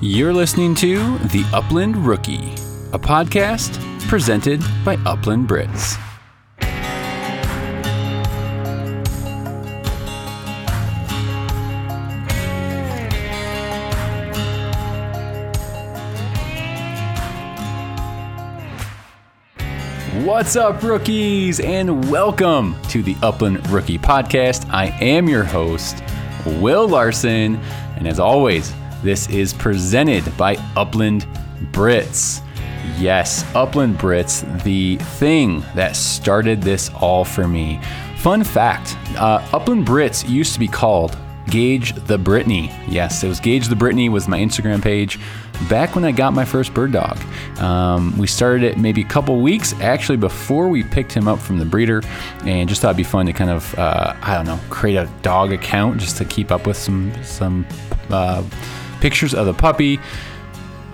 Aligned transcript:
You're 0.00 0.32
listening 0.32 0.76
to 0.76 1.18
The 1.18 1.44
Upland 1.52 1.96
Rookie, 1.96 2.52
a 2.92 2.98
podcast 3.00 3.80
presented 4.06 4.62
by 4.84 4.94
Upland 5.04 5.48
Brits. 5.48 5.98
What's 20.24 20.54
up, 20.54 20.80
rookies, 20.84 21.58
and 21.58 22.08
welcome 22.08 22.80
to 22.90 23.02
the 23.02 23.16
Upland 23.20 23.68
Rookie 23.68 23.98
Podcast. 23.98 24.70
I 24.70 24.96
am 25.00 25.28
your 25.28 25.42
host, 25.42 26.04
Will 26.46 26.86
Larson, 26.86 27.56
and 27.96 28.06
as 28.06 28.20
always, 28.20 28.72
this 29.02 29.28
is 29.28 29.52
presented 29.52 30.36
by 30.36 30.56
Upland 30.76 31.26
Brits. 31.72 32.42
Yes, 32.98 33.44
Upland 33.54 33.98
Brits, 33.98 34.62
the 34.62 34.96
thing 34.96 35.60
that 35.74 35.94
started 35.94 36.62
this 36.62 36.90
all 37.00 37.24
for 37.24 37.46
me. 37.46 37.80
Fun 38.16 38.42
fact 38.42 38.96
uh, 39.16 39.46
Upland 39.52 39.86
Brits 39.86 40.28
used 40.28 40.54
to 40.54 40.58
be 40.58 40.68
called 40.68 41.16
Gauge 41.48 41.94
the 42.06 42.18
Brittany. 42.18 42.70
Yes, 42.88 43.22
it 43.22 43.28
was 43.28 43.40
Gauge 43.40 43.68
the 43.68 43.76
Brittany 43.76 44.08
was 44.08 44.28
my 44.28 44.38
Instagram 44.38 44.82
page 44.82 45.18
back 45.68 45.94
when 45.94 46.04
I 46.04 46.12
got 46.12 46.32
my 46.32 46.44
first 46.44 46.74
bird 46.74 46.92
dog. 46.92 47.18
Um, 47.58 48.16
we 48.18 48.26
started 48.26 48.62
it 48.64 48.78
maybe 48.78 49.02
a 49.02 49.08
couple 49.08 49.40
weeks 49.40 49.72
actually 49.80 50.18
before 50.18 50.68
we 50.68 50.84
picked 50.84 51.12
him 51.12 51.26
up 51.26 51.38
from 51.38 51.58
the 51.58 51.64
breeder, 51.64 52.02
and 52.44 52.68
just 52.68 52.82
thought 52.82 52.88
it'd 52.88 52.98
be 52.98 53.02
fun 53.02 53.26
to 53.26 53.32
kind 53.32 53.50
of 53.50 53.76
uh, 53.78 54.14
I 54.20 54.34
don't 54.34 54.46
know 54.46 54.60
create 54.70 54.96
a 54.96 55.08
dog 55.22 55.52
account 55.52 55.98
just 55.98 56.16
to 56.18 56.24
keep 56.24 56.50
up 56.50 56.66
with 56.66 56.76
some 56.76 57.12
some 57.22 57.66
uh, 58.10 58.42
pictures 59.00 59.34
of 59.34 59.46
the 59.46 59.54
puppy. 59.54 60.00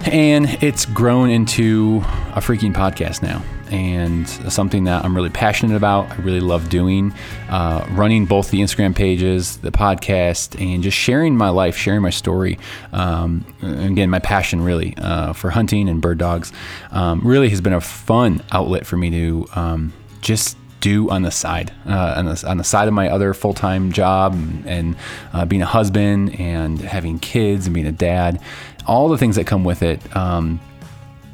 And 0.07 0.63
it's 0.63 0.85
grown 0.85 1.31
into 1.31 2.03
a 2.35 2.41
freaking 2.41 2.75
podcast 2.75 3.23
now, 3.23 3.43
and 3.71 4.29
something 4.29 4.85
that 4.85 5.03
I'm 5.03 5.17
really 5.17 5.31
passionate 5.31 5.77
about. 5.77 6.11
I 6.11 6.17
really 6.17 6.41
love 6.41 6.69
doing, 6.69 7.15
uh, 7.49 7.87
running 7.93 8.27
both 8.27 8.51
the 8.51 8.61
Instagram 8.61 8.95
pages, 8.95 9.57
the 9.59 9.71
podcast, 9.71 10.61
and 10.61 10.83
just 10.83 10.99
sharing 10.99 11.39
my 11.39 11.49
life, 11.49 11.75
sharing 11.75 12.03
my 12.03 12.11
story. 12.11 12.59
Um, 12.93 13.47
again, 13.63 14.11
my 14.11 14.19
passion 14.19 14.61
really 14.61 14.95
uh, 14.99 15.33
for 15.33 15.49
hunting 15.49 15.89
and 15.89 16.03
bird 16.03 16.19
dogs 16.19 16.53
um, 16.91 17.21
really 17.25 17.49
has 17.49 17.63
been 17.63 17.73
a 17.73 17.81
fun 17.81 18.43
outlet 18.53 18.85
for 18.85 18.99
me 18.99 19.09
to 19.09 19.47
um, 19.55 19.95
just 20.21 20.59
do 20.85 21.09
on 21.09 21.23
the 21.23 21.31
side, 21.31 21.73
uh, 21.87 22.15
on, 22.19 22.27
the, 22.27 22.45
on 22.47 22.59
the 22.59 22.65
side 22.65 22.89
of 22.89 22.93
my 22.95 23.09
other 23.09 23.33
full 23.33 23.55
time 23.55 23.91
job 23.91 24.35
and, 24.67 24.95
uh, 25.33 25.47
being 25.47 25.63
a 25.63 25.67
husband 25.67 26.39
and 26.39 26.79
having 26.79 27.19
kids 27.19 27.67
and 27.67 27.73
being 27.73 27.87
a 27.87 27.93
dad, 27.93 28.39
all 28.87 29.09
the 29.09 29.17
things 29.17 29.37
that 29.37 29.47
come 29.47 29.65
with 29.65 29.83
it. 29.83 29.99
Um, 30.15 30.61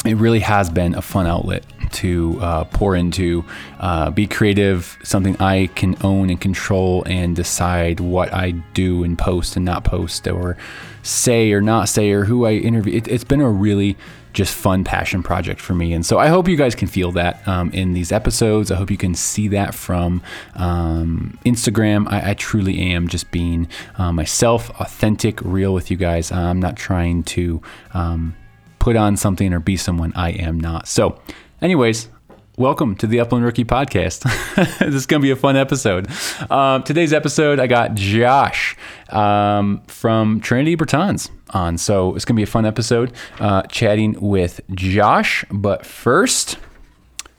it 0.06 0.16
really 0.16 0.38
has 0.38 0.70
been 0.70 0.94
a 0.94 1.02
fun 1.02 1.26
outlet 1.26 1.64
to 1.94 2.38
uh, 2.40 2.64
pour 2.64 2.94
into, 2.94 3.44
uh, 3.80 4.10
be 4.10 4.28
creative, 4.28 4.96
something 5.02 5.36
I 5.40 5.68
can 5.74 5.96
own 6.02 6.30
and 6.30 6.40
control 6.40 7.02
and 7.04 7.34
decide 7.34 7.98
what 7.98 8.32
I 8.32 8.52
do 8.52 9.02
and 9.02 9.18
post 9.18 9.56
and 9.56 9.64
not 9.64 9.82
post 9.82 10.28
or 10.28 10.56
say 11.02 11.52
or 11.52 11.60
not 11.60 11.88
say 11.88 12.12
or 12.12 12.24
who 12.24 12.46
I 12.46 12.52
interview. 12.52 12.96
It, 12.96 13.08
it's 13.08 13.24
been 13.24 13.40
a 13.40 13.50
really 13.50 13.96
just 14.32 14.54
fun 14.54 14.84
passion 14.84 15.22
project 15.22 15.60
for 15.60 15.74
me. 15.74 15.92
And 15.92 16.04
so 16.04 16.18
I 16.18 16.28
hope 16.28 16.48
you 16.48 16.56
guys 16.56 16.74
can 16.74 16.88
feel 16.88 17.12
that 17.12 17.46
um, 17.48 17.70
in 17.72 17.92
these 17.92 18.12
episodes. 18.12 18.70
I 18.70 18.76
hope 18.76 18.90
you 18.90 18.96
can 18.96 19.14
see 19.14 19.48
that 19.48 19.74
from 19.74 20.22
um, 20.54 21.38
Instagram. 21.44 22.10
I, 22.10 22.30
I, 22.30 22.34
truly 22.34 22.78
am 22.92 23.08
just 23.08 23.30
being 23.30 23.68
uh, 23.98 24.12
myself, 24.12 24.70
authentic, 24.80 25.40
real 25.42 25.74
with 25.74 25.90
you 25.90 25.96
guys. 25.96 26.30
I'm 26.30 26.60
not 26.60 26.76
trying 26.76 27.22
to 27.24 27.60
um, 27.92 28.36
put 28.78 28.96
on 28.96 29.16
something 29.16 29.52
or 29.52 29.60
be 29.60 29.76
someone 29.76 30.12
I 30.14 30.30
am 30.30 30.60
not. 30.60 30.86
So, 30.86 31.20
anyways, 31.60 32.08
welcome 32.56 32.94
to 32.96 33.06
the 33.06 33.20
Upland 33.20 33.44
Rookie 33.44 33.64
Podcast. 33.64 34.22
this 34.78 34.94
is 34.94 35.06
going 35.06 35.20
to 35.20 35.24
be 35.24 35.30
a 35.30 35.36
fun 35.36 35.56
episode. 35.56 36.08
Um, 36.50 36.82
today's 36.82 37.12
episode, 37.12 37.58
I 37.58 37.66
got 37.66 37.94
Josh 37.94 38.76
um, 39.10 39.82
from 39.86 40.40
Trinity 40.40 40.76
Bretons 40.76 41.30
on. 41.50 41.78
So 41.78 42.14
it's 42.14 42.24
going 42.24 42.34
to 42.34 42.40
be 42.40 42.44
a 42.44 42.46
fun 42.46 42.66
episode 42.66 43.12
uh, 43.38 43.62
chatting 43.62 44.20
with 44.20 44.60
Josh. 44.70 45.44
But 45.50 45.86
first, 45.86 46.58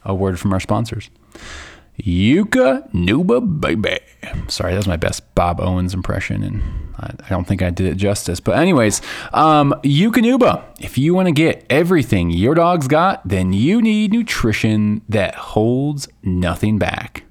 a 0.04 0.14
word 0.14 0.40
from 0.40 0.54
our 0.54 0.60
sponsors. 0.60 1.10
Eukanuba 2.00 3.62
baby. 3.62 4.00
Sorry, 4.48 4.72
that 4.72 4.78
was 4.78 4.88
my 4.88 4.98
best 4.98 5.36
Bob 5.36 5.60
Owens 5.60 5.94
impression, 5.94 6.44
and 6.44 6.62
I, 6.98 7.14
I 7.26 7.30
don't 7.30 7.46
think 7.46 7.62
I 7.62 7.70
did 7.70 7.88
it 7.88 7.96
justice. 7.96 8.40
But 8.40 8.58
anyways, 8.58 9.02
um, 9.34 9.74
Eukanuba. 9.84 10.64
If 10.80 10.98
you 10.98 11.14
want 11.14 11.28
to 11.28 11.32
get 11.32 11.66
everything 11.70 12.32
your 12.32 12.56
dog's 12.56 12.88
got, 12.88 13.28
then 13.28 13.54
you 13.54 13.82
need 13.82 14.14
nutrition 14.14 15.02
that 15.10 15.36
holds 15.36 16.08
nothing 16.24 16.80
back. 16.80 17.24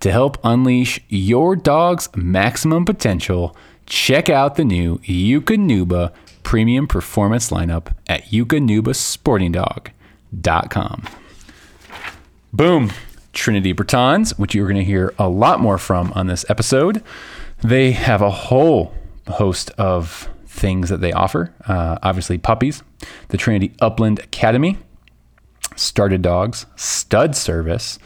To 0.00 0.10
help 0.10 0.38
unleash 0.42 1.00
your 1.08 1.56
dog's 1.56 2.08
maximum 2.16 2.84
potential, 2.84 3.54
check 3.90 4.30
out 4.30 4.54
the 4.54 4.64
new 4.64 4.96
Eukanuba 5.00 6.12
premium 6.42 6.86
performance 6.86 7.50
lineup 7.50 7.94
at 8.06 8.24
eukanubasportingdog.com. 8.26 11.08
Boom. 12.52 12.92
Trinity 13.32 13.72
Bretons, 13.72 14.36
which 14.38 14.54
you're 14.54 14.66
going 14.66 14.76
to 14.76 14.84
hear 14.84 15.14
a 15.18 15.28
lot 15.28 15.60
more 15.60 15.78
from 15.78 16.12
on 16.14 16.26
this 16.26 16.44
episode. 16.48 17.00
They 17.62 17.92
have 17.92 18.22
a 18.22 18.30
whole 18.30 18.92
host 19.28 19.70
of 19.72 20.28
things 20.46 20.88
that 20.88 21.00
they 21.00 21.12
offer. 21.12 21.54
Uh, 21.66 21.98
obviously, 22.02 22.38
puppies, 22.38 22.82
the 23.28 23.36
Trinity 23.36 23.72
Upland 23.80 24.18
Academy, 24.20 24.78
started 25.76 26.22
dogs, 26.22 26.66
stud 26.74 27.36
service, 27.36 28.00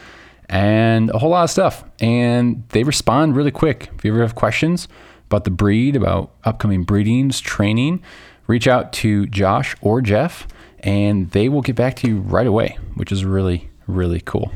and 0.47 1.09
a 1.09 1.17
whole 1.17 1.31
lot 1.31 1.45
of 1.45 1.49
stuff. 1.49 1.83
And 1.99 2.63
they 2.69 2.83
respond 2.83 3.35
really 3.35 3.49
quick. 3.51 3.89
If 3.97 4.05
you 4.05 4.11
ever 4.11 4.21
have 4.21 4.35
questions 4.35 4.87
about 5.27 5.43
the 5.43 5.51
breed, 5.51 5.95
about 5.95 6.31
upcoming 6.43 6.83
breedings, 6.83 7.39
training, 7.39 8.01
reach 8.47 8.67
out 8.67 8.93
to 8.93 9.25
Josh 9.27 9.75
or 9.81 10.01
Jeff, 10.01 10.47
and 10.79 11.31
they 11.31 11.49
will 11.49 11.61
get 11.61 11.75
back 11.75 11.95
to 11.97 12.07
you 12.07 12.19
right 12.19 12.47
away, 12.47 12.77
which 12.95 13.11
is 13.11 13.25
really, 13.25 13.69
really 13.87 14.21
cool. 14.21 14.51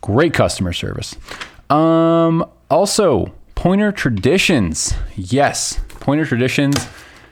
Great 0.00 0.34
customer 0.34 0.72
service. 0.72 1.16
Um, 1.70 2.48
also, 2.70 3.32
Pointer 3.54 3.90
Traditions. 3.90 4.94
Yes, 5.16 5.80
Pointer 6.00 6.26
Traditions. 6.26 6.86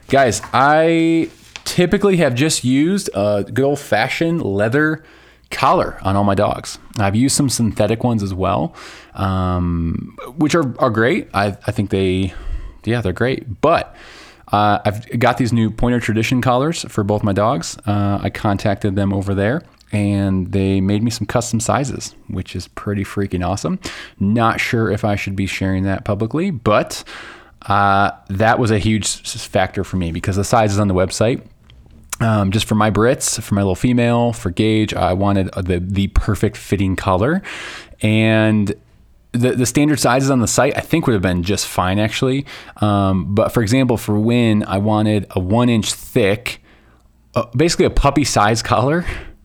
Guys, 0.08 0.40
I 0.52 1.30
typically 1.64 2.16
have 2.18 2.34
just 2.34 2.64
used 2.64 3.10
a 3.14 3.44
good 3.44 3.64
old 3.64 3.78
fashioned 3.78 4.42
leather 4.42 5.04
collar 5.50 5.98
on 6.02 6.16
all 6.16 6.24
my 6.24 6.34
dogs. 6.34 6.78
I've 6.98 7.14
used 7.14 7.36
some 7.36 7.48
synthetic 7.48 8.02
ones 8.02 8.22
as 8.22 8.34
well, 8.34 8.74
um, 9.14 10.16
which 10.36 10.54
are, 10.54 10.74
are 10.78 10.90
great. 10.90 11.28
I, 11.32 11.56
I 11.66 11.72
think 11.72 11.90
they, 11.90 12.34
yeah, 12.86 13.00
they're 13.00 13.12
great. 13.12 13.60
But 13.60 13.94
uh, 14.52 14.80
I've 14.84 15.18
got 15.18 15.38
these 15.38 15.52
new 15.52 15.70
Pointer 15.70 16.00
Tradition 16.00 16.40
collars 16.40 16.84
for 16.88 17.04
both 17.04 17.22
my 17.22 17.32
dogs. 17.32 17.78
Uh, 17.86 18.18
I 18.22 18.30
contacted 18.30 18.96
them 18.96 19.12
over 19.12 19.34
there 19.34 19.62
and 19.92 20.50
they 20.50 20.80
made 20.80 21.02
me 21.02 21.10
some 21.10 21.26
custom 21.26 21.60
sizes, 21.60 22.14
which 22.28 22.56
is 22.56 22.68
pretty 22.68 23.04
freaking 23.04 23.46
awesome. 23.46 23.78
Not 24.18 24.60
sure 24.60 24.90
if 24.90 25.04
I 25.04 25.14
should 25.14 25.36
be 25.36 25.46
sharing 25.46 25.84
that 25.84 26.04
publicly, 26.04 26.50
but 26.50 27.04
uh, 27.62 28.10
that 28.28 28.58
was 28.58 28.70
a 28.70 28.78
huge 28.78 29.06
factor 29.06 29.84
for 29.84 29.96
me 29.96 30.10
because 30.10 30.36
the 30.36 30.44
sizes 30.44 30.78
on 30.78 30.88
the 30.88 30.94
website. 30.94 31.46
Um, 32.20 32.52
just 32.52 32.66
for 32.66 32.76
my 32.76 32.90
Brits, 32.92 33.40
for 33.40 33.54
my 33.54 33.62
little 33.62 33.74
female, 33.74 34.32
for 34.32 34.50
Gage, 34.50 34.94
I 34.94 35.12
wanted 35.14 35.48
the 35.54 35.80
the 35.80 36.06
perfect 36.08 36.56
fitting 36.56 36.94
color, 36.94 37.42
and 38.02 38.72
the, 39.34 39.52
the 39.52 39.66
standard 39.66 40.00
sizes 40.00 40.30
on 40.30 40.40
the 40.40 40.46
site 40.46 40.76
I 40.76 40.80
think 40.80 41.06
would 41.06 41.12
have 41.12 41.22
been 41.22 41.42
just 41.42 41.66
fine 41.66 41.98
actually. 41.98 42.46
Um, 42.78 43.34
but 43.34 43.52
for 43.52 43.62
example, 43.62 43.96
for 43.96 44.18
Win, 44.18 44.64
I 44.64 44.78
wanted 44.78 45.26
a 45.30 45.40
one 45.40 45.68
inch 45.68 45.92
thick, 45.92 46.62
uh, 47.34 47.46
basically 47.56 47.84
a 47.84 47.90
puppy 47.90 48.24
size 48.24 48.62
collar 48.62 49.04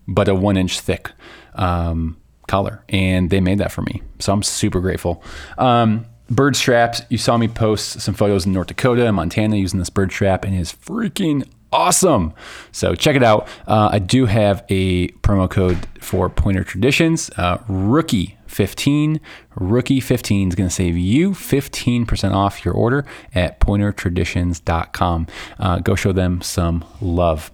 but 0.09 0.27
a 0.27 0.35
one 0.35 0.57
inch 0.57 0.79
thick 0.79 1.11
um, 1.55 2.17
collar. 2.47 2.83
And 2.89 3.29
they 3.29 3.39
made 3.39 3.59
that 3.59 3.71
for 3.71 3.83
me. 3.83 4.01
So 4.19 4.33
I'm 4.33 4.43
super 4.43 4.79
grateful. 4.79 5.23
Um, 5.57 6.05
bird 6.29 6.55
straps, 6.55 7.01
you 7.09 7.17
saw 7.17 7.37
me 7.37 7.47
post 7.47 8.01
some 8.01 8.15
photos 8.15 8.45
in 8.45 8.53
North 8.53 8.67
Dakota 8.67 9.05
and 9.05 9.15
Montana 9.15 9.55
using 9.55 9.79
this 9.79 9.89
bird 9.89 10.11
strap, 10.11 10.43
and 10.43 10.55
it's 10.55 10.73
freaking 10.73 11.47
awesome. 11.71 12.33
So 12.71 12.95
check 12.95 13.15
it 13.15 13.23
out. 13.23 13.47
Uh, 13.67 13.89
I 13.93 13.99
do 13.99 14.25
have 14.25 14.65
a 14.69 15.09
promo 15.09 15.49
code 15.49 15.87
for 15.99 16.29
Pointer 16.29 16.63
Traditions, 16.63 17.29
uh, 17.37 17.59
Rookie 17.67 18.38
15. 18.49 19.19
Rookie 19.55 19.99
15 19.99 20.49
is 20.49 20.55
going 20.55 20.69
to 20.69 20.73
save 20.75 20.97
you 20.97 21.31
15% 21.31 22.33
off 22.33 22.65
your 22.65 22.73
order 22.73 23.05
at 23.33 23.59
pointertraditions.com. 23.59 25.27
Uh, 25.59 25.79
go 25.79 25.95
show 25.95 26.11
them 26.11 26.41
some 26.41 26.83
love. 27.01 27.51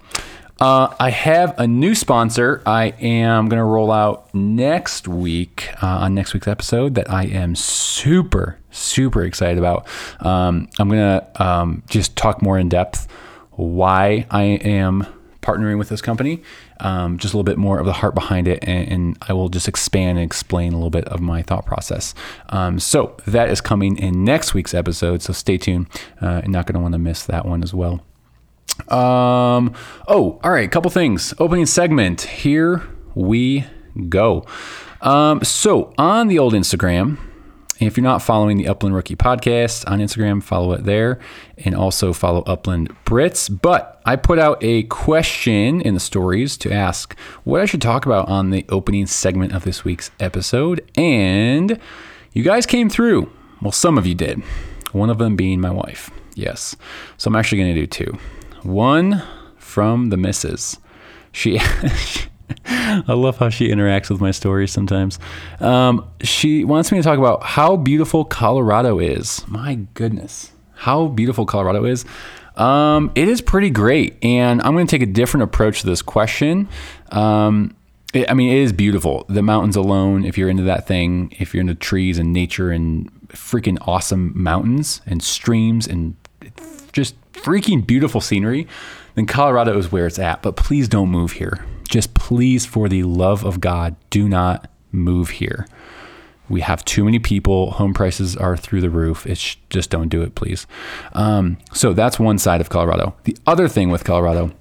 Uh, 0.60 0.96
I 1.02 1.10
have 1.10 1.54
a 1.60 1.68
new 1.68 1.94
sponsor 1.94 2.62
I 2.66 2.94
am 3.02 3.50
going 3.50 3.60
to 3.60 3.66
roll 3.66 3.92
out 3.92 4.34
next 4.34 5.06
week 5.06 5.70
uh, 5.84 5.88
on 5.88 6.16
next 6.16 6.34
week's 6.34 6.48
episode 6.48 6.96
that 6.96 7.12
I 7.12 7.26
am 7.26 7.56
super, 7.56 8.58
super 8.72 9.24
excited 9.24 9.58
about. 9.58 9.86
Um, 10.22 10.70
I'm 10.80 10.88
going 10.88 11.20
to 11.20 11.44
um, 11.44 11.84
just 11.90 12.16
talk 12.16 12.42
more 12.42 12.58
in 12.58 12.70
depth 12.70 13.08
why 13.52 14.28
I 14.32 14.44
am 14.44 15.06
partnering 15.46 15.78
with 15.78 15.90
this 15.90 16.02
company, 16.02 16.42
um, 16.80 17.18
just 17.18 17.34
a 17.34 17.38
little 17.38 17.44
bit 17.44 17.58
more 17.58 17.80
of 17.80 17.86
the 17.86 17.94
heart 17.94 18.16
behind 18.16 18.48
it, 18.48 18.60
and, 18.64 18.88
and, 18.92 19.18
I 19.28 19.34
will 19.34 19.50
just 19.50 19.68
expand 19.68 20.18
and 20.18 20.26
explain 20.26 20.74
a 20.74 20.76
little 20.76 20.90
bit 20.90 21.06
of 21.06 21.22
my 21.22 21.42
thought 21.42 21.66
process. 21.66 22.14
Um, 22.50 22.80
so 22.80 23.16
that 23.28 23.50
is 23.50 23.62
coming 23.62 23.98
in 23.98 24.24
next 24.24 24.54
week's 24.54 24.74
episode. 24.74 25.22
So 25.22 25.34
stay 25.34 25.58
tuned. 25.58 25.88
Uh, 26.22 26.42
you're 26.44 26.52
not 26.52 26.66
going 26.66 26.74
to 26.74 26.80
want 26.80 26.94
to 26.94 27.00
miss 27.00 27.26
that 27.26 27.46
one 27.46 27.64
as 27.64 27.74
well. 27.74 28.04
Um, 28.90 29.74
oh, 30.08 30.40
all 30.44 30.52
right. 30.52 30.66
A 30.66 30.70
couple 30.70 30.92
things. 30.92 31.34
Opening 31.40 31.66
segment. 31.66 32.22
Here 32.22 32.88
we 33.14 33.66
go. 34.10 34.46
Um, 35.02 35.44
so 35.44 35.94
on 35.98 36.28
the 36.28 36.40
old 36.40 36.54
Instagram, 36.54 37.18
if 37.80 37.98
you're 37.98 38.04
not 38.04 38.22
following 38.22 38.58
the 38.58 38.68
Upland 38.68 38.96
Rookie 38.96 39.16
podcast 39.16 39.90
on 39.90 40.00
Instagram, 40.00 40.42
follow 40.42 40.72
it 40.74 40.86
there 40.86 41.20
and 41.58 41.76
also 41.76 42.14
follow 42.14 42.42
Upland 42.44 42.96
Brits. 43.06 43.50
But 43.62 44.02
I 44.06 44.16
put 44.16 44.40
out 44.40 44.58
a 44.62 44.84
question 44.84 45.82
in 45.82 45.94
the 45.94 46.00
stories 46.00 46.56
to 46.58 46.72
ask 46.72 47.18
what 47.44 47.60
I 47.60 47.66
should 47.66 47.82
talk 47.82 48.06
about 48.06 48.30
on 48.30 48.52
the 48.52 48.66
opening 48.70 49.08
segment 49.08 49.54
of 49.54 49.64
this 49.66 49.84
week's 49.84 50.10
episode. 50.20 50.90
And 50.96 51.80
you 52.32 52.44
guys 52.44 52.66
came 52.66 52.90
through. 52.90 53.30
Well, 53.62 53.72
some 53.72 53.98
of 53.98 54.08
you 54.08 54.16
did. 54.16 54.42
One 54.94 55.10
of 55.10 55.18
them 55.18 55.36
being 55.36 55.60
my 55.60 55.72
wife. 55.72 56.10
Yes. 56.36 56.76
So 57.18 57.28
I'm 57.28 57.36
actually 57.36 57.58
going 57.58 57.76
to 57.76 57.82
do 57.82 57.88
two. 57.88 58.18
One 58.64 59.22
from 59.58 60.10
the 60.10 60.18
missus. 60.18 60.78
She 61.34 61.60
I 62.66 63.14
love 63.14 63.38
how 63.38 63.50
she 63.50 63.70
interacts 63.70 64.10
with 64.10 64.22
my 64.22 64.32
stories 64.32 64.72
sometimes. 64.72 65.20
Um, 65.60 66.08
she 66.22 66.64
wants 66.64 66.92
me 66.92 67.00
to 67.00 67.04
talk 67.04 67.18
about 67.18 67.44
how 67.44 67.76
beautiful 67.76 68.26
Colorado 68.26 69.00
is. 69.00 69.46
My 69.48 69.76
goodness, 69.94 70.52
how 70.74 71.08
beautiful 71.08 71.46
Colorado 71.46 71.86
is. 71.86 72.06
Um, 72.56 73.12
it 73.16 73.28
is 73.28 73.42
pretty 73.42 73.70
great, 73.70 74.24
and 74.24 74.62
I'm 74.62 74.74
going 74.74 74.88
to 74.88 74.92
take 74.92 75.02
a 75.02 75.12
different 75.12 75.44
approach 75.44 75.82
to 75.82 75.88
this 75.88 76.02
question. 76.02 76.70
Um, 77.12 77.76
it, 78.14 78.30
I 78.30 78.34
mean, 78.34 78.52
it 78.52 78.60
is 78.60 78.72
beautiful. 78.72 79.26
The 79.28 79.42
mountains 79.42 79.76
alone, 79.76 80.24
if 80.24 80.38
you're 80.38 80.50
into 80.50 80.64
that 80.64 80.88
thing, 80.88 81.36
if 81.38 81.54
you're 81.54 81.62
into 81.62 81.76
trees 81.76 82.18
and 82.18 82.32
nature 82.32 82.72
and 82.72 83.12
freaking 83.28 83.78
awesome 83.82 84.32
mountains 84.36 85.02
and 85.06 85.22
streams 85.22 85.86
and 85.88 86.16
just 86.94 87.16
freaking 87.34 87.86
beautiful 87.86 88.22
scenery, 88.22 88.68
then 89.16 89.26
Colorado 89.26 89.78
is 89.78 89.92
where 89.92 90.08
it's 90.08 90.20
at. 90.20 90.42
But 90.42 90.56
please 90.56 90.88
don't 90.88 91.10
move 91.10 91.34
here 91.34 91.66
just 91.96 92.14
please, 92.14 92.66
for 92.66 92.90
the 92.90 93.04
love 93.04 93.46
of 93.46 93.62
God, 93.62 93.96
do 94.10 94.28
not 94.28 94.70
move 94.92 95.30
here. 95.30 95.66
We 96.50 96.60
have 96.60 96.84
too 96.84 97.06
many 97.06 97.20
people. 97.20 97.72
Home 97.72 97.94
prices 97.94 98.36
are 98.36 98.58
through 98.58 98.82
the 98.82 98.90
roof. 98.90 99.26
It's 99.26 99.56
just 99.70 99.92
don't 99.92 100.10
do 100.10 100.22
it, 100.22 100.36
please. 100.36 100.68
Um, 101.14 101.58
so 101.72 101.94
that's 101.94 102.20
one 102.20 102.38
side 102.38 102.60
of 102.60 102.68
Colorado. 102.68 103.16
The 103.24 103.38
other 103.48 103.70
thing 103.70 103.92
with 103.92 104.04
Colorado 104.04 104.52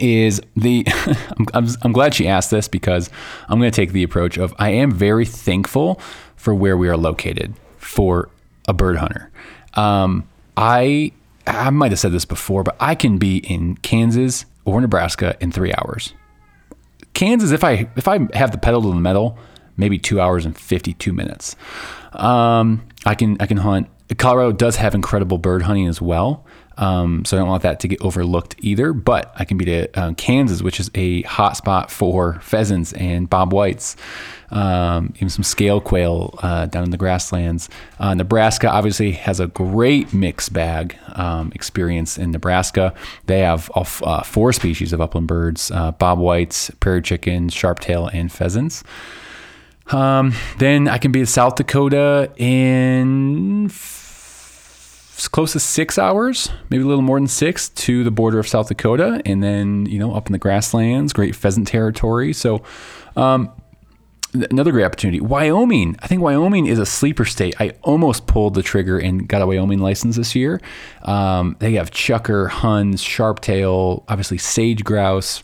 is 0.00 0.42
the 0.56 0.84
I'm, 1.38 1.46
I'm, 1.54 1.68
I'm, 1.82 1.92
glad 1.92 2.12
she 2.12 2.26
asked 2.26 2.50
this 2.50 2.66
because 2.66 3.08
I'm 3.48 3.60
going 3.60 3.70
to 3.70 3.76
take 3.76 3.92
the 3.92 4.02
approach 4.02 4.36
of 4.36 4.52
I 4.58 4.70
am 4.70 4.90
very 4.90 5.26
thankful 5.26 6.00
for 6.34 6.56
where 6.56 6.76
we 6.76 6.88
are 6.88 6.96
located 6.96 7.54
for 7.76 8.30
a 8.66 8.74
bird 8.74 8.96
hunter. 8.96 9.30
Um, 9.74 10.28
I 10.56 11.12
I 11.46 11.70
might 11.70 11.92
have 11.92 12.00
said 12.00 12.10
this 12.10 12.24
before, 12.24 12.64
but 12.64 12.74
I 12.80 12.96
can 12.96 13.16
be 13.16 13.36
in 13.36 13.76
Kansas 13.76 14.44
or 14.64 14.80
Nebraska 14.80 15.36
in 15.40 15.52
three 15.52 15.72
hours. 15.72 16.14
Kansas, 17.18 17.50
if 17.50 17.64
I 17.64 17.88
if 17.96 18.06
I 18.06 18.28
have 18.34 18.52
the 18.52 18.58
pedal 18.58 18.80
to 18.82 18.90
the 18.90 18.94
metal, 18.94 19.36
maybe 19.76 19.98
two 19.98 20.20
hours 20.20 20.46
and 20.46 20.56
fifty 20.56 20.94
two 20.94 21.12
minutes. 21.12 21.56
Um, 22.12 22.86
I 23.04 23.16
can 23.16 23.36
I 23.40 23.46
can 23.46 23.56
hunt. 23.56 23.88
Colorado 24.18 24.52
does 24.52 24.76
have 24.76 24.94
incredible 24.94 25.36
bird 25.36 25.62
hunting 25.62 25.88
as 25.88 26.00
well. 26.00 26.46
Um, 26.78 27.24
so 27.24 27.36
I 27.36 27.40
don't 27.40 27.48
want 27.48 27.62
that 27.64 27.80
to 27.80 27.88
get 27.88 28.00
overlooked 28.00 28.54
either. 28.58 28.92
But 28.92 29.32
I 29.36 29.44
can 29.44 29.58
be 29.58 29.64
to 29.66 29.98
uh, 29.98 30.14
Kansas, 30.14 30.62
which 30.62 30.80
is 30.80 30.90
a 30.94 31.22
hot 31.22 31.56
spot 31.56 31.90
for 31.90 32.40
pheasants 32.40 32.92
and 32.94 33.28
bob 33.28 33.52
whites, 33.52 33.96
um, 34.50 35.12
even 35.16 35.28
some 35.28 35.42
scale 35.42 35.80
quail 35.80 36.38
uh, 36.42 36.66
down 36.66 36.84
in 36.84 36.90
the 36.90 36.96
grasslands. 36.96 37.68
Uh, 37.98 38.14
Nebraska 38.14 38.70
obviously 38.70 39.12
has 39.12 39.40
a 39.40 39.48
great 39.48 40.14
mixed 40.14 40.52
bag 40.52 40.96
um, 41.14 41.52
experience 41.54 42.16
in 42.16 42.30
Nebraska. 42.30 42.94
They 43.26 43.40
have 43.40 43.68
all, 43.70 43.86
uh, 44.02 44.22
four 44.22 44.52
species 44.52 44.92
of 44.92 45.00
upland 45.00 45.26
birds: 45.26 45.70
uh, 45.70 45.92
bob 45.92 46.18
whites, 46.18 46.70
prairie 46.80 47.02
chickens, 47.02 47.54
sharptail, 47.54 48.08
and 48.12 48.32
pheasants. 48.32 48.84
Um, 49.90 50.34
then 50.58 50.86
I 50.86 50.98
can 50.98 51.12
be 51.12 51.20
to 51.20 51.26
South 51.26 51.56
Dakota 51.56 52.30
in 52.36 53.70
close 55.26 55.52
to 55.54 55.60
six 55.60 55.98
hours, 55.98 56.50
maybe 56.70 56.84
a 56.84 56.86
little 56.86 57.02
more 57.02 57.18
than 57.18 57.26
six, 57.26 57.68
to 57.70 58.04
the 58.04 58.10
border 58.12 58.38
of 58.38 58.46
South 58.46 58.68
Dakota, 58.68 59.20
and 59.26 59.42
then 59.42 59.86
you 59.86 59.98
know 59.98 60.14
up 60.14 60.26
in 60.26 60.32
the 60.32 60.38
grasslands, 60.38 61.12
great 61.12 61.34
pheasant 61.34 61.66
territory. 61.66 62.32
So. 62.32 62.62
Um, 63.16 63.52
another 64.34 64.72
great 64.72 64.84
opportunity. 64.84 65.20
Wyoming. 65.20 65.96
I 66.00 66.06
think 66.06 66.20
Wyoming 66.20 66.66
is 66.66 66.78
a 66.78 66.86
sleeper 66.86 67.24
state. 67.24 67.54
I 67.60 67.70
almost 67.82 68.26
pulled 68.26 68.54
the 68.54 68.62
trigger 68.62 68.98
and 68.98 69.26
got 69.26 69.42
a 69.42 69.46
Wyoming 69.46 69.78
license 69.78 70.16
this 70.16 70.34
year. 70.34 70.60
Um, 71.02 71.56
they 71.60 71.72
have 71.72 71.90
chukar, 71.90 72.48
huns, 72.48 73.02
sharptail, 73.02 74.04
obviously 74.08 74.38
sage 74.38 74.84
grouse. 74.84 75.42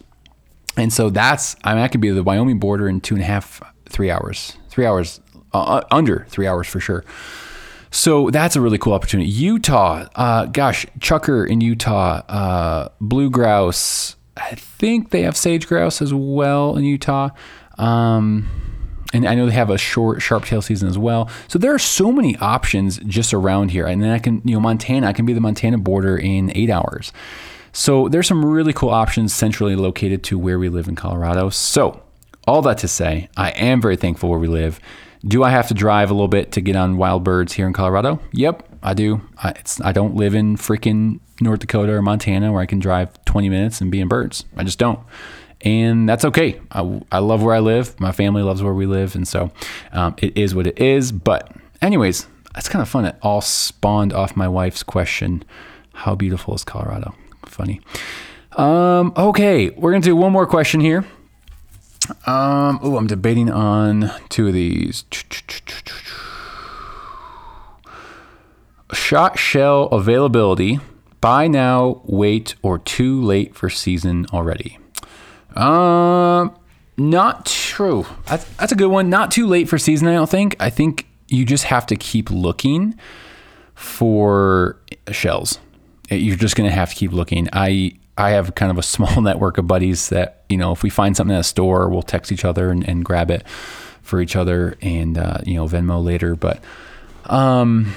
And 0.77 0.93
so 0.93 1.09
that's, 1.11 1.57
I 1.65 1.75
mean, 1.75 1.83
I 1.83 1.89
could 1.89 2.01
be 2.01 2.11
the 2.11 2.23
Wyoming 2.23 2.59
border 2.59 2.89
in 2.89 3.01
two 3.01 3.15
and 3.15 3.23
a 3.23 3.27
half, 3.27 3.63
three 3.89 4.11
hours, 4.11 4.57
three 4.69 4.87
hours, 4.87 5.21
uh, 5.53 5.63
uh 5.63 5.83
under 5.91 6.27
three 6.29 6.47
hours 6.47 6.67
for 6.67 6.81
sure. 6.81 7.05
So 7.95 8.29
that's 8.31 8.57
a 8.57 8.61
really 8.61 8.77
cool 8.77 8.93
opportunity. 8.93 9.31
Utah, 9.31 10.09
uh, 10.17 10.47
gosh, 10.47 10.85
chukar 10.99 11.49
in 11.49 11.61
Utah, 11.61 12.23
uh, 12.29 12.89
blue 13.01 13.31
grouse. 13.31 14.17
I 14.37 14.57
think 14.57 15.11
they 15.11 15.23
have 15.23 15.37
sage 15.37 15.69
grouse 15.69 16.03
as 16.03 16.13
well 16.13 16.77
in 16.77 16.83
Utah. 16.83 17.29
Um, 17.79 18.49
and 19.13 19.29
I 19.29 19.37
know 19.37 19.47
they 19.47 19.53
have 19.53 19.71
a 19.71 19.79
short 19.79 20.21
sharp 20.23 20.45
tail 20.45 20.61
season 20.61 20.89
as 20.89 20.99
well. 20.99 21.31
So 21.47 21.57
there 21.57 21.73
are 21.73 21.79
so 21.79 22.11
many 22.11 22.37
options 22.39 22.99
just 23.07 23.33
around 23.33 23.71
here. 23.71 23.87
And 23.87 24.03
then 24.03 24.11
I 24.11 24.19
can, 24.19 24.43
you 24.45 24.55
know, 24.55 24.61
Montana, 24.61 25.07
I 25.07 25.13
can 25.13 25.25
be 25.25 25.33
the 25.33 25.41
Montana 25.41 25.79
border 25.79 26.17
in 26.17 26.51
eight 26.57 26.71
hours. 26.71 27.13
So 27.73 28.09
there's 28.09 28.27
some 28.27 28.45
really 28.45 28.73
cool 28.73 28.91
options 28.91 29.33
centrally 29.33 29.77
located 29.77 30.25
to 30.25 30.39
where 30.39 30.59
we 30.59 30.69
live 30.69 30.89
in 30.89 30.97
Colorado. 30.97 31.49
So 31.49 32.03
all 32.45 32.61
that 32.63 32.79
to 32.79 32.89
say, 32.89 33.29
I 33.37 33.51
am 33.51 33.81
very 33.81 33.97
thankful 33.97 34.31
where 34.31 34.41
we 34.41 34.49
live. 34.49 34.81
Do 35.27 35.43
I 35.43 35.51
have 35.51 35.69
to 35.69 35.75
drive 35.75 36.11
a 36.11 36.15
little 36.15 36.29
bit 36.29 36.53
to 36.53 36.61
get 36.61 36.77
on 36.77 36.99
wild 36.99 37.25
birds 37.25 37.55
here 37.55 37.67
in 37.67 37.73
Colorado? 37.73 38.21
Yep, 38.33 38.69
I 38.83 38.93
do. 38.93 39.23
I, 39.39 39.55
I 39.83 39.93
don't 39.93 40.17
live 40.17 40.35
in 40.35 40.57
freaking 40.57 41.21
North 41.41 41.61
Dakota 41.61 41.93
or 41.93 42.03
Montana 42.03 42.53
where 42.53 42.61
I 42.61 42.67
can 42.67 42.79
drive 42.79 43.25
20 43.25 43.49
minutes 43.49 43.81
and 43.81 43.91
be 43.91 44.01
in 44.01 44.09
birds. 44.09 44.45
I 44.57 44.65
just 44.65 44.79
don't. 44.79 45.01
And 45.63 46.07
that's 46.07 46.27
okay. 46.27 46.61
I, 46.71 47.01
I 47.11 47.21
love 47.21 47.43
where 47.43 47.55
I 47.55 47.61
live. 47.61 47.99
My 47.99 48.13
family 48.13 48.43
loves 48.43 48.63
where 48.63 48.75
we 48.75 48.85
live. 48.85 49.15
And 49.15 49.27
so 49.27 49.51
um, 49.93 50.15
it 50.19 50.37
is 50.37 50.55
what 50.55 50.67
it 50.67 50.79
is. 50.79 51.11
But, 51.11 51.51
anyways, 51.81 52.27
that's 52.53 52.69
kind 52.69 52.83
of 52.83 52.89
fun. 52.89 53.07
It 53.07 53.17
all 53.23 53.41
spawned 53.41 54.13
off 54.13 54.37
my 54.37 54.47
wife's 54.47 54.83
question 54.83 55.43
How 55.95 56.15
beautiful 56.15 56.55
is 56.55 56.65
Colorado? 56.65 57.15
Funny. 57.47 57.81
Um, 58.53 59.15
okay, 59.17 59.71
we're 59.71 59.91
going 59.91 60.03
to 60.03 60.09
do 60.09 60.17
one 60.17 60.33
more 60.33 60.47
question 60.47 60.81
here. 60.81 61.05
Um, 62.27 62.79
oh, 62.83 62.97
I'm 62.97 63.07
debating 63.07 63.51
on 63.51 64.11
two 64.29 64.49
of 64.49 64.55
these. 64.55 65.05
Shot 68.93 69.39
shell 69.39 69.85
availability. 69.85 70.81
Buy 71.21 71.49
now, 71.49 72.03
wait, 72.05 72.55
or 72.63 72.79
too 72.79 73.23
late 73.23 73.55
for 73.55 73.71
season 73.71 74.27
already. 74.33 74.79
Um, 75.57 76.55
not 76.97 77.47
true. 77.47 78.05
That's, 78.27 78.45
that's 78.57 78.73
a 78.73 78.77
good 78.77 78.89
one. 78.89 79.09
Not 79.09 79.31
too 79.31 79.47
late 79.47 79.69
for 79.69 79.79
season, 79.79 80.07
I 80.09 80.13
don't 80.13 80.29
think. 80.29 80.57
I 80.61 80.69
think 80.69 81.07
you 81.29 81.47
just 81.47 81.65
have 81.65 81.87
to 81.87 81.97
keep 81.97 82.31
looking 82.31 82.99
for 83.75 84.79
shells. 85.11 85.59
You're 86.11 86.37
just 86.37 86.57
going 86.57 86.69
to 86.69 86.75
have 86.75 86.91
to 86.91 86.97
keep 86.97 87.13
looking. 87.13 87.49
I 87.53 87.93
I 88.17 88.31
have 88.31 88.55
kind 88.55 88.71
of 88.71 88.79
a 88.79 88.83
small 88.83 89.21
network 89.23 89.59
of 89.59 89.67
buddies 89.67 90.09
that, 90.11 90.45
you 90.49 90.57
know, 90.57 90.73
if 90.73 90.83
we 90.83 90.91
find 90.91 91.17
something 91.17 91.35
at 91.35 91.41
a 91.41 91.45
store, 91.45 91.89
we'll 91.89 92.03
text 92.03 92.33
each 92.33 92.45
other 92.45 92.71
and, 92.71 92.87
and 92.89 93.05
grab 93.05 93.31
it 93.31 93.47
for 94.03 94.21
each 94.21 94.37
other 94.37 94.77
and, 94.83 95.19
uh, 95.19 95.39
you 95.45 95.55
know, 95.55 95.67
Venmo 95.67 96.03
later. 96.03 96.37
But, 96.37 96.63
um, 97.27 97.95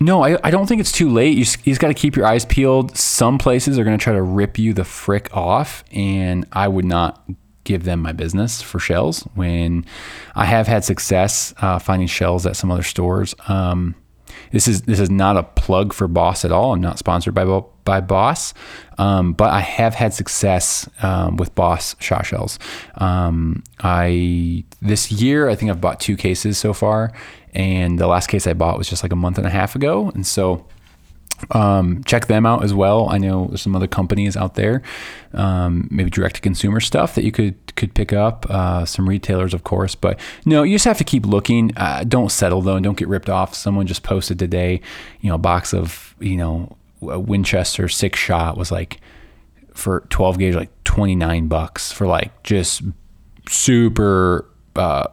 no, 0.00 0.22
I, 0.22 0.38
I 0.42 0.50
don't 0.50 0.66
think 0.66 0.80
it's 0.80 0.92
too 0.92 1.08
late. 1.08 1.36
You, 1.36 1.44
you 1.64 1.72
just 1.72 1.80
got 1.80 1.88
to 1.88 1.94
keep 1.94 2.16
your 2.16 2.26
eyes 2.26 2.44
peeled. 2.44 2.96
Some 2.96 3.38
places 3.38 3.78
are 3.78 3.84
going 3.84 3.96
to 3.96 4.02
try 4.02 4.12
to 4.12 4.22
rip 4.22 4.58
you 4.58 4.74
the 4.74 4.84
frick 4.84 5.34
off, 5.34 5.84
and 5.92 6.46
I 6.52 6.68
would 6.68 6.84
not 6.84 7.24
give 7.62 7.84
them 7.84 8.00
my 8.00 8.12
business 8.12 8.60
for 8.60 8.78
shells 8.78 9.20
when 9.34 9.86
I 10.34 10.44
have 10.44 10.66
had 10.66 10.84
success 10.84 11.54
uh, 11.58 11.78
finding 11.78 12.08
shells 12.08 12.44
at 12.44 12.56
some 12.56 12.70
other 12.70 12.82
stores. 12.82 13.34
Um, 13.48 13.94
this 14.54 14.68
is 14.68 14.82
this 14.82 15.00
is 15.00 15.10
not 15.10 15.36
a 15.36 15.42
plug 15.42 15.92
for 15.92 16.06
Boss 16.06 16.44
at 16.44 16.52
all. 16.52 16.72
I'm 16.72 16.80
not 16.80 16.96
sponsored 16.96 17.34
by 17.34 17.44
by 17.84 18.00
Boss, 18.00 18.54
um, 18.98 19.32
but 19.32 19.50
I 19.50 19.58
have 19.58 19.96
had 19.96 20.14
success 20.14 20.88
um, 21.02 21.36
with 21.36 21.52
Boss 21.56 21.96
shot 21.98 22.24
shells. 22.24 22.60
Um, 22.94 23.64
I 23.80 24.64
this 24.80 25.10
year 25.10 25.48
I 25.48 25.56
think 25.56 25.72
I've 25.72 25.80
bought 25.80 25.98
two 25.98 26.16
cases 26.16 26.56
so 26.56 26.72
far, 26.72 27.10
and 27.52 27.98
the 27.98 28.06
last 28.06 28.28
case 28.28 28.46
I 28.46 28.52
bought 28.52 28.78
was 28.78 28.88
just 28.88 29.02
like 29.02 29.12
a 29.12 29.16
month 29.16 29.38
and 29.38 29.46
a 29.46 29.50
half 29.50 29.74
ago, 29.74 30.10
and 30.14 30.24
so. 30.24 30.64
Um, 31.50 32.02
check 32.04 32.26
them 32.26 32.46
out 32.46 32.64
as 32.64 32.72
well. 32.72 33.08
I 33.08 33.18
know 33.18 33.46
there's 33.46 33.62
some 33.62 33.76
other 33.76 33.86
companies 33.86 34.36
out 34.36 34.54
there, 34.54 34.82
um, 35.32 35.88
maybe 35.90 36.10
direct 36.10 36.36
to 36.36 36.40
consumer 36.40 36.80
stuff 36.80 37.14
that 37.14 37.24
you 37.24 37.32
could 37.32 37.74
could 37.76 37.94
pick 37.94 38.12
up. 38.12 38.46
Uh, 38.48 38.84
some 38.84 39.08
retailers, 39.08 39.52
of 39.54 39.64
course, 39.64 39.94
but 39.94 40.18
no, 40.44 40.62
you 40.62 40.74
just 40.74 40.84
have 40.84 40.98
to 40.98 41.04
keep 41.04 41.26
looking. 41.26 41.76
Uh, 41.76 42.04
don't 42.06 42.30
settle 42.30 42.62
though, 42.62 42.76
and 42.76 42.84
don't 42.84 42.96
get 42.96 43.08
ripped 43.08 43.28
off. 43.28 43.54
Someone 43.54 43.86
just 43.86 44.02
posted 44.02 44.38
today, 44.38 44.80
you 45.20 45.28
know, 45.28 45.34
a 45.36 45.38
box 45.38 45.74
of 45.74 46.14
you 46.20 46.36
know 46.36 46.76
a 47.02 47.18
Winchester 47.18 47.88
six 47.88 48.18
shot 48.18 48.56
was 48.56 48.72
like 48.72 49.00
for 49.74 50.00
12 50.10 50.38
gauge 50.38 50.54
like 50.54 50.70
29 50.84 51.48
bucks 51.48 51.90
for 51.90 52.06
like 52.06 52.42
just 52.44 52.82
super 53.48 54.48
uh, 54.76 55.08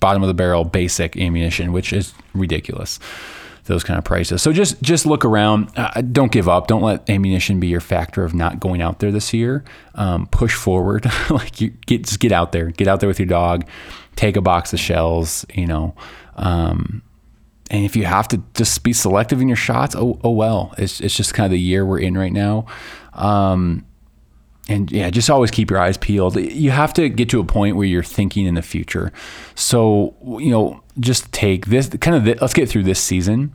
bottom 0.00 0.22
of 0.22 0.28
the 0.28 0.34
barrel 0.34 0.64
basic 0.64 1.16
ammunition, 1.16 1.72
which 1.72 1.92
is 1.92 2.12
ridiculous 2.34 3.00
those 3.68 3.84
kind 3.84 3.98
of 3.98 4.04
prices. 4.04 4.42
So 4.42 4.52
just 4.52 4.82
just 4.82 5.06
look 5.06 5.24
around. 5.24 5.70
Uh, 5.76 6.00
don't 6.00 6.32
give 6.32 6.48
up. 6.48 6.66
Don't 6.66 6.82
let 6.82 7.08
ammunition 7.08 7.60
be 7.60 7.68
your 7.68 7.80
factor 7.80 8.24
of 8.24 8.34
not 8.34 8.58
going 8.58 8.82
out 8.82 8.98
there 8.98 9.12
this 9.12 9.32
year. 9.32 9.62
Um, 9.94 10.26
push 10.26 10.54
forward. 10.54 11.06
like 11.30 11.60
you 11.60 11.68
get 11.86 12.04
just 12.04 12.18
get 12.18 12.32
out 12.32 12.52
there. 12.52 12.70
Get 12.70 12.88
out 12.88 13.00
there 13.00 13.08
with 13.08 13.20
your 13.20 13.28
dog. 13.28 13.68
Take 14.16 14.36
a 14.36 14.40
box 14.40 14.72
of 14.72 14.80
shells. 14.80 15.46
You 15.54 15.66
know. 15.66 15.94
Um, 16.34 17.02
and 17.70 17.84
if 17.84 17.94
you 17.94 18.04
have 18.04 18.26
to 18.28 18.42
just 18.54 18.82
be 18.82 18.92
selective 18.92 19.40
in 19.40 19.48
your 19.48 19.56
shots, 19.56 19.94
oh, 19.94 20.18
oh 20.24 20.30
well. 20.30 20.74
It's 20.78 21.00
it's 21.00 21.14
just 21.14 21.34
kind 21.34 21.44
of 21.44 21.52
the 21.52 21.60
year 21.60 21.84
we're 21.84 22.00
in 22.00 22.16
right 22.16 22.32
now. 22.32 22.66
Um, 23.12 23.84
and 24.68 24.92
yeah, 24.92 25.08
just 25.10 25.30
always 25.30 25.50
keep 25.50 25.70
your 25.70 25.80
eyes 25.80 25.96
peeled. 25.96 26.36
You 26.36 26.70
have 26.70 26.92
to 26.94 27.08
get 27.08 27.30
to 27.30 27.40
a 27.40 27.44
point 27.44 27.76
where 27.76 27.86
you're 27.86 28.02
thinking 28.02 28.46
in 28.46 28.54
the 28.54 28.62
future. 28.62 29.12
So, 29.54 30.14
you 30.22 30.50
know, 30.50 30.82
just 31.00 31.32
take 31.32 31.66
this 31.66 31.88
kind 31.88 32.16
of, 32.16 32.40
let's 32.40 32.52
get 32.52 32.68
through 32.68 32.84
this 32.84 33.00
season. 33.00 33.54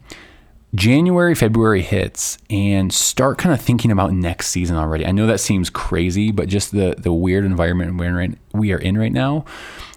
January, 0.76 1.36
February 1.36 1.84
hits 1.84 2.40
and 2.50 2.92
start 2.92 3.38
kind 3.38 3.54
of 3.54 3.62
thinking 3.62 3.92
about 3.92 4.12
next 4.12 4.48
season 4.48 4.76
already. 4.76 5.06
I 5.06 5.12
know 5.12 5.28
that 5.28 5.40
seems 5.40 5.70
crazy, 5.70 6.32
but 6.32 6.50
just 6.50 6.72
the, 6.72 6.96
the 6.98 7.14
weird 7.14 7.46
environment 7.46 7.96
we're 7.96 8.08
in 8.08 8.16
right, 8.16 8.38
we 8.54 8.74
are 8.74 8.80
in 8.80 8.98
right 8.98 9.12
now 9.12 9.46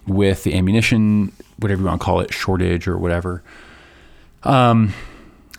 with 0.05 0.43
the 0.43 0.53
ammunition, 0.55 1.31
whatever 1.57 1.81
you 1.81 1.87
want 1.87 1.99
to 1.99 2.05
call 2.05 2.19
it, 2.19 2.31
shortage 2.31 2.87
or 2.87 2.95
whatever. 2.95 3.41
Um, 4.43 4.93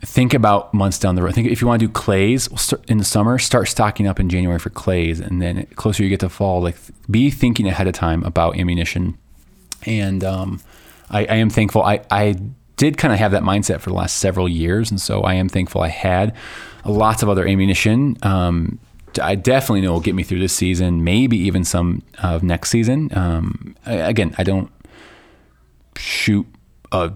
think 0.02 0.34
about 0.34 0.72
months 0.72 0.98
down 0.98 1.14
the 1.14 1.22
road. 1.22 1.34
Think 1.34 1.48
if 1.48 1.60
you 1.60 1.66
want 1.66 1.80
to 1.80 1.86
do 1.86 1.92
clays 1.92 2.48
in 2.86 2.98
the 2.98 3.04
summer, 3.04 3.38
start 3.38 3.68
stocking 3.68 4.06
up 4.06 4.20
in 4.20 4.28
January 4.28 4.58
for 4.58 4.70
clays, 4.70 5.20
and 5.20 5.42
then 5.42 5.66
closer 5.74 6.02
you 6.02 6.08
get 6.08 6.20
to 6.20 6.28
fall, 6.28 6.62
like 6.62 6.76
be 7.10 7.30
thinking 7.30 7.66
ahead 7.66 7.86
of 7.86 7.94
time 7.94 8.22
about 8.24 8.58
ammunition. 8.58 9.18
And 9.84 10.24
um, 10.24 10.60
I, 11.10 11.20
I, 11.20 11.36
am 11.36 11.50
thankful. 11.50 11.82
I, 11.82 12.00
I 12.10 12.36
did 12.76 12.96
kind 12.96 13.12
of 13.12 13.18
have 13.20 13.32
that 13.32 13.42
mindset 13.42 13.80
for 13.80 13.90
the 13.90 13.96
last 13.96 14.16
several 14.16 14.48
years, 14.48 14.90
and 14.90 15.00
so 15.00 15.22
I 15.22 15.34
am 15.34 15.48
thankful 15.48 15.82
I 15.82 15.88
had 15.88 16.34
lots 16.84 17.22
of 17.22 17.28
other 17.28 17.46
ammunition. 17.46 18.16
Um, 18.22 18.78
I 19.20 19.34
definitely 19.34 19.80
know 19.80 19.92
will 19.92 20.00
get 20.00 20.14
me 20.14 20.22
through 20.22 20.40
this 20.40 20.52
season, 20.52 21.02
maybe 21.02 21.36
even 21.38 21.64
some 21.64 22.02
of 22.22 22.42
next 22.42 22.70
season. 22.70 23.10
Um, 23.16 23.76
again, 23.84 24.34
I 24.38 24.42
don't 24.42 24.70
shoot 25.96 26.46
a 26.92 27.12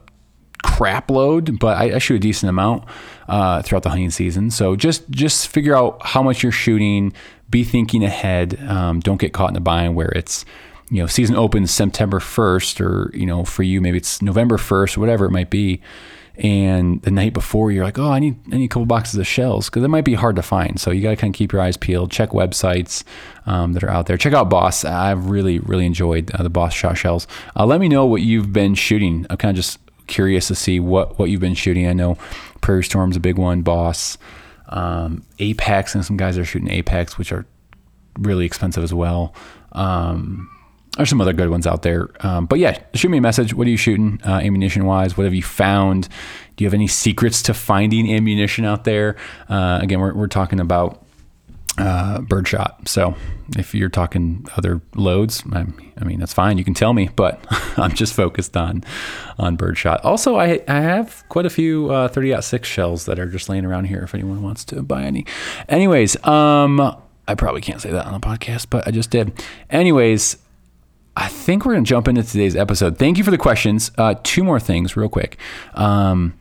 crap 0.63 1.11
load, 1.11 1.59
but 1.59 1.77
I, 1.77 1.97
I 1.97 1.99
shoot 1.99 2.17
a 2.17 2.19
decent 2.19 2.51
amount 2.51 2.85
uh, 3.29 3.63
throughout 3.63 3.83
the 3.83 3.91
hunting 3.91 4.11
season. 4.11 4.51
So 4.51 4.77
just 4.77 5.09
just 5.11 5.49
figure 5.49 5.77
out 5.77 6.05
how 6.05 6.23
much 6.23 6.43
you're 6.43 6.53
shooting. 6.53 7.13
Be 7.51 7.65
thinking 7.65 8.03
ahead. 8.03 8.61
Um, 8.67 9.01
don't 9.01 9.21
get 9.21 9.33
caught 9.33 9.51
in 9.51 9.57
a 9.57 9.61
bind 9.61 9.95
where 9.95 10.11
it's 10.11 10.45
you 10.91 10.99
know 10.99 11.07
season 11.07 11.37
opens 11.37 11.71
September 11.71 12.19
1st, 12.19 12.81
or 12.81 13.11
you 13.17 13.27
know 13.27 13.45
for 13.45 13.63
you 13.63 13.81
maybe 13.81 13.99
it's 13.99 14.23
November 14.23 14.57
1st, 14.57 14.97
or 14.97 15.01
whatever 15.01 15.27
it 15.27 15.31
might 15.31 15.51
be. 15.51 15.81
And 16.37 17.03
the 17.03 17.11
night 17.11 17.35
before, 17.35 17.71
you're 17.71 17.85
like, 17.85 17.99
oh, 17.99 18.11
I 18.11 18.19
need 18.19 18.37
I 18.51 18.57
need 18.57 18.65
a 18.65 18.69
couple 18.69 18.87
boxes 18.87 19.19
of 19.19 19.27
shells 19.27 19.69
because 19.69 19.83
it 19.83 19.89
might 19.89 20.05
be 20.05 20.15
hard 20.15 20.37
to 20.37 20.43
find. 20.43 20.81
So 20.81 20.91
you 20.91 21.03
got 21.03 21.11
to 21.11 21.17
kind 21.17 21.35
of 21.35 21.39
keep 21.39 21.53
your 21.53 21.61
eyes 21.61 21.77
peeled. 21.77 22.11
Check 22.11 22.31
websites 22.31 23.05
um, 23.45 23.75
that 23.75 23.85
are 23.85 23.91
out 23.91 24.07
there. 24.07 24.17
Check 24.17 24.33
out 24.33 24.49
Boss. 24.49 24.85
I've 24.85 25.29
really 25.29 25.59
really 25.59 25.85
enjoyed 25.85 26.31
uh, 26.33 26.43
the 26.43 26.51
Boss 26.51 26.73
shot 26.73 26.97
shells. 26.97 27.27
Uh, 27.55 27.67
let 27.67 27.81
me 27.81 27.89
know 27.89 28.07
what 28.07 28.23
you've 28.23 28.53
been 28.53 28.75
shooting. 28.75 29.27
I'm 29.29 29.37
kind 29.37 29.51
of 29.51 29.57
just 29.57 29.79
curious 30.07 30.49
to 30.49 30.55
see 30.55 30.81
what 30.81 31.19
what 31.19 31.31
you've 31.31 31.41
been 31.41 31.55
shooting. 31.55 31.87
I 31.87 31.93
know 31.93 32.17
Prairie 32.61 32.85
Storm's 32.85 33.17
a 33.17 33.21
big 33.21 33.39
one, 33.39 33.63
Boss, 33.63 34.19
um, 34.69 35.23
Apex, 35.39 35.95
and 35.95 36.05
some 36.05 36.17
guys 36.17 36.39
are 36.39 36.45
shooting 36.45 36.71
Apex, 36.71 37.19
which 37.19 37.33
are 37.33 37.47
really 38.19 38.45
expensive 38.47 38.85
as 38.85 38.93
well. 38.93 39.35
Um, 39.73 40.49
there's 40.97 41.09
some 41.09 41.21
other 41.21 41.33
good 41.33 41.49
ones 41.49 41.67
out 41.67 41.83
there. 41.83 42.11
Um, 42.21 42.47
but 42.47 42.59
yeah, 42.59 42.79
shoot 42.95 43.09
me 43.09 43.19
a 43.19 43.23
message. 43.23 43.55
What 43.55 43.67
are 43.67 43.71
you 43.71 43.79
shooting 43.79 44.21
uh, 44.27 44.41
ammunition 44.43 44.85
wise? 44.85 45.17
What 45.17 45.25
have 45.25 45.33
you 45.33 45.43
found? 45.43 46.09
Do 46.57 46.65
you 46.65 46.67
have 46.67 46.75
any 46.75 46.87
secrets 46.87 47.43
to 47.45 47.55
finding 47.55 48.13
ammunition 48.13 48.67
out 48.67 48.85
there? 48.85 49.17
Uh, 49.49 49.79
again, 49.81 50.01
we're, 50.01 50.15
we're 50.15 50.27
talking 50.27 50.61
about 50.61 51.02
uh, 51.79 52.21
birdshot. 52.21 52.89
So 52.89 53.15
if 53.57 53.75
you're 53.75 53.89
talking 53.89 54.47
other 54.57 54.81
loads, 54.95 55.43
I, 55.53 55.67
I, 55.99 56.05
mean 56.05 56.21
that's 56.21 56.33
fine. 56.33 56.59
You 56.59 56.65
can 56.65 56.75
tell 56.75 56.93
me, 56.93 57.09
but 57.17 57.45
I'm 57.79 57.93
just 57.93 58.15
focused 58.15 58.57
on 58.57 58.85
on 59.39 59.57
birdshot. 59.57 60.05
Also, 60.05 60.37
I 60.37 60.61
I 60.69 60.81
have 60.81 61.25
quite 61.29 61.47
a 61.47 61.51
few 61.51 61.91
uh, 61.91 62.09
30 62.09 62.43
six 62.43 62.69
shells 62.69 63.07
that 63.07 63.19
are 63.19 63.27
just 63.27 63.49
laying 63.49 63.65
around 63.65 63.85
here. 63.85 64.03
If 64.03 64.15
anyone 64.15 64.43
wants 64.43 64.65
to 64.67 64.83
buy 64.83 65.03
any. 65.05 65.25
Anyways, 65.69 66.23
um, 66.27 66.81
I 67.27 67.35
probably 67.35 67.61
can't 67.61 67.81
say 67.81 67.91
that 67.91 68.07
on 68.07 68.13
the 68.13 68.21
podcast, 68.21 68.67
but 68.71 68.87
I 68.87 68.91
just 68.91 69.11
did. 69.11 69.33
Anyways. 69.71 70.39
I 71.15 71.29
think 71.29 71.67
we're 71.67 71.75
going 71.75 71.85
to 71.85 71.89
jump 71.91 72.09
into 72.09 72.23
today's 72.23 72.57
episode. 72.57 72.97
Thank 72.97 73.19
you 73.19 73.25
for 73.25 73.31
the 73.31 73.37
questions. 73.37 73.91
Uh, 73.99 74.15
two 74.23 74.43
more 74.43 74.59
things, 74.59 74.97
real 74.97 75.11
quick. 75.11 75.37
Um, 75.75 76.33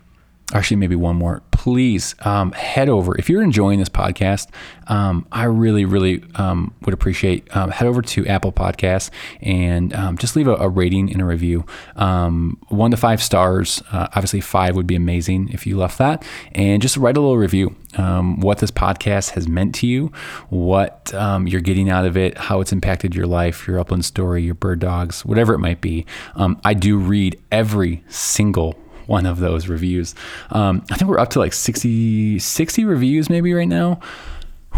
actually 0.54 0.78
maybe 0.78 0.96
one 0.96 1.16
more. 1.16 1.42
Please 1.52 2.16
um, 2.22 2.52
head 2.54 2.90
over 2.90 3.16
if 3.20 3.30
you're 3.30 3.44
enjoying 3.44 3.78
this 3.78 3.90
podcast 3.90 4.48
um, 4.88 5.26
i 5.32 5.44
really 5.44 5.86
really 5.86 6.24
um, 6.36 6.74
would 6.82 6.94
appreciate 6.94 7.56
um, 7.56 7.70
head 7.70 7.88
over 7.88 8.02
to 8.02 8.26
apple 8.28 8.52
podcasts 8.52 9.10
and 9.42 9.94
um, 9.94 10.18
just 10.18 10.36
leave 10.36 10.48
a, 10.48 10.56
a, 10.56 10.70
rating 10.70 11.12
and 11.12 11.22
a 11.22 11.26
review. 11.26 11.66
Um, 11.96 12.58
one 12.70 12.92
to 12.92 12.98
five 12.98 13.22
stars 13.22 13.84
uh, 13.92 14.08
obviously 14.16 14.42
five 14.42 14.76
would 14.76 14.88
be 14.88 14.96
amazing 14.96 15.50
if 15.50 15.68
you 15.68 15.78
left 15.78 15.98
that. 16.00 16.26
And 16.54 16.82
just 16.82 16.98
write 16.98 17.18
a 17.18 17.22
little 17.22 17.38
review 17.38 17.76
what 17.96 18.60
this 18.60 18.72
podcast 18.72 19.32
has 19.32 19.48
meant 19.48 19.76
to 19.76 19.88
you 19.88 20.12
what 20.50 21.12
you're 21.46 21.62
getting 21.62 21.90
out 21.90 22.06
of 22.06 22.18
it 22.18 22.38
how 22.38 22.62
it's 22.62 22.72
impacted 22.72 23.14
your 23.14 23.28
life 23.28 23.68
your 23.68 23.80
upland 23.80 24.06
story 24.06 24.42
your 24.42 24.56
bird 24.56 24.80
dogs 24.80 25.26
whatever 25.26 25.54
it 25.54 25.60
might 25.60 25.82
be. 25.82 26.06
I 26.36 26.74
do 26.74 26.98
read 26.98 27.40
every 27.52 28.04
single 28.08 28.76
one 29.12 29.26
of 29.26 29.40
those 29.40 29.68
reviews. 29.68 30.16
Um, 30.52 30.84
I 30.90 30.96
think 30.96 31.12
we're 31.12 31.20
up 31.20 31.32
to 31.32 31.40
like 31.40 31.52
60, 31.52 32.40
60 32.40 32.86
reviews 32.86 33.30
maybe 33.30 33.54
right 33.54 33.68
now, 33.68 34.00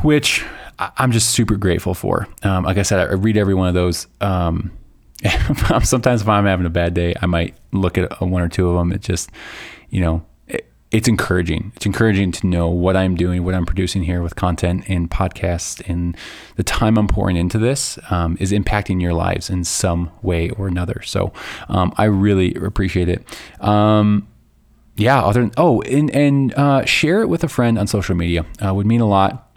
which 0.02 0.44
I'm 0.80 1.12
just 1.12 1.30
super 1.30 1.56
grateful 1.56 1.94
for. 1.94 2.28
Um, 2.42 2.64
like 2.64 2.78
I 2.78 2.82
said, 2.82 3.00
I 3.00 3.14
read 3.14 3.38
every 3.38 3.54
one 3.54 3.68
of 3.68 3.76
those. 3.76 4.08
Um, 4.20 4.72
sometimes 5.84 6.24
if 6.24 6.28
I'm 6.28 6.46
having 6.46 6.66
a 6.66 6.72
bad 6.72 6.96
day, 6.96 7.14
I 7.22 7.28
might 7.28 7.56
look 7.72 7.98
at 7.98 8.20
one 8.22 8.42
or 8.42 8.50
two 8.50 8.68
of 8.70 8.76
them. 8.76 8.92
It 8.92 9.02
just, 9.02 9.30
you 9.90 10.02
know, 10.02 10.26
it's 10.94 11.08
encouraging. 11.08 11.72
It's 11.76 11.88
encouraging 11.88 12.32
to 12.34 12.48
know 12.48 12.70
what 12.70 12.96
I'm 12.96 13.16
doing, 13.16 13.44
what 13.44 13.56
I'm 13.56 13.66
producing 13.66 14.04
here 14.04 14.22
with 14.22 14.36
content 14.36 14.86
and 14.88 15.10
podcasts, 15.10 15.82
and 15.90 16.16
the 16.56 16.64
time 16.64 17.00
I'm 17.00 17.08
pouring 17.08 17.36
into 17.36 17.58
this 17.58 17.98
um, 18.12 18.38
is 18.40 18.52
impacting 18.52 19.02
your 19.02 19.14
lives 19.14 19.50
in 19.50 19.64
some 19.64 20.12
way 20.22 20.52
or 20.52 20.68
another. 20.68 21.02
So 21.02 21.34
um, 21.68 21.94
I 21.98 22.06
really 22.06 22.54
appreciate 22.54 23.10
it. 23.10 23.26
Um, 23.60 24.28
yeah. 24.96 25.24
Other 25.24 25.42
than 25.42 25.52
oh, 25.58 25.82
and 25.82 26.12
and 26.12 26.54
uh, 26.54 26.86
share 26.86 27.22
it 27.22 27.28
with 27.28 27.44
a 27.44 27.50
friend 27.50 27.80
on 27.80 27.88
social 27.88 28.14
media 28.14 28.46
uh, 28.64 28.72
would 28.72 28.86
mean 28.86 29.02
a 29.02 29.08
lot 29.08 29.50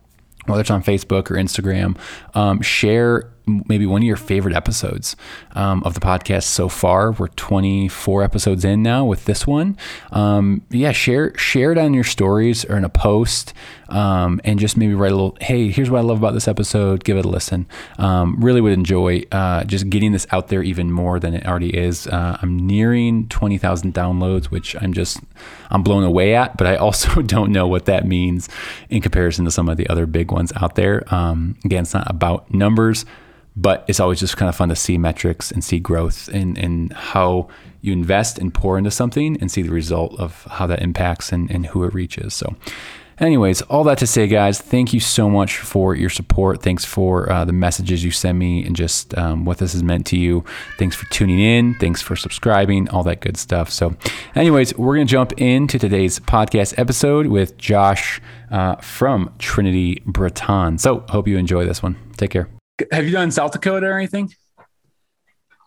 whether 0.47 0.61
it's 0.61 0.71
on 0.71 0.83
Facebook 0.83 1.31
or 1.31 1.35
Instagram, 1.35 1.99
um, 2.35 2.63
share 2.63 3.33
maybe 3.47 3.87
one 3.87 4.03
of 4.03 4.07
your 4.07 4.17
favorite 4.17 4.55
episodes 4.55 5.15
um, 5.53 5.83
of 5.85 5.95
the 5.95 6.01
podcast 6.01 6.45
so 6.45 6.69
far. 6.69 7.13
We're 7.13 7.29
24 7.29 8.23
episodes 8.23 8.65
in 8.65 8.83
now 8.83 9.05
with 9.05 9.25
this 9.25 9.47
one. 9.47 9.77
Um, 10.11 10.63
yeah, 10.71 10.93
share 10.93 11.37
share 11.39 11.73
it 11.73 11.79
on 11.79 11.95
your 11.95 12.05
stories 12.05 12.65
or 12.65 12.77
in 12.77 12.85
a 12.85 12.89
post, 12.89 13.55
um, 13.89 14.41
and 14.45 14.59
just 14.59 14.77
maybe 14.77 14.95
write 14.95 15.13
a 15.13 15.15
little. 15.15 15.37
Hey, 15.41 15.71
here's 15.71 15.91
what 15.91 15.99
I 15.99 16.03
love 16.03 16.19
about 16.19 16.35
this 16.35 16.49
episode. 16.49 17.05
Give 17.05 17.17
it 17.17 17.25
a 17.25 17.29
listen. 17.29 17.67
Um, 17.99 18.37
really 18.41 18.61
would 18.61 18.73
enjoy 18.73 19.23
uh, 19.31 19.65
just 19.65 19.89
getting 19.91 20.13
this 20.13 20.27
out 20.33 20.49
there 20.49 20.63
even 20.63 20.91
more 20.91 21.21
than 21.21 21.35
it 21.35 21.47
already 21.47 21.77
is. 21.77 22.07
Uh, 22.09 22.39
I'm 22.43 22.67
nearing 22.67 23.29
20,000 23.29 23.95
downloads, 23.95 24.47
which 24.47 24.75
I'm 24.81 24.93
just 24.93 25.21
I'm 25.71 25.83
blown 25.83 26.03
away 26.03 26.35
at. 26.35 26.57
But 26.57 26.67
I 26.67 26.77
also 26.77 27.23
don't 27.23 27.53
know 27.53 27.69
what 27.69 27.85
that 27.85 28.07
means 28.07 28.49
in 28.91 29.03
comparison 29.03 29.45
to 29.45 29.51
some 29.51 29.69
of 29.69 29.77
the 29.77 29.89
other 29.89 30.07
big 30.07 30.33
ones 30.33 30.53
out 30.57 30.75
there. 30.75 31.03
Um, 31.15 31.57
again, 31.65 31.83
it's 31.83 31.95
not 31.95 32.11
about 32.11 32.53
numbers 32.53 33.05
but 33.57 33.85
it's 33.89 34.01
always 34.01 34.21
just 34.21 34.37
kind 34.37 34.49
of 34.49 34.57
fun 34.57 34.69
to 34.69 34.77
see 34.77 34.99
metrics 34.99 35.51
and 35.51 35.65
see 35.65 35.79
growth 35.79 36.29
and, 36.29 36.59
and 36.59 36.93
how 36.93 37.49
you 37.81 37.93
invest 37.93 38.39
and 38.39 38.53
pour 38.53 38.77
into 38.77 38.91
something 38.91 39.37
and 39.41 39.51
see 39.51 39.63
the 39.63 39.71
result 39.71 40.19
of 40.19 40.45
how 40.51 40.67
that 40.67 40.83
impacts 40.83 41.33
and, 41.33 41.51
and 41.51 41.67
who 41.67 41.85
it 41.85 41.95
reaches. 41.95 42.35
So 42.35 42.55
Anyways, 43.19 43.63
all 43.63 43.83
that 43.85 43.97
to 43.99 44.07
say, 44.07 44.27
guys, 44.27 44.61
thank 44.61 44.93
you 44.93 45.01
so 45.01 45.31
much 45.31 45.57
for 45.57 45.95
your 45.95 46.11
support. 46.11 46.63
Thanks 46.63 46.85
for 46.85 47.31
uh, 47.33 47.47
the 47.47 47.53
messages 47.53 48.05
you 48.05 48.11
send 48.11 48.39
me 48.39 48.65
and 48.65 48.77
just 48.77 49.17
um, 49.17 49.47
what 49.47 49.57
this 49.57 49.73
has 49.73 49.83
meant 49.83 50.05
to 50.09 50.19
you. 50.19 50.45
Thanks 50.79 50.95
for 50.95 51.07
tuning 51.07 51.41
in. 51.41 51.75
Thanks 51.75 52.03
for 52.03 52.15
subscribing, 52.15 52.91
all 52.91 53.03
that 53.05 53.21
good 53.21 53.39
stuff. 53.39 53.71
So, 53.71 53.97
anyways, 54.35 54.77
we're 54.77 54.97
going 54.97 55.07
to 55.07 55.11
jump 55.11 55.33
into 55.41 55.79
today's 55.79 56.21
podcast 56.21 56.79
episode 56.79 57.29
with 57.29 57.57
Josh 57.57 58.21
uh, 58.51 58.77
from 58.77 59.33
Trinity 59.39 60.03
Breton. 60.05 60.77
So, 60.77 61.05
hope 61.09 61.27
you 61.27 61.39
enjoy 61.39 61.65
this 61.65 61.83
one. 61.83 61.97
Take 62.19 62.33
care. 62.33 62.56
Have 62.93 63.05
you 63.07 63.13
done 63.13 63.31
South 63.31 63.53
Dakota 63.53 63.87
or 63.87 63.97
anything? 63.97 64.33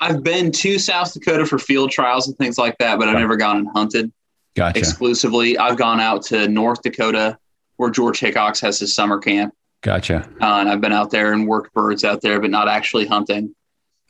I've 0.01 0.24
been 0.24 0.51
to 0.54 0.80
South 0.80 1.13
Dakota 1.13 1.46
for 1.46 1.60
field 1.60 1.92
trials 1.92 2.28
and 2.28 2.38
things 2.38 2.58
like 2.58 2.78
that, 2.78 3.00
but 3.00 3.10
I've 3.10 3.18
never 3.18 3.36
gone 3.36 3.58
and 3.58 3.68
hunted 3.74 4.12
Gotcha. 4.56 4.80
exclusively. 4.80 5.58
I've 5.58 5.78
gone 5.78 6.00
out 6.00 6.24
to 6.28 6.48
North 6.48 6.82
Dakota 6.82 7.38
where 7.78 7.89
George 7.89 8.20
Hickox 8.20 8.60
has 8.62 8.80
his 8.80 8.94
summer 8.96 9.20
camp. 9.20 9.54
Gotcha. 9.82 10.30
Uh, 10.42 10.60
and 10.60 10.70
I've 10.70 10.82
been 10.82 10.94
out 10.94 11.12
there 11.12 11.34
and 11.34 11.48
worked 11.48 11.74
birds 11.74 12.04
out 12.04 12.22
there, 12.22 12.39
but 12.39 12.50
not 12.50 12.68
actually 12.68 13.06
hunting. 13.08 13.56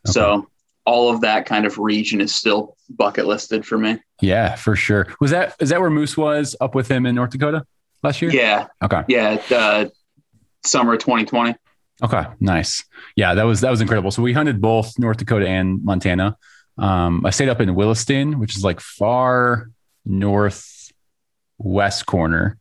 Okay. 0.08 0.12
So 0.14 0.48
all 0.86 1.12
of 1.14 1.22
that 1.22 1.46
kind 1.46 1.66
of 1.66 1.78
region 1.78 2.22
is 2.22 2.34
still 2.34 2.76
bucket 2.90 3.26
listed 3.28 3.66
for 3.66 3.78
me. 3.78 4.00
Yeah, 4.22 4.56
for 4.56 4.76
sure. 4.76 5.08
Was 5.20 5.32
that 5.32 5.56
is 5.60 5.70
that 5.70 5.80
where 5.80 5.90
Moose 5.92 6.18
was 6.18 6.56
up 6.60 6.74
with 6.76 6.90
him 6.90 7.06
in 7.06 7.16
North 7.16 7.30
Dakota 7.32 7.64
last 8.04 8.22
year? 8.22 8.32
Yeah. 8.32 8.68
Okay. 8.84 9.04
Yeah. 9.08 9.42
Uh, 9.52 9.86
summer 10.66 10.94
of 10.94 11.00
2020. 11.00 11.56
Okay, 12.04 12.24
nice. 12.40 12.84
Yeah, 13.16 13.36
that 13.36 13.44
was 13.44 13.62
that 13.62 13.72
was 13.72 13.82
incredible. 13.82 14.12
So 14.12 14.22
we 14.22 14.34
hunted 14.34 14.62
both 14.62 14.98
North 14.98 15.18
Dakota 15.18 15.48
and 15.48 15.84
Montana. 15.84 16.38
Um, 16.78 17.26
I 17.26 17.32
stayed 17.32 17.50
up 17.50 17.60
in 17.60 17.76
Williston, 17.76 18.40
which 18.40 18.56
is 18.56 18.64
like 18.64 18.80
far 18.80 19.70
northwest 20.06 20.94
corner, 22.06 22.58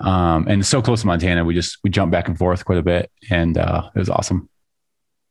um, 0.00 0.46
and 0.48 0.64
so 0.64 0.80
close 0.80 1.02
to 1.02 1.06
Montana. 1.06 1.44
We 1.44 1.54
just 1.54 1.78
we 1.84 1.90
jumped 1.90 2.12
back 2.12 2.28
and 2.28 2.38
forth 2.38 2.64
quite 2.64 2.78
a 2.78 2.82
bit, 2.82 3.10
and 3.30 3.58
uh, 3.58 3.90
it 3.94 3.98
was 3.98 4.08
awesome. 4.08 4.48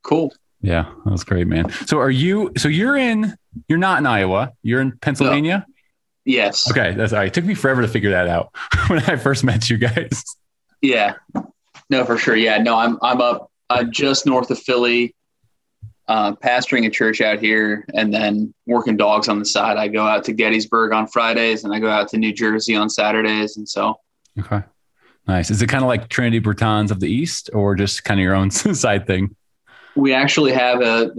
Cool. 0.03 0.33
Yeah, 0.61 0.91
that 1.05 1.11
was 1.11 1.23
great, 1.23 1.47
man. 1.47 1.71
So 1.87 1.99
are 1.99 2.11
you? 2.11 2.51
So 2.57 2.67
you're 2.67 2.97
in? 2.97 3.35
You're 3.67 3.79
not 3.79 3.99
in 3.99 4.05
Iowa. 4.05 4.53
You're 4.61 4.81
in 4.81 4.97
Pennsylvania. 4.99 5.65
Yes. 6.25 6.69
Okay, 6.69 6.93
that's 6.93 7.13
all 7.13 7.19
right. 7.19 7.27
It 7.27 7.33
took 7.33 7.45
me 7.45 7.55
forever 7.55 7.81
to 7.81 7.87
figure 7.87 8.11
that 8.11 8.27
out 8.27 8.53
when 8.87 8.99
I 8.99 9.15
first 9.15 9.43
met 9.43 9.69
you 9.69 9.77
guys. 9.77 10.23
Yeah. 10.81 11.15
No, 11.89 12.03
for 12.05 12.17
sure. 12.17 12.35
Yeah. 12.35 12.57
No, 12.57 12.75
I'm 12.75 12.97
I'm 13.01 13.21
up 13.21 13.49
uh, 13.69 13.83
just 13.83 14.25
north 14.25 14.49
of 14.51 14.59
Philly, 14.59 15.15
uh, 16.07 16.33
pastoring 16.35 16.85
a 16.85 16.89
church 16.89 17.21
out 17.21 17.39
here, 17.39 17.85
and 17.93 18.13
then 18.13 18.53
working 18.65 18.97
dogs 18.97 19.27
on 19.29 19.39
the 19.39 19.45
side. 19.45 19.77
I 19.77 19.87
go 19.87 20.05
out 20.05 20.23
to 20.25 20.33
Gettysburg 20.33 20.91
on 20.93 21.07
Fridays, 21.07 21.63
and 21.63 21.73
I 21.73 21.79
go 21.79 21.89
out 21.89 22.09
to 22.09 22.17
New 22.17 22.33
Jersey 22.33 22.75
on 22.75 22.89
Saturdays, 22.89 23.57
and 23.57 23.67
so 23.67 23.95
Okay, 24.39 24.61
nice. 25.27 25.49
Is 25.49 25.61
it 25.61 25.67
kind 25.67 25.83
of 25.83 25.87
like 25.87 26.09
Trinity 26.09 26.39
Bretons 26.39 26.91
of 26.91 26.99
the 26.99 27.09
East, 27.09 27.49
or 27.53 27.75
just 27.75 28.03
kind 28.03 28.19
of 28.19 28.23
your 28.23 28.35
own 28.35 28.51
side 28.51 29.07
thing? 29.07 29.35
we 29.95 30.13
actually 30.13 30.51
have 30.53 30.81
a 30.81 31.09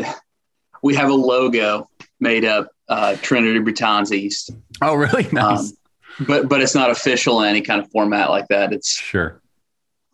we 0.82 0.94
have 0.94 1.10
a 1.10 1.14
logo 1.14 1.88
made 2.20 2.44
up 2.44 2.68
uh, 2.88 3.16
Trinity 3.22 3.58
Bretons 3.58 4.12
East, 4.12 4.50
Oh, 4.80 4.94
really? 4.94 5.26
Nice. 5.32 5.58
um, 6.20 6.26
but 6.26 6.48
but 6.48 6.60
it's 6.62 6.74
not 6.74 6.90
official 6.90 7.42
in 7.42 7.48
any 7.48 7.60
kind 7.62 7.80
of 7.82 7.90
format 7.90 8.30
like 8.30 8.46
that. 8.48 8.72
It's 8.72 8.90
sure. 8.92 9.40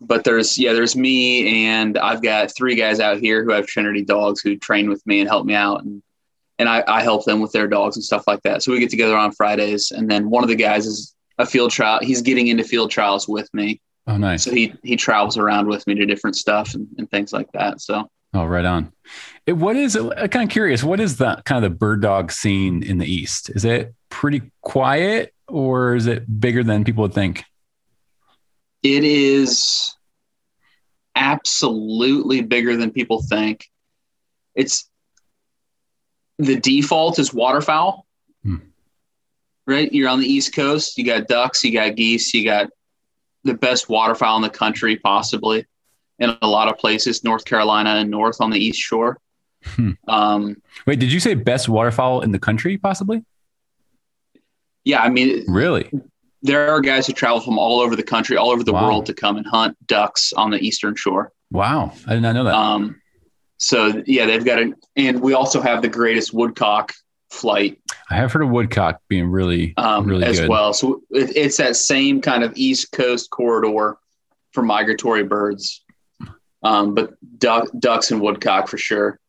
But 0.01 0.23
there's 0.23 0.57
yeah 0.57 0.73
there's 0.73 0.95
me 0.95 1.65
and 1.67 1.97
i've 1.97 2.21
got 2.21 2.53
three 2.55 2.75
guys 2.75 2.99
out 2.99 3.17
here 3.17 3.43
who 3.43 3.51
have 3.51 3.65
trinity 3.65 4.03
dogs 4.03 4.41
who 4.41 4.57
train 4.57 4.89
with 4.89 5.05
me 5.07 5.19
and 5.21 5.29
help 5.29 5.45
me 5.45 5.53
out 5.53 5.83
and 5.83 6.01
and 6.57 6.69
I, 6.69 6.83
I 6.87 7.01
help 7.03 7.25
them 7.25 7.41
with 7.41 7.51
their 7.51 7.67
dogs 7.67 7.97
and 7.97 8.03
stuff 8.03 8.23
like 8.27 8.41
that 8.43 8.61
so 8.63 8.71
we 8.71 8.79
get 8.79 8.89
together 8.89 9.15
on 9.15 9.31
fridays 9.31 9.91
and 9.91 10.09
then 10.09 10.29
one 10.29 10.43
of 10.43 10.49
the 10.49 10.55
guys 10.55 10.85
is 10.85 11.15
a 11.37 11.45
field 11.45 11.71
trial 11.71 11.99
he's 12.01 12.21
getting 12.21 12.47
into 12.47 12.63
field 12.63 12.91
trials 12.91 13.27
with 13.27 13.49
me 13.53 13.79
Oh, 14.07 14.17
nice. 14.17 14.43
so 14.43 14.51
he 14.51 14.73
he 14.83 14.95
travels 14.95 15.37
around 15.37 15.67
with 15.67 15.85
me 15.87 15.95
to 15.95 16.05
different 16.05 16.35
stuff 16.35 16.73
and, 16.75 16.87
and 16.97 17.09
things 17.09 17.31
like 17.33 17.51
that 17.53 17.81
so 17.81 18.09
Oh, 18.33 18.43
right 18.43 18.65
on. 18.65 18.91
It, 19.45 19.53
what 19.53 19.77
is? 19.77 19.95
I'm 19.95 20.09
kind 20.27 20.43
of 20.43 20.49
curious. 20.49 20.83
What 20.83 20.99
is 20.99 21.15
the 21.15 21.41
kind 21.45 21.63
of 21.63 21.71
the 21.71 21.73
bird 21.77 22.01
dog 22.01 22.33
scene 22.33 22.83
in 22.83 22.97
the 22.97 23.05
East? 23.05 23.49
Is 23.51 23.63
it 23.63 23.93
pretty 24.09 24.41
quiet, 24.61 25.33
or 25.47 25.95
is 25.95 26.05
it 26.05 26.41
bigger 26.41 26.61
than 26.61 26.83
people 26.83 27.03
would 27.03 27.13
think? 27.13 27.45
It 28.85 29.03
is 29.03 29.95
absolutely 31.15 32.41
bigger 32.41 32.75
than 32.77 32.91
people 32.91 33.21
think 33.23 33.69
it's 34.53 34.87
the 36.37 36.59
default 36.59 37.17
is 37.19 37.33
waterfowl 37.33 38.05
Hmm. 38.43 38.57
right 39.65 39.91
you're 39.91 40.09
on 40.09 40.19
the 40.19 40.27
east 40.27 40.53
coast 40.53 40.97
you 40.99 41.03
got 41.05 41.27
ducks 41.27 41.63
you 41.63 41.71
got 41.73 41.95
geese 41.95 42.31
you 42.33 42.43
got 42.45 42.69
the 43.43 43.55
best 43.55 43.89
waterfowl 43.89 44.35
in 44.35 44.41
the 44.43 44.49
country 44.49 44.97
possibly 44.97 45.65
in 46.19 46.35
a 46.43 46.47
lot 46.47 46.67
of 46.67 46.77
places 46.77 47.23
north 47.23 47.43
carolina 47.45 47.91
and 47.95 48.11
north 48.11 48.37
on 48.39 48.51
the 48.51 48.59
east 48.59 48.79
shore 48.79 49.17
Hmm. 49.77 49.91
um, 50.07 50.57
Wait, 50.85 50.99
did 50.99 51.11
you 51.11 51.19
say 51.19 51.33
best 51.33 51.67
waterfowl 51.67 52.21
in 52.21 52.31
the 52.31 52.37
country, 52.37 52.77
possibly? 52.77 53.23
yeah 54.83 55.01
i 55.01 55.09
mean 55.09 55.43
Really? 55.47 55.89
There 56.41 56.69
are 56.71 56.79
guys 56.81 57.07
who 57.07 57.13
travel 57.13 57.39
from 57.39 57.57
all 57.57 57.79
over 57.79 57.95
the 57.95 58.03
country 58.03 58.37
all 58.37 58.51
over 58.51 58.63
the 58.63 58.73
Wow. 58.73 58.87
world 58.87 59.05
to 59.07 59.13
come 59.13 59.37
and 59.37 59.45
hunt 59.47 59.75
ducks 59.87 60.33
on 60.33 60.51
the 60.51 60.59
eastern 60.59 60.95
shore 60.95 61.31
Wow, 61.51 61.93
I 62.07 62.13
did 62.15 62.21
not 62.21 62.33
know 62.35 62.43
that. 62.45 62.53
Um, 62.55 63.01
so 63.57 64.03
yeah, 64.05 64.25
they've 64.25 64.43
got 64.43 64.59
it, 64.59 64.73
and 64.95 65.21
we 65.21 65.33
also 65.33 65.61
have 65.61 65.81
the 65.81 65.87
greatest 65.87 66.33
woodcock 66.33 66.91
flight 67.31 67.79
I 68.09 68.15
have 68.15 68.31
heard 68.31 68.43
of 68.43 68.49
woodcock 68.49 68.99
being 69.09 69.27
really, 69.29 69.73
um, 69.77 70.05
really 70.05 70.23
as 70.25 70.39
good. 70.39 70.49
well. 70.49 70.73
So 70.73 71.01
it, 71.11 71.35
it's 71.35 71.57
that 71.57 71.75
same 71.75 72.21
kind 72.21 72.43
of 72.43 72.51
East 72.55 72.91
Coast 72.91 73.29
corridor 73.29 73.97
for 74.51 74.61
migratory 74.63 75.23
birds, 75.23 75.83
um, 76.63 76.93
but 76.93 77.13
duck, 77.39 77.67
ducks 77.79 78.11
and 78.11 78.21
woodcock 78.21 78.67
for 78.67 78.77
sure. 78.77 79.19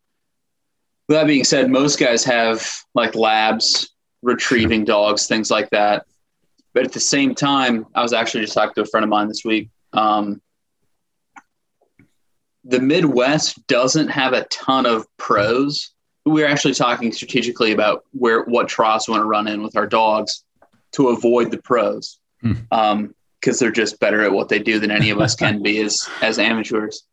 With 1.09 1.17
that 1.19 1.27
being 1.27 1.45
said, 1.45 1.71
most 1.71 1.99
guys 1.99 2.25
have 2.25 2.67
like 2.95 3.15
labs, 3.15 3.91
retrieving 4.23 4.85
dogs, 4.85 5.27
things 5.27 5.51
like 5.51 5.71
that. 5.71 6.05
But 6.77 6.85
at 6.85 6.93
the 6.93 7.01
same 7.01 7.35
time, 7.35 7.87
I 7.95 8.03
was 8.03 8.13
actually 8.13 8.43
just 8.43 8.53
talking 8.53 8.75
to 8.75 8.83
a 8.83 8.85
friend 8.85 9.03
of 9.03 9.09
mine 9.09 9.29
this 9.29 9.47
week. 9.47 9.71
Um, 9.95 10.43
the 12.65 12.81
Midwest 12.81 13.67
doesn't 13.67 14.09
have 14.09 14.35
a 14.35 14.45
ton 14.49 14.85
of 14.85 15.07
pros. 15.17 15.95
We're 16.27 16.47
actually 16.47 16.75
talking 16.75 17.13
strategically 17.13 17.73
about 17.73 18.05
where 18.13 18.43
what 18.43 18.69
troughs 18.69 19.09
we 19.09 19.13
want 19.13 19.23
to 19.23 19.27
run 19.27 19.49
in 19.49 19.63
with 19.63 19.75
our 19.75 19.87
dogs 19.87 20.45
to 20.93 21.09
avoid 21.09 21.51
the 21.51 21.63
pros, 21.63 22.19
Hmm. 22.43 22.53
um, 22.71 23.15
because 23.41 23.59
they're 23.59 23.71
just 23.71 23.99
better 23.99 24.23
at 24.23 24.33
what 24.33 24.51
they 24.51 24.59
do 24.59 24.79
than 24.79 24.91
any 24.91 25.09
of 25.09 25.19
us 25.19 25.35
can 25.35 25.63
be 25.63 25.81
as 25.81 26.07
as 26.21 26.39
amateurs. 26.39 27.05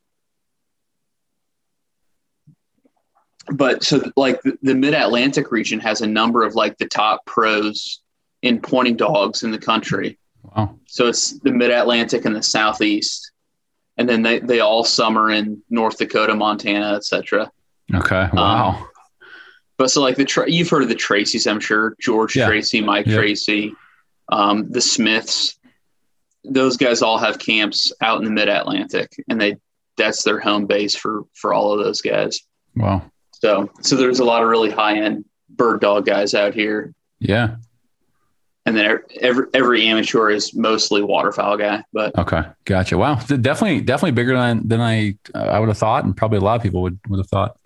But 3.47 3.85
so 3.85 4.11
like 4.17 4.41
the, 4.41 4.57
the 4.61 4.75
Mid 4.75 4.93
Atlantic 4.93 5.53
region 5.53 5.79
has 5.79 6.01
a 6.01 6.07
number 6.07 6.43
of 6.43 6.53
like 6.53 6.77
the 6.77 6.87
top 6.89 7.25
pros 7.25 8.02
in 8.43 8.61
pointing 8.61 8.95
dogs 8.95 9.41
in 9.41 9.49
the 9.49 9.57
country. 9.57 10.19
Wow. 10.43 10.77
So 10.85 11.07
it's 11.07 11.39
the 11.39 11.51
Mid 11.51 11.71
Atlantic 11.71 12.25
and 12.25 12.35
the 12.35 12.43
Southeast, 12.43 13.31
and 13.97 14.07
then 14.07 14.21
they, 14.21 14.39
they 14.39 14.59
all 14.59 14.83
summer 14.83 15.31
in 15.31 15.63
North 15.71 15.97
Dakota, 15.97 16.35
Montana, 16.35 16.93
etc. 16.95 17.51
Okay. 17.93 18.15
Um, 18.15 18.29
Wow. 18.35 18.87
But 19.77 19.89
so 19.89 20.01
like 20.01 20.17
the 20.17 20.25
Tra- 20.25 20.49
you've 20.51 20.69
heard 20.69 20.83
of 20.83 20.89
the 20.89 20.95
Tracys, 20.95 21.49
I'm 21.49 21.59
sure 21.59 21.95
George 21.99 22.35
Yeah. 22.35 22.45
Tracy, 22.45 22.79
Mike 22.79 23.07
Yeah. 23.07 23.15
Tracy, 23.15 23.73
um, 24.31 24.69
the 24.71 24.79
Smiths. 24.81 25.57
Those 26.43 26.77
guys 26.77 27.01
all 27.01 27.17
have 27.17 27.39
camps 27.39 27.91
out 28.01 28.19
in 28.19 28.25
the 28.25 28.29
Mid 28.31 28.49
Atlantic, 28.49 29.09
and 29.29 29.41
they 29.41 29.55
that's 29.97 30.23
their 30.23 30.39
home 30.39 30.65
base 30.67 30.95
for 30.95 31.23
for 31.33 31.53
all 31.53 31.71
of 31.73 31.83
those 31.83 32.01
guys. 32.01 32.39
wow. 32.75 33.01
So 33.33 33.69
so 33.81 33.95
there's 33.95 34.19
a 34.19 34.25
lot 34.25 34.43
of 34.43 34.49
really 34.49 34.69
high 34.69 34.97
end 34.99 35.25
bird 35.49 35.79
dog 35.81 36.05
guys 36.05 36.33
out 36.33 36.53
here, 36.53 36.93
Yeah. 37.19 37.55
And 38.65 38.77
then 38.77 38.99
every 39.19 39.45
every 39.53 39.85
amateur 39.87 40.29
is 40.29 40.53
mostly 40.53 41.03
waterfowl 41.03 41.57
guy, 41.57 41.83
but 41.91 42.17
Okay. 42.17 42.43
Gotcha. 42.65 42.97
Wow. 42.97 43.15
Definitely, 43.15 43.81
definitely 43.81 44.11
bigger 44.11 44.35
than 44.35 44.67
than 44.67 44.81
I 44.81 45.17
I 45.35 45.59
would 45.59 45.69
have 45.69 45.77
thought, 45.77 46.05
and 46.05 46.15
probably 46.15 46.37
a 46.37 46.41
lot 46.41 46.55
of 46.55 46.63
people 46.63 46.81
would 46.81 46.99
would 47.07 47.17
have 47.19 47.27
thought. 47.27 47.57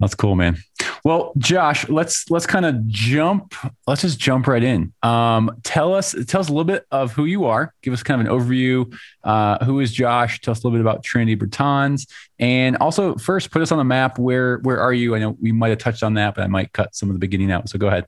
That's 0.00 0.14
cool, 0.14 0.34
man. 0.34 0.58
Well, 1.04 1.32
Josh, 1.38 1.88
let's 1.88 2.30
let's 2.30 2.46
kind 2.46 2.66
of 2.66 2.86
jump. 2.86 3.54
Let's 3.86 4.00
just 4.02 4.18
jump 4.18 4.46
right 4.46 4.62
in. 4.62 4.92
Um, 5.02 5.60
tell 5.62 5.94
us 5.94 6.14
tell 6.26 6.40
us 6.40 6.48
a 6.48 6.50
little 6.50 6.64
bit 6.64 6.84
of 6.90 7.12
who 7.12 7.26
you 7.26 7.44
are. 7.44 7.72
Give 7.82 7.92
us 7.92 8.02
kind 8.02 8.20
of 8.20 8.26
an 8.26 8.32
overview. 8.32 8.92
Uh, 9.22 9.64
who 9.64 9.80
is 9.80 9.92
Josh? 9.92 10.40
Tell 10.40 10.52
us 10.52 10.64
a 10.64 10.66
little 10.66 10.76
bit 10.76 10.80
about 10.80 11.04
Trinity 11.04 11.36
Bretons, 11.36 12.06
and 12.38 12.76
also 12.78 13.14
first 13.16 13.50
put 13.50 13.62
us 13.62 13.70
on 13.70 13.78
the 13.78 13.84
map. 13.84 14.18
Where 14.18 14.58
where 14.58 14.80
are 14.80 14.92
you? 14.92 15.14
I 15.14 15.20
know 15.20 15.36
we 15.40 15.52
might 15.52 15.68
have 15.68 15.78
touched 15.78 16.02
on 16.02 16.14
that, 16.14 16.34
but 16.34 16.42
I 16.42 16.48
might 16.48 16.72
cut 16.72 16.94
some 16.94 17.08
of 17.08 17.14
the 17.14 17.20
beginning 17.20 17.52
out. 17.52 17.68
So 17.68 17.78
go 17.78 17.86
ahead. 17.86 18.06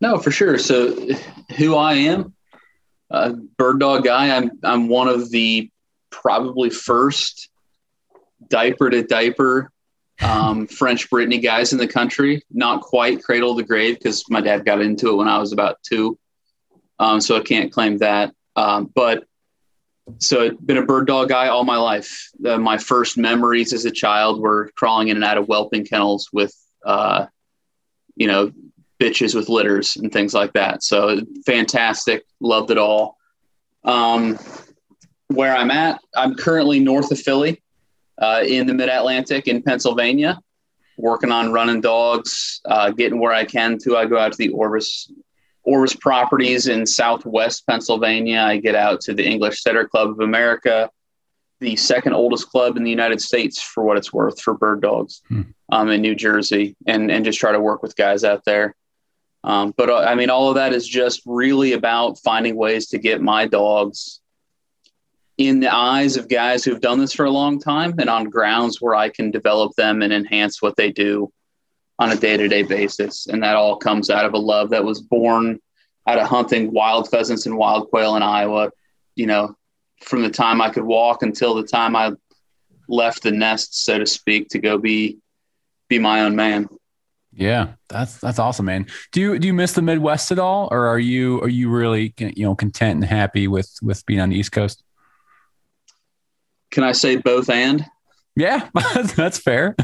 No, 0.00 0.18
for 0.18 0.30
sure. 0.30 0.58
So, 0.58 1.08
who 1.56 1.74
I 1.74 1.94
am, 1.94 2.34
uh, 3.10 3.32
bird 3.56 3.80
dog 3.80 4.04
guy. 4.04 4.36
I'm 4.36 4.50
I'm 4.62 4.88
one 4.88 5.08
of 5.08 5.30
the 5.30 5.70
probably 6.10 6.70
first 6.70 7.48
diaper 8.48 8.90
to 8.90 9.02
diaper 9.02 9.70
um, 10.22 10.66
French 10.78 11.08
Brittany 11.08 11.38
guys 11.38 11.72
in 11.72 11.78
the 11.78 11.88
country. 11.88 12.42
Not 12.50 12.82
quite 12.82 13.22
cradle 13.22 13.56
to 13.56 13.62
grave 13.62 13.98
because 13.98 14.24
my 14.28 14.40
dad 14.40 14.64
got 14.64 14.80
into 14.80 15.10
it 15.10 15.16
when 15.16 15.28
I 15.28 15.38
was 15.38 15.52
about 15.52 15.78
two. 15.82 16.18
um, 16.98 17.20
so 17.20 17.36
I 17.36 17.40
can't 17.40 17.72
claim 17.72 17.98
that. 17.98 18.34
Um, 18.56 18.90
but 18.94 19.24
so 20.18 20.44
I've 20.44 20.66
been 20.66 20.76
a 20.78 20.86
bird 20.86 21.06
dog 21.06 21.28
guy 21.28 21.48
all 21.48 21.64
my 21.64 21.76
life. 21.76 22.30
Uh, 22.44 22.58
my 22.58 22.78
first 22.78 23.18
memories 23.18 23.72
as 23.72 23.84
a 23.84 23.90
child 23.90 24.40
were 24.40 24.70
crawling 24.76 25.08
in 25.08 25.16
and 25.16 25.24
out 25.24 25.36
of 25.36 25.46
whelping 25.46 25.84
kennels 25.84 26.30
with, 26.32 26.54
uh, 26.84 27.26
you 28.14 28.26
know, 28.26 28.52
bitches 29.00 29.34
with 29.34 29.48
litters 29.48 29.96
and 29.96 30.12
things 30.12 30.34
like 30.34 30.52
that. 30.54 30.82
So 30.82 31.20
fantastic, 31.44 32.24
loved 32.40 32.70
it 32.70 32.78
all. 32.78 33.16
Um, 33.84 34.38
where 35.28 35.54
I'm 35.54 35.70
at, 35.70 36.00
I'm 36.14 36.34
currently 36.34 36.80
north 36.80 37.10
of 37.10 37.18
Philly, 37.18 37.62
uh, 38.18 38.42
in 38.46 38.66
the 38.66 38.74
Mid 38.74 38.88
Atlantic 38.88 39.48
in 39.48 39.62
Pennsylvania, 39.62 40.40
working 40.96 41.32
on 41.32 41.52
running 41.52 41.80
dogs, 41.80 42.60
uh, 42.64 42.90
getting 42.90 43.20
where 43.20 43.32
I 43.32 43.44
can 43.44 43.78
to. 43.78 43.96
I 43.96 44.06
go 44.06 44.18
out 44.18 44.32
to 44.32 44.38
the 44.38 44.50
Orvis 44.50 45.10
Orvis 45.64 45.94
properties 45.94 46.68
in 46.68 46.86
Southwest 46.86 47.66
Pennsylvania. 47.66 48.40
I 48.40 48.58
get 48.58 48.76
out 48.76 49.00
to 49.02 49.14
the 49.14 49.26
English 49.26 49.62
Setter 49.62 49.86
Club 49.86 50.10
of 50.10 50.20
America, 50.20 50.88
the 51.60 51.74
second 51.74 52.12
oldest 52.12 52.48
club 52.50 52.76
in 52.76 52.84
the 52.84 52.90
United 52.90 53.20
States 53.20 53.60
for 53.60 53.82
what 53.82 53.96
it's 53.96 54.12
worth 54.12 54.40
for 54.40 54.54
bird 54.54 54.80
dogs 54.80 55.22
hmm. 55.28 55.42
um, 55.70 55.90
in 55.90 56.00
New 56.00 56.14
Jersey, 56.14 56.76
and 56.86 57.10
and 57.10 57.24
just 57.24 57.38
try 57.38 57.52
to 57.52 57.60
work 57.60 57.82
with 57.82 57.96
guys 57.96 58.24
out 58.24 58.44
there. 58.44 58.74
Um, 59.46 59.72
but 59.76 59.88
uh, 59.88 59.98
I 59.98 60.16
mean, 60.16 60.28
all 60.28 60.48
of 60.48 60.56
that 60.56 60.72
is 60.72 60.86
just 60.86 61.22
really 61.24 61.72
about 61.72 62.18
finding 62.18 62.56
ways 62.56 62.88
to 62.88 62.98
get 62.98 63.22
my 63.22 63.46
dogs 63.46 64.20
in 65.38 65.60
the 65.60 65.72
eyes 65.72 66.16
of 66.16 66.28
guys 66.28 66.64
who've 66.64 66.80
done 66.80 66.98
this 66.98 67.12
for 67.12 67.26
a 67.26 67.30
long 67.30 67.60
time 67.60 67.94
and 67.98 68.10
on 68.10 68.24
grounds 68.24 68.80
where 68.80 68.96
I 68.96 69.08
can 69.08 69.30
develop 69.30 69.74
them 69.76 70.02
and 70.02 70.12
enhance 70.12 70.60
what 70.60 70.76
they 70.76 70.90
do 70.90 71.32
on 71.98 72.10
a 72.10 72.16
day 72.16 72.36
to 72.36 72.48
day 72.48 72.64
basis. 72.64 73.28
And 73.28 73.42
that 73.44 73.54
all 73.54 73.76
comes 73.76 74.10
out 74.10 74.24
of 74.24 74.34
a 74.34 74.38
love 74.38 74.70
that 74.70 74.84
was 74.84 75.00
born 75.00 75.60
out 76.08 76.18
of 76.18 76.26
hunting 76.26 76.72
wild 76.72 77.08
pheasants 77.08 77.46
and 77.46 77.56
wild 77.56 77.88
quail 77.90 78.16
in 78.16 78.22
Iowa, 78.22 78.70
you 79.14 79.26
know, 79.26 79.56
from 80.02 80.22
the 80.22 80.30
time 80.30 80.60
I 80.60 80.70
could 80.70 80.84
walk 80.84 81.22
until 81.22 81.54
the 81.54 81.62
time 81.62 81.94
I 81.94 82.12
left 82.88 83.22
the 83.22 83.30
nest, 83.30 83.84
so 83.84 83.98
to 83.98 84.06
speak, 84.06 84.48
to 84.48 84.58
go 84.58 84.78
be 84.78 85.18
be 85.88 85.98
my 86.00 86.22
own 86.22 86.34
man. 86.34 86.68
Yeah, 87.36 87.74
that's 87.88 88.18
that's 88.18 88.38
awesome, 88.38 88.64
man. 88.64 88.86
Do 89.12 89.20
you 89.20 89.38
do 89.38 89.46
you 89.46 89.52
miss 89.52 89.72
the 89.72 89.82
Midwest 89.82 90.32
at 90.32 90.38
all, 90.38 90.68
or 90.70 90.86
are 90.86 90.98
you 90.98 91.40
are 91.42 91.48
you 91.48 91.68
really 91.68 92.14
you 92.18 92.46
know 92.46 92.54
content 92.54 92.94
and 92.94 93.04
happy 93.04 93.46
with 93.46 93.70
with 93.82 94.04
being 94.06 94.20
on 94.20 94.30
the 94.30 94.36
East 94.36 94.52
Coast? 94.52 94.82
Can 96.70 96.82
I 96.82 96.92
say 96.92 97.16
both 97.16 97.50
and? 97.50 97.84
Yeah, 98.36 98.68
that's 99.16 99.38
fair. 99.38 99.76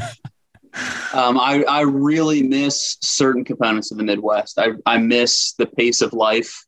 Um, 1.13 1.39
I, 1.39 1.63
I 1.69 1.81
really 1.81 2.41
miss 2.41 2.97
certain 3.01 3.43
components 3.43 3.91
of 3.91 3.97
the 3.97 4.03
Midwest. 4.03 4.57
I, 4.57 4.69
I 4.85 4.97
miss 4.97 5.53
the 5.53 5.67
pace 5.67 6.01
of 6.01 6.13
life 6.13 6.65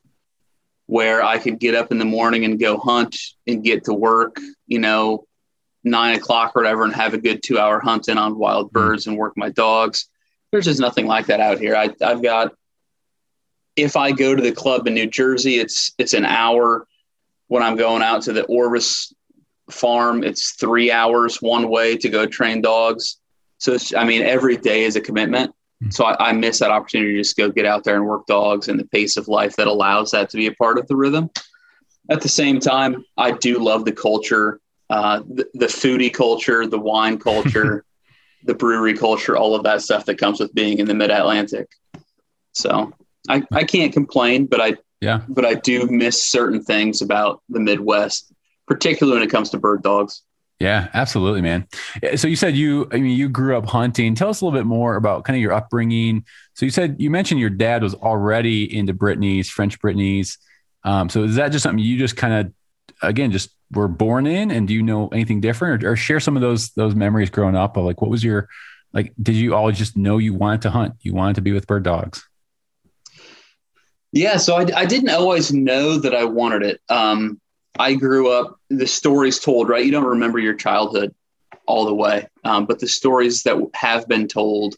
where 0.85 1.23
I 1.23 1.39
could 1.39 1.59
get 1.59 1.73
up 1.73 1.91
in 1.91 1.97
the 1.97 2.05
morning 2.05 2.45
and 2.45 2.59
go 2.59 2.77
hunt 2.77 3.17
and 3.47 3.63
get 3.63 3.85
to 3.85 3.93
work, 3.93 4.37
you 4.67 4.77
know, 4.77 5.25
nine 5.83 6.15
o'clock 6.15 6.51
or 6.55 6.61
whatever, 6.61 6.83
and 6.83 6.93
have 6.93 7.15
a 7.15 7.19
good 7.19 7.41
two 7.41 7.57
hour 7.57 7.79
hunt 7.79 8.07
in 8.07 8.19
on 8.19 8.37
wild 8.37 8.69
hmm. 8.69 8.73
birds 8.79 9.07
and 9.07 9.17
work 9.17 9.33
my 9.35 9.49
dogs. 9.49 10.07
There's 10.55 10.63
just 10.63 10.79
nothing 10.79 11.05
like 11.05 11.25
that 11.25 11.41
out 11.41 11.59
here. 11.59 11.75
I, 11.75 11.89
I've 12.01 12.23
got, 12.23 12.53
if 13.75 13.97
I 13.97 14.13
go 14.13 14.33
to 14.33 14.41
the 14.41 14.53
club 14.53 14.87
in 14.87 14.93
New 14.93 15.05
Jersey, 15.05 15.55
it's 15.55 15.91
it's 15.97 16.13
an 16.13 16.23
hour. 16.23 16.87
When 17.47 17.61
I'm 17.61 17.75
going 17.75 18.01
out 18.01 18.21
to 18.21 18.31
the 18.31 18.45
Orvis 18.45 19.13
farm, 19.69 20.23
it's 20.23 20.51
three 20.53 20.93
hours 20.93 21.41
one 21.41 21.67
way 21.67 21.97
to 21.97 22.07
go 22.07 22.25
train 22.25 22.61
dogs. 22.61 23.17
So 23.57 23.75
I 23.97 24.05
mean, 24.05 24.21
every 24.21 24.55
day 24.55 24.85
is 24.85 24.95
a 24.95 25.01
commitment. 25.01 25.53
Hmm. 25.83 25.89
So 25.89 26.05
I, 26.05 26.29
I, 26.29 26.31
miss 26.31 26.59
that 26.59 26.71
opportunity 26.71 27.15
to 27.15 27.19
just 27.19 27.35
go 27.35 27.51
get 27.51 27.65
out 27.65 27.83
there 27.83 27.97
and 27.97 28.05
work 28.05 28.25
dogs 28.25 28.69
and 28.69 28.79
the 28.79 28.85
pace 28.85 29.17
of 29.17 29.27
life 29.27 29.57
that 29.57 29.67
allows 29.67 30.11
that 30.11 30.29
to 30.29 30.37
be 30.37 30.47
a 30.47 30.53
part 30.53 30.77
of 30.77 30.87
the 30.87 30.95
rhythm. 30.95 31.29
At 32.09 32.21
the 32.21 32.29
same 32.29 32.61
time, 32.61 33.03
I 33.17 33.31
do 33.31 33.59
love 33.59 33.83
the 33.83 33.91
culture, 33.91 34.61
uh, 34.89 35.19
the, 35.27 35.49
the 35.53 35.65
foodie 35.65 36.13
culture, 36.13 36.65
the 36.65 36.79
wine 36.79 37.19
culture, 37.19 37.83
the 38.45 38.53
brewery 38.53 38.95
culture, 38.95 39.35
all 39.35 39.55
of 39.55 39.63
that 39.63 39.81
stuff 39.81 40.05
that 40.05 40.17
comes 40.17 40.39
with 40.39 40.53
being 40.53 40.77
in 40.79 40.87
the 40.87 40.93
mid 40.93 41.11
Atlantic. 41.11 41.67
So 42.53 42.93
I, 43.27 43.43
I 43.51 43.63
can't 43.63 43.91
complain, 43.91 44.45
but 44.45 44.61
I 44.61 44.75
yeah, 45.01 45.21
but 45.27 45.45
I 45.45 45.55
do 45.55 45.87
miss 45.87 46.25
certain 46.25 46.63
things 46.63 47.01
about 47.01 47.41
the 47.49 47.59
Midwest, 47.59 48.31
particularly 48.67 49.19
when 49.19 49.27
it 49.27 49.31
comes 49.31 49.49
to 49.49 49.57
bird 49.57 49.83
dogs. 49.83 50.21
Yeah, 50.59 50.87
absolutely, 50.93 51.41
man. 51.41 51.67
So 52.15 52.29
you 52.29 52.37
said 52.37 52.55
you, 52.55 52.87
I 52.93 52.97
mean, 52.97 53.17
you 53.17 53.27
grew 53.27 53.57
up 53.57 53.65
hunting. 53.65 54.15
Tell 54.15 54.29
us 54.29 54.39
a 54.39 54.45
little 54.45 54.57
bit 54.57 54.65
more 54.65 54.95
about 54.95 55.25
kind 55.25 55.35
of 55.35 55.41
your 55.41 55.51
upbringing. 55.51 56.23
So 56.53 56.65
you 56.65 56.71
said 56.71 56.95
you 56.97 57.09
mentioned 57.09 57.41
your 57.41 57.49
dad 57.49 57.83
was 57.83 57.93
already 57.93 58.73
into 58.73 58.93
Brittany's, 58.93 59.49
French 59.49 59.79
Brittany's. 59.81 60.37
Um, 60.83 61.09
so 61.09 61.23
is 61.23 61.35
that 61.35 61.51
just 61.51 61.63
something 61.63 61.83
you 61.83 61.97
just 61.97 62.15
kind 62.15 62.33
of, 62.33 62.53
again, 63.01 63.31
just 63.31 63.54
were 63.71 63.87
born 63.87 64.27
in? 64.27 64.51
And 64.51 64.67
do 64.67 64.73
you 64.73 64.83
know 64.83 65.07
anything 65.09 65.41
different, 65.41 65.83
or, 65.83 65.91
or 65.91 65.95
share 65.95 66.19
some 66.19 66.35
of 66.35 66.41
those 66.41 66.71
those 66.71 66.95
memories 66.95 67.29
growing 67.29 67.55
up? 67.55 67.77
Of 67.77 67.85
like, 67.85 68.01
what 68.01 68.11
was 68.11 68.23
your, 68.23 68.47
like, 68.93 69.13
did 69.21 69.35
you 69.35 69.55
all 69.55 69.71
just 69.71 69.97
know 69.97 70.17
you 70.17 70.33
wanted 70.33 70.61
to 70.63 70.69
hunt? 70.69 70.93
You 71.01 71.13
wanted 71.13 71.35
to 71.35 71.41
be 71.41 71.51
with 71.51 71.67
bird 71.67 71.83
dogs? 71.83 72.27
Yeah, 74.11 74.37
so 74.37 74.55
I, 74.55 74.65
I 74.75 74.85
didn't 74.85 75.09
always 75.09 75.51
know 75.51 75.97
that 75.97 76.15
I 76.15 76.23
wanted 76.23 76.63
it. 76.63 76.81
Um, 76.87 77.41
I 77.77 77.95
grew 77.95 78.31
up, 78.31 78.57
the 78.69 78.87
stories 78.87 79.39
told, 79.39 79.67
right? 79.67 79.85
You 79.85 79.91
don't 79.91 80.05
remember 80.05 80.39
your 80.39 80.53
childhood 80.53 81.13
all 81.65 81.85
the 81.85 81.93
way, 81.93 82.27
um, 82.45 82.65
but 82.65 82.79
the 82.79 82.87
stories 82.87 83.43
that 83.43 83.57
have 83.73 84.07
been 84.07 84.27
told 84.27 84.75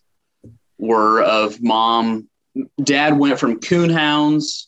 were 0.80 1.22
of 1.22 1.62
mom. 1.62 2.28
Dad 2.84 3.20
went 3.20 3.40
from 3.40 3.60
coonhounds 3.60 4.66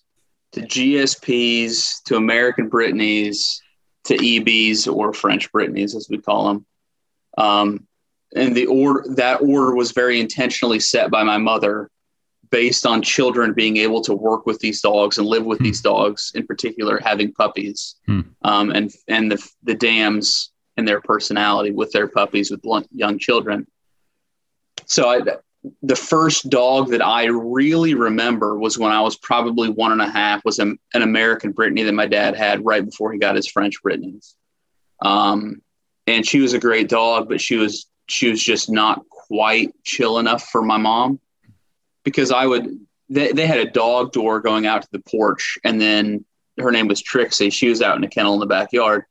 to 0.51 0.61
GSPs 0.61 2.03
to 2.03 2.15
American 2.15 2.69
Brittany's 2.69 3.61
to 4.09 4.17
EBs 4.17 4.91
or 4.91 5.13
French 5.13 5.51
Brittany's, 5.51 5.95
as 5.95 6.07
we 6.09 6.17
call 6.17 6.47
them. 6.47 6.65
Um, 7.37 7.87
and 8.35 8.55
the 8.55 8.65
order 8.65 9.05
that 9.15 9.41
order 9.41 9.75
was 9.75 9.91
very 9.91 10.19
intentionally 10.19 10.79
set 10.79 11.11
by 11.11 11.23
my 11.23 11.37
mother 11.37 11.91
based 12.49 12.87
on 12.87 13.03
children 13.03 13.53
being 13.53 13.77
able 13.77 14.01
to 14.01 14.15
work 14.15 14.47
with 14.47 14.59
these 14.59 14.81
dogs 14.81 15.19
and 15.19 15.27
live 15.27 15.45
with 15.45 15.59
hmm. 15.59 15.65
these 15.65 15.81
dogs, 15.81 16.31
in 16.33 16.47
particular, 16.47 16.99
having 17.03 17.31
puppies, 17.33 17.95
hmm. 18.07 18.21
um, 18.43 18.71
and 18.71 18.91
and 19.07 19.31
the 19.31 19.49
the 19.63 19.75
dams 19.75 20.51
and 20.75 20.87
their 20.87 21.01
personality 21.01 21.71
with 21.71 21.91
their 21.91 22.07
puppies 22.07 22.49
with 22.49 22.63
young 22.91 23.19
children. 23.19 23.67
So 24.85 25.07
I, 25.07 25.21
the 25.81 25.95
first 25.95 26.49
dog 26.49 26.89
that 26.91 27.05
I 27.05 27.25
really 27.25 27.93
remember 27.93 28.57
was 28.57 28.77
when 28.77 28.91
I 28.91 29.01
was 29.01 29.17
probably 29.17 29.69
one 29.69 29.91
and 29.91 30.01
a 30.01 30.09
half. 30.09 30.45
Was 30.45 30.59
an, 30.59 30.79
an 30.93 31.01
American 31.01 31.51
Brittany 31.51 31.83
that 31.83 31.93
my 31.93 32.05
dad 32.05 32.35
had 32.35 32.65
right 32.65 32.85
before 32.85 33.11
he 33.11 33.19
got 33.19 33.35
his 33.35 33.47
French 33.47 33.81
Brittany's. 33.81 34.35
Um, 35.01 35.61
and 36.07 36.25
she 36.25 36.39
was 36.39 36.53
a 36.53 36.59
great 36.59 36.89
dog, 36.89 37.29
but 37.29 37.41
she 37.41 37.57
was 37.57 37.87
she 38.07 38.29
was 38.29 38.41
just 38.41 38.69
not 38.69 39.07
quite 39.09 39.73
chill 39.83 40.17
enough 40.17 40.43
for 40.43 40.61
my 40.61 40.77
mom 40.77 41.19
because 42.03 42.31
I 42.31 42.45
would 42.45 42.79
they, 43.09 43.31
they 43.31 43.45
had 43.45 43.59
a 43.59 43.69
dog 43.69 44.11
door 44.13 44.39
going 44.39 44.65
out 44.65 44.81
to 44.81 44.87
the 44.91 44.99
porch 44.99 45.57
and 45.63 45.79
then 45.79 46.25
her 46.57 46.71
name 46.71 46.87
was 46.87 47.01
Trixie. 47.01 47.49
She 47.49 47.69
was 47.69 47.81
out 47.81 47.97
in 47.97 48.03
a 48.03 48.09
kennel 48.09 48.33
in 48.33 48.39
the 48.39 48.45
backyard. 48.45 49.05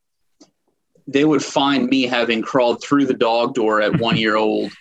They 1.06 1.24
would 1.24 1.42
find 1.44 1.88
me 1.88 2.02
having 2.02 2.42
crawled 2.42 2.82
through 2.82 3.06
the 3.06 3.14
dog 3.14 3.54
door 3.54 3.80
at 3.80 3.98
one 3.98 4.16
year 4.16 4.37
old 4.37 4.72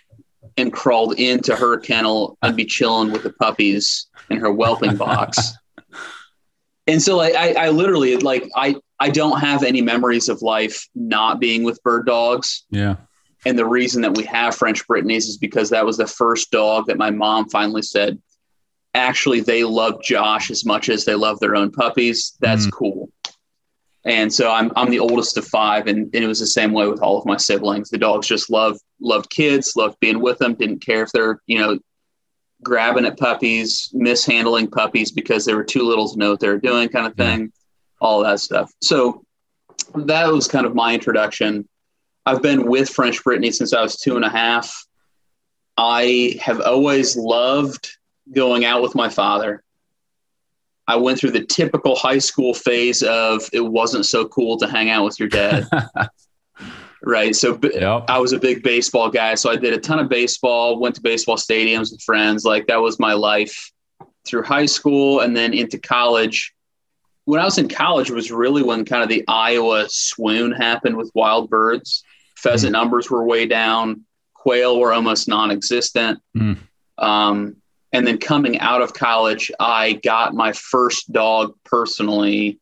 and 0.58 0.74
crawled 0.74 1.20
into 1.20 1.56
her 1.56 1.78
kennel 1.78 2.38
and 2.41 2.56
be 2.56 2.65
chilling 2.65 3.12
with 3.12 3.24
the 3.24 3.32
puppies 3.34 4.08
in 4.30 4.38
her 4.38 4.52
whelping 4.52 4.98
box. 4.98 5.54
and 6.88 7.02
so 7.02 7.15
like 7.15 7.36
I, 7.36 7.67
I 7.67 7.70
literally 7.70 8.17
like 8.17 8.50
I 8.56 8.76
I 9.00 9.10
don't 9.10 9.39
have 9.39 9.63
any 9.63 9.82
memories 9.82 10.30
of 10.30 10.41
life 10.41 10.88
not 10.96 11.39
being 11.39 11.63
with 11.63 11.82
bird 11.84 12.06
dogs. 12.06 12.65
Yeah. 12.70 12.96
And 13.46 13.58
the 13.58 13.65
reason 13.65 14.02
that 14.02 14.15
we 14.15 14.24
have 14.26 14.56
French 14.56 14.86
Brittany's 14.88 15.28
is 15.28 15.38
because 15.38 15.70
that 15.70 15.86
was 15.86 15.98
the 15.98 16.08
first 16.08 16.52
dog 16.52 16.88
that 16.88 16.98
my 16.98 17.12
mom 17.12 17.48
finally 17.50 17.84
said, 17.84 18.20
actually, 18.93 19.41
they 19.41 19.63
love 19.63 20.02
Josh 20.02 20.50
as 20.50 20.65
much 20.65 20.89
as 20.89 21.06
they 21.06 21.15
love 21.15 21.39
their 21.39 21.56
own 21.56 21.72
puppies. 21.72 22.36
That's 22.39 22.65
mm. 22.65 22.72
cool. 22.72 23.10
And 24.04 24.34
so 24.34 24.52
I'm, 24.52 24.72
I'm 24.76 24.89
the 24.89 25.00
oldest 25.00 25.38
of 25.38 25.46
five, 25.46 25.88
and, 25.88 26.13
and 26.13 26.24
it 26.24 26.28
was 26.28 26.39
the 26.39 26.48
same 26.48 26.72
way 26.72 26.88
with 26.88 27.02
all 27.02 27.20
of 27.20 27.26
my 27.26 27.38
siblings. 27.38 27.89
The 27.89 27.98
dogs 27.98 28.28
just 28.28 28.50
loved 28.50 28.82
loved 29.00 29.30
kids, 29.30 29.74
loved 29.76 30.00
being 30.00 30.20
with 30.20 30.38
them, 30.40 30.56
didn't 30.56 30.86
care 30.86 31.04
if 31.04 31.12
they're 31.12 31.42
you 31.48 31.60
know 31.60 31.80
grabbing 32.64 33.06
at 33.06 33.20
puppies, 33.20 33.90
mishandling 33.94 34.70
puppies 34.70 35.12
because 35.12 35.46
they 35.46 35.54
were 35.54 35.64
too 35.64 35.84
little 35.84 36.10
to 36.10 36.18
know 36.18 36.32
what 36.32 36.40
they 36.40 36.50
were 36.50 36.58
doing, 36.58 36.90
kind 36.90 37.06
of 37.06 37.16
thing, 37.16 37.52
all 38.02 38.24
that 38.24 38.40
stuff. 38.40 38.72
So 38.82 39.24
that 39.94 40.28
was 40.28 40.48
kind 40.48 40.66
of 40.66 40.74
my 40.74 40.94
introduction 40.94 41.68
I've 42.28 42.42
been 42.42 42.68
with 42.68 42.90
French 42.90 43.24
Brittany 43.24 43.52
since 43.52 43.74
I 43.74 43.82
was 43.82 43.96
two 43.96 44.18
and 44.18 44.26
a 44.26 44.30
half. 44.30 44.86
I 45.78 46.38
have 46.42 46.60
always 46.60 47.16
loved 47.16 47.90
going 48.34 48.66
out 48.66 48.82
with 48.82 48.96
my 48.96 49.08
father. 49.08 49.64
I 50.90 50.98
went 50.98 51.20
through 51.20 51.32
the 51.32 51.46
typical 51.46 51.96
high 51.96 52.18
school 52.18 52.54
phase 52.54 53.02
of 53.02 53.50
it 53.54 53.62
wasn't 53.62 54.06
so 54.06 54.28
cool 54.28 54.58
to 54.58 54.68
hang 54.68 54.90
out 54.90 55.06
with 55.06 55.18
your 55.22 55.30
dad. 55.30 55.70
right. 57.04 57.36
So 57.36 57.60
yep. 57.62 58.06
I 58.08 58.20
was 58.20 58.34
a 58.34 58.40
big 58.40 58.64
baseball 58.64 59.10
guy. 59.10 59.36
So 59.36 59.50
I 59.50 59.56
did 59.56 59.74
a 59.74 59.80
ton 59.80 60.00
of 60.00 60.10
baseball, 60.10 60.80
went 60.80 60.96
to 60.96 61.02
baseball 61.02 61.38
stadiums 61.38 61.92
with 61.92 62.02
friends. 62.02 62.44
Like 62.46 62.68
that 62.68 62.82
was 62.82 63.00
my 63.00 63.14
life 63.14 63.72
through 64.26 64.44
high 64.44 64.66
school 64.66 65.22
and 65.22 65.36
then 65.36 65.54
into 65.54 65.78
college. 65.78 66.54
when 67.26 67.40
I 67.40 67.46
was 67.46 67.58
in 67.58 67.68
college 67.68 68.10
was 68.10 68.32
really 68.32 68.64
when 68.64 68.86
kind 68.86 69.04
of 69.04 69.10
the 69.10 69.24
Iowa 69.28 69.88
swoon 69.90 70.52
happened 70.52 70.96
with 70.98 71.12
wild 71.14 71.50
birds. 71.50 72.04
Pheasant 72.38 72.70
mm. 72.70 72.80
numbers 72.80 73.10
were 73.10 73.26
way 73.26 73.46
down. 73.46 74.04
Quail 74.34 74.80
were 74.80 74.94
almost 74.94 75.28
non-existent. 75.28 76.20
Mm. 76.38 76.58
Um, 76.98 77.58
and 77.94 78.06
then 78.06 78.18
coming 78.18 78.60
out 78.60 78.82
of 78.82 78.94
college, 78.94 79.52
I 79.60 79.94
got 79.94 80.34
my 80.34 80.54
first 80.54 81.12
dog 81.12 81.54
personally 81.64 82.60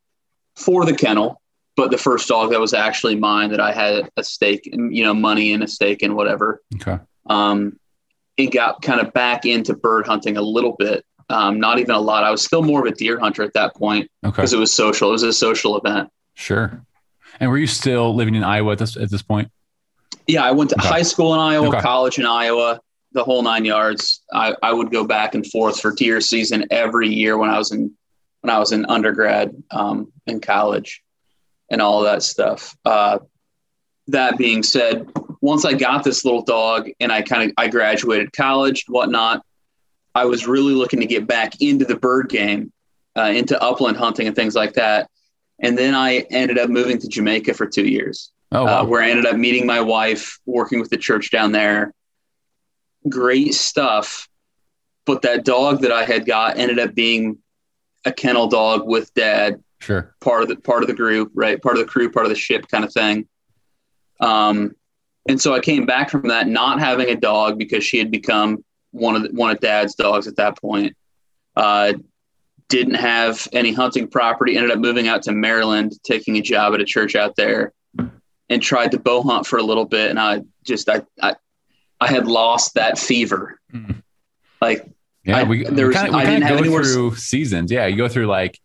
for 0.55 0.85
the 0.85 0.95
kennel, 0.95 1.41
but 1.75 1.91
the 1.91 1.97
first 1.97 2.27
dog 2.27 2.51
that 2.51 2.59
was 2.59 2.73
actually 2.73 3.15
mine 3.15 3.51
that 3.51 3.59
I 3.59 3.71
had 3.71 4.09
a 4.17 4.23
stake, 4.23 4.67
in, 4.67 4.91
you 4.91 5.03
know, 5.03 5.13
money 5.13 5.53
and 5.53 5.63
a 5.63 5.67
stake 5.67 6.03
in 6.03 6.15
whatever. 6.15 6.61
Okay. 6.75 6.99
Um, 7.27 7.79
it 8.37 8.47
got 8.47 8.81
kind 8.81 8.99
of 8.99 9.13
back 9.13 9.45
into 9.45 9.75
bird 9.75 10.05
hunting 10.05 10.37
a 10.37 10.41
little 10.41 10.75
bit. 10.77 11.05
Um, 11.29 11.59
not 11.59 11.79
even 11.79 11.95
a 11.95 11.99
lot. 11.99 12.23
I 12.23 12.31
was 12.31 12.43
still 12.43 12.61
more 12.61 12.85
of 12.85 12.93
a 12.93 12.95
deer 12.95 13.19
hunter 13.19 13.41
at 13.43 13.53
that 13.53 13.75
point 13.75 14.09
because 14.21 14.53
okay. 14.53 14.57
it 14.57 14.59
was 14.59 14.73
social. 14.73 15.09
It 15.09 15.13
was 15.13 15.23
a 15.23 15.33
social 15.33 15.77
event. 15.77 16.09
Sure. 16.35 16.81
And 17.39 17.49
were 17.49 17.57
you 17.57 17.67
still 17.67 18.13
living 18.15 18.35
in 18.35 18.43
Iowa 18.43 18.73
at 18.73 18.77
this 18.77 18.95
at 18.95 19.09
this 19.09 19.21
point? 19.21 19.49
Yeah, 20.27 20.43
I 20.43 20.51
went 20.51 20.69
to 20.71 20.79
okay. 20.79 20.87
high 20.87 21.01
school 21.01 21.33
in 21.33 21.39
Iowa, 21.39 21.67
okay. 21.69 21.81
college 21.81 22.19
in 22.19 22.25
Iowa, 22.25 22.79
the 23.11 23.23
whole 23.23 23.41
nine 23.41 23.65
yards. 23.65 24.21
I, 24.31 24.55
I 24.61 24.71
would 24.71 24.91
go 24.91 25.03
back 25.03 25.35
and 25.35 25.45
forth 25.45 25.79
for 25.79 25.91
deer 25.91 26.21
season 26.21 26.65
every 26.71 27.09
year 27.09 27.37
when 27.37 27.49
I 27.49 27.57
was 27.57 27.71
in 27.71 27.91
when 28.41 28.53
I 28.53 28.59
was 28.59 28.71
in 28.71 28.85
undergrad 28.85 29.51
um, 29.71 30.11
in 30.27 30.39
college 30.39 31.01
and 31.69 31.81
all 31.81 32.01
that 32.01 32.23
stuff. 32.23 32.75
Uh, 32.85 33.19
that 34.07 34.37
being 34.37 34.63
said, 34.63 35.09
once 35.41 35.65
I 35.65 35.73
got 35.73 36.03
this 36.03 36.25
little 36.25 36.43
dog 36.43 36.89
and 36.99 37.11
I 37.11 37.21
kind 37.21 37.49
of 37.49 37.53
I 37.57 37.67
graduated 37.67 38.33
college, 38.33 38.85
whatnot, 38.87 39.43
I 40.13 40.25
was 40.25 40.47
really 40.47 40.73
looking 40.73 40.99
to 41.01 41.05
get 41.05 41.27
back 41.27 41.61
into 41.61 41.85
the 41.85 41.97
bird 41.97 42.29
game, 42.29 42.71
uh, 43.17 43.31
into 43.33 43.61
upland 43.61 43.97
hunting 43.97 44.27
and 44.27 44.35
things 44.35 44.55
like 44.55 44.73
that. 44.73 45.09
And 45.59 45.77
then 45.77 45.95
I 45.95 46.19
ended 46.29 46.57
up 46.57 46.69
moving 46.69 46.99
to 46.99 47.07
Jamaica 47.07 47.53
for 47.53 47.65
two 47.65 47.87
years, 47.87 48.31
oh, 48.51 48.65
wow. 48.65 48.81
uh, 48.81 48.85
where 48.85 49.01
I 49.01 49.09
ended 49.09 49.25
up 49.25 49.37
meeting 49.37 49.65
my 49.65 49.81
wife, 49.81 50.39
working 50.45 50.79
with 50.79 50.89
the 50.89 50.97
church 50.97 51.31
down 51.31 51.51
there. 51.51 51.93
Great 53.07 53.53
stuff. 53.53 54.27
But 55.05 55.21
that 55.21 55.45
dog 55.45 55.81
that 55.81 55.91
I 55.91 56.03
had 56.03 56.25
got 56.25 56.57
ended 56.57 56.79
up 56.79 56.95
being 56.95 57.37
a 58.05 58.11
kennel 58.11 58.47
dog 58.47 58.87
with 58.87 59.13
dad. 59.13 59.63
Sure. 59.79 60.15
Part 60.21 60.43
of 60.43 60.49
the 60.49 60.55
part 60.55 60.83
of 60.83 60.87
the 60.87 60.95
group, 60.95 61.31
right? 61.35 61.61
Part 61.61 61.77
of 61.77 61.85
the 61.85 61.91
crew, 61.91 62.11
part 62.11 62.25
of 62.25 62.29
the 62.29 62.35
ship, 62.35 62.67
kind 62.69 62.83
of 62.83 62.93
thing. 62.93 63.27
Um, 64.19 64.75
and 65.27 65.41
so 65.41 65.53
I 65.53 65.59
came 65.59 65.85
back 65.85 66.09
from 66.09 66.27
that 66.27 66.47
not 66.47 66.79
having 66.79 67.09
a 67.09 67.15
dog 67.15 67.57
because 67.57 67.83
she 67.83 67.97
had 67.97 68.11
become 68.11 68.63
one 68.91 69.15
of 69.15 69.23
the, 69.23 69.29
one 69.29 69.51
of 69.51 69.59
dad's 69.59 69.95
dogs 69.95 70.27
at 70.27 70.37
that 70.37 70.59
point. 70.59 70.95
Uh, 71.55 71.93
didn't 72.67 72.95
have 72.95 73.47
any 73.53 73.73
hunting 73.73 74.07
property. 74.07 74.57
Ended 74.57 74.71
up 74.71 74.79
moving 74.79 75.07
out 75.07 75.23
to 75.23 75.31
Maryland, 75.31 75.93
taking 76.03 76.37
a 76.37 76.41
job 76.41 76.73
at 76.73 76.81
a 76.81 76.85
church 76.85 77.15
out 77.15 77.35
there, 77.35 77.73
and 78.49 78.61
tried 78.61 78.91
to 78.91 78.99
bow 78.99 79.21
hunt 79.21 79.45
for 79.45 79.57
a 79.57 79.63
little 79.63 79.85
bit. 79.85 80.09
And 80.09 80.19
I 80.19 80.41
just 80.63 80.89
I 80.89 81.01
I, 81.21 81.35
I 81.99 82.07
had 82.07 82.27
lost 82.27 82.73
that 82.75 82.97
fever. 82.97 83.59
Mm. 83.71 84.01
Like 84.61 84.87
yeah, 85.23 85.43
we, 85.43 85.63
there 85.63 85.87
was, 85.87 85.95
we 85.95 86.01
kind 86.01 86.09
of 86.09 86.15
I 86.15 86.25
didn't 86.25 86.47
go 86.47 86.63
through 86.63 87.15
seasons. 87.15 87.71
Yeah, 87.71 87.85
you 87.85 87.97
go 87.97 88.07
through 88.07 88.27
like 88.27 88.59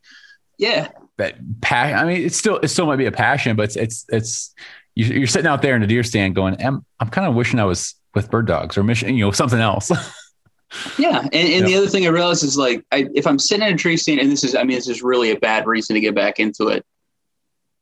yeah 0.59 0.89
that 1.21 1.61
passion. 1.61 1.99
I 1.99 2.05
mean, 2.05 2.25
it's 2.25 2.37
still 2.37 2.57
it 2.59 2.69
still 2.69 2.87
might 2.87 2.97
be 2.97 3.07
a 3.07 3.13
passion, 3.13 3.57
but 3.57 3.65
it's 3.65 3.77
it's 3.77 4.07
it's 4.09 4.55
you're 4.95 5.27
sitting 5.27 5.47
out 5.47 5.63
there 5.63 5.77
in 5.77 5.83
a 5.83 5.87
deer 5.87 6.03
stand 6.03 6.35
going, 6.35 6.63
I'm, 6.63 6.85
I'm 6.99 7.09
kind 7.09 7.27
of 7.27 7.35
wishing 7.35 7.59
I 7.59 7.65
was 7.65 7.95
with 8.15 8.31
bird 8.31 8.47
dogs 8.47 8.77
or 8.77 8.83
mission, 8.83 9.15
you 9.15 9.25
know, 9.25 9.31
something 9.31 9.61
else. 9.61 9.91
yeah. 10.99 11.21
And, 11.21 11.35
and 11.35 11.67
the 11.67 11.77
other 11.77 11.87
thing 11.87 12.07
I 12.07 12.11
realized 12.11 12.43
is 12.43 12.59
like, 12.59 12.85
I, 12.93 13.09
if 13.15 13.27
I'm 13.27 13.39
sitting 13.39 13.67
in 13.67 13.75
a 13.75 13.79
tree 13.79 13.97
stand, 13.97 14.21
and 14.21 14.31
this 14.31 14.45
is, 14.45 14.55
I 14.55 14.65
mean, 14.65 14.77
this 14.77 14.89
is 14.89 15.03
really 15.03 15.31
a 15.31 15.39
bad 15.39 15.67
reason 15.67 15.95
to 15.95 16.01
get 16.01 16.15
back 16.15 16.41
into 16.41 16.69
it, 16.69 16.85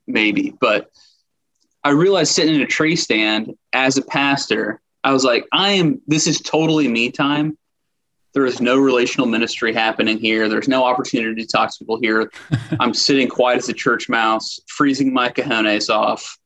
maybe, 0.06 0.54
but 0.60 0.90
I 1.82 1.90
realized 1.90 2.32
sitting 2.32 2.54
in 2.54 2.60
a 2.60 2.66
tree 2.66 2.96
stand 2.96 3.54
as 3.72 3.96
a 3.96 4.02
pastor, 4.02 4.80
I 5.02 5.12
was 5.12 5.24
like, 5.24 5.46
I 5.52 5.70
am, 5.70 6.00
this 6.06 6.26
is 6.26 6.40
totally 6.40 6.88
me 6.88 7.10
time. 7.10 7.56
There 8.38 8.46
is 8.46 8.60
no 8.60 8.78
relational 8.78 9.26
ministry 9.26 9.74
happening 9.74 10.16
here. 10.16 10.48
There's 10.48 10.68
no 10.68 10.84
opportunity 10.84 11.42
to 11.42 11.48
talk 11.48 11.72
to 11.72 11.78
people 11.80 11.98
here. 12.00 12.30
I'm 12.78 12.94
sitting 12.94 13.26
quiet 13.26 13.58
as 13.58 13.68
a 13.68 13.72
church 13.72 14.08
mouse, 14.08 14.60
freezing 14.68 15.12
my 15.12 15.28
cojones 15.28 15.90
off 15.90 16.38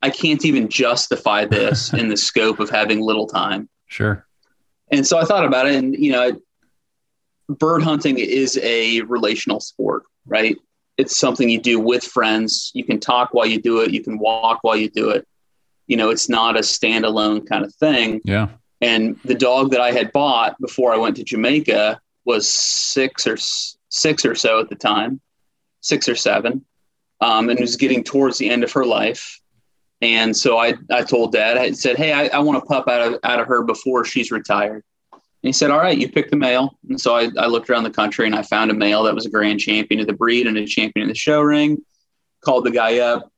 I 0.00 0.08
can't 0.08 0.42
even 0.46 0.70
justify 0.70 1.44
this 1.44 1.92
in 2.00 2.08
the 2.08 2.16
scope 2.16 2.60
of 2.60 2.70
having 2.70 3.02
little 3.02 3.26
time. 3.26 3.68
Sure. 3.88 4.26
And 4.90 5.06
so 5.06 5.18
I 5.18 5.26
thought 5.26 5.44
about 5.44 5.66
it, 5.66 5.74
and 5.74 5.94
you 5.94 6.12
know, 6.12 6.40
bird 7.50 7.82
hunting 7.82 8.18
is 8.18 8.58
a 8.62 9.02
relational 9.02 9.60
sport, 9.60 10.04
right? 10.24 10.56
It's 10.96 11.14
something 11.14 11.50
you 11.50 11.60
do 11.60 11.78
with 11.78 12.04
friends. 12.04 12.70
You 12.72 12.84
can 12.84 13.00
talk 13.00 13.34
while 13.34 13.44
you 13.44 13.60
do 13.60 13.82
it. 13.82 13.92
You 13.92 14.02
can 14.02 14.18
walk 14.18 14.60
while 14.62 14.76
you 14.76 14.88
do 14.88 15.10
it. 15.10 15.28
You 15.88 15.98
know, 15.98 16.08
it's 16.08 16.30
not 16.30 16.56
a 16.56 16.60
standalone 16.60 17.46
kind 17.46 17.66
of 17.66 17.74
thing. 17.74 18.22
Yeah. 18.24 18.48
And 18.80 19.18
the 19.24 19.34
dog 19.34 19.70
that 19.70 19.80
I 19.80 19.92
had 19.92 20.12
bought 20.12 20.60
before 20.60 20.92
I 20.92 20.96
went 20.96 21.16
to 21.16 21.24
Jamaica 21.24 22.00
was 22.24 22.48
six 22.48 23.26
or 23.26 23.36
six 23.88 24.24
or 24.24 24.34
so 24.34 24.60
at 24.60 24.68
the 24.68 24.74
time, 24.74 25.20
six 25.80 26.08
or 26.08 26.16
seven, 26.16 26.64
um, 27.20 27.48
and 27.48 27.60
was 27.60 27.76
getting 27.76 28.02
towards 28.02 28.38
the 28.38 28.50
end 28.50 28.64
of 28.64 28.72
her 28.72 28.84
life. 28.84 29.40
And 30.00 30.36
so 30.36 30.58
I, 30.58 30.74
I 30.90 31.02
told 31.02 31.32
dad, 31.32 31.56
I 31.56 31.72
said, 31.72 31.96
Hey, 31.96 32.12
I, 32.12 32.26
I 32.26 32.38
want 32.40 32.58
a 32.58 32.66
pup 32.66 32.88
out 32.88 33.00
of, 33.00 33.20
out 33.22 33.40
of 33.40 33.46
her 33.46 33.62
before 33.62 34.04
she's 34.04 34.30
retired. 34.30 34.82
And 35.44 35.48
he 35.48 35.52
said, 35.52 35.70
all 35.70 35.78
right, 35.78 35.98
you 35.98 36.08
pick 36.08 36.30
the 36.30 36.36
male. 36.36 36.78
And 36.88 36.98
so 36.98 37.14
I, 37.16 37.28
I 37.36 37.48
looked 37.48 37.68
around 37.68 37.82
the 37.84 37.90
country 37.90 38.24
and 38.24 38.34
I 38.34 38.40
found 38.40 38.70
a 38.70 38.74
male 38.74 39.02
that 39.02 39.14
was 39.14 39.26
a 39.26 39.30
grand 39.30 39.60
champion 39.60 40.00
of 40.00 40.06
the 40.06 40.14
breed 40.14 40.46
and 40.46 40.56
a 40.56 40.64
champion 40.64 41.04
of 41.04 41.08
the 41.10 41.18
show 41.18 41.42
ring, 41.42 41.84
called 42.42 42.64
the 42.64 42.70
guy 42.70 43.00
up, 43.00 43.30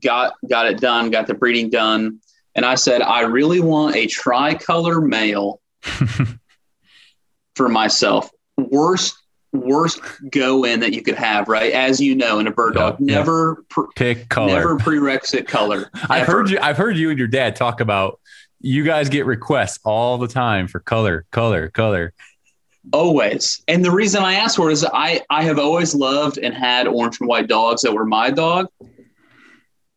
got, 0.00 0.34
got 0.48 0.66
it 0.66 0.78
done, 0.78 1.10
got 1.10 1.26
the 1.26 1.34
breeding 1.34 1.70
done. 1.70 2.20
And 2.54 2.64
I 2.64 2.76
said, 2.76 3.02
I 3.02 3.22
really 3.22 3.60
want 3.60 3.96
a 3.96 4.06
tricolor 4.06 5.00
male 5.00 5.60
for 7.56 7.68
myself. 7.68 8.30
Worst 8.56 9.16
worst 9.54 10.00
go 10.30 10.64
in 10.64 10.80
that 10.80 10.92
you 10.92 11.00
could 11.00 11.14
have, 11.14 11.48
right? 11.48 11.72
As 11.72 12.00
you 12.00 12.14
know, 12.14 12.38
in 12.38 12.46
a 12.46 12.50
bird 12.50 12.74
dog, 12.74 12.96
yeah, 12.98 13.16
never 13.16 13.56
yeah. 13.58 13.64
Pre- 13.70 13.86
pick 13.94 14.28
color, 14.28 14.48
never 14.48 14.76
prerequisite 14.76 15.48
color. 15.48 15.90
I've 16.08 16.26
heard 16.26 16.50
you. 16.50 16.58
I've 16.60 16.76
heard 16.76 16.96
you 16.96 17.10
and 17.10 17.18
your 17.18 17.28
dad 17.28 17.56
talk 17.56 17.80
about. 17.80 18.20
You 18.60 18.82
guys 18.82 19.08
get 19.08 19.26
requests 19.26 19.78
all 19.84 20.18
the 20.18 20.28
time 20.28 20.68
for 20.68 20.80
color, 20.80 21.26
color, 21.30 21.68
color. 21.68 22.12
Always, 22.92 23.62
and 23.68 23.84
the 23.84 23.90
reason 23.90 24.22
I 24.22 24.34
asked 24.34 24.56
for 24.56 24.70
it 24.70 24.74
is 24.74 24.84
I 24.84 25.22
I 25.30 25.44
have 25.44 25.58
always 25.58 25.94
loved 25.94 26.38
and 26.38 26.54
had 26.54 26.86
orange 26.86 27.20
and 27.20 27.28
white 27.28 27.46
dogs 27.46 27.82
that 27.82 27.92
were 27.92 28.04
my 28.04 28.30
dog, 28.30 28.68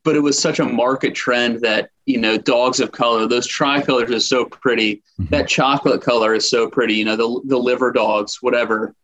but 0.03 0.15
it 0.15 0.21
was 0.21 0.39
such 0.39 0.59
a 0.59 0.65
market 0.65 1.13
trend 1.13 1.61
that 1.61 1.89
you 2.07 2.17
know 2.17 2.37
dogs 2.37 2.79
of 2.79 2.91
color, 2.91 3.27
those 3.27 3.47
tricolors 3.47 4.09
are 4.09 4.19
so 4.19 4.45
pretty. 4.45 5.03
Mm-hmm. 5.19 5.25
That 5.29 5.47
chocolate 5.47 6.01
color 6.01 6.33
is 6.33 6.49
so 6.49 6.69
pretty. 6.69 6.95
You 6.95 7.05
know 7.05 7.15
the 7.15 7.41
the 7.45 7.57
liver 7.57 7.91
dogs, 7.91 8.39
whatever 8.41 8.95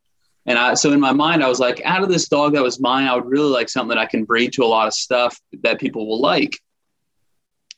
and 0.45 0.59
I, 0.59 0.73
so 0.73 0.91
in 0.91 0.99
my 0.99 1.13
mind, 1.13 1.43
I 1.43 1.47
was 1.47 1.59
like, 1.59 1.81
out 1.85 2.03
of 2.03 2.09
this 2.09 2.27
dog 2.27 2.53
that 2.53 2.63
was 2.63 2.79
mine, 2.79 3.07
I 3.07 3.15
would 3.15 3.25
really 3.25 3.49
like 3.49 3.69
something 3.69 3.95
that 3.95 3.97
I 3.97 4.05
can 4.05 4.25
breed 4.25 4.51
to 4.53 4.63
a 4.63 4.67
lot 4.67 4.87
of 4.87 4.93
stuff 4.93 5.39
that 5.61 5.79
people 5.79 6.07
will 6.07 6.19
like. 6.19 6.59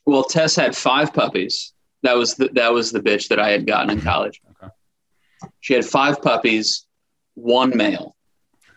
Well, 0.05 0.23
Tess 0.23 0.55
had 0.55 0.75
five 0.75 1.13
puppies. 1.13 1.73
That 2.01 2.15
was 2.17 2.35
the, 2.35 2.49
that 2.53 2.73
was 2.73 2.91
the 2.91 2.99
bitch 2.99 3.27
that 3.29 3.39
I 3.39 3.51
had 3.51 3.67
gotten 3.67 3.91
in 3.91 4.01
college. 4.01 4.41
Okay. 4.49 4.71
She 5.59 5.73
had 5.73 5.85
five 5.85 6.21
puppies, 6.21 6.85
one 7.35 7.75
male, 7.75 8.15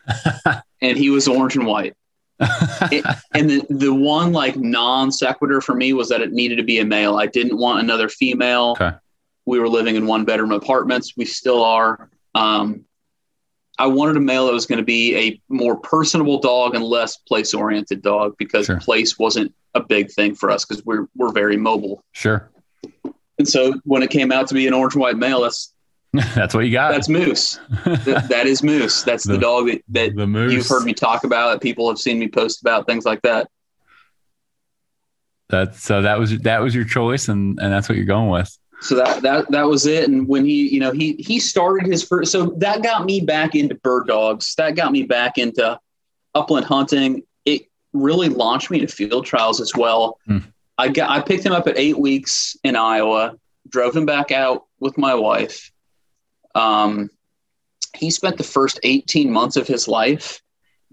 and 0.83 0.99
he 0.99 1.11
was 1.11 1.29
orange 1.29 1.57
and 1.57 1.67
white. 1.67 1.95
It, 2.41 3.05
and 3.35 3.51
the, 3.51 3.67
the 3.71 3.93
one 3.93 4.33
like 4.33 4.57
non 4.57 5.11
sequitur 5.11 5.61
for 5.61 5.75
me 5.75 5.93
was 5.93 6.09
that 6.09 6.21
it 6.21 6.33
needed 6.33 6.57
to 6.57 6.63
be 6.63 6.79
a 6.79 6.85
male. 6.85 7.17
I 7.17 7.27
didn't 7.27 7.59
want 7.59 7.81
another 7.81 8.09
female. 8.09 8.77
Okay. 8.81 8.97
We 9.47 9.59
were 9.59 9.69
living 9.69 9.97
in 9.97 10.07
one 10.07 10.25
bedroom 10.25 10.53
apartments. 10.53 11.15
We 11.17 11.25
still 11.25 11.65
are. 11.65 12.11
Um, 12.35 12.85
I 13.79 13.87
wanted 13.87 14.17
a 14.17 14.21
male 14.21 14.47
that 14.47 14.53
was 14.53 14.67
going 14.67 14.79
to 14.79 14.85
be 14.85 15.17
a 15.17 15.41
more 15.49 15.77
personable 15.77 16.41
dog 16.41 16.75
and 16.75 16.85
less 16.85 17.17
place 17.17 17.55
oriented 17.55 18.03
dog 18.03 18.37
because 18.37 18.67
sure. 18.67 18.81
place 18.81 19.19
wasn't 19.19 19.55
a 19.75 19.81
big 19.81 20.11
thing 20.11 20.35
for 20.35 20.51
us 20.51 20.65
because 20.65 20.85
we're 20.85 21.07
we're 21.17 21.33
very 21.33 21.57
mobile. 21.57 22.03
Sure. 22.13 22.51
And 23.39 23.49
so 23.49 23.81
when 23.85 24.03
it 24.03 24.11
came 24.11 24.33
out 24.33 24.49
to 24.49 24.55
be 24.55 24.67
an 24.67 24.75
orange 24.75 24.95
and 24.95 25.01
white 25.01 25.17
male, 25.17 25.43
that's 25.43 25.73
that's 26.35 26.55
what 26.55 26.65
you 26.65 26.73
got. 26.73 26.93
That's 26.93 27.09
Moose. 27.09 27.61
that, 27.85 28.27
that 28.31 28.47
is 28.47 28.63
Moose. 28.63 29.03
That's 29.03 29.25
the, 29.25 29.35
the 29.35 29.39
dog 29.39 29.67
that, 29.67 30.15
that 30.17 30.51
you've 30.51 30.67
heard 30.67 30.85
me 30.85 30.95
talk 30.95 31.25
about, 31.25 31.53
that 31.53 31.61
people 31.61 31.89
have 31.89 31.99
seen 31.99 32.19
me 32.19 32.29
post 32.29 32.61
about, 32.61 32.87
things 32.87 33.05
like 33.05 33.23
that. 33.23 33.49
That 35.51 35.75
so 35.75 36.03
that 36.03 36.19
was 36.19 36.39
that 36.41 36.61
was 36.61 36.75
your 36.75 36.85
choice, 36.85 37.29
and 37.29 37.59
and 37.59 37.73
that's 37.73 37.89
what 37.89 37.97
you're 37.97 38.05
going 38.05 38.29
with 38.29 38.57
so 38.81 38.95
that 38.95 39.23
that 39.23 39.51
that 39.51 39.67
was 39.67 39.87
it 39.87 40.09
and 40.09 40.29
when 40.29 40.45
he 40.45 40.69
you 40.69 40.81
know 40.81 40.93
he 40.93 41.15
he 41.15 41.41
started 41.41 41.87
his 41.87 42.03
first 42.03 42.31
so 42.31 42.47
that 42.59 42.83
got 42.83 43.05
me 43.05 43.21
back 43.21 43.55
into 43.55 43.75
bird 43.77 44.07
dogs 44.07 44.55
that 44.57 44.77
got 44.77 44.93
me 44.93 45.03
back 45.03 45.39
into 45.39 45.79
upland 46.35 46.65
hunting 46.65 47.23
it 47.45 47.63
really 47.93 48.29
launched 48.29 48.71
me 48.71 48.79
to 48.79 48.87
field 48.87 49.27
trials 49.27 49.61
as 49.61 49.73
well 49.75 50.19
hmm. 50.27 50.39
i 50.77 50.89
got 50.89 51.11
i 51.11 51.21
picked 51.21 51.45
him 51.45 51.53
up 51.53 51.67
at 51.67 51.77
eight 51.77 51.99
weeks 51.99 52.57
in 52.63 52.77
iowa 52.77 53.37
drove 53.69 53.97
him 53.97 54.07
back 54.07 54.31
out 54.31 54.67
with 54.79 54.97
my 54.97 55.15
wife 55.15 55.73
um, 56.59 57.11
he 57.97 58.11
spent 58.11 58.37
the 58.37 58.45
first 58.45 58.81
18 58.83 59.31
months 59.31 59.57
of 59.57 59.67
his 59.67 59.89
life 59.89 60.43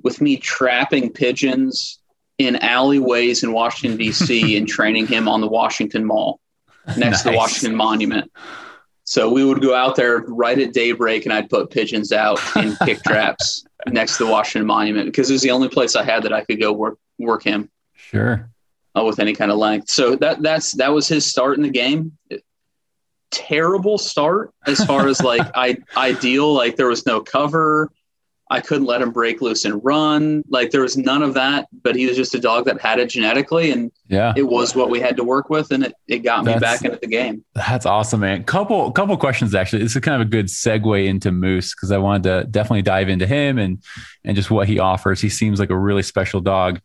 with 0.04 0.22
me 0.22 0.38
trapping 0.38 1.12
pigeons 1.12 2.00
in 2.38 2.58
alleyways 2.58 3.44
in 3.44 3.52
Washington 3.52 3.98
D.C. 3.98 4.58
and 4.58 4.68
training 4.68 5.08
him 5.08 5.28
on 5.28 5.42
the 5.42 5.48
Washington 5.48 6.06
Mall 6.06 6.40
next 6.88 7.00
nice. 7.00 7.24
to 7.24 7.32
the 7.32 7.38
Washington 7.38 7.76
Monument. 7.76 8.32
So 9.04 9.32
we 9.32 9.46
would 9.46 9.62
go 9.62 9.76
out 9.76 9.96
there 9.96 10.20
right 10.28 10.58
at 10.58 10.74
daybreak, 10.74 11.26
and 11.26 11.34
I'd 11.34 11.50
put 11.50 11.70
pigeons 11.70 12.12
out 12.12 12.40
in 12.56 12.76
pick 12.78 13.04
traps 13.04 13.64
next 13.88 14.18
to 14.18 14.26
the 14.26 14.32
Washington 14.32 14.66
Monument 14.66 15.06
because 15.06 15.30
it 15.30 15.34
was 15.34 15.44
the 15.44 15.52
only 15.52 15.70
place 15.70 15.96
I 15.96 16.04
had 16.04 16.24
that 16.24 16.34
I 16.34 16.44
could 16.44 16.60
go 16.60 16.72
work 16.74 16.98
work 17.20 17.44
him. 17.44 17.70
Sure. 17.94 18.50
Uh, 18.98 19.04
with 19.04 19.20
any 19.20 19.34
kind 19.34 19.52
of 19.52 19.58
length. 19.58 19.90
So 19.90 20.16
that 20.16 20.42
that's 20.42 20.72
that 20.78 20.92
was 20.94 21.08
his 21.08 21.26
start 21.26 21.58
in 21.58 21.64
the 21.64 21.70
game. 21.70 22.18
Terrible 23.36 23.98
start 23.98 24.54
as 24.66 24.84
far 24.86 25.08
as 25.08 25.22
like 25.22 25.46
I 25.56 25.78
ideal. 25.98 26.54
Like 26.54 26.78
there 26.78 26.88
was 26.88 27.06
no 27.06 27.20
cover. 27.22 27.92
I 28.50 28.62
couldn't 28.62 28.86
let 28.86 29.02
him 29.02 29.12
break 29.12 29.42
loose 29.42 29.66
and 29.66 29.84
run. 29.84 30.44
Like 30.50 30.70
there 30.70 30.82
was 30.82 30.96
none 30.96 31.24
of 31.24 31.34
that, 31.34 31.68
but 31.84 31.96
he 31.96 32.06
was 32.06 32.16
just 32.16 32.36
a 32.36 32.40
dog 32.40 32.66
that 32.66 32.80
had 32.80 33.00
it 33.00 33.10
genetically 33.10 33.72
and 33.72 33.92
yeah, 34.08 34.34
it 34.38 34.44
was 34.44 34.76
what 34.76 34.90
we 34.90 35.00
had 35.00 35.18
to 35.18 35.24
work 35.24 35.50
with 35.50 35.72
and 35.72 35.84
it, 35.84 35.94
it 36.08 36.20
got 36.20 36.46
me 36.46 36.54
that's, 36.54 36.62
back 36.62 36.86
into 36.86 37.00
the 37.02 37.08
game. 37.08 37.44
That's 37.56 37.86
awesome, 37.86 38.20
man. 38.22 38.44
Couple 38.44 38.92
couple 38.92 39.18
questions 39.18 39.56
actually. 39.56 39.82
This 39.82 39.96
is 39.96 40.02
kind 40.02 40.22
of 40.22 40.28
a 40.28 40.30
good 40.30 40.46
segue 40.46 41.08
into 41.08 41.32
Moose 41.32 41.74
because 41.74 41.92
I 41.92 41.98
wanted 41.98 42.24
to 42.24 42.48
definitely 42.50 42.84
dive 42.84 43.10
into 43.10 43.28
him 43.28 43.58
and 43.58 43.84
and 44.24 44.36
just 44.36 44.52
what 44.52 44.68
he 44.68 44.80
offers. 44.80 45.20
He 45.20 45.30
seems 45.30 45.60
like 45.60 45.72
a 45.72 45.78
really 45.78 46.04
special 46.04 46.40
dog. 46.40 46.80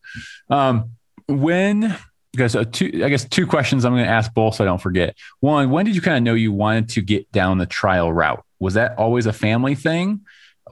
Um 0.48 0.92
when 1.28 1.96
guys, 2.36 2.52
so 2.52 2.64
two, 2.64 3.02
I 3.04 3.08
guess 3.08 3.24
two 3.24 3.46
questions 3.46 3.84
I'm 3.84 3.92
going 3.92 4.04
to 4.04 4.10
ask 4.10 4.32
both 4.32 4.56
so 4.56 4.64
I 4.64 4.66
don't 4.66 4.80
forget. 4.80 5.16
One, 5.40 5.70
when 5.70 5.84
did 5.84 5.94
you 5.94 6.00
kind 6.00 6.16
of 6.16 6.22
know 6.22 6.34
you 6.34 6.52
wanted 6.52 6.90
to 6.90 7.02
get 7.02 7.30
down 7.32 7.58
the 7.58 7.66
trial 7.66 8.12
route? 8.12 8.44
Was 8.58 8.74
that 8.74 8.98
always 8.98 9.26
a 9.26 9.32
family 9.32 9.74
thing? 9.74 10.20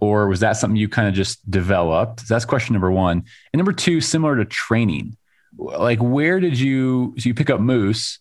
or 0.01 0.29
was 0.29 0.41
that 0.41 0.53
something 0.53 0.77
you 0.77 0.89
kind 0.89 1.09
of 1.09 1.15
just 1.15 1.49
developed? 1.51 2.29
That's 2.29 2.45
question 2.45 2.75
number 2.75 2.91
one. 2.91 3.25
And 3.53 3.59
number 3.59 3.73
two, 3.73 4.01
similar 4.01 4.37
to 4.37 4.45
training, 4.45 5.17
like 5.57 5.99
where 5.99 6.41
did 6.41 6.59
you 6.59 7.15
so 7.19 7.29
you 7.29 7.35
pick 7.35 7.51
up 7.51 7.61
moose? 7.61 8.19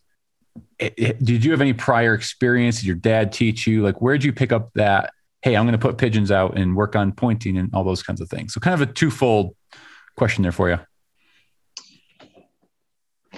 Did 0.80 1.44
you 1.46 1.52
have 1.52 1.62
any 1.62 1.74
prior 1.74 2.14
experience? 2.14 2.78
Did 2.78 2.86
your 2.86 2.96
dad 2.96 3.32
teach 3.32 3.68
you? 3.68 3.84
Like 3.84 4.02
where 4.02 4.16
did 4.16 4.24
you 4.24 4.34
pick 4.34 4.52
up 4.52 4.72
that? 4.74 5.14
Hey, 5.42 5.56
I'm 5.56 5.66
going 5.66 5.74
to 5.74 5.78
put 5.78 5.98
pigeons 5.98 6.32
out 6.32 6.58
and 6.58 6.76
work 6.76 6.96
on 6.96 7.12
pointing 7.12 7.58
and 7.58 7.74
all 7.74 7.84
those 7.84 8.04
kinds 8.04 8.22
of 8.22 8.30
things. 8.30 8.54
So 8.54 8.60
kind 8.60 8.74
of 8.74 8.88
a 8.88 8.92
twofold 8.92 9.56
question 10.16 10.42
there 10.42 10.52
for 10.52 10.70
you. 10.70 10.80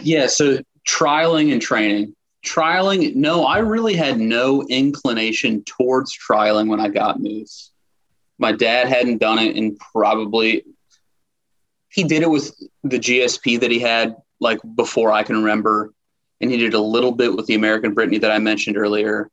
Yeah. 0.01 0.27
So 0.27 0.59
trialing 0.88 1.51
and 1.51 1.62
training. 1.62 2.15
Trialing, 2.45 3.15
no, 3.15 3.45
I 3.45 3.57
really 3.59 3.95
had 3.95 4.17
no 4.17 4.63
inclination 4.69 5.63
towards 5.63 6.17
trialing 6.17 6.69
when 6.69 6.79
I 6.79 6.88
got 6.88 7.19
moose. 7.19 7.71
My 8.38 8.53
dad 8.53 8.88
hadn't 8.88 9.17
done 9.17 9.39
it 9.39 9.57
in 9.57 9.75
probably 9.75 10.63
he 11.89 12.03
did 12.03 12.21
it 12.21 12.29
with 12.29 12.55
the 12.83 12.99
GSP 12.99 13.59
that 13.59 13.71
he 13.71 13.79
had 13.79 14.15
like 14.39 14.59
before 14.75 15.12
I 15.12 15.23
can 15.23 15.38
remember, 15.38 15.93
and 16.39 16.49
he 16.49 16.57
did 16.57 16.73
a 16.73 16.79
little 16.79 17.12
bit 17.12 17.35
with 17.35 17.47
the 17.47 17.55
American 17.55 17.93
Brittany 17.93 18.19
that 18.19 18.31
I 18.31 18.39
mentioned 18.39 18.77
earlier. 18.77 19.29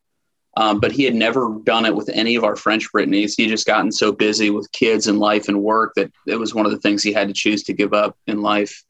Um, 0.58 0.80
but 0.80 0.90
he 0.90 1.04
had 1.04 1.14
never 1.14 1.54
done 1.64 1.84
it 1.84 1.94
with 1.94 2.08
any 2.08 2.34
of 2.34 2.42
our 2.42 2.56
French 2.56 2.90
Brittany's. 2.90 3.34
He 3.34 3.46
just 3.46 3.66
gotten 3.66 3.92
so 3.92 4.10
busy 4.10 4.48
with 4.48 4.72
kids 4.72 5.06
and 5.06 5.18
life 5.18 5.48
and 5.48 5.62
work 5.62 5.92
that 5.96 6.10
it 6.26 6.36
was 6.36 6.54
one 6.54 6.64
of 6.64 6.72
the 6.72 6.78
things 6.78 7.02
he 7.02 7.12
had 7.12 7.28
to 7.28 7.34
choose 7.34 7.62
to 7.64 7.74
give 7.74 7.92
up 7.92 8.16
in 8.26 8.40
life 8.40 8.82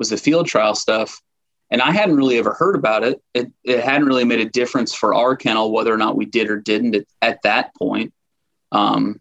was 0.00 0.08
the 0.08 0.16
field 0.16 0.46
trial 0.46 0.74
stuff. 0.74 1.20
And 1.70 1.80
I 1.80 1.92
hadn't 1.92 2.16
really 2.16 2.38
ever 2.38 2.54
heard 2.54 2.74
about 2.74 3.04
it. 3.04 3.22
It, 3.34 3.52
it 3.62 3.84
hadn't 3.84 4.08
really 4.08 4.24
made 4.24 4.40
a 4.40 4.48
difference 4.48 4.92
for 4.92 5.14
our 5.14 5.36
kennel 5.36 5.70
whether 5.70 5.94
or 5.94 5.98
not 5.98 6.16
we 6.16 6.24
did 6.24 6.50
or 6.50 6.58
didn't 6.58 6.96
at, 6.96 7.04
at 7.22 7.42
that 7.42 7.72
point. 7.76 8.12
Um, 8.72 9.20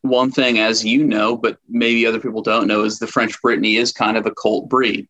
one 0.00 0.32
thing, 0.32 0.58
as 0.58 0.84
you 0.84 1.04
know, 1.04 1.36
but 1.36 1.58
maybe 1.68 2.06
other 2.06 2.18
people 2.18 2.42
don't 2.42 2.66
know, 2.66 2.82
is 2.82 2.98
the 2.98 3.06
French 3.06 3.40
Brittany 3.42 3.76
is 3.76 3.92
kind 3.92 4.16
of 4.16 4.26
a 4.26 4.32
cult 4.32 4.68
breed, 4.68 5.06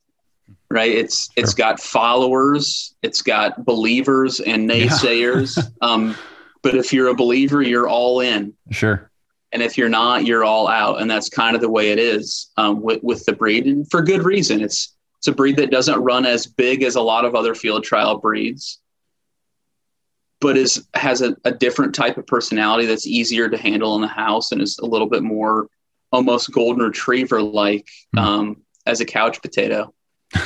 right? 0.71 0.91
It's 0.91 1.27
sure. 1.27 1.33
it's 1.37 1.55
got 1.55 1.81
followers, 1.81 2.95
it's 3.03 3.23
got 3.23 3.65
believers 3.65 4.41
and 4.41 4.69
naysayers. 4.69 5.57
Yeah. 5.57 5.63
um, 5.89 6.17
but 6.63 6.75
if 6.75 6.93
you're 6.93 7.09
a 7.09 7.15
believer, 7.15 7.63
you're 7.63 7.89
all 7.89 8.21
in. 8.21 8.55
Sure. 8.71 9.11
And 9.53 9.63
if 9.63 9.79
you're 9.79 9.89
not, 9.89 10.27
you're 10.27 10.45
all 10.45 10.67
out, 10.67 11.01
and 11.01 11.11
that's 11.11 11.29
kind 11.29 11.55
of 11.55 11.63
the 11.63 11.71
way 11.71 11.91
it 11.91 11.99
is 11.99 12.51
um, 12.57 12.83
with 12.83 13.03
with 13.03 13.25
the 13.25 13.33
breed, 13.33 13.67
and 13.67 13.89
for 13.91 14.03
good 14.03 14.25
reason. 14.25 14.61
It's 14.61 14.96
it's 15.27 15.33
a 15.33 15.37
breed 15.37 15.57
that 15.57 15.73
doesn't 15.73 16.01
run 16.01 16.25
as 16.25 16.47
big 16.47 16.85
as 16.85 16.95
a 16.95 17.01
lot 17.01 17.25
of 17.25 17.35
other 17.35 17.53
field 17.53 17.83
trial 17.83 18.19
breeds 18.19 18.81
but 20.41 20.57
is 20.57 20.87
has 20.95 21.21
a, 21.21 21.35
a 21.45 21.51
different 21.51 21.97
type 21.97 22.17
of 22.17 22.27
personality 22.29 22.87
that's 22.87 23.09
easier 23.09 23.49
to 23.49 23.59
handle 23.59 23.97
in 23.97 24.03
the 24.03 24.07
house 24.07 24.53
and 24.53 24.63
is 24.63 24.79
a 24.79 24.87
little 24.87 25.09
bit 25.09 25.25
more 25.25 25.67
almost 26.13 26.53
golden 26.53 26.85
retriever 26.85 27.43
like 27.43 27.89
mm. 28.15 28.23
um, 28.23 28.63
as 28.87 29.01
a 29.01 29.05
couch 29.05 29.43
potato 29.43 29.93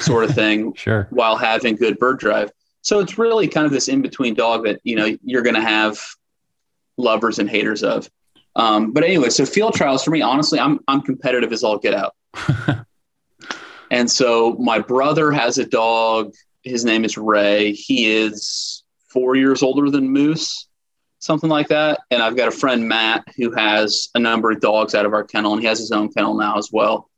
sort 0.01 0.25
of 0.25 0.35
thing 0.35 0.73
sure. 0.77 1.09
while 1.11 1.37
having 1.37 1.77
good 1.77 1.99
bird 1.99 2.19
drive. 2.19 2.51
So 2.81 3.01
it's 3.01 3.19
really 3.19 3.49
kind 3.49 3.67
of 3.67 3.73
this 3.73 3.89
in 3.89 4.01
between 4.01 4.33
dog 4.33 4.65
that 4.65 4.81
you 4.85 4.97
know 4.97 5.15
you're 5.23 5.43
going 5.43 5.57
to 5.57 5.61
have 5.61 6.01
lovers 6.97 7.39
and 7.39 7.51
haters 7.51 7.83
of. 7.83 8.09
Um, 8.57 8.93
but 8.93 9.05
anyway 9.05 9.29
so 9.29 9.45
field 9.45 9.75
trials 9.75 10.03
for 10.03 10.11
me 10.11 10.23
honestly 10.23 10.59
i'm, 10.59 10.81
I'm 10.89 11.03
competitive 11.03 11.53
as 11.53 11.63
all 11.63 11.79
get 11.79 11.95
out 11.95 12.17
and 13.91 14.11
so 14.11 14.57
my 14.59 14.79
brother 14.79 15.31
has 15.31 15.59
a 15.59 15.67
dog 15.67 16.35
his 16.63 16.85
name 16.85 17.05
is 17.05 17.17
ray 17.17 17.73
he 17.73 18.11
is 18.11 18.81
four 19.11 19.35
years 19.35 19.63
older 19.63 19.91
than 19.91 20.09
Moose, 20.09 20.69
something 21.19 21.51
like 21.51 21.69
that. 21.69 22.01
And 22.11 22.23
I've 22.23 22.37
got 22.37 22.49
a 22.49 22.53
friend, 22.53 22.89
Matt, 22.89 23.25
who 23.37 23.51
has 23.53 24.09
a 24.15 24.19
number 24.19 24.51
of 24.51 24.61
dogs 24.61 24.95
out 24.95 25.05
of 25.05 25.13
our 25.13 25.25
kennel, 25.25 25.53
and 25.53 25.61
he 25.61 25.67
has 25.67 25.79
his 25.79 25.93
own 25.93 26.11
kennel 26.13 26.35
now 26.35 26.57
as 26.57 26.71
well. 26.73 27.11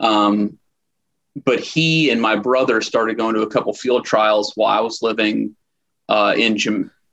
Um, 0.00 0.58
but 1.44 1.60
he 1.60 2.10
and 2.10 2.20
my 2.20 2.36
brother 2.36 2.80
started 2.80 3.16
going 3.16 3.34
to 3.34 3.42
a 3.42 3.50
couple 3.50 3.72
field 3.72 4.04
trials 4.04 4.52
while 4.56 4.76
I 4.76 4.80
was 4.80 5.02
living 5.02 5.56
uh, 6.08 6.34
in 6.36 6.56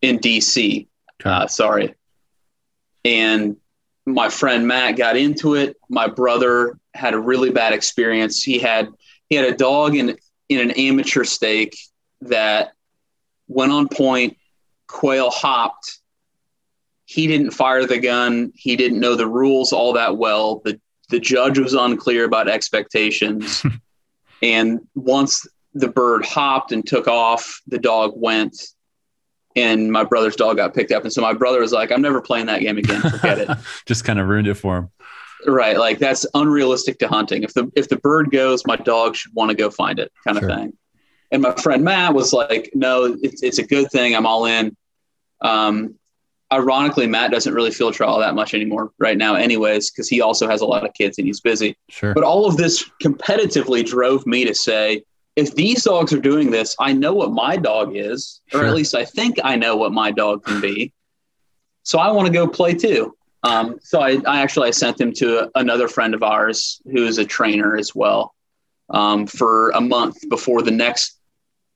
in 0.02 0.20
DC. 0.20 0.88
Uh, 1.24 1.48
sorry, 1.48 1.94
and 3.04 3.58
my 4.06 4.30
friend 4.30 4.68
Matt 4.68 4.98
got 4.98 5.16
into 5.16 5.54
it. 5.54 5.78
My 5.90 6.08
brother 6.08 6.78
had 6.96 7.14
a 7.14 7.20
really 7.20 7.52
bad 7.52 7.74
experience. 7.74 8.42
He 8.42 8.60
had 8.60 8.90
he 9.30 9.36
had 9.36 9.46
a 9.46 9.56
dog 9.56 9.96
in 9.96 10.18
in 10.50 10.60
an 10.60 10.72
amateur 10.72 11.24
stake 11.24 11.78
that 12.22 12.74
went 13.48 13.72
on 13.72 13.88
point. 13.88 14.38
Quail 14.88 15.30
hopped. 15.30 16.00
He 17.06 17.28
didn't 17.28 17.52
fire 17.52 17.86
the 17.86 18.00
gun. 18.00 18.52
He 18.56 18.76
didn't 18.76 19.00
know 19.00 19.16
the 19.16 19.28
rules 19.28 19.74
all 19.74 19.94
that 19.94 20.18
well. 20.18 20.62
The 20.64 20.80
the 21.10 21.20
judge 21.20 21.60
was 21.60 21.74
unclear 21.74 22.26
about 22.26 22.48
expectations. 22.48 23.64
and 24.42 24.80
once 24.96 25.46
the 25.74 25.88
bird 25.88 26.26
hopped 26.26 26.72
and 26.72 26.86
took 26.86 27.08
off, 27.08 27.62
the 27.68 27.78
dog 27.78 28.14
went 28.16 28.56
and 29.56 29.92
my 29.92 30.04
brother's 30.04 30.36
dog 30.36 30.58
got 30.58 30.74
picked 30.74 30.92
up. 30.92 31.04
And 31.04 31.14
so 31.14 31.22
my 31.22 31.34
brother 31.34 31.62
was 31.62 31.72
like, 31.72 31.92
I'm 31.92 32.02
never 32.02 32.22
playing 32.22 32.48
that 32.48 32.62
game 32.62 32.78
again. 32.78 33.02
Forget 33.02 33.40
it. 33.40 33.50
Just 33.86 34.04
kind 34.04 34.20
of 34.20 34.28
ruined 34.28 34.48
it 34.48 34.56
for 34.56 34.78
him. 34.78 34.90
Right. 35.48 35.78
Like 35.78 36.00
that's 36.00 36.26
unrealistic 36.34 37.00
to 37.00 37.08
hunting. 37.08 37.44
If 37.44 37.54
the 37.54 37.72
if 37.76 37.90
the 37.90 37.98
bird 37.98 38.32
goes, 38.32 38.66
my 38.66 38.76
dog 38.76 39.16
should 39.16 39.34
want 39.34 39.52
to 39.52 39.56
go 39.56 39.70
find 39.70 40.00
it, 40.00 40.12
kind 40.26 40.38
sure. 40.38 40.50
of 40.50 40.56
thing. 40.56 40.74
And 41.32 41.42
my 41.42 41.54
friend 41.56 41.84
Matt 41.84 42.14
was 42.14 42.34
like, 42.34 42.72
no, 42.74 43.18
it's, 43.22 43.42
it's 43.44 43.58
a 43.58 43.64
good 43.64 43.92
thing. 43.92 44.16
I'm 44.16 44.26
all 44.26 44.46
in. 44.46 44.76
Um, 45.42 45.96
ironically, 46.52 47.08
Matt 47.08 47.32
doesn't 47.32 47.54
really 47.54 47.72
field 47.72 47.94
trial 47.94 48.20
that 48.20 48.36
much 48.36 48.54
anymore 48.54 48.92
right 49.00 49.18
now, 49.18 49.36
anyways, 49.36 49.92
because 49.92 50.08
he 50.08 50.22
also 50.22 50.48
has 50.48 50.62
a 50.62 50.66
lot 50.66 50.86
of 50.86 50.94
kids 50.94 51.18
and 51.18 51.28
he's 51.28 51.42
busy. 51.42 51.76
Sure. 51.90 52.14
But 52.14 52.24
all 52.24 52.46
of 52.46 52.58
this 52.58 52.90
competitively 53.04 53.86
drove 53.86 54.26
me 54.26 54.46
to 54.46 54.56
say, 54.56 55.04
if 55.36 55.54
these 55.56 55.84
dogs 55.84 56.14
are 56.14 56.22
doing 56.22 56.52
this, 56.52 56.76
I 56.80 56.94
know 56.94 57.14
what 57.14 57.32
my 57.32 57.58
dog 57.58 57.96
is, 57.96 58.42
or 58.54 58.60
sure. 58.60 58.68
at 58.68 58.74
least 58.74 58.96
I 58.96 59.04
think 59.04 59.38
I 59.44 59.58
know 59.58 59.76
what 59.76 59.92
my 59.92 60.12
dog 60.12 60.46
can 60.46 60.62
be. 60.62 60.94
So 61.84 62.00
I 62.00 62.12
want 62.12 62.28
to 62.28 62.34
go 62.34 62.48
play 62.48 62.74
too. 62.74 63.18
Um, 63.46 63.78
so 63.80 64.02
I, 64.02 64.18
I, 64.26 64.42
actually 64.42 64.70
I 64.70 64.72
sent 64.72 65.00
him 65.00 65.14
to 65.14 65.52
another 65.54 65.88
friend 65.88 66.16
of 66.16 66.24
ours 66.24 66.82
who 66.86 67.06
is 67.06 67.20
a 67.20 67.26
trainer 67.26 67.78
as 67.78 67.94
well 67.94 68.34
um, 68.90 69.28
for 69.28 69.70
a 69.72 69.82
month 69.82 70.28
before 70.30 70.64
the 70.64 70.72
next 70.72 71.20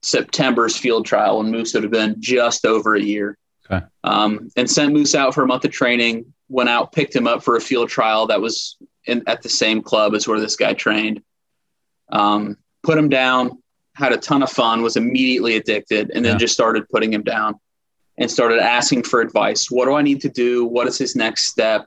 September's 0.01 0.75
field 0.75 1.05
trial, 1.05 1.39
and 1.39 1.51
Moose 1.51 1.75
would 1.75 1.83
have 1.83 1.91
been 1.91 2.15
just 2.19 2.65
over 2.65 2.95
a 2.95 3.01
year. 3.01 3.37
Okay. 3.69 3.85
Um, 4.03 4.49
and 4.55 4.69
sent 4.69 4.93
Moose 4.93 5.13
out 5.13 5.35
for 5.35 5.43
a 5.43 5.47
month 5.47 5.63
of 5.63 5.71
training. 5.71 6.33
Went 6.47 6.69
out, 6.69 6.91
picked 6.91 7.15
him 7.15 7.27
up 7.27 7.43
for 7.43 7.55
a 7.55 7.61
field 7.61 7.89
trial 7.89 8.25
that 8.27 8.41
was 8.41 8.77
in, 9.05 9.21
at 9.27 9.43
the 9.43 9.49
same 9.49 9.83
club 9.83 10.15
as 10.15 10.27
where 10.27 10.39
this 10.39 10.55
guy 10.55 10.73
trained. 10.73 11.21
Um, 12.11 12.57
put 12.81 12.97
him 12.97 13.09
down, 13.09 13.61
had 13.93 14.11
a 14.11 14.17
ton 14.17 14.41
of 14.41 14.49
fun, 14.49 14.81
was 14.81 14.97
immediately 14.97 15.55
addicted, 15.55 16.09
and 16.15 16.25
then 16.25 16.33
yeah. 16.33 16.39
just 16.39 16.55
started 16.55 16.89
putting 16.89 17.13
him 17.13 17.21
down 17.21 17.59
and 18.19 18.29
started 18.29 18.59
asking 18.59 19.03
for 19.03 19.21
advice. 19.21 19.71
What 19.71 19.85
do 19.85 19.93
I 19.93 20.01
need 20.01 20.21
to 20.21 20.29
do? 20.29 20.65
What 20.65 20.87
is 20.87 20.97
his 20.97 21.15
next 21.15 21.45
step? 21.45 21.85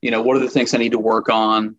You 0.00 0.10
know, 0.10 0.22
what 0.22 0.36
are 0.36 0.40
the 0.40 0.48
things 0.48 0.72
I 0.72 0.78
need 0.78 0.92
to 0.92 0.98
work 0.98 1.28
on? 1.28 1.76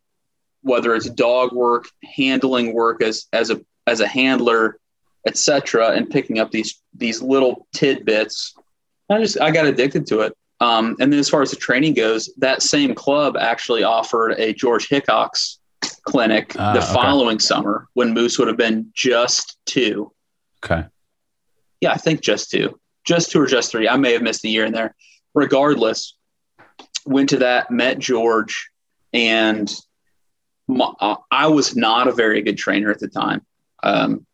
Whether 0.62 0.94
it's 0.96 1.10
dog 1.10 1.54
work, 1.54 1.86
handling 2.16 2.74
work 2.74 3.02
as 3.02 3.28
as 3.34 3.50
a 3.50 3.62
as 3.88 4.00
a 4.02 4.08
handler, 4.08 4.80
etc., 5.28 5.92
and 5.92 6.10
picking 6.10 6.40
up 6.40 6.52
these 6.52 6.82
these 6.94 7.22
little 7.22 7.68
tidbits. 7.74 8.54
I 9.10 9.20
just 9.20 9.40
I 9.40 9.52
got 9.52 9.66
addicted 9.66 10.06
to 10.08 10.22
it. 10.22 10.34
Um, 10.62 10.96
and 11.00 11.12
then 11.12 11.20
as 11.20 11.30
far 11.30 11.42
as 11.42 11.52
the 11.52 11.58
training 11.58 11.94
goes, 11.94 12.30
that 12.38 12.62
same 12.62 12.96
club 12.96 13.36
actually 13.38 13.84
offered 13.84 14.32
a 14.34 14.54
George 14.54 14.88
Hickox 14.88 15.60
clinic 16.04 16.56
Ah, 16.58 16.74
the 16.74 16.80
okay. 16.80 16.94
following 16.94 17.40
summer 17.40 17.88
when 17.94 18.14
Moose 18.14 18.40
would 18.40 18.48
have 18.48 18.58
been 18.58 18.90
just 18.96 19.58
two. 19.66 20.12
Okay. 20.64 20.86
Yeah, 21.82 21.92
I 21.92 21.98
think 21.98 22.22
just 22.22 22.50
two, 22.50 22.80
just 23.06 23.32
two 23.32 23.42
or 23.42 23.46
just 23.48 23.72
three. 23.72 23.88
I 23.88 23.98
may 23.98 24.14
have 24.14 24.22
missed 24.22 24.44
a 24.46 24.50
year 24.50 24.66
in 24.66 24.74
there. 24.74 24.96
Regardless, 25.34 26.16
went 27.06 27.30
to 27.30 27.38
that, 27.38 27.70
met 27.72 28.00
George, 28.00 28.70
and 29.14 29.72
my, 30.68 30.92
uh, 31.00 31.16
I 31.30 31.48
was 31.48 31.76
not 31.76 32.08
a 32.08 32.12
very 32.12 32.42
good 32.42 32.58
trainer 32.58 32.90
at 32.90 33.00
the 33.00 33.08
time. 33.08 33.46
Um, 33.84 34.26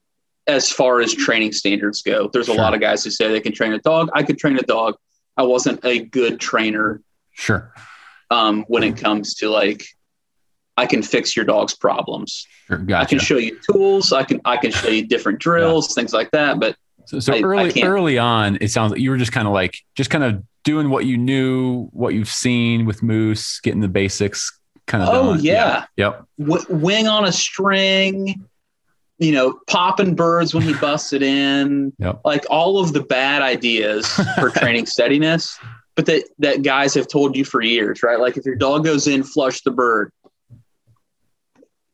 as 0.48 0.72
far 0.72 1.02
as 1.02 1.14
training 1.14 1.52
standards 1.54 2.02
go, 2.02 2.30
there's 2.32 2.50
a 2.50 2.54
Sure. 2.54 2.62
lot 2.62 2.74
of 2.74 2.80
guys 2.82 3.04
who 3.04 3.10
say 3.12 3.30
they 3.30 3.42
can 3.42 3.52
train 3.54 3.74
a 3.74 3.80
dog. 3.80 4.10
I 4.14 4.24
could 4.24 4.38
train 4.38 4.58
a 4.58 4.62
dog. 4.64 4.96
I 5.38 5.44
wasn't 5.44 5.84
a 5.86 6.00
good 6.00 6.40
trainer 6.40 7.02
Sure. 7.32 7.74
um, 8.30 8.64
when 8.68 8.84
it 8.84 8.98
comes 8.98 9.36
to 9.36 9.50
like, 9.50 9.86
I 10.78 10.86
can 10.86 11.04
fix 11.04 11.36
your 11.36 11.46
dog's 11.46 11.76
problems. 11.76 12.48
Sure. 12.68 12.84
I 12.96 13.06
can 13.06 13.20
show 13.20 13.38
you 13.38 13.60
tools. 13.72 14.14
I 14.14 14.24
can 14.24 14.40
I 14.46 14.58
can 14.58 14.72
show 14.72 14.88
you 14.90 15.06
different 15.06 15.40
drills, 15.40 15.94
things 15.94 16.14
like 16.14 16.32
that. 16.32 16.60
But 16.60 16.76
So, 17.12 17.20
so 17.20 17.34
I- 17.34 17.38
I 17.38 17.42
early 17.42 17.72
can't- 17.74 17.88
early 17.88 18.18
on, 18.18 18.58
it 18.62 18.72
sounds 18.72 18.92
like 18.94 19.02
you 19.02 19.10
were 19.10 19.18
just 19.18 19.32
kind 19.34 19.48
of 19.48 19.54
like 19.54 19.76
just 19.96 20.10
kind 20.10 20.24
of 20.24 20.42
doing 20.64 20.90
what 20.90 21.06
you 21.06 21.18
knew, 21.18 21.88
what 21.92 22.14
you've 22.14 22.30
seen 22.30 22.86
with 22.86 23.04
Moose, 23.04 23.60
getting 23.62 23.82
the 23.82 23.88
basics 23.90 24.58
kind 24.88 25.04
of. 25.04 25.10
Oh, 25.10 25.34
done. 25.36 25.44
yeah. 25.44 25.86
Yep. 25.98 26.24
w- 26.40 26.66
wing 26.70 27.08
on 27.08 27.26
a 27.26 27.32
string, 27.32 28.46
you 29.20 29.32
know, 29.34 29.60
popping 29.68 30.16
birds 30.16 30.54
when 30.54 30.64
he 30.64 30.74
busted 30.82 31.22
in, 31.22 31.92
Yep. 32.00 32.22
like 32.26 32.46
all 32.50 32.80
of 32.80 32.94
the 32.94 33.02
bad 33.02 33.42
ideas 33.42 34.08
for 34.40 34.50
training 34.56 34.86
steadiness, 34.86 35.58
but 35.96 36.06
that 36.06 36.24
that 36.40 36.62
guys 36.64 36.94
have 36.94 37.08
told 37.08 37.36
you 37.36 37.44
for 37.44 37.62
years, 37.62 38.02
right? 38.04 38.20
Like 38.20 38.38
if 38.38 38.46
your 38.46 38.56
dog 38.56 38.86
goes 38.86 39.08
in, 39.08 39.24
flush 39.24 39.62
the 39.62 39.72
bird. 39.72 40.12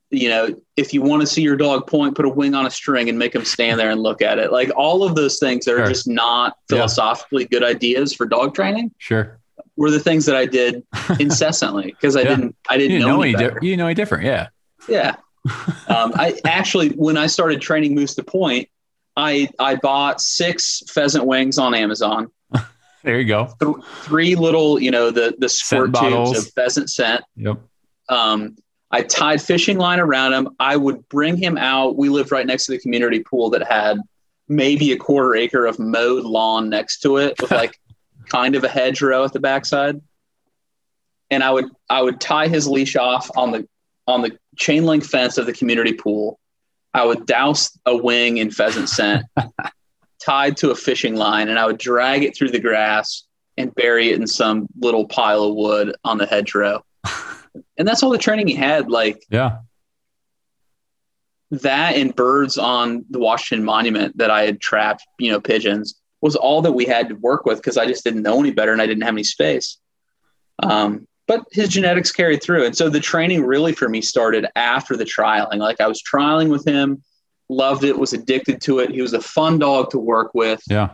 You 0.10 0.30
know, 0.30 0.55
if 0.78 0.93
you 0.93 1.01
want 1.01 1.22
to 1.22 1.28
see 1.28 1.41
your 1.41 1.58
dog 1.58 1.86
point, 1.88 2.16
put 2.16 2.26
a 2.26 2.30
wing 2.30 2.53
on 2.55 2.66
a 2.66 2.70
string 2.70 3.10
and 3.10 3.20
make 3.20 3.36
him 3.36 3.43
stand 3.43 3.78
there 3.80 3.89
and 3.89 4.01
look 4.01 4.22
at 4.22 4.39
it. 4.39 4.51
Like 4.53 4.72
all 4.76 5.03
of 5.03 5.16
those 5.16 5.38
things 5.39 5.66
that 5.66 5.74
are 5.74 5.80
Sure. 5.80 5.88
just 5.88 6.08
not 6.08 6.55
Yeah. 6.70 6.78
philosophically 6.78 7.45
good 7.45 7.64
ideas 7.64 8.14
for 8.14 8.26
dog 8.26 8.55
training. 8.55 8.91
Sure. 8.99 9.38
Were 9.76 9.91
the 9.91 9.99
things 9.99 10.26
that 10.26 10.36
I 10.36 10.45
did 10.45 10.84
incessantly 11.20 11.88
because 11.91 12.16
I 12.16 12.22
Yeah. 12.22 12.30
didn't 12.36 12.55
I 12.70 12.78
didn't 12.78 12.91
didn't 12.99 13.08
know, 13.08 13.16
know 13.18 13.22
any 13.24 13.36
any. 13.36 13.49
Di- 13.60 13.68
you 13.68 13.76
know 13.78 13.86
any 13.88 13.95
different. 13.95 14.24
Yeah. 14.24 14.47
Yeah. 14.88 15.16
um, 15.88 16.12
I 16.16 16.39
actually, 16.45 16.89
when 16.89 17.18
I 17.18 17.28
started 17.28 17.62
training 17.62 17.93
moose 17.95 18.16
to 18.16 18.24
point, 18.24 18.70
I 19.18 19.49
I 19.60 19.76
bought 19.76 20.22
six 20.22 20.84
pheasant 20.88 21.26
wings 21.26 21.58
on 21.58 21.74
Amazon, 21.74 22.30
There 23.03 23.20
you 23.20 23.26
go. 23.28 23.49
th- 23.60 23.76
three 24.03 24.36
little, 24.36 24.80
you 24.82 24.91
know, 24.91 25.12
the 25.12 25.36
the 25.38 25.49
squirt 25.49 25.93
tubes 25.93 26.38
of 26.38 26.53
pheasant 26.53 26.89
scent. 26.89 27.24
Yep. 27.36 27.58
Um, 28.10 28.55
I 28.91 29.01
tied 29.01 29.41
fishing 29.41 29.77
line 29.77 29.99
around 29.99 30.33
him. 30.33 30.55
I 30.59 30.77
would 30.77 31.07
bring 31.09 31.38
him 31.38 31.57
out. 31.57 31.97
We 31.97 32.09
lived 32.09 32.31
right 32.31 32.45
next 32.45 32.65
to 32.65 32.71
the 32.71 32.79
community 32.79 33.21
pool 33.21 33.49
that 33.49 33.67
had 33.67 33.99
maybe 34.47 34.91
a 34.91 34.97
quarter 34.97 35.35
acre 35.35 35.65
of 35.65 35.77
mowed 35.77 36.23
lawn 36.23 36.69
next 36.69 37.01
to 37.01 37.17
it 37.17 37.41
with 37.41 37.51
like 37.51 37.77
kind 38.29 38.55
of 38.55 38.63
a 38.63 38.69
hedgerow 38.69 39.25
at 39.25 39.33
the 39.33 39.39
backside. 39.39 40.01
And 41.29 41.43
I 41.43 41.51
would 41.51 41.65
I 41.89 42.01
would 42.01 42.21
tie 42.21 42.47
his 42.47 42.67
leash 42.67 42.95
off 42.95 43.29
on 43.35 43.51
the 43.51 43.67
on 44.07 44.21
the 44.21 44.38
chain 44.55 44.85
link 44.85 45.03
fence 45.03 45.38
of 45.38 45.45
the 45.45 45.53
community 45.53 45.93
pool. 45.93 46.39
I 46.93 47.05
would 47.05 47.25
douse 47.25 47.77
a 47.85 47.95
wing 47.95 48.38
in 48.38 48.51
pheasant 48.51 48.88
scent 48.88 49.25
tied 50.23 50.55
to 50.57 50.71
a 50.71 50.75
fishing 50.75 51.15
line 51.15 51.49
and 51.49 51.59
I 51.59 51.65
would 51.65 51.77
drag 51.77 52.23
it 52.23 52.35
through 52.35 52.51
the 52.51 52.59
grass 52.59 53.23
and 53.57 53.75
bury 53.75 54.11
it 54.11 54.19
in 54.19 54.27
some 54.27 54.67
little 54.79 55.05
pile 55.05 55.43
of 55.43 55.55
wood 55.55 55.95
on 56.05 56.17
the 56.17 56.25
hedgerow. 56.25 56.83
and 57.78 57.88
that's 57.88 58.03
all 58.03 58.10
the 58.10 58.18
training 58.18 58.47
he 58.47 58.55
had. 58.55 58.89
Like 58.89 59.24
Yeah. 59.30 59.58
that 61.51 61.95
and 61.95 62.16
birds 62.16 62.58
on 62.58 63.05
the 63.10 63.20
Washington 63.20 63.66
Monument 63.66 64.18
that 64.18 64.30
I 64.32 64.43
had 64.43 64.60
trapped, 64.60 65.03
you 65.20 65.32
know, 65.32 65.39
pigeons 65.39 65.99
was 66.22 66.36
all 66.36 66.62
that 66.64 66.72
we 66.74 66.86
had 66.86 67.10
to 67.10 67.16
work 67.16 67.45
with 67.45 67.58
because 67.60 67.78
I 67.78 67.86
just 67.86 68.03
didn't 68.03 68.24
know 68.24 68.39
any 68.39 68.51
better 68.51 68.74
and 68.74 68.82
I 68.82 68.88
didn't 68.88 69.03
have 69.03 69.14
any 69.14 69.24
space. 69.24 69.78
Um, 70.64 71.08
but 71.28 71.43
his 71.51 71.70
genetics 71.70 72.12
carried 72.12 72.41
through. 72.41 72.66
And 72.66 72.76
so 72.76 72.89
the 72.89 72.99
training 72.99 73.43
really 73.45 73.74
for 73.74 73.88
me 73.89 74.01
started 74.01 74.47
after 74.55 74.95
the 74.97 75.03
trialing. 75.03 75.58
Like 75.58 75.80
I 75.82 75.88
was 75.88 76.01
trialing 76.01 76.49
with 76.49 76.66
him, 76.66 77.03
loved 77.49 77.84
it, 77.84 77.97
was 77.97 78.14
addicted 78.14 78.62
to 78.62 78.80
it. 78.80 78.89
He 78.91 79.01
was 79.01 79.14
a 79.14 79.22
fun 79.22 79.60
dog 79.60 79.91
to 79.91 79.99
work 79.99 80.32
with. 80.34 80.62
Yeah. 80.70 80.91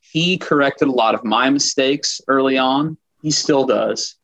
He 0.00 0.38
corrected 0.38 0.88
a 0.88 0.92
lot 0.92 1.14
of 1.14 1.24
my 1.24 1.50
mistakes 1.50 2.20
early 2.28 2.58
on. 2.58 2.96
He 3.22 3.30
still 3.30 3.64
does. 3.64 4.16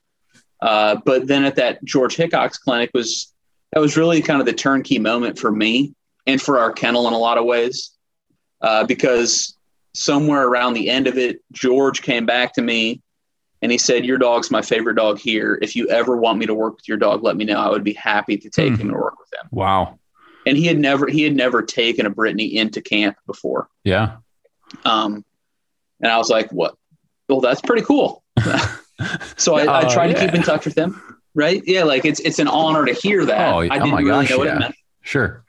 Uh, 0.62 0.96
but 1.04 1.26
then 1.26 1.44
at 1.44 1.56
that 1.56 1.82
George 1.84 2.16
Hickox 2.16 2.58
clinic 2.58 2.90
was 2.92 3.32
that 3.72 3.80
was 3.80 3.96
really 3.96 4.20
kind 4.20 4.40
of 4.40 4.46
the 4.46 4.52
turnkey 4.52 4.98
moment 4.98 5.38
for 5.38 5.50
me 5.50 5.94
and 6.26 6.40
for 6.42 6.58
our 6.58 6.72
kennel 6.72 7.06
in 7.08 7.14
a 7.14 7.18
lot 7.18 7.38
of 7.38 7.44
ways, 7.44 7.90
uh, 8.60 8.84
because 8.84 9.56
somewhere 9.94 10.46
around 10.46 10.74
the 10.74 10.88
end 10.90 11.06
of 11.06 11.16
it, 11.18 11.40
George 11.52 12.02
came 12.02 12.26
back 12.26 12.52
to 12.54 12.62
me 12.62 13.00
and 13.62 13.72
he 13.72 13.78
said, 13.78 14.04
"Your 14.04 14.18
dog's 14.18 14.50
my 14.50 14.62
favorite 14.62 14.94
dog 14.96 15.18
here. 15.18 15.58
If 15.62 15.74
you 15.76 15.88
ever 15.88 16.16
want 16.16 16.38
me 16.38 16.46
to 16.46 16.54
work 16.54 16.76
with 16.76 16.88
your 16.88 16.96
dog, 16.98 17.22
let 17.22 17.36
me 17.36 17.44
know. 17.44 17.58
I 17.58 17.68
would 17.70 17.84
be 17.84 17.92
happy 17.94 18.36
to 18.36 18.50
take 18.50 18.74
Hmm. 18.74 18.80
him 18.80 18.88
and 18.88 18.96
work 18.96 19.18
with 19.18 19.28
him." 19.40 19.48
Wow. 19.50 19.98
And 20.46 20.56
he 20.56 20.66
had 20.66 20.78
never 20.78 21.06
he 21.06 21.22
had 21.22 21.36
never 21.36 21.62
taken 21.62 22.06
a 22.06 22.10
Brittany 22.10 22.56
into 22.56 22.80
camp 22.80 23.16
before. 23.26 23.68
Yeah. 23.84 24.16
Um, 24.84 25.24
and 26.00 26.10
I 26.10 26.16
was 26.18 26.30
like, 26.30 26.50
what? 26.50 26.76
Well, 27.28 27.40
that's 27.40 27.60
pretty 27.60 27.82
cool. 27.82 28.22
so 29.36 29.54
I, 29.56 29.64
I 29.64 29.86
Oh, 29.86 29.92
tried 29.92 30.08
to 30.08 30.20
keep 30.20 30.34
in 30.34 30.42
touch 30.42 30.64
with 30.64 30.76
him. 30.76 31.00
Right. 31.34 31.62
Yeah. 31.66 31.84
Like 31.84 32.04
it's, 32.04 32.20
it's 32.20 32.38
an 32.38 32.48
honor 32.48 32.84
to 32.84 32.92
hear 32.92 33.24
that. 33.24 33.54
Oh, 33.54 33.60
I 33.60 33.66
oh 33.66 33.68
didn't 33.68 33.90
my 33.90 34.00
really 34.00 34.10
gosh, 34.10 34.30
know 34.30 34.38
what 34.38 34.46
yeah. 34.48 34.56
it 34.56 34.58
meant. 34.58 34.74
Sure. 35.02 35.44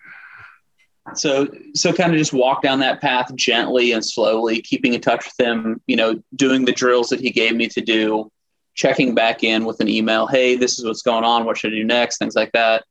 So, 1.15 1.47
so 1.73 1.91
kind 1.91 2.11
of 2.11 2.17
just 2.17 2.31
walk 2.31 2.61
down 2.61 2.79
that 2.79 3.01
path 3.01 3.33
gently 3.35 3.91
and 3.91 4.05
slowly, 4.05 4.61
keeping 4.61 4.93
in 4.93 5.01
touch 5.01 5.25
with 5.25 5.47
him, 5.47 5.81
you 5.87 5.95
know, 5.95 6.21
doing 6.35 6.65
the 6.65 6.71
drills 6.71 7.09
that 7.09 7.19
he 7.19 7.31
gave 7.31 7.55
me 7.55 7.67
to 7.69 7.81
do, 7.81 8.31
checking 8.75 9.15
back 9.15 9.43
in 9.43 9.65
with 9.65 9.81
an 9.81 9.89
email. 9.89 10.27
Hey, 10.27 10.55
this 10.55 10.77
is 10.77 10.85
what's 10.85 11.01
going 11.01 11.23
on. 11.23 11.43
What 11.43 11.57
should 11.57 11.73
I 11.73 11.75
do 11.77 11.83
next? 11.83 12.17
Things 12.17 12.35
like 12.35 12.51
that. 12.51 12.85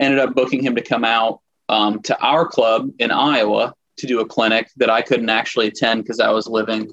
Ended 0.00 0.18
up 0.18 0.34
booking 0.34 0.62
him 0.62 0.74
to 0.74 0.82
come 0.82 1.04
out 1.04 1.40
um, 1.68 2.00
to 2.02 2.18
our 2.20 2.46
club 2.46 2.90
in 2.98 3.10
Iowa 3.10 3.74
to 3.98 4.06
do 4.06 4.20
a 4.20 4.26
clinic 4.26 4.70
that 4.78 4.88
I 4.90 5.02
couldn't 5.02 5.28
actually 5.28 5.68
attend 5.68 6.02
because 6.02 6.18
I 6.18 6.30
was 6.30 6.46
living 6.46 6.90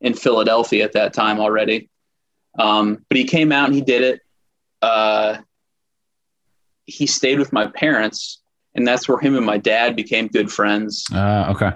in 0.00 0.14
Philadelphia 0.14 0.84
at 0.84 0.92
that 0.92 1.12
time 1.12 1.40
already. 1.40 1.90
Um, 2.58 3.04
but 3.08 3.16
he 3.18 3.24
came 3.24 3.52
out 3.52 3.66
and 3.66 3.74
he 3.74 3.80
did 3.80 4.02
it. 4.02 4.20
Uh, 4.82 5.38
he 6.86 7.06
stayed 7.06 7.38
with 7.38 7.52
my 7.52 7.66
parents, 7.66 8.40
and 8.74 8.86
that's 8.86 9.08
where 9.08 9.18
him 9.18 9.36
and 9.36 9.44
my 9.44 9.58
dad 9.58 9.96
became 9.96 10.28
good 10.28 10.50
friends, 10.50 11.04
Uh, 11.12 11.46
okay. 11.54 11.72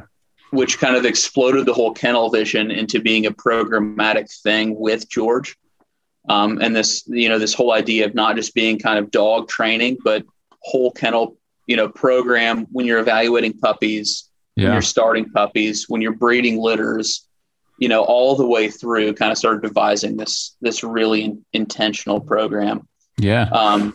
which 0.51 0.79
kind 0.79 0.97
of 0.97 1.05
exploded 1.05 1.67
the 1.67 1.73
whole 1.75 1.93
kennel 1.93 2.31
vision 2.31 2.71
into 2.71 3.01
being 3.01 3.27
a 3.27 3.31
programmatic 3.31 4.31
thing 4.43 4.79
with 4.79 5.09
George. 5.09 5.57
Um, 6.29 6.61
and 6.61 6.77
this, 6.77 7.05
you 7.09 7.29
know, 7.29 7.39
this 7.39 7.55
whole 7.55 7.73
idea 7.73 8.07
of 8.07 8.15
not 8.15 8.37
just 8.37 8.55
being 8.55 8.79
kind 8.79 8.99
of 8.99 9.11
dog 9.11 9.49
training, 9.49 9.99
but 10.05 10.23
whole 10.61 10.93
kennel, 10.93 11.37
you 11.67 11.77
know, 11.77 11.89
program 11.89 12.67
when 12.71 12.87
you're 12.87 12.99
evaluating 13.01 13.55
puppies, 13.55 14.29
when 14.55 14.67
you're 14.75 14.83
starting 14.83 15.31
puppies, 15.31 15.89
when 15.89 16.03
you're 16.03 16.15
breeding 16.17 16.59
litters, 16.59 17.27
you 17.81 17.89
know, 17.89 18.05
all 18.05 18.37
the 18.37 18.47
way 18.47 18.71
through, 18.71 19.15
kind 19.15 19.33
of 19.33 19.39
started 19.39 19.63
devising 19.63 20.17
this 20.17 20.55
this 20.61 20.85
really 20.85 21.25
in, 21.25 21.45
intentional 21.53 22.21
program. 22.21 22.87
Yeah. 23.19 23.49
Um, 23.51 23.95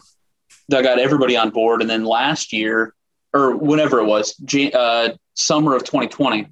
that 0.67 0.83
got 0.83 0.99
everybody 0.99 1.37
on 1.37 1.51
board, 1.51 1.81
and 1.81 1.89
then 1.89 2.03
last 2.03 2.51
year, 2.51 2.93
or 3.31 3.55
whenever 3.55 3.99
it 3.99 4.05
was, 4.05 4.35
uh, 4.73 5.09
summer 5.35 5.75
of 5.75 5.83
2020, 5.83 6.47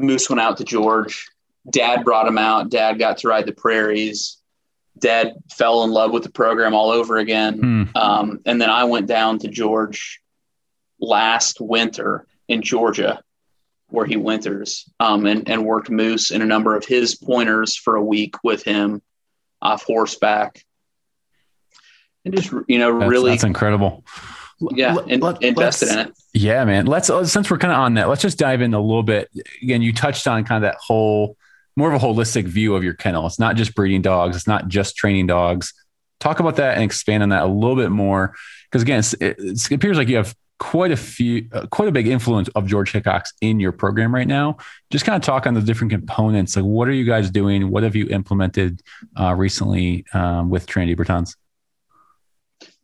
Moose 0.00 0.28
went 0.28 0.40
out 0.40 0.56
to 0.58 0.64
George. 0.64 1.30
Dad 1.70 2.04
brought 2.04 2.26
him 2.26 2.38
out. 2.38 2.70
Dad 2.70 2.98
got 2.98 3.18
to 3.18 3.28
ride 3.28 3.46
the 3.46 3.52
prairies. 3.52 4.38
Dad 4.98 5.34
fell 5.52 5.84
in 5.84 5.92
love 5.92 6.10
with 6.10 6.24
the 6.24 6.30
program 6.30 6.74
all 6.74 6.90
over 6.90 7.18
again. 7.18 7.58
Hmm. 7.58 7.96
Um, 7.96 8.40
and 8.44 8.60
then 8.60 8.68
I 8.68 8.84
went 8.84 9.06
down 9.06 9.38
to 9.40 9.48
George 9.48 10.20
last 10.98 11.60
winter 11.60 12.26
in 12.48 12.62
Georgia, 12.62 13.22
where 13.92 14.06
he 14.06 14.16
winters, 14.16 14.90
um, 14.98 15.26
and, 15.26 15.48
and 15.48 15.64
worked 15.64 15.90
moose 15.90 16.30
and 16.30 16.42
a 16.42 16.46
number 16.46 16.74
of 16.76 16.84
his 16.84 17.14
pointers 17.14 17.76
for 17.76 17.96
a 17.96 18.02
week 18.04 18.34
with 18.42 18.62
him 18.64 19.02
off 19.60 19.84
horseback. 19.84 20.64
And 22.24 22.34
just, 22.34 22.52
you 22.68 22.78
know, 22.78 22.98
That's, 22.98 23.10
really, 23.10 23.30
that's 23.30 23.44
incredible. 23.44 24.04
yeah, 24.60 24.94
Let- 24.94 25.08
in, 25.10 25.20
let- 25.20 25.42
invested 25.42 25.88
in 25.90 25.98
it. 25.98 26.12
Yeah, 26.32 26.64
man. 26.64 26.86
Let's 26.86 27.10
uh, 27.10 27.26
since 27.26 27.50
we're 27.50 27.58
kind 27.58 27.72
of 27.72 27.78
on 27.78 27.94
that, 27.94 28.08
let's 28.08 28.22
just 28.22 28.38
dive 28.38 28.62
in 28.62 28.72
a 28.72 28.80
little 28.80 29.02
bit. 29.02 29.28
Again, 29.62 29.82
you 29.82 29.92
touched 29.92 30.26
on 30.26 30.44
kind 30.44 30.64
of 30.64 30.70
that 30.70 30.78
whole 30.80 31.36
more 31.76 31.92
of 31.92 32.02
a 32.02 32.06
holistic 32.06 32.44
view 32.44 32.74
of 32.74 32.84
your 32.84 32.94
kennel. 32.94 33.26
It's 33.26 33.38
not 33.38 33.56
just 33.56 33.74
breeding 33.74 34.02
dogs. 34.02 34.36
It's 34.36 34.46
not 34.46 34.68
just 34.68 34.96
training 34.96 35.26
dogs. 35.26 35.74
Talk 36.20 36.40
about 36.40 36.56
that 36.56 36.74
and 36.74 36.84
expand 36.84 37.22
on 37.22 37.30
that 37.30 37.42
a 37.42 37.46
little 37.46 37.76
bit 37.76 37.90
more, 37.90 38.34
because 38.70 38.82
again, 38.82 39.00
it's, 39.00 39.12
it's, 39.14 39.70
it 39.70 39.74
appears 39.74 39.98
like 39.98 40.08
you 40.08 40.16
have 40.16 40.34
quite 40.62 40.92
a 40.92 40.96
few, 40.96 41.48
uh, 41.52 41.66
quite 41.66 41.88
a 41.88 41.90
big 41.90 42.06
influence 42.06 42.48
of 42.54 42.68
George 42.68 42.92
Hickox 42.92 43.32
in 43.40 43.58
your 43.58 43.72
program 43.72 44.14
right 44.14 44.28
now. 44.28 44.58
Just 44.90 45.04
kind 45.04 45.16
of 45.16 45.22
talk 45.22 45.44
on 45.44 45.54
the 45.54 45.60
different 45.60 45.90
components. 45.90 46.54
Like, 46.54 46.64
what 46.64 46.86
are 46.86 46.92
you 46.92 47.04
guys 47.04 47.30
doing? 47.30 47.68
What 47.68 47.82
have 47.82 47.96
you 47.96 48.06
implemented 48.10 48.80
uh, 49.18 49.34
recently 49.34 50.06
um, 50.14 50.50
with 50.50 50.66
Trinity 50.68 50.94
Bretons? 50.94 51.34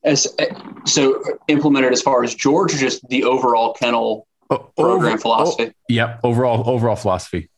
As 0.03 0.27
so 0.87 1.23
implemented 1.47 1.93
as 1.93 2.03
far 2.03 2.25
as 2.25 2.35
George, 2.35 2.75
or 2.75 2.79
just 2.79 3.09
the 3.09 3.23
overall 3.23 3.75
kennel 3.75 4.27
program 4.49 5.13
over- 5.13 5.19
philosophy. 5.19 5.67
oh, 5.69 5.73
yep. 5.89 6.19
Overall, 6.25 6.69
overall 6.69 6.97
philosophy. 6.97 7.49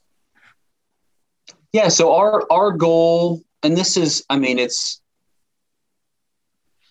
Yeah. 1.73 1.89
So 1.89 2.13
our 2.15 2.45
our 2.53 2.73
goal, 2.73 3.41
and 3.63 3.75
this 3.75 3.97
is, 3.97 4.23
I 4.29 4.37
mean, 4.37 4.59
it's 4.59 5.01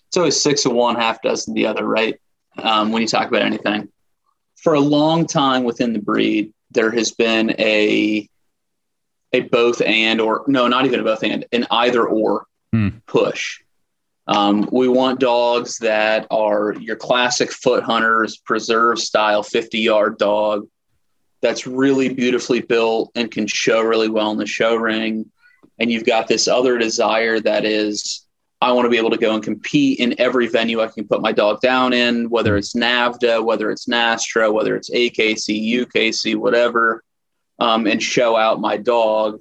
it's 0.08 0.18
always 0.18 0.42
six 0.42 0.66
of 0.66 0.72
one, 0.72 0.96
half 0.96 1.22
dozen 1.22 1.54
the 1.54 1.68
other, 1.68 1.86
right? 1.86 2.20
Um, 2.64 2.92
when 2.92 3.02
you 3.02 3.08
talk 3.08 3.28
about 3.28 3.42
anything, 3.42 3.90
for 4.58 4.74
a 4.74 4.80
long 4.80 5.26
time 5.26 5.64
within 5.64 5.94
the 5.94 6.00
breed, 6.00 6.54
there 6.72 6.92
has 6.92 7.12
been 7.12 7.52
a 7.60 8.28
a 9.32 9.42
both 9.42 9.82
and 9.82 10.20
or 10.20 10.44
no, 10.48 10.68
not 10.68 10.86
even 10.86 11.00
a 11.00 11.04
both 11.04 11.24
and, 11.24 11.46
an 11.52 11.68
either 11.72 12.06
or 12.06 12.46
Hmm. 12.72 12.90
push. 13.08 13.62
Um, 14.28 14.70
we 14.72 14.88
want 14.88 15.20
dogs 15.20 15.80
that 15.80 16.28
are 16.30 16.76
your 16.80 16.96
classic 16.96 17.52
foot 17.52 17.84
hunters, 17.84 18.38
preserve 18.38 19.00
style, 19.00 19.42
50 19.42 19.80
yard 19.80 20.20
dog 20.20 20.68
that's 21.42 21.66
really 21.66 22.14
beautifully 22.14 22.62
built 22.62 23.12
and 23.16 23.32
can 23.32 23.48
show 23.48 23.82
really 23.82 24.10
well 24.10 24.30
in 24.30 24.38
the 24.38 24.46
show 24.46 24.76
ring. 24.76 25.32
And 25.80 25.92
you've 25.92 26.06
got 26.06 26.28
this 26.28 26.48
other 26.48 26.78
desire 26.78 27.40
that 27.40 27.66
is, 27.66 28.28
I 28.62 28.74
want 28.74 28.86
to 28.86 28.90
be 28.90 28.98
able 28.98 29.12
to 29.12 29.18
go 29.18 29.34
and 29.34 29.44
compete 29.44 30.00
in 30.00 30.20
every 30.20 30.48
venue 30.48 30.82
I 30.82 30.88
can 30.88 31.08
put 31.08 31.22
my 31.22 31.32
dog 31.32 31.62
down 31.62 31.94
in, 31.94 32.30
whether 32.30 32.58
it's 32.58 32.74
NAVHDA, 32.74 33.44
whether 33.44 33.72
it's 33.72 33.86
NSTRA, 33.86 34.52
whether 34.52 34.76
it's 34.76 34.90
AKC, 34.90 35.86
UKC, 35.86 36.36
whatever, 36.36 37.04
um, 37.60 37.88
and 37.88 38.04
show 38.04 38.36
out 38.36 38.60
my 38.60 38.76
dog. 38.76 39.40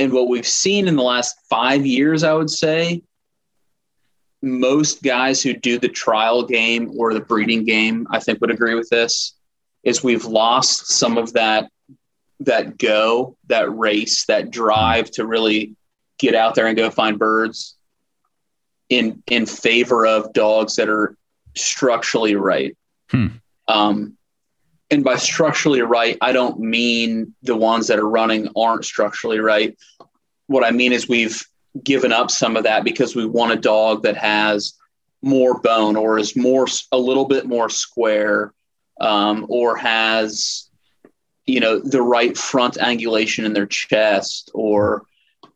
And 0.00 0.12
what 0.12 0.28
we've 0.28 0.46
seen 0.46 0.88
in 0.88 0.96
the 0.96 1.02
last 1.02 1.36
five 1.48 1.86
years, 1.86 2.24
I 2.24 2.32
would 2.32 2.50
say, 2.50 3.02
most 4.42 5.02
guys 5.02 5.42
who 5.42 5.52
do 5.52 5.78
the 5.78 5.88
trial 5.88 6.44
game 6.44 6.92
or 6.96 7.14
the 7.14 7.20
breeding 7.20 7.64
game, 7.64 8.06
I 8.10 8.18
think 8.18 8.40
would 8.40 8.50
agree 8.50 8.74
with 8.74 8.88
this, 8.88 9.34
is 9.84 10.02
we've 10.02 10.24
lost 10.24 10.88
some 10.88 11.16
of 11.16 11.32
that 11.34 11.70
that 12.40 12.78
go, 12.78 13.36
that 13.48 13.72
race, 13.76 14.26
that 14.26 14.50
drive 14.50 15.10
to 15.12 15.26
really 15.26 15.76
get 16.18 16.34
out 16.34 16.54
there 16.54 16.66
and 16.66 16.76
go 16.76 16.90
find 16.90 17.18
birds 17.18 17.76
in 18.88 19.22
in 19.26 19.46
favor 19.46 20.06
of 20.06 20.32
dogs 20.32 20.76
that 20.76 20.88
are 20.88 21.16
structurally 21.56 22.34
right. 22.34 22.76
Hmm. 23.10 23.26
Um, 23.66 24.16
and 24.90 25.04
by 25.04 25.16
structurally 25.16 25.82
right, 25.82 26.16
I 26.20 26.32
don't 26.32 26.58
mean 26.60 27.34
the 27.42 27.56
ones 27.56 27.88
that 27.88 27.98
are 27.98 28.08
running 28.08 28.48
aren't 28.56 28.84
structurally 28.84 29.38
right. 29.38 29.76
What 30.46 30.64
I 30.64 30.70
mean 30.70 30.92
is 30.92 31.08
we've 31.08 31.44
given 31.84 32.12
up 32.12 32.30
some 32.30 32.56
of 32.56 32.64
that 32.64 32.84
because 32.84 33.14
we 33.14 33.26
want 33.26 33.52
a 33.52 33.56
dog 33.56 34.02
that 34.02 34.16
has 34.16 34.74
more 35.20 35.60
bone 35.60 35.96
or 35.96 36.18
is 36.18 36.36
more 36.36 36.66
a 36.92 36.98
little 36.98 37.26
bit 37.26 37.46
more 37.46 37.68
square 37.68 38.54
um, 39.00 39.46
or 39.48 39.76
has 39.76 40.70
you 41.46 41.60
know 41.60 41.78
the 41.78 42.02
right 42.02 42.36
front 42.36 42.74
angulation 42.74 43.44
in 43.44 43.52
their 43.52 43.66
chest 43.66 44.50
or 44.54 45.02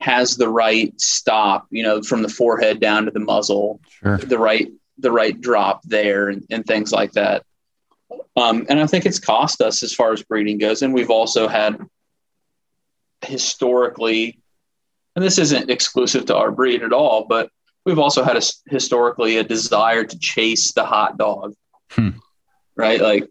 has 0.02 0.36
the 0.36 0.48
right 0.48 0.92
stop 1.00 1.66
you 1.70 1.82
know 1.82 2.02
from 2.02 2.22
the 2.22 2.28
forehead 2.28 2.80
down 2.80 3.04
to 3.04 3.10
the 3.12 3.20
muzzle 3.20 3.80
Sure. 4.00 4.18
the 4.18 4.38
right 4.38 4.68
the 4.98 5.12
right 5.12 5.40
drop 5.40 5.80
there 5.84 6.28
and, 6.28 6.44
and 6.50 6.64
things 6.66 6.90
like 6.92 7.12
that 7.12 7.44
um, 8.36 8.66
and 8.68 8.80
i 8.80 8.86
think 8.86 9.06
it's 9.06 9.18
cost 9.20 9.60
us 9.60 9.82
as 9.82 9.94
far 9.94 10.12
as 10.12 10.22
breeding 10.24 10.58
goes 10.58 10.82
and 10.82 10.92
we've 10.92 11.10
also 11.10 11.46
had 11.46 11.78
historically 13.24 14.38
and 15.14 15.24
this 15.24 15.38
isn't 15.38 15.70
exclusive 15.70 16.24
to 16.26 16.36
our 16.36 16.50
breed 16.50 16.82
at 16.82 16.92
all 16.92 17.24
but 17.28 17.48
we've 17.84 17.98
also 17.98 18.22
had 18.24 18.36
a, 18.36 18.42
historically 18.68 19.36
a 19.36 19.44
desire 19.44 20.02
to 20.04 20.18
chase 20.18 20.72
the 20.72 20.84
hot 20.84 21.16
dog 21.18 21.54
Hmm. 21.92 22.10
right 22.76 23.00
like 23.00 23.28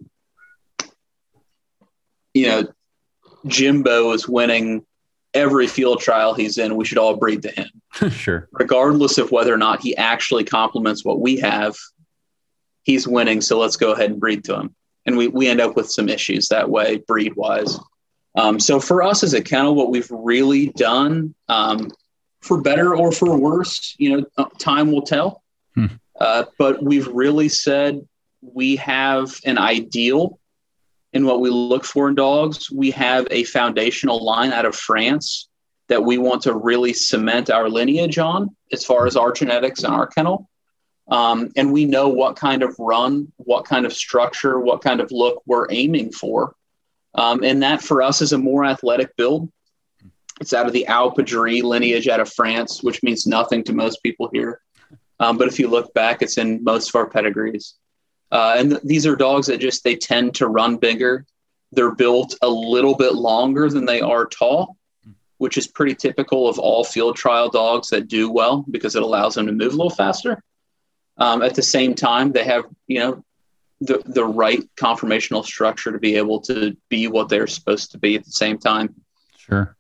you 2.34 2.48
know 2.48 2.64
jimbo 3.48 4.12
is 4.14 4.28
winning 4.28 4.86
every 5.34 5.68
field 5.68 6.00
trial 6.00 6.34
he's 6.34 6.58
in 6.58 6.76
we 6.76 6.84
should 6.84 6.98
all 6.98 7.16
breed 7.16 7.42
to 7.42 7.52
him 7.52 7.70
sure. 8.12 8.48
regardless 8.52 9.18
of 9.18 9.32
whether 9.32 9.54
or 9.54 9.58
not 9.58 9.82
he 9.82 9.96
actually 9.98 10.44
complements 10.44 11.04
what 11.04 11.20
we 11.20 11.38
have, 11.38 11.76
he's 12.84 13.08
winning. 13.08 13.42
So 13.42 13.60
let's 13.60 13.78
go 13.78 13.92
ahead 13.92 14.12
and 14.12 14.20
breed 14.20 14.44
to 14.46 14.60
him. 14.60 14.76
And 15.06 15.18
we, 15.18 15.28
we 15.28 15.48
end 15.48 15.62
up 15.62 15.76
with 15.76 15.90
some 15.90 16.10
issues 16.10 16.48
that 16.50 16.70
way, 16.70 16.98
breed 16.98 17.36
wise. 17.36 17.78
Um, 18.36 18.60
so 18.60 18.80
for 18.80 19.04
us 19.04 19.24
as 19.24 19.34
a 19.34 19.42
kennel, 19.42 19.76
what 19.76 19.90
we've 19.90 20.10
really 20.10 20.68
done, 20.68 21.36
um, 21.50 21.92
for 22.42 22.62
better 22.62 22.96
or 22.96 23.12
for 23.12 23.38
worse, 23.38 23.96
you 23.98 24.18
know, 24.18 24.26
uh, 24.38 24.46
time 24.58 24.92
will 24.92 25.02
tell. 25.02 25.44
Hmm. 25.76 25.88
Uh, 26.20 26.46
but 26.58 26.82
we've 26.84 27.08
really 27.08 27.50
said 27.50 28.08
we 28.42 28.78
have 28.78 29.40
an 29.46 29.58
ideal 29.58 30.40
in 31.14 31.26
what 31.26 31.42
we 31.42 31.50
look 31.50 31.84
for 31.84 32.08
in 32.10 32.16
dogs. 32.16 32.72
We 32.72 32.92
have 32.92 33.28
a 33.32 33.44
foundational 33.44 34.24
line 34.24 34.52
out 34.52 34.66
of 34.66 34.76
France 34.76 35.50
that 35.90 36.04
we 36.04 36.18
want 36.18 36.44
to 36.44 36.56
really 36.56 36.94
cement 36.94 37.50
our 37.50 37.70
lineage 37.70 38.18
on 38.18 38.56
as 38.72 38.86
far 38.86 39.06
as 39.08 39.18
our 39.18 39.32
genetics 39.32 39.84
and 39.84 39.94
our 39.94 40.08
kennel. 40.08 40.50
Um, 41.10 41.52
and 41.58 41.74
we 41.74 41.84
know 41.84 42.08
what 42.08 42.38
kind 42.38 42.64
of 42.64 42.76
run, 42.80 43.32
what 43.36 43.66
kind 43.66 43.86
of 43.86 43.92
structure, 43.92 44.60
what 44.60 44.82
kind 44.82 45.02
of 45.02 45.12
look 45.12 45.44
we're 45.46 45.68
aiming 45.70 46.14
for. 46.14 46.56
Um, 47.14 47.44
and 47.44 47.62
that 47.64 47.82
for 47.82 48.02
us 48.02 48.22
is 48.22 48.32
a 48.32 48.38
more 48.38 48.64
athletic 48.64 49.18
build. 49.18 49.52
It's 50.40 50.54
out 50.54 50.66
of 50.66 50.74
the 50.74 50.86
Alpadrie 50.88 51.62
lineage 51.62 52.08
out 52.08 52.22
of 52.22 52.32
France, 52.32 52.82
which 52.82 53.04
means 53.04 53.28
nothing 53.28 53.64
to 53.66 53.74
most 53.74 54.02
people 54.02 54.30
here. 54.32 54.62
Um, 55.20 55.38
but 55.38 55.50
if 55.50 55.60
you 55.60 55.68
look 55.68 55.94
back, 55.94 56.22
it's 56.22 56.38
in 56.38 56.64
most 56.64 56.90
of 56.90 56.96
our 56.96 57.08
pedigrees. 57.08 57.76
Uh, 58.32 58.56
and 58.58 58.70
th- 58.72 58.82
these 58.84 59.06
are 59.06 59.16
dogs 59.16 59.48
that 59.48 59.60
just, 59.60 59.84
they 59.84 59.96
tend 59.96 60.36
to 60.36 60.48
run 60.48 60.78
bigger. 60.78 61.26
They're 61.72 61.96
built 61.96 62.36
a 62.42 62.50
little 62.50 62.96
bit 62.96 63.16
longer 63.16 63.70
than 63.70 63.86
they 63.86 64.02
are 64.02 64.26
tall 64.26 64.78
which 65.42 65.58
is 65.58 65.66
pretty 65.66 65.96
typical 65.96 66.48
of 66.48 66.60
all 66.60 66.84
field 66.84 67.16
trial 67.16 67.50
dogs 67.50 67.90
that 67.90 68.08
do 68.08 68.30
well 68.30 68.64
because 68.70 68.96
it 68.96 69.02
allows 69.02 69.34
them 69.34 69.48
to 69.48 69.52
move 69.52 69.74
a 69.74 69.76
little 69.76 69.90
faster. 69.90 70.44
Um, 71.18 71.42
at 71.42 71.56
the 71.56 71.64
same 71.64 71.96
time, 71.96 72.32
they 72.32 72.44
have 72.44 72.66
you 72.86 73.00
know 73.00 73.26
the 73.80 74.04
the 74.06 74.24
right 74.24 74.62
conformational 74.76 75.44
structure 75.44 75.92
to 75.92 75.98
be 75.98 76.16
able 76.16 76.42
to 76.42 76.78
be 76.90 77.08
what 77.08 77.28
they're 77.28 77.48
supposed 77.48 77.90
to 77.94 77.98
be 77.98 78.14
at 78.16 78.24
the 78.24 78.32
same 78.32 78.60
time. 78.60 78.94
Sure. 79.36 79.76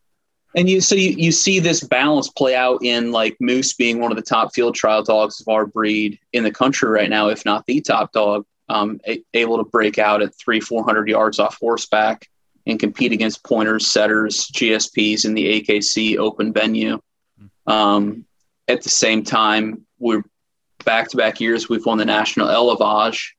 And 0.56 0.70
you 0.70 0.82
so 0.82 0.96
you, 0.96 1.12
you 1.12 1.32
see 1.32 1.60
this 1.60 1.82
balance 1.82 2.30
play 2.30 2.56
out 2.56 2.84
in 2.84 3.12
like 3.12 3.38
Moose 3.40 3.74
being 3.74 4.00
one 4.00 4.12
of 4.12 4.18
the 4.18 4.24
top 4.24 4.54
field 4.54 4.76
trial 4.76 5.04
dogs 5.04 5.40
of 5.40 5.48
our 5.48 5.66
breed 5.66 6.20
in 6.34 6.44
the 6.44 6.52
country 6.52 6.90
right 6.90 7.10
now, 7.10 7.30
if 7.30 7.46
not 7.46 7.66
the 7.66 7.80
top 7.80 8.12
dog, 8.12 8.46
um, 8.68 9.00
a- 9.08 9.24
able 9.34 9.58
to 9.58 9.70
break 9.70 9.98
out 9.98 10.22
at 10.22 10.36
three 10.36 10.60
four 10.60 10.84
hundred 10.84 11.08
yards 11.08 11.40
off 11.40 11.58
horseback 11.60 12.28
and 12.68 12.80
compete 12.80 13.12
against 13.12 13.44
pointers, 13.44 13.88
setters, 13.88 14.48
GSPs 14.52 15.26
in 15.26 15.34
the 15.34 15.62
AKC 15.62 16.18
open 16.18 16.54
venue. 16.54 17.02
Um, 17.66 18.26
at 18.68 18.84
the 18.84 18.90
same 18.90 19.24
time, 19.24 19.86
we're 20.00 20.24
back 20.86 21.10
to 21.10 21.18
back 21.18 21.40
years. 21.40 21.70
We've 21.70 21.86
won 21.86 21.98
the 21.98 22.06
national 22.06 22.50
Elevage 22.50 23.36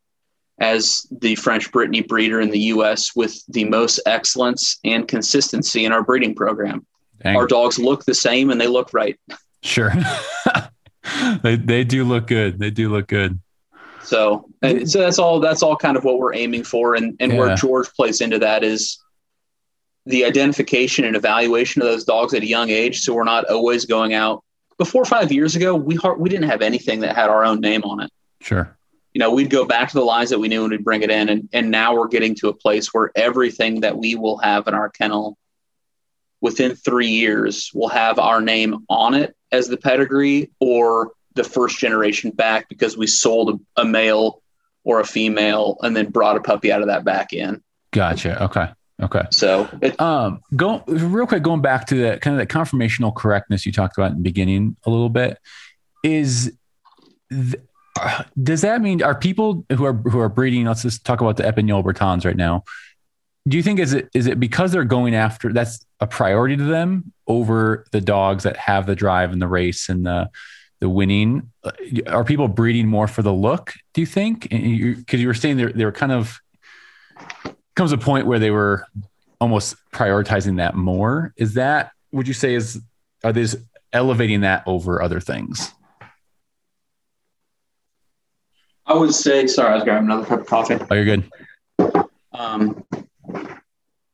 as 0.58 1.06
the 1.10 1.34
French 1.34 1.72
Brittany 1.72 2.02
breeder 2.02 2.40
in 2.40 2.50
the 2.50 2.58
U.S. 2.58 3.14
with 3.16 3.42
the 3.48 3.64
most 3.64 4.00
excellence 4.06 4.78
and 4.84 5.08
consistency 5.08 5.84
in 5.84 5.92
our 5.92 6.02
breeding 6.02 6.34
program. 6.34 6.86
Dang. 7.22 7.36
Our 7.36 7.46
dogs 7.46 7.78
look 7.78 8.04
the 8.04 8.14
same 8.14 8.50
and 8.50 8.60
they 8.60 8.66
look 8.68 8.92
right. 8.92 9.18
Sure. 9.62 9.92
they 11.42 11.56
they 11.56 11.84
do 11.84 12.04
look 12.04 12.26
good. 12.26 12.58
They 12.58 12.70
do 12.70 12.88
look 12.90 13.06
good. 13.08 13.38
So, 14.02 14.48
so 14.84 14.98
that's 14.98 15.18
all. 15.18 15.40
That's 15.40 15.62
all 15.62 15.76
kind 15.76 15.96
of 15.96 16.04
what 16.04 16.18
we're 16.18 16.34
aiming 16.34 16.64
for, 16.64 16.94
and 16.94 17.16
and 17.20 17.32
Yeah. 17.32 17.38
where 17.38 17.54
George 17.56 17.88
plays 17.94 18.20
into 18.20 18.38
that 18.40 18.64
is 18.64 18.98
the 20.06 20.24
identification 20.24 21.04
and 21.04 21.14
evaluation 21.14 21.80
of 21.82 21.88
those 21.88 22.04
dogs 22.04 22.34
at 22.34 22.42
a 22.42 22.46
young 22.46 22.70
age. 22.70 23.00
So 23.00 23.14
we're 23.14 23.22
not 23.24 23.44
always 23.48 23.84
going 23.86 24.14
out. 24.14 24.42
Before 24.78 25.04
five 25.04 25.30
years 25.30 25.54
ago, 25.54 25.76
we 25.76 25.94
har- 25.94 26.18
we 26.18 26.28
didn't 26.28 26.48
have 26.48 26.60
anything 26.62 27.00
that 27.00 27.14
had 27.14 27.30
our 27.30 27.44
own 27.44 27.60
name 27.60 27.84
on 27.84 28.00
it. 28.00 28.10
Sure. 28.40 28.76
You 29.14 29.20
know, 29.20 29.30
we'd 29.30 29.50
go 29.50 29.64
back 29.64 29.88
to 29.90 29.94
the 29.94 30.04
lines 30.04 30.30
that 30.30 30.40
we 30.40 30.48
knew 30.48 30.62
and 30.64 30.72
we'd 30.72 30.82
bring 30.84 31.02
it 31.02 31.10
in, 31.10 31.28
and 31.28 31.48
and 31.52 31.70
now 31.70 31.94
we're 31.94 32.08
getting 32.08 32.34
to 32.36 32.48
a 32.48 32.52
place 32.54 32.92
where 32.92 33.12
everything 33.14 33.80
that 33.82 33.96
we 33.96 34.16
will 34.16 34.38
have 34.38 34.66
in 34.66 34.74
our 34.74 34.88
kennel 34.88 35.36
within 36.42 36.74
three 36.74 37.08
years 37.08 37.70
will 37.72 37.88
have 37.88 38.18
our 38.18 38.42
name 38.42 38.84
on 38.90 39.14
it 39.14 39.34
as 39.50 39.68
the 39.68 39.78
pedigree 39.78 40.50
or 40.60 41.12
the 41.34 41.44
first 41.44 41.78
generation 41.78 42.30
back 42.30 42.68
because 42.68 42.96
we 42.96 43.06
sold 43.06 43.60
a, 43.76 43.80
a 43.80 43.84
male 43.84 44.42
or 44.84 45.00
a 45.00 45.06
female 45.06 45.78
and 45.80 45.96
then 45.96 46.10
brought 46.10 46.36
a 46.36 46.40
puppy 46.40 46.70
out 46.70 46.82
of 46.82 46.88
that 46.88 47.04
back 47.04 47.32
in. 47.32 47.62
Gotcha. 47.92 48.42
Okay. 48.44 48.68
Okay. 49.00 49.22
So 49.30 49.68
it, 49.80 49.98
Um, 50.00 50.40
go 50.54 50.82
real 50.86 51.26
quick, 51.26 51.42
going 51.42 51.62
back 51.62 51.86
to 51.86 52.02
that 52.02 52.20
kind 52.20 52.38
of 52.38 52.46
that 52.46 52.52
conformational 52.52 53.14
correctness 53.14 53.64
you 53.64 53.72
talked 53.72 53.96
about 53.96 54.10
in 54.10 54.18
the 54.18 54.22
beginning 54.22 54.76
a 54.84 54.90
little 54.90 55.08
bit. 55.08 55.38
Is 56.02 56.52
th- 57.30 57.54
does 58.42 58.62
that 58.62 58.80
mean 58.80 59.02
are 59.02 59.14
people 59.14 59.64
who 59.70 59.84
are 59.84 59.94
who 59.94 60.18
are 60.18 60.28
breeding? 60.28 60.64
Let's 60.66 60.82
just 60.82 61.04
talk 61.04 61.20
about 61.20 61.36
the 61.36 61.44
Epagneul 61.44 61.84
Bretons 61.84 62.24
right 62.24 62.36
now. 62.36 62.64
Do 63.48 63.56
you 63.56 63.62
think 63.62 63.80
is 63.80 63.92
it 63.92 64.08
is 64.14 64.26
it 64.26 64.38
because 64.38 64.70
they're 64.70 64.84
going 64.84 65.14
after 65.14 65.52
that's 65.52 65.84
a 66.00 66.06
priority 66.06 66.56
to 66.56 66.64
them 66.64 67.12
over 67.26 67.84
the 67.92 68.00
dogs 68.00 68.44
that 68.44 68.56
have 68.56 68.86
the 68.86 68.94
drive 68.94 69.32
and 69.32 69.42
the 69.42 69.48
race 69.48 69.88
and 69.88 70.06
the 70.06 70.30
the 70.82 70.88
winning. 70.88 71.48
Uh, 71.62 71.70
Are 72.08 72.24
people 72.24 72.48
breeding 72.48 72.88
more 72.88 73.06
for 73.06 73.22
the 73.22 73.32
look? 73.32 73.72
Do 73.94 74.00
you 74.00 74.06
think? 74.06 74.42
Because 74.50 74.60
you, 74.60 75.04
you 75.10 75.26
were 75.28 75.34
saying 75.34 75.56
they 75.56 75.66
they 75.66 75.84
were 75.84 75.92
kind 75.92 76.10
of 76.10 76.40
comes 77.76 77.92
a 77.92 77.98
point 77.98 78.26
where 78.26 78.40
they 78.40 78.50
were 78.50 78.84
almost 79.40 79.76
prioritizing 79.92 80.56
that 80.56 80.74
more. 80.74 81.32
Is 81.36 81.54
that 81.54 81.92
would 82.10 82.26
you 82.26 82.34
say 82.34 82.54
is 82.54 82.80
are 83.22 83.32
they 83.32 83.46
elevating 83.92 84.40
that 84.40 84.64
over 84.66 85.00
other 85.00 85.20
things? 85.20 85.72
I 88.84 88.94
would 88.94 89.14
say, 89.14 89.46
sorry, 89.46 89.70
I 89.70 89.74
was 89.76 89.84
grabbing 89.84 90.10
another 90.10 90.26
cup 90.26 90.40
of 90.40 90.46
coffee. 90.46 90.78
Oh, 90.90 90.94
you're 90.94 91.04
good. 91.04 91.30
Um, 92.32 92.84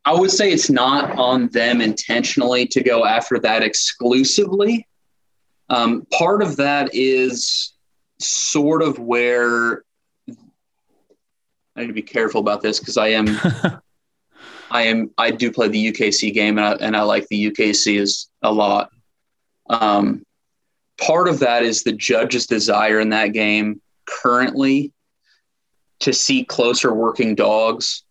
I 0.09 0.13
would 0.13 0.31
say 0.31 0.51
it's 0.51 0.71
not 0.71 1.19
on 1.19 1.49
them 1.49 1.83
intentionally 1.83 2.65
to 2.69 2.83
go 2.83 3.05
after 3.05 3.39
that 3.41 3.63
exclusively. 3.63 4.89
Um, 5.69 6.07
part 6.11 6.41
of 6.41 6.57
that 6.57 6.95
is 6.95 7.75
sort 8.19 8.81
of 8.81 8.99
where 8.99 9.85
I 11.77 11.83
need 11.83 11.89
to 11.89 11.93
be 11.93 12.01
careful 12.01 12.41
about 12.41 12.63
this 12.63 12.79
because 12.79 12.97
I 12.97 13.09
am, 13.09 13.27
I 14.71 14.85
am, 14.85 15.11
I 15.19 15.31
do 15.31 15.53
play 15.53 15.69
the 15.69 15.93
UKC 15.93 16.33
game 16.33 16.57
and 16.57 16.67
I, 16.67 16.73
and 16.81 16.97
I 16.97 17.03
like 17.03 17.29
the 17.29 17.51
UKC 17.51 18.01
is 18.01 18.31
a 18.41 18.51
lot. 18.51 18.89
Um, 19.69 20.25
part 20.99 21.29
of 21.29 21.41
that 21.41 21.65
is 21.65 21.83
the 21.83 21.93
judge's 21.93 22.47
desire 22.47 22.99
in 22.99 23.11
that 23.11 23.35
game 23.35 23.83
currently 24.07 24.91
to 26.01 26.15
see 26.15 26.45
closer 26.45 26.95
working 26.95 27.35
dogs. 27.35 28.05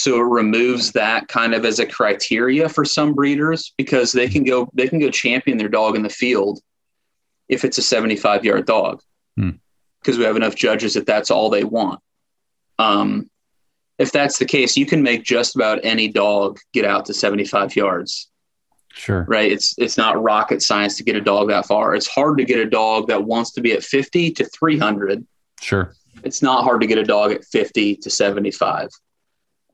So 0.00 0.16
it 0.18 0.22
removes 0.24 0.92
that 0.92 1.28
kind 1.28 1.52
of 1.54 1.66
as 1.66 1.78
a 1.78 1.84
criteria 1.84 2.70
for 2.70 2.86
some 2.86 3.12
breeders 3.12 3.74
because 3.76 4.12
they 4.12 4.28
can 4.28 4.44
go 4.44 4.70
they 4.72 4.88
can 4.88 4.98
go 4.98 5.10
champion 5.10 5.58
their 5.58 5.68
dog 5.68 5.94
in 5.94 6.02
the 6.02 6.08
field 6.08 6.58
if 7.50 7.66
it's 7.66 7.76
a 7.76 7.82
75 7.82 8.42
yard 8.42 8.64
dog 8.64 9.02
Hmm. 9.36 9.50
because 10.00 10.16
we 10.16 10.24
have 10.24 10.36
enough 10.36 10.54
judges 10.54 10.94
that 10.94 11.04
that's 11.04 11.30
all 11.30 11.50
they 11.50 11.64
want. 11.64 12.00
Um, 12.78 13.28
if 13.98 14.10
that's 14.10 14.38
the 14.38 14.46
case, 14.46 14.74
you 14.74 14.86
can 14.86 15.02
make 15.02 15.22
just 15.22 15.54
about 15.54 15.80
any 15.84 16.08
dog 16.08 16.58
get 16.72 16.86
out 16.86 17.04
to 17.06 17.12
75 17.12 17.76
yards 17.76 18.30
Sure. 18.94 19.26
right? 19.28 19.52
It's 19.52 19.74
it's 19.76 19.98
not 19.98 20.22
rocket 20.22 20.62
science 20.62 20.96
to 20.96 21.04
get 21.04 21.14
a 21.14 21.20
dog 21.20 21.48
that 21.48 21.66
far. 21.66 21.94
It's 21.94 22.08
hard 22.08 22.38
to 22.38 22.44
get 22.46 22.58
a 22.58 22.70
dog 22.70 23.08
that 23.08 23.24
wants 23.24 23.50
to 23.52 23.60
be 23.60 23.72
at 23.74 23.82
50 23.84 24.30
to 24.32 24.44
300. 24.46 25.26
Sure. 25.60 25.92
It's 26.24 26.40
not 26.40 26.64
hard 26.64 26.80
to 26.80 26.86
get 26.86 26.96
a 26.96 27.04
dog 27.04 27.32
at 27.32 27.44
50 27.44 27.96
to 27.96 28.08
75. 28.08 28.88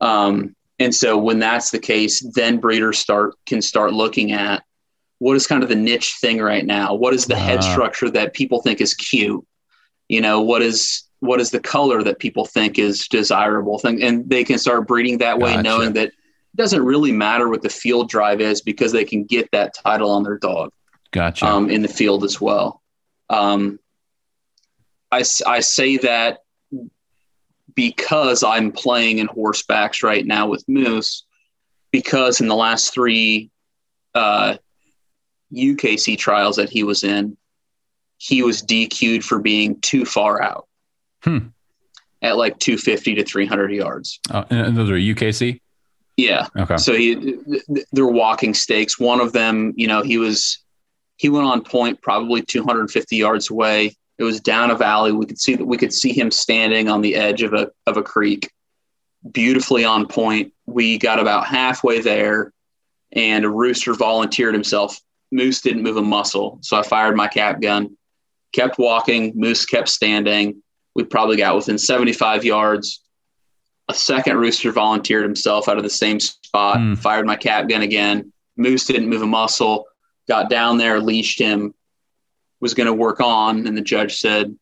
Um, 0.01 0.55
and 0.79 0.93
so 0.93 1.17
when 1.17 1.39
that's 1.39 1.71
the 1.71 1.79
case, 1.79 2.25
then 2.35 2.59
breeders 2.59 2.99
start 2.99 3.33
can 3.45 3.61
start 3.61 3.93
looking 3.93 4.31
at 4.31 4.63
what 5.19 5.35
is 5.35 5.47
kind 5.47 5.63
of 5.63 5.69
the 5.69 5.75
niche 5.75 6.15
thing 6.21 6.39
right 6.39 6.65
now. 6.65 6.93
What 6.93 7.13
is 7.13 7.25
the 7.25 7.35
head 7.35 7.59
Ah. 7.59 7.71
structure 7.73 8.09
that 8.11 8.33
people 8.33 8.61
think 8.61 8.79
is 8.81 8.93
cute? 8.93 9.43
You 10.07 10.21
know, 10.21 10.41
what 10.41 10.61
is 10.61 11.03
what 11.19 11.41
is 11.41 11.49
the 11.49 11.59
color 11.59 12.03
that 12.03 12.19
people 12.19 12.45
think 12.45 12.77
is 12.77 13.07
desirable 13.07 13.79
thing, 13.79 14.03
and 14.03 14.29
they 14.29 14.43
can 14.43 14.59
start 14.59 14.87
breeding 14.87 15.17
that 15.17 15.39
way, 15.39 15.51
Gotcha. 15.53 15.63
knowing 15.63 15.93
that 15.93 16.09
it 16.09 16.13
doesn't 16.55 16.83
really 16.83 17.11
matter 17.11 17.49
what 17.49 17.63
the 17.63 17.69
field 17.69 18.07
drive 18.07 18.39
is 18.39 18.61
because 18.61 18.91
they 18.91 19.03
can 19.03 19.23
get 19.23 19.49
that 19.51 19.73
title 19.73 20.11
on 20.11 20.21
their 20.21 20.37
dog 20.37 20.71
Gotcha. 21.11 21.45
um, 21.47 21.71
in 21.71 21.81
the 21.81 21.87
field 21.87 22.23
as 22.23 22.39
well. 22.39 22.83
Um, 23.31 23.79
I, 25.11 25.23
I 25.47 25.59
say 25.61 25.97
that 25.97 26.39
because 27.77 28.43
I'm 28.43 28.71
playing 28.71 29.19
in 29.19 29.27
horsebacks 29.27 30.03
right 30.03 30.25
now 30.25 30.47
with 30.47 30.65
Moose, 30.67 31.23
because 31.91 32.41
in 32.41 32.47
the 32.47 32.55
last 32.55 32.91
three 32.91 33.51
uh, 34.15 34.57
UKC 35.53 36.17
trials 36.17 36.55
that 36.57 36.69
he 36.71 36.83
was 36.83 37.03
in, 37.03 37.37
he 38.17 38.41
was 38.41 38.63
DQ'd 38.63 39.23
for 39.23 39.37
being 39.39 39.79
too 39.81 40.03
far 40.05 40.41
out 40.41 40.67
Hmm. 41.23 41.49
at 42.23 42.35
like 42.35 42.57
250 42.57 43.15
to 43.15 43.23
300 43.23 43.71
yards. 43.71 44.19
oh, 44.33 44.43
and, 44.49 44.75
those 44.75 44.89
are 44.89 44.95
UKC. 44.95 45.61
Yeah. 46.17 46.47
Okay. 46.57 46.77
So 46.77 46.93
he, 46.93 47.35
they're 47.91 48.07
walking 48.07 48.55
stakes. 48.55 48.99
One 48.99 49.21
of 49.21 49.33
them, 49.33 49.73
you 49.75 49.87
know, 49.87 50.01
he 50.01 50.17
was, 50.17 50.57
he 51.17 51.29
went 51.29 51.45
on 51.45 51.63
point 51.63 52.01
probably 52.01 52.41
250 52.41 53.15
yards 53.15 53.51
away. 53.51 53.95
It 54.19 54.23
was 54.23 54.39
down 54.41 54.71
a 54.71 54.75
valley. 54.75 55.11
We 55.11 55.25
could 55.25 55.39
see 55.39 55.55
that 55.55 55.65
we 55.65 55.77
could 55.77 55.93
see 55.93 56.11
him 56.11 56.31
standing 56.31 56.89
on 56.89 57.01
the 57.01 57.15
edge 57.15 57.43
of 57.43 57.53
a 57.53 57.69
of 57.85 57.97
a 57.97 58.03
creek, 58.03 58.51
beautifully 59.31 59.85
on 59.85 60.07
point. 60.07 60.53
We 60.65 60.97
got 60.97 61.19
about 61.19 61.45
halfway 61.45 62.01
there, 62.01 62.53
and 63.11 63.45
a 63.45 63.49
rooster 63.49 63.93
volunteered 63.93 64.53
himself. 64.53 64.99
Moose 65.31 65.61
didn't 65.61 65.83
move 65.83 65.97
a 65.97 66.01
muscle, 66.01 66.59
so 66.61 66.77
I 66.77 66.83
fired 66.83 67.15
my 67.15 67.27
cap 67.27 67.61
gun, 67.61 67.97
kept 68.53 68.79
walking. 68.79 69.33
Moose 69.35 69.65
kept 69.65 69.89
standing. 69.89 70.61
We 70.95 71.03
probably 71.03 71.37
got 71.37 71.55
within 71.55 71.77
75 71.77 72.43
yards. 72.43 73.01
A 73.89 73.93
second 73.93 74.37
rooster 74.37 74.71
volunteered 74.71 75.23
himself 75.23 75.69
out 75.69 75.77
of 75.77 75.83
the 75.83 75.89
same 75.89 76.19
spot, 76.19 76.77
Hmm. 76.79 76.95
fired 76.95 77.25
my 77.25 77.35
cap 77.35 77.69
gun 77.69 77.81
again. 77.83 78.33
Moose 78.57 78.85
didn't 78.85 79.09
move 79.09 79.21
a 79.21 79.27
muscle, 79.27 79.85
got 80.27 80.49
down 80.49 80.77
there, 80.77 80.99
leashed 80.99 81.39
him, 81.39 81.73
was 82.59 82.73
going 82.73 82.87
to 82.87 82.93
work 82.93 83.19
on. 83.21 83.67
And 83.67 83.77
the 83.77 83.81
judge 83.81 84.17
said, 84.19 84.55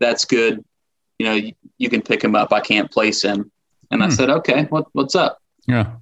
That's 0.00 0.24
good. 0.24 0.64
You 1.18 1.26
know, 1.26 1.34
you, 1.34 1.52
you 1.78 1.88
can 1.90 2.02
pick 2.02 2.22
him 2.22 2.34
up. 2.34 2.52
I 2.52 2.60
can't 2.60 2.90
place 2.90 3.22
him. 3.22 3.50
And 3.90 4.02
I 4.02 4.06
Hmm. 4.06 4.12
said, 4.12 4.30
Okay, 4.30 4.64
what, 4.64 4.86
what's 4.92 5.14
up? 5.14 5.38
Yeah. 5.66 5.96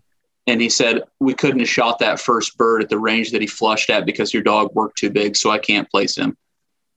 And 0.47 0.61
he 0.61 0.69
said, 0.69 1.03
We 1.21 1.35
couldn't 1.35 1.61
have 1.61 1.69
shot 1.69 1.99
that 2.01 2.21
first 2.21 2.57
bird 2.57 2.83
at 2.83 2.89
the 2.89 2.99
range 2.99 3.33
that 3.33 3.41
he 3.41 3.47
flushed 3.47 3.91
at 3.91 4.07
because 4.07 4.33
your 4.35 4.43
dog 4.43 4.75
worked 4.75 4.99
too 4.99 5.11
big, 5.11 5.37
so 5.37 5.51
I 5.51 5.59
can't 5.59 5.91
place 5.91 6.17
him. 6.17 6.37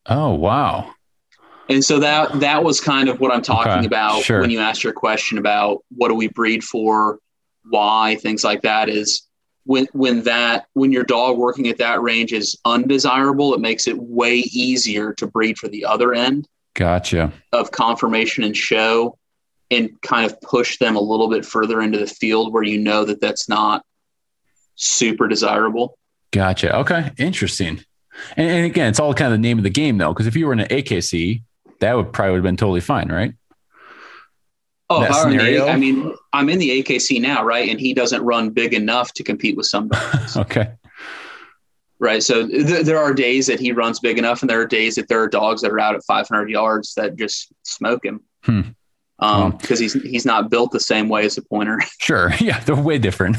Oh 0.06 0.34
wow. 0.36 0.92
And 1.68 1.84
so 1.86 2.00
that 2.00 2.40
that 2.40 2.64
was 2.64 2.82
kind 2.82 3.10
of 3.10 3.20
what 3.20 3.32
I'm 3.32 3.44
talking 3.44 3.72
Okay, 3.74 3.86
about 3.86 4.24
sure. 4.24 4.42
when 4.42 4.50
you 4.50 4.60
asked 4.60 4.84
your 4.84 4.94
question 4.94 5.38
about 5.38 5.84
what 5.96 6.08
do 6.08 6.16
we 6.16 6.28
breed 6.28 6.64
for, 6.64 7.20
why, 7.70 8.18
things 8.20 8.44
like 8.44 8.64
that 8.64 8.90
is 8.90 9.28
when 9.70 9.88
when 9.92 10.24
that 10.24 10.66
when 10.74 10.92
your 10.92 11.04
dog 11.04 11.38
working 11.38 11.68
at 11.68 11.78
that 11.78 12.02
range 12.02 12.34
is 12.34 12.58
undesirable, 12.66 13.54
it 13.54 13.60
makes 13.60 13.88
it 13.88 13.96
way 14.00 14.38
easier 14.38 15.14
to 15.14 15.28
breed 15.28 15.60
for 15.60 15.68
the 15.68 15.86
other 15.86 16.12
end 16.12 16.48
Gotcha. 16.74 17.32
of 17.54 17.70
conformation 17.70 18.44
and 18.44 18.58
show 18.58 19.16
and 19.70 19.92
kind 20.02 20.26
of 20.26 20.42
push 20.42 20.80
them 20.80 20.96
a 20.96 21.00
little 21.00 21.30
bit 21.30 21.46
further 21.46 21.84
into 21.84 22.00
the 22.00 22.08
field 22.08 22.52
where 22.52 22.64
you 22.64 22.80
know 22.80 23.06
that 23.06 23.22
that's 23.22 23.48
not 23.48 23.86
super 24.74 25.28
desirable. 25.28 26.00
Gotcha. 26.32 26.76
Okay. 26.78 27.12
Interesting. 27.20 27.84
And, 28.38 28.50
and 28.50 28.66
again, 28.66 28.90
it's 28.90 29.00
all 29.00 29.14
kind 29.14 29.32
of 29.32 29.40
the 29.40 29.48
name 29.48 29.60
of 29.60 29.64
the 29.64 29.70
game 29.70 30.00
though, 30.00 30.14
because 30.14 30.26
if 30.26 30.36
you 30.36 30.48
were 30.48 30.54
in 30.54 30.62
an 30.62 30.70
AKC, 30.70 31.44
that 31.80 31.96
would 31.96 32.12
probably 32.12 32.32
would 32.32 32.38
have 32.38 32.44
been 32.44 32.58
totally 32.58 32.82
fine, 32.82 33.12
right? 33.12 33.36
Oh, 34.90 35.04
if 35.04 35.12
I, 35.12 35.24
were 35.24 35.30
in 35.30 35.38
the 35.38 35.44
scenario? 35.44 35.68
I 35.68 35.78
mean, 35.78 36.16
I'm 36.34 36.50
in 36.50 36.58
the 36.58 36.82
AKC 36.82 37.22
now, 37.22 37.44
right? 37.44 37.70
And 37.70 37.80
he 37.80 37.94
doesn't 37.94 38.22
run 38.24 38.50
big 38.50 38.74
enough 38.74 39.14
to 39.14 39.24
compete 39.24 39.56
with 39.56 39.68
somebody. 39.68 40.04
okay. 40.36 40.74
Right. 42.00 42.24
So 42.24 42.48
th- 42.48 42.86
there 42.86 42.98
are 42.98 43.14
days 43.14 43.48
that 43.48 43.60
he 43.60 43.72
runs 43.72 44.00
big 44.00 44.18
enough, 44.18 44.42
and 44.42 44.50
there 44.50 44.62
are 44.62 44.66
days 44.66 44.96
that 44.96 45.10
there 45.10 45.22
are 45.22 45.28
dogs 45.28 45.62
that 45.62 45.72
are 45.72 45.80
out 45.80 45.96
at 45.96 46.04
500 46.06 46.50
yards 46.50 46.94
that 46.96 47.18
just 47.18 47.52
smoke 47.64 48.06
him. 48.06 48.22
Hmm. 48.44 48.62
Um, 49.22 49.52
because 49.58 49.80
he's 49.80 49.94
he's 49.94 50.26
not 50.26 50.50
built 50.50 50.72
the 50.72 50.80
same 50.80 51.10
way 51.10 51.26
as 51.26 51.38
a 51.38 51.42
pointer. 51.42 51.80
Sure. 52.00 52.32
Yeah, 52.40 52.62
they're 52.62 52.76
way 52.76 52.98
different. 52.98 53.36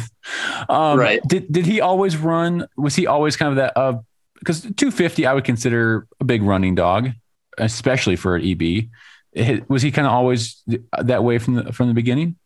Um, 0.69 0.99
Right. 0.99 1.23
Did 1.27 1.51
did 1.51 1.65
he 1.65 1.81
always 1.81 2.19
run? 2.19 2.67
Was 2.77 2.95
he 2.95 3.07
always 3.07 3.37
kind 3.37 3.51
of 3.51 3.57
that? 3.57 3.77
Uh, 3.77 4.01
because 4.39 4.61
250, 4.61 5.27
I 5.27 5.35
would 5.35 5.45
consider 5.45 6.07
a 6.19 6.25
big 6.25 6.43
running 6.43 6.75
dog, 6.75 7.11
especially 7.59 8.17
for 8.17 8.37
an 8.37 8.45
EB. 8.45 8.89
Was 9.69 9.83
he 9.83 9.91
kind 9.91 10.07
of 10.07 10.13
always 10.13 10.63
that 10.99 11.23
way 11.23 11.39
from 11.39 11.55
the 11.55 11.73
from 11.73 11.89
the 11.89 11.95
beginning? 11.95 12.37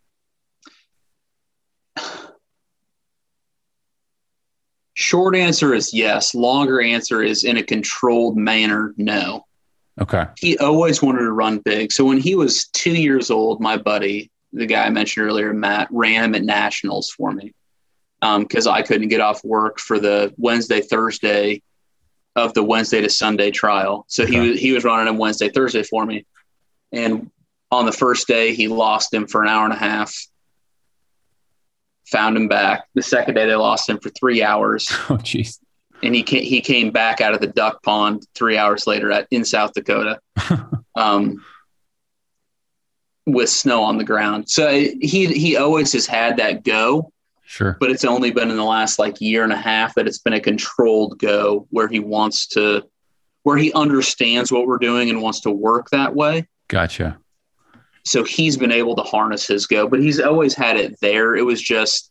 Short 4.94 5.34
answer 5.34 5.74
is 5.74 5.92
yes. 5.92 6.34
Longer 6.34 6.80
answer 6.80 7.22
is 7.22 7.42
in 7.42 7.56
a 7.56 7.62
controlled 7.62 8.36
manner, 8.36 8.94
no. 8.96 9.44
Okay. 10.00 10.24
He 10.38 10.56
always 10.58 11.02
wanted 11.02 11.20
to 11.20 11.32
run 11.32 11.58
big. 11.58 11.92
So 11.92 12.04
when 12.04 12.18
he 12.18 12.34
was 12.34 12.66
two 12.68 12.92
years 12.92 13.30
old, 13.30 13.60
my 13.60 13.76
buddy, 13.76 14.30
the 14.52 14.66
guy 14.66 14.84
I 14.84 14.90
mentioned 14.90 15.26
earlier, 15.26 15.52
Matt, 15.52 15.88
ran 15.90 16.24
him 16.24 16.34
at 16.34 16.44
nationals 16.44 17.10
for 17.10 17.32
me 17.32 17.52
um, 18.22 18.42
because 18.42 18.66
I 18.66 18.82
couldn't 18.82 19.08
get 19.08 19.20
off 19.20 19.44
work 19.44 19.78
for 19.78 19.98
the 19.98 20.32
Wednesday, 20.36 20.80
Thursday 20.80 21.62
of 22.36 22.54
the 22.54 22.62
Wednesday 22.62 23.00
to 23.00 23.10
Sunday 23.10 23.50
trial. 23.50 24.04
So 24.08 24.26
he 24.26 24.38
was 24.38 24.58
he 24.58 24.72
was 24.72 24.84
running 24.84 25.06
him 25.06 25.18
Wednesday, 25.18 25.48
Thursday 25.48 25.82
for 25.82 26.04
me. 26.04 26.24
And 26.94 27.30
on 27.70 27.86
the 27.86 27.92
first 27.92 28.26
day, 28.28 28.54
he 28.54 28.68
lost 28.68 29.12
him 29.12 29.26
for 29.26 29.42
an 29.42 29.48
hour 29.48 29.64
and 29.64 29.72
a 29.72 29.76
half. 29.76 30.14
Found 32.12 32.36
him 32.36 32.48
back. 32.48 32.84
The 32.94 33.02
second 33.02 33.34
day, 33.34 33.46
they 33.46 33.54
lost 33.54 33.88
him 33.88 33.98
for 33.98 34.10
three 34.10 34.42
hours 34.42 34.86
Oh, 35.10 35.16
jeez. 35.16 35.58
and 36.02 36.14
he 36.14 36.22
came, 36.22 36.42
he 36.44 36.60
came 36.60 36.90
back 36.90 37.20
out 37.20 37.34
of 37.34 37.40
the 37.40 37.46
duck 37.46 37.82
pond 37.82 38.26
three 38.34 38.56
hours 38.58 38.86
later 38.86 39.10
at, 39.10 39.26
in 39.30 39.44
South 39.44 39.72
Dakota, 39.72 40.20
um, 40.94 41.42
with 43.26 43.48
snow 43.48 43.82
on 43.82 43.96
the 43.96 44.04
ground. 44.04 44.48
So 44.50 44.70
he 44.70 45.26
he 45.26 45.56
always 45.56 45.92
has 45.94 46.06
had 46.06 46.36
that 46.36 46.62
go, 46.62 47.10
Sure. 47.46 47.76
but 47.80 47.90
it's 47.90 48.04
only 48.04 48.30
been 48.30 48.50
in 48.50 48.56
the 48.56 48.64
last 48.64 48.98
like 48.98 49.20
year 49.20 49.42
and 49.42 49.52
a 49.52 49.56
half 49.56 49.94
that 49.94 50.06
it's 50.06 50.18
been 50.18 50.34
a 50.34 50.40
controlled 50.40 51.18
go 51.18 51.66
where 51.70 51.88
he 51.88 52.00
wants 52.00 52.46
to 52.48 52.84
where 53.44 53.56
he 53.56 53.72
understands 53.72 54.52
what 54.52 54.66
we're 54.66 54.78
doing 54.78 55.08
and 55.10 55.22
wants 55.22 55.40
to 55.40 55.50
work 55.50 55.88
that 55.90 56.14
way. 56.14 56.46
Gotcha. 56.74 57.16
So 58.04 58.24
he's 58.24 58.56
been 58.56 58.72
able 58.72 58.96
to 58.96 59.02
harness 59.02 59.46
his 59.46 59.64
go, 59.64 59.86
but 59.86 60.00
he's 60.00 60.18
always 60.18 60.54
had 60.54 60.76
it 60.76 60.98
there. 61.00 61.36
It 61.36 61.42
was 61.42 61.62
just 61.62 62.10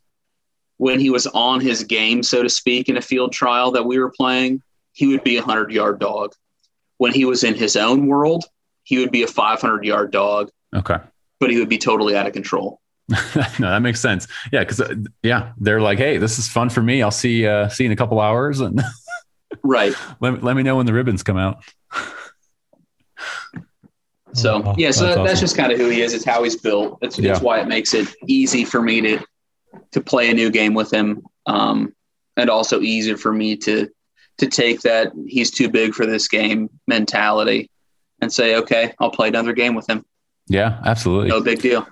when 0.78 1.02
he 1.02 1.10
was 1.10 1.28
on 1.28 1.60
his 1.60 1.84
game, 1.84 2.24
so 2.24 2.42
to 2.42 2.48
speak, 2.48 2.88
in 2.88 2.96
a 2.96 3.02
field 3.02 3.34
trial 3.34 3.72
that 3.72 3.86
we 3.86 4.00
were 4.00 4.14
playing, 4.16 4.62
he 4.94 5.08
would 5.08 5.22
be 5.22 5.36
a 5.36 5.42
100 5.42 5.74
yard 5.74 6.00
dog. 6.00 6.34
When 6.98 7.12
he 7.12 7.26
was 7.26 7.44
in 7.44 7.56
his 7.56 7.76
own 7.76 8.08
world, 8.08 8.46
he 8.84 9.00
would 9.00 9.12
be 9.12 9.24
a 9.24 9.28
500 9.28 9.84
yard 9.84 10.12
dog. 10.12 10.50
Okay. 10.74 10.98
But 11.42 11.50
he 11.50 11.60
would 11.60 11.68
be 11.68 11.78
totally 11.78 12.16
out 12.16 12.26
of 12.26 12.32
control. 12.32 12.80
no, 13.10 13.20
that 13.60 13.82
makes 13.82 14.00
sense. 14.00 14.30
Yeah, 14.54 14.62
because 14.62 14.80
uh, 14.80 14.96
yeah, 15.24 15.52
they're 15.58 15.82
like, 15.82 15.98
hey, 15.98 16.20
this 16.20 16.40
is 16.40 16.48
fun 16.48 16.70
for 16.70 16.82
me. 16.82 17.04
I'll 17.04 17.12
see 17.12 17.46
uh, 17.46 17.68
see 17.68 17.84
you 17.84 17.90
in 17.90 17.92
a 17.92 17.98
couple 17.98 18.22
hours, 18.22 18.62
and 18.62 18.82
right. 19.62 19.94
Let 20.22 20.42
let 20.42 20.56
me 20.56 20.64
know 20.64 20.78
when 20.78 20.86
the 20.86 20.94
ribbons 20.94 21.22
come 21.22 21.36
out. 21.36 21.66
So 24.34 24.64
oh, 24.66 24.76
yeah, 24.78 24.92
so 24.92 25.06
that's, 25.06 25.30
that's 25.30 25.40
just 25.40 25.56
kind 25.56 25.72
of 25.72 25.78
who 25.78 25.90
he 25.90 26.02
is. 26.02 26.14
It's 26.14 26.26
how 26.26 26.44
he's 26.44 26.56
built. 26.56 27.00
It's, 27.02 27.20
yeah. 27.20 27.32
it's 27.32 27.42
why 27.42 27.60
it 27.60 27.68
makes 27.68 27.94
it 27.94 28.08
easy 28.28 28.66
for 28.66 28.82
me 28.82 29.02
to 29.02 29.20
to 29.92 30.02
play 30.02 30.30
a 30.30 30.34
new 30.34 30.50
game 30.50 30.74
with 30.74 30.92
him, 30.92 31.24
um, 31.46 31.94
and 32.38 32.50
also 32.50 32.82
easier 32.82 33.18
for 33.18 33.32
me 33.32 33.56
to 33.58 33.90
to 34.40 34.48
take 34.48 34.82
that 34.82 35.12
he's 35.28 35.52
too 35.52 35.70
big 35.70 35.94
for 35.94 36.06
this 36.06 36.28
game 36.28 36.70
mentality 36.88 37.70
and 38.22 38.34
say, 38.34 38.56
okay, 38.56 38.94
I'll 39.00 39.12
play 39.12 39.28
another 39.28 39.54
game 39.54 39.76
with 39.76 39.88
him. 39.90 40.04
Yeah, 40.48 40.80
absolutely. 40.86 41.30
No 41.30 41.42
big 41.42 41.62
deal. 41.62 41.88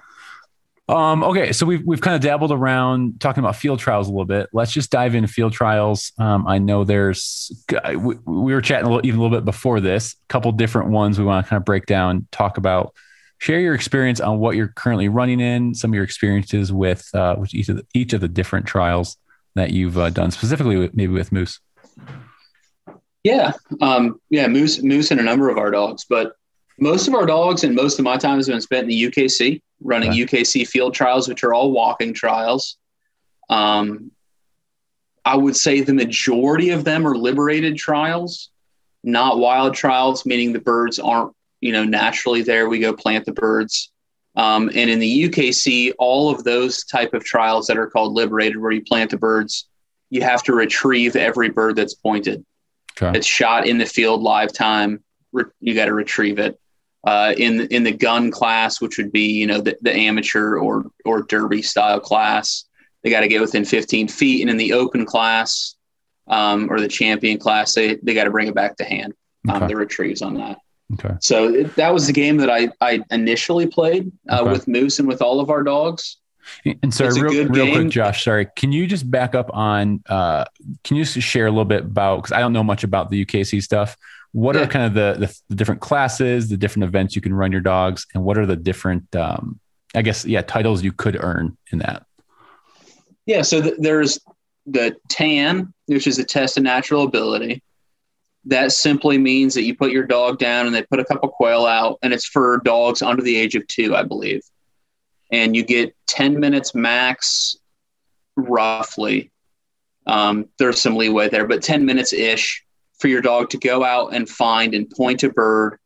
Um, 0.87 1.23
okay, 1.23 1.53
so 1.53 1.65
we've 1.65 1.83
we've 1.85 2.01
kind 2.01 2.15
of 2.15 2.21
dabbled 2.21 2.51
around 2.51 3.21
talking 3.21 3.41
about 3.41 3.55
field 3.55 3.79
trials 3.79 4.07
a 4.07 4.11
little 4.11 4.25
bit. 4.25 4.49
Let's 4.51 4.73
just 4.73 4.91
dive 4.91 5.15
into 5.15 5.27
field 5.27 5.53
trials. 5.53 6.11
Um, 6.17 6.45
I 6.47 6.57
know 6.57 6.83
there's 6.83 7.65
we, 7.95 8.15
we 8.25 8.53
were 8.53 8.61
chatting 8.61 8.87
a 8.87 8.89
little, 8.89 9.05
even 9.05 9.19
a 9.19 9.23
little 9.23 9.37
bit 9.37 9.45
before 9.45 9.79
this. 9.79 10.13
A 10.13 10.27
couple 10.27 10.51
different 10.51 10.89
ones 10.89 11.17
we 11.17 11.23
want 11.23 11.45
to 11.45 11.49
kind 11.49 11.57
of 11.57 11.65
break 11.65 11.85
down, 11.85 12.27
talk 12.31 12.57
about, 12.57 12.93
share 13.37 13.59
your 13.59 13.73
experience 13.73 14.19
on 14.19 14.39
what 14.39 14.55
you're 14.55 14.67
currently 14.67 15.07
running 15.07 15.39
in, 15.39 15.73
some 15.73 15.91
of 15.91 15.95
your 15.95 16.03
experiences 16.03 16.73
with 16.73 17.07
uh, 17.13 17.35
with 17.39 17.53
each 17.53 17.69
of 17.69 17.77
the, 17.77 17.85
each 17.93 18.11
of 18.11 18.19
the 18.19 18.27
different 18.27 18.65
trials 18.65 19.17
that 19.55 19.71
you've 19.71 19.97
uh, 19.97 20.09
done, 20.09 20.31
specifically 20.31 20.75
with, 20.75 20.95
maybe 20.95 21.13
with 21.13 21.31
Moose. 21.31 21.59
Yeah, 23.23 23.53
um, 23.81 24.19
yeah, 24.29 24.47
Moose, 24.47 24.81
Moose, 24.81 25.11
and 25.11 25.19
a 25.19 25.23
number 25.23 25.49
of 25.49 25.57
our 25.57 25.71
dogs, 25.71 26.05
but 26.09 26.33
most 26.81 27.07
of 27.07 27.13
our 27.13 27.27
dogs 27.27 27.63
and 27.63 27.75
most 27.75 27.99
of 27.99 28.03
my 28.03 28.17
time 28.17 28.37
has 28.37 28.47
been 28.47 28.59
spent 28.59 28.83
in 28.83 28.89
the 28.89 29.03
UKC, 29.03 29.61
running 29.81 30.11
yeah. 30.13 30.25
UKC 30.25 30.67
field 30.67 30.95
trials, 30.95 31.29
which 31.29 31.43
are 31.43 31.53
all 31.53 31.71
walking 31.71 32.11
trials. 32.11 32.77
Um, 33.49 34.11
I 35.23 35.37
would 35.37 35.55
say 35.55 35.81
the 35.81 35.93
majority 35.93 36.71
of 36.71 36.83
them 36.83 37.05
are 37.07 37.15
liberated 37.15 37.77
trials, 37.77 38.49
not 39.03 39.37
wild 39.37 39.75
trials, 39.75 40.25
meaning 40.25 40.53
the 40.53 40.59
birds 40.59 40.97
aren't, 40.97 41.33
you 41.59 41.71
know, 41.71 41.83
naturally 41.83 42.41
there. 42.41 42.67
We 42.67 42.79
go 42.79 42.93
plant 42.93 43.25
the 43.25 43.33
birds. 43.33 43.91
Um, 44.35 44.71
and 44.73 44.89
in 44.89 44.97
the 44.97 45.29
UKC, 45.29 45.93
all 45.99 46.31
of 46.31 46.43
those 46.43 46.83
type 46.85 47.13
of 47.13 47.23
trials 47.23 47.67
that 47.67 47.77
are 47.77 47.87
called 47.87 48.13
liberated, 48.13 48.57
where 48.57 48.71
you 48.71 48.81
plant 48.81 49.11
the 49.11 49.17
birds, 49.17 49.67
you 50.09 50.23
have 50.23 50.41
to 50.43 50.53
retrieve 50.53 51.15
every 51.15 51.49
bird 51.49 51.75
that's 51.75 51.93
pointed. 51.93 52.43
Okay. 52.99 53.17
It's 53.17 53.27
shot 53.27 53.67
in 53.67 53.77
the 53.77 53.85
field 53.85 54.23
live 54.23 54.51
time. 54.51 55.03
Re- 55.31 55.45
you 55.59 55.75
got 55.75 55.85
to 55.85 55.93
retrieve 55.93 56.39
it. 56.39 56.59
Uh, 57.03 57.33
in 57.37 57.61
in 57.67 57.83
the 57.83 57.91
gun 57.91 58.29
class, 58.29 58.79
which 58.79 58.97
would 58.97 59.11
be 59.11 59.31
you 59.31 59.47
know 59.47 59.59
the, 59.59 59.75
the 59.81 59.93
amateur 59.93 60.57
or 60.57 60.85
or 61.03 61.23
derby 61.23 61.61
style 61.61 61.99
class, 61.99 62.65
they 63.03 63.09
got 63.09 63.21
to 63.21 63.27
get 63.27 63.41
within 63.41 63.65
15 63.65 64.07
feet, 64.07 64.41
and 64.41 64.49
in 64.49 64.57
the 64.57 64.73
open 64.73 65.05
class 65.05 65.75
um, 66.27 66.71
or 66.71 66.79
the 66.79 66.87
champion 66.87 67.39
class, 67.39 67.73
they 67.73 67.95
they 67.95 68.13
got 68.13 68.25
to 68.25 68.31
bring 68.31 68.47
it 68.47 68.55
back 68.55 68.75
to 68.77 68.83
hand. 68.83 69.13
Um. 69.49 69.67
The 69.67 69.75
retrieves 69.75 70.21
on 70.21 70.35
that. 70.35 70.59
Okay. 70.93 71.15
So 71.21 71.53
it, 71.53 71.75
that 71.75 71.93
was 71.93 72.05
the 72.05 72.13
game 72.13 72.37
that 72.37 72.49
I 72.49 72.69
I 72.79 73.03
initially 73.09 73.65
played 73.65 74.11
uh, 74.29 74.41
okay. 74.41 74.51
with 74.51 74.67
Moose 74.67 74.99
and 74.99 75.07
with 75.07 75.21
all 75.21 75.39
of 75.39 75.49
our 75.49 75.63
dogs. 75.63 76.17
And 76.65 76.93
sorry, 76.93 77.21
real, 77.21 77.47
real 77.47 77.71
quick, 77.71 77.89
Josh. 77.89 78.23
Sorry, 78.23 78.47
can 78.55 78.71
you 78.71 78.87
just 78.87 79.09
back 79.09 79.35
up 79.35 79.49
on? 79.53 80.03
Uh, 80.07 80.45
can 80.83 80.97
you 80.97 81.05
share 81.05 81.47
a 81.47 81.51
little 81.51 81.65
bit 81.65 81.83
about? 81.83 82.17
Because 82.17 82.31
I 82.31 82.39
don't 82.39 82.53
know 82.53 82.63
much 82.63 82.83
about 82.83 83.09
the 83.09 83.25
UKC 83.25 83.61
stuff. 83.61 83.95
What 84.33 84.55
yeah. 84.55 84.61
are 84.61 84.67
kind 84.67 84.85
of 84.85 84.93
the, 84.93 85.25
the, 85.27 85.39
the 85.49 85.55
different 85.55 85.81
classes, 85.81 86.49
the 86.49 86.57
different 86.57 86.85
events 86.85 87.15
you 87.15 87.21
can 87.21 87.33
run 87.33 87.51
your 87.51 87.61
dogs, 87.61 88.07
and 88.13 88.23
what 88.23 88.37
are 88.37 88.45
the 88.45 88.55
different, 88.55 89.13
um, 89.15 89.59
I 89.93 90.01
guess, 90.01 90.25
yeah, 90.25 90.41
titles 90.41 90.83
you 90.83 90.93
could 90.93 91.17
earn 91.21 91.57
in 91.71 91.79
that? 91.79 92.05
Yeah, 93.25 93.41
so 93.41 93.61
th- 93.61 93.75
there's 93.77 94.19
the 94.65 94.95
TAN, 95.09 95.73
which 95.87 96.07
is 96.07 96.17
a 96.17 96.23
test 96.23 96.57
of 96.57 96.63
natural 96.63 97.03
ability. 97.03 97.61
That 98.45 98.71
simply 98.71 99.17
means 99.17 99.53
that 99.53 99.63
you 99.63 99.75
put 99.75 99.91
your 99.91 100.05
dog 100.05 100.39
down 100.39 100.65
and 100.65 100.73
they 100.73 100.83
put 100.83 100.99
a 100.99 101.05
couple 101.05 101.29
quail 101.29 101.65
out, 101.65 101.99
and 102.01 102.13
it's 102.13 102.25
for 102.25 102.61
dogs 102.63 103.01
under 103.01 103.21
the 103.21 103.35
age 103.35 103.55
of 103.55 103.67
two, 103.67 103.95
I 103.95 104.03
believe 104.03 104.41
and 105.31 105.55
you 105.55 105.63
get 105.63 105.95
10 106.07 106.39
minutes 106.39 106.75
max, 106.75 107.55
roughly. 108.35 109.31
Um, 110.05 110.49
there's 110.57 110.81
some 110.81 110.95
leeway 110.95 111.29
there, 111.29 111.47
but 111.47 111.63
10 111.63 111.85
minutes 111.85 112.11
ish 112.11 112.63
for 113.01 113.07
your 113.07 113.21
dog 113.21 113.49
to 113.49 113.57
go 113.57 113.83
out 113.83 114.13
and 114.13 114.29
find 114.29 114.73
and 114.73 114.89
point 114.89 115.23
a 115.23 115.29
bird 115.29 115.79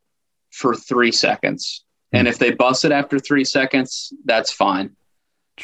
for 0.52 0.76
three 0.76 1.12
seconds. 1.12 1.84
Mm-hmm. 2.14 2.18
And 2.20 2.28
if 2.28 2.38
they 2.38 2.52
bust 2.52 2.86
it 2.86 2.92
after 2.92 3.18
three 3.18 3.46
seconds, 3.46 4.14
that's 4.26 4.52
fine. 4.52 4.96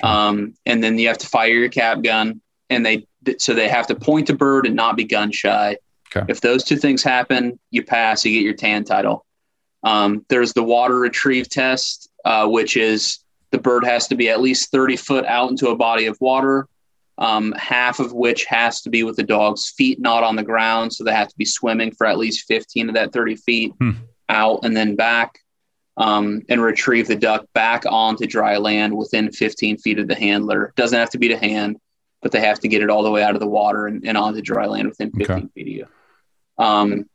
Um, 0.01 0.53
and 0.65 0.81
then 0.81 0.97
you 0.97 1.09
have 1.09 1.17
to 1.19 1.27
fire 1.27 1.49
your 1.49 1.69
cap 1.69 2.01
gun, 2.01 2.41
and 2.69 2.85
they 2.85 3.05
so 3.37 3.53
they 3.53 3.67
have 3.67 3.87
to 3.87 3.95
point 3.95 4.29
a 4.29 4.33
bird 4.33 4.65
and 4.65 4.75
not 4.75 4.95
be 4.95 5.03
gun 5.03 5.31
shy. 5.31 5.77
Okay. 6.15 6.25
If 6.29 6.41
those 6.41 6.63
two 6.63 6.77
things 6.77 7.03
happen, 7.03 7.59
you 7.71 7.83
pass, 7.83 8.25
you 8.25 8.31
get 8.31 8.43
your 8.43 8.53
tan 8.53 8.83
title. 8.83 9.25
Um, 9.83 10.25
there's 10.29 10.53
the 10.53 10.63
water 10.63 10.97
retrieve 10.99 11.49
test, 11.49 12.09
uh, 12.23 12.47
which 12.47 12.77
is 12.77 13.19
the 13.51 13.57
bird 13.57 13.83
has 13.85 14.07
to 14.07 14.15
be 14.15 14.29
at 14.29 14.41
least 14.41 14.71
30 14.71 14.95
foot 14.95 15.25
out 15.25 15.51
into 15.51 15.69
a 15.69 15.75
body 15.75 16.05
of 16.05 16.19
water, 16.21 16.67
um, 17.21 17.53
half 17.55 17.99
of 17.99 18.13
which 18.13 18.45
has 18.45 18.81
to 18.81 18.89
be 18.89 19.03
with 19.03 19.15
the 19.15 19.23
dog's 19.23 19.69
feet 19.69 19.99
not 19.99 20.23
on 20.23 20.35
the 20.35 20.43
ground. 20.43 20.91
So 20.91 21.03
they 21.03 21.13
have 21.13 21.27
to 21.27 21.37
be 21.37 21.45
swimming 21.45 21.91
for 21.91 22.07
at 22.07 22.17
least 22.17 22.47
15 22.47 22.89
of 22.89 22.95
that 22.95 23.13
30 23.13 23.35
feet 23.35 23.73
hmm. 23.79 23.91
out 24.27 24.65
and 24.65 24.75
then 24.75 24.95
back 24.95 25.37
um, 25.97 26.41
and 26.49 26.63
retrieve 26.63 27.07
the 27.07 27.15
duck 27.15 27.45
back 27.53 27.83
onto 27.87 28.25
dry 28.25 28.57
land 28.57 28.97
within 28.97 29.31
15 29.31 29.77
feet 29.77 29.99
of 29.99 30.07
the 30.07 30.15
handler. 30.15 30.73
Doesn't 30.75 30.97
have 30.97 31.11
to 31.11 31.19
be 31.19 31.27
to 31.27 31.37
hand, 31.37 31.77
but 32.23 32.31
they 32.31 32.41
have 32.41 32.59
to 32.61 32.67
get 32.67 32.81
it 32.81 32.89
all 32.89 33.03
the 33.03 33.11
way 33.11 33.21
out 33.21 33.35
of 33.35 33.39
the 33.39 33.47
water 33.47 33.85
and, 33.85 34.03
and 34.03 34.17
onto 34.17 34.41
dry 34.41 34.65
land 34.65 34.87
within 34.87 35.11
15 35.11 35.37
okay. 35.37 35.47
feet 35.53 35.61
of 35.61 35.67
you. 35.67 35.87
Um, 36.57 37.07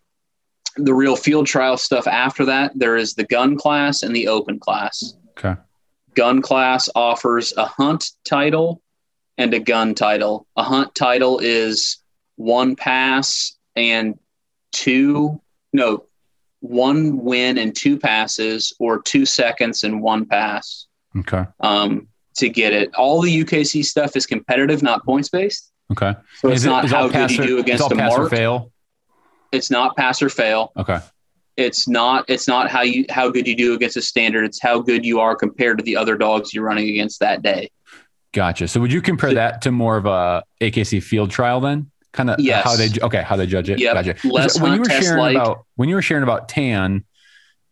the 0.76 0.94
real 0.94 1.16
field 1.16 1.48
trial 1.48 1.76
stuff 1.76 2.06
after 2.06 2.44
that, 2.44 2.70
there 2.76 2.96
is 2.96 3.14
the 3.14 3.24
gun 3.24 3.56
class 3.56 4.04
and 4.04 4.14
the 4.14 4.28
open 4.28 4.60
class. 4.60 5.16
Okay 5.36 5.56
gun 6.14 6.40
class 6.40 6.88
offers 6.94 7.52
a 7.58 7.66
hunt 7.66 8.12
title 8.24 8.80
and 9.38 9.54
a 9.54 9.60
gun 9.60 9.94
title. 9.94 10.46
A 10.56 10.62
hunt 10.62 10.94
title 10.94 11.38
is 11.38 11.98
one 12.36 12.76
pass 12.76 13.56
and 13.74 14.18
two, 14.72 15.40
no, 15.72 16.04
one 16.60 17.18
win 17.18 17.58
and 17.58 17.74
two 17.74 17.98
passes, 17.98 18.72
or 18.78 19.02
two 19.02 19.26
seconds 19.26 19.84
and 19.84 20.02
one 20.02 20.26
pass. 20.26 20.86
Okay. 21.18 21.44
Um, 21.60 22.08
to 22.36 22.48
get 22.48 22.72
it, 22.72 22.94
all 22.94 23.22
the 23.22 23.44
UKC 23.44 23.84
stuff 23.84 24.16
is 24.16 24.26
competitive, 24.26 24.82
not 24.82 25.04
points 25.04 25.28
based. 25.28 25.72
Okay. 25.92 26.14
So 26.38 26.48
it's 26.48 26.62
is 26.62 26.66
not 26.66 26.84
it, 26.84 26.90
how 26.90 27.08
good 27.08 27.30
you 27.30 27.46
do 27.46 27.58
against 27.58 27.90
a 27.90 27.94
mark. 27.94 28.30
fail. 28.30 28.72
It's 29.52 29.70
not 29.70 29.96
pass 29.96 30.20
or 30.20 30.28
fail. 30.28 30.72
Okay 30.76 31.00
it's 31.56 31.88
not 31.88 32.24
it's 32.28 32.46
not 32.46 32.70
how 32.70 32.82
you 32.82 33.04
how 33.10 33.30
good 33.30 33.48
you 33.48 33.56
do 33.56 33.74
against 33.74 33.96
a 33.96 34.02
standard 34.02 34.44
it's 34.44 34.60
how 34.60 34.78
good 34.78 35.04
you 35.04 35.20
are 35.20 35.34
compared 35.34 35.78
to 35.78 35.84
the 35.84 35.96
other 35.96 36.16
dogs 36.16 36.52
you're 36.52 36.64
running 36.64 36.88
against 36.88 37.20
that 37.20 37.42
day 37.42 37.70
gotcha. 38.36 38.68
So 38.68 38.80
would 38.80 38.92
you 38.92 39.00
compare 39.00 39.32
that 39.34 39.62
to 39.62 39.72
more 39.72 39.96
of 39.96 40.04
a 40.04 40.44
akc 40.60 41.02
field 41.02 41.30
trial 41.30 41.60
then? 41.60 41.90
Kind 42.12 42.30
of 42.30 42.38
yes. 42.38 42.62
how 42.62 42.76
they 42.76 42.88
okay 43.02 43.22
how 43.22 43.36
they 43.36 43.46
judge 43.46 43.70
it. 43.70 43.80
Yep. 43.80 43.94
gotcha. 43.94 44.28
Less 44.28 44.60
when 44.60 44.74
you 44.74 44.80
were 44.80 44.90
sharing 44.90 45.18
like, 45.18 45.36
about 45.36 45.64
when 45.74 45.88
you 45.88 45.94
were 45.94 46.02
sharing 46.02 46.22
about 46.22 46.48
tan 46.48 47.04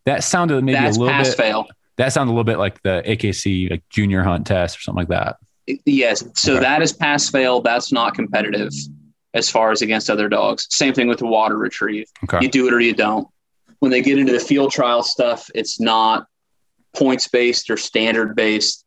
that 0.07 0.25
sounded 0.25 0.65
maybe 0.65 0.79
a 0.79 0.91
little 0.91 1.07
bit 1.07 1.35
fail. 1.35 1.67
that 1.97 2.13
sounded 2.13 2.31
a 2.31 2.35
little 2.35 2.45
bit 2.45 2.59
like 2.59 2.83
the 2.83 3.03
akc 3.07 3.71
like 3.71 3.83
junior 3.91 4.23
hunt 4.23 4.47
test 4.47 4.79
or 4.79 4.81
something 4.81 5.01
like 5.01 5.09
that. 5.09 5.37
Yes. 5.85 6.25
So 6.35 6.55
okay. 6.55 6.61
that 6.61 6.83
is 6.83 6.93
pass 6.93 7.29
fail. 7.29 7.61
That's 7.61 7.93
not 7.93 8.15
competitive 8.15 8.73
as 9.35 9.51
far 9.51 9.71
as 9.71 9.83
against 9.83 10.09
other 10.09 10.29
dogs. 10.29 10.67
Same 10.71 10.95
thing 10.95 11.09
with 11.09 11.19
the 11.19 11.27
water 11.27 11.59
retrieve. 11.59 12.07
Okay. 12.25 12.39
you 12.41 12.49
do 12.51 12.67
it 12.67 12.73
or 12.73 12.81
you 12.81 12.95
don't. 12.95 13.29
When 13.81 13.91
they 13.91 14.01
get 14.01 14.19
into 14.19 14.33
the 14.33 14.41
field 14.41 14.73
trial 14.73 15.03
stuff, 15.03 15.51
it's 15.55 15.79
not 15.81 16.27
points 16.95 17.29
based 17.29 17.71
or 17.71 17.77
standard 17.77 18.35
based. 18.37 18.84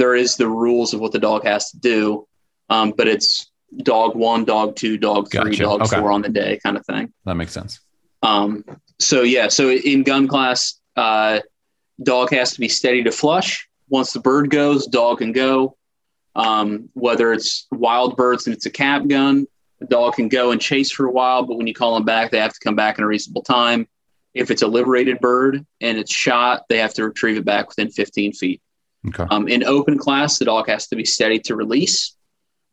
There 0.00 0.14
is 0.14 0.36
the 0.36 0.48
rules 0.48 0.94
of 0.94 1.00
what 1.00 1.12
the 1.12 1.18
dog 1.18 1.44
has 1.44 1.72
to 1.72 1.78
do, 1.78 2.26
um, 2.70 2.94
but 2.96 3.06
it's 3.06 3.50
dog 3.82 4.16
one, 4.16 4.46
dog 4.46 4.74
two, 4.74 4.96
dog 4.96 5.30
three, 5.30 5.50
gotcha. 5.50 5.62
dog 5.62 5.82
okay. 5.82 5.98
four 5.98 6.10
on 6.10 6.22
the 6.22 6.30
day 6.30 6.58
kind 6.62 6.78
of 6.78 6.86
thing. 6.86 7.12
That 7.26 7.34
makes 7.34 7.52
sense. 7.52 7.80
Um, 8.22 8.64
so 8.98 9.20
yeah, 9.20 9.48
so 9.48 9.70
in 9.70 10.02
gun 10.02 10.26
class, 10.26 10.80
uh, 10.96 11.40
dog 12.02 12.30
has 12.30 12.54
to 12.54 12.60
be 12.60 12.68
steady 12.68 13.04
to 13.04 13.12
flush. 13.12 13.68
Once 13.90 14.14
the 14.14 14.20
bird 14.20 14.48
goes, 14.48 14.86
dog 14.86 15.18
can 15.18 15.32
go. 15.32 15.76
Um, 16.34 16.88
whether 16.94 17.34
it's 17.34 17.66
wild 17.70 18.16
birds 18.16 18.46
and 18.46 18.56
it's 18.56 18.64
a 18.64 18.70
cap 18.70 19.06
gun, 19.06 19.46
The 19.80 19.86
dog 19.86 20.14
can 20.14 20.30
go 20.30 20.50
and 20.50 20.62
chase 20.62 20.90
for 20.90 21.04
a 21.04 21.12
while, 21.12 21.42
but 21.42 21.58
when 21.58 21.66
you 21.66 21.74
call 21.74 21.92
them 21.92 22.06
back, 22.06 22.30
they 22.30 22.38
have 22.38 22.54
to 22.54 22.60
come 22.60 22.74
back 22.74 22.96
in 22.96 23.04
a 23.04 23.06
reasonable 23.06 23.42
time. 23.42 23.86
If 24.32 24.50
it's 24.50 24.62
a 24.62 24.66
liberated 24.66 25.20
bird 25.20 25.66
and 25.82 25.98
it's 25.98 26.14
shot, 26.14 26.62
they 26.70 26.78
have 26.78 26.94
to 26.94 27.04
retrieve 27.04 27.36
it 27.36 27.44
back 27.44 27.68
within 27.68 27.90
15 27.90 28.32
feet. 28.32 28.62
Okay. 29.08 29.24
Um, 29.30 29.48
in 29.48 29.64
open 29.64 29.98
class, 29.98 30.38
the 30.38 30.44
dog 30.44 30.68
has 30.68 30.88
to 30.88 30.96
be 30.96 31.04
steady 31.04 31.38
to 31.40 31.56
release. 31.56 32.14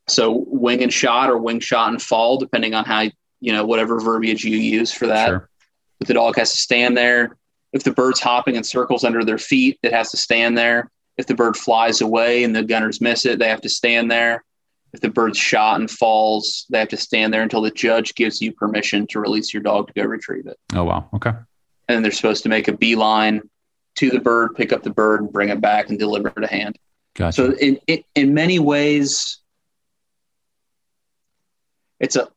So 0.08 0.46
wing 0.48 0.84
and 0.84 0.92
shot 0.92 1.30
or 1.30 1.38
wing 1.38 1.60
shot 1.60 1.90
and 1.90 2.02
fall, 2.02 2.38
depending 2.38 2.74
on 2.74 2.86
how, 2.86 3.06
you 3.40 3.54
know, 3.54 3.66
whatever 3.66 4.00
verbiage 4.00 4.44
you 4.44 4.58
use 4.58 4.92
for 4.92 5.08
that. 5.08 5.28
Sure. 5.28 5.50
But 6.00 6.08
the 6.08 6.14
dog 6.14 6.38
has 6.38 6.52
to 6.52 6.58
stand 6.58 6.96
there. 6.98 7.38
If 7.74 7.84
the 7.84 7.92
bird's 7.92 8.20
hopping 8.20 8.56
in 8.56 8.64
circles 8.64 9.04
under 9.04 9.24
their 9.24 9.38
feet, 9.38 9.80
it 9.84 9.94
has 9.94 10.12
to 10.12 10.18
stand 10.18 10.58
there. 10.58 10.90
If 11.18 11.28
the 11.28 11.36
bird 11.36 11.58
flies 11.58 12.02
away 12.02 12.44
and 12.44 12.56
the 12.56 12.64
gunners 12.64 13.02
miss 13.02 13.26
it, 13.26 13.40
they 13.40 13.50
have 13.50 13.62
to 13.62 13.70
stand 13.70 14.10
there. 14.10 14.44
If 14.94 15.02
the 15.02 15.10
bird's 15.10 15.38
shot 15.38 15.80
and 15.80 15.90
falls, 15.92 16.66
they 16.70 16.80
have 16.80 16.88
to 16.90 16.98
stand 16.98 17.34
there 17.34 17.42
until 17.42 17.62
the 17.62 17.72
judge 17.72 18.16
gives 18.16 18.42
you 18.42 18.54
permission 18.54 19.06
to 19.08 19.20
release 19.20 19.54
your 19.54 19.64
dog 19.64 19.88
to 19.88 19.94
go 19.94 20.04
retrieve 20.04 20.48
it. 20.48 20.58
Oh 20.74 20.86
wow. 20.86 21.10
Okay. 21.14 21.32
And 21.32 21.96
then 21.96 22.04
they're 22.04 22.12
supposed 22.12 22.44
to 22.44 22.50
make 22.50 22.68
a 22.68 22.74
beeline 22.76 23.42
to 23.98 24.10
the 24.10 24.20
bird, 24.20 24.56
pick 24.56 24.72
up 24.72 24.84
the 24.84 24.90
bird, 24.90 25.22
and 25.22 25.32
bring 25.32 25.50
it 25.50 25.62
back 25.62 25.90
and 25.90 26.00
deliver 26.00 26.30
it 26.30 26.42
to 26.42 26.48
hand. 26.48 26.78
Gotcha. 27.16 27.34
So 27.34 27.52
in, 27.54 27.80
in 27.88 28.04
in 28.16 28.34
many 28.34 28.60
ways, 28.60 29.40
it's 32.00 32.16
a. 32.16 32.30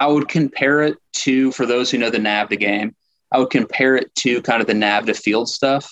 I 0.00 0.06
would 0.06 0.28
compare 0.28 0.82
it 0.82 0.96
to 1.18 1.52
for 1.52 1.64
those 1.64 1.90
who 1.90 1.98
know 1.98 2.10
the 2.10 2.18
NAVHDA 2.18 2.58
game. 2.58 2.96
I 3.30 3.38
would 3.38 3.50
compare 3.50 3.96
it 3.96 4.14
to 4.16 4.42
kind 4.42 4.60
of 4.60 4.66
the 4.66 4.72
NAVHDA 4.72 5.16
field 5.16 5.48
stuff 5.48 5.90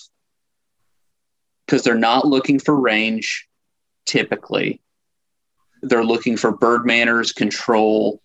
because 1.65 1.83
they're 1.83 1.95
not 1.95 2.27
looking 2.27 2.59
for 2.59 2.77
range 2.77 3.47
typically. 4.05 4.81
They're 5.81 6.03
looking 6.03 6.37
for 6.37 6.51
bird 6.51 6.85
manners, 6.85 7.31
control, 7.31 8.21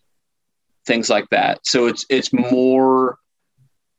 things 0.85 1.09
like 1.09 1.29
that. 1.29 1.59
So 1.65 1.87
it's 1.87 2.05
it's 2.09 2.33
more 2.33 3.17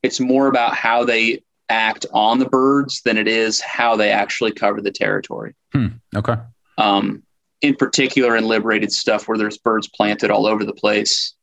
it's 0.03 0.21
more 0.21 0.49
about 0.49 0.75
how 0.75 1.05
they 1.05 1.43
act 1.69 2.07
on 2.13 2.39
the 2.39 2.49
birds 2.49 3.03
than 3.03 3.19
it 3.19 3.29
is 3.29 3.61
how 3.61 3.97
they 3.97 4.11
actually 4.11 4.53
cover 4.53 4.81
the 4.81 4.91
territory. 4.91 5.55
Hmm. 5.73 5.89
Okay. 6.17 6.37
Um, 6.79 7.23
in 7.61 7.75
particular, 7.75 8.37
in 8.37 8.45
liberated 8.47 8.93
stuff 8.93 9.27
where 9.29 9.37
there's 9.37 9.59
birds 9.59 9.89
planted 9.89 10.31
all 10.31 10.47
over 10.47 10.65
the 10.65 10.73
place, 10.73 11.35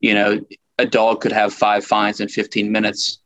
you 0.00 0.14
know, 0.14 0.40
a 0.78 0.86
dog 0.86 1.20
could 1.22 1.32
have 1.32 1.52
five 1.54 1.84
finds 1.84 2.20
in 2.20 2.28
15 2.28 2.70
minutes. 2.70 3.18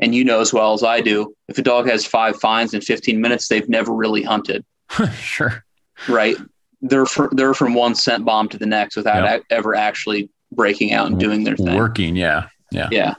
And 0.00 0.14
you 0.14 0.24
know 0.24 0.40
as 0.40 0.52
well 0.52 0.74
as 0.74 0.82
I 0.82 1.00
do, 1.00 1.34
if 1.48 1.56
a 1.56 1.62
dog 1.62 1.88
has 1.88 2.04
five 2.04 2.36
finds 2.38 2.74
in 2.74 2.82
15 2.82 3.18
minutes, 3.20 3.48
they've 3.48 3.68
never 3.68 3.92
really 3.94 4.22
hunted, 4.22 4.62
sure. 5.14 5.64
right? 6.08 6.36
They're 6.82 7.06
fr- 7.06 7.28
they're 7.32 7.54
from 7.54 7.72
one 7.72 7.94
scent 7.94 8.26
bomb 8.26 8.50
to 8.50 8.58
the 8.58 8.66
next 8.66 8.96
without 8.96 9.24
Yep. 9.24 9.42
a- 9.48 9.54
ever 9.54 9.74
actually 9.74 10.28
breaking 10.52 10.92
out 10.92 11.06
and 11.06 11.18
doing 11.18 11.44
their 11.44 11.56
thing. 11.56 11.74
Working. 11.76 12.14
Yeah. 12.14 12.48
Yeah. 12.70 12.88
Yeah. 12.92 13.14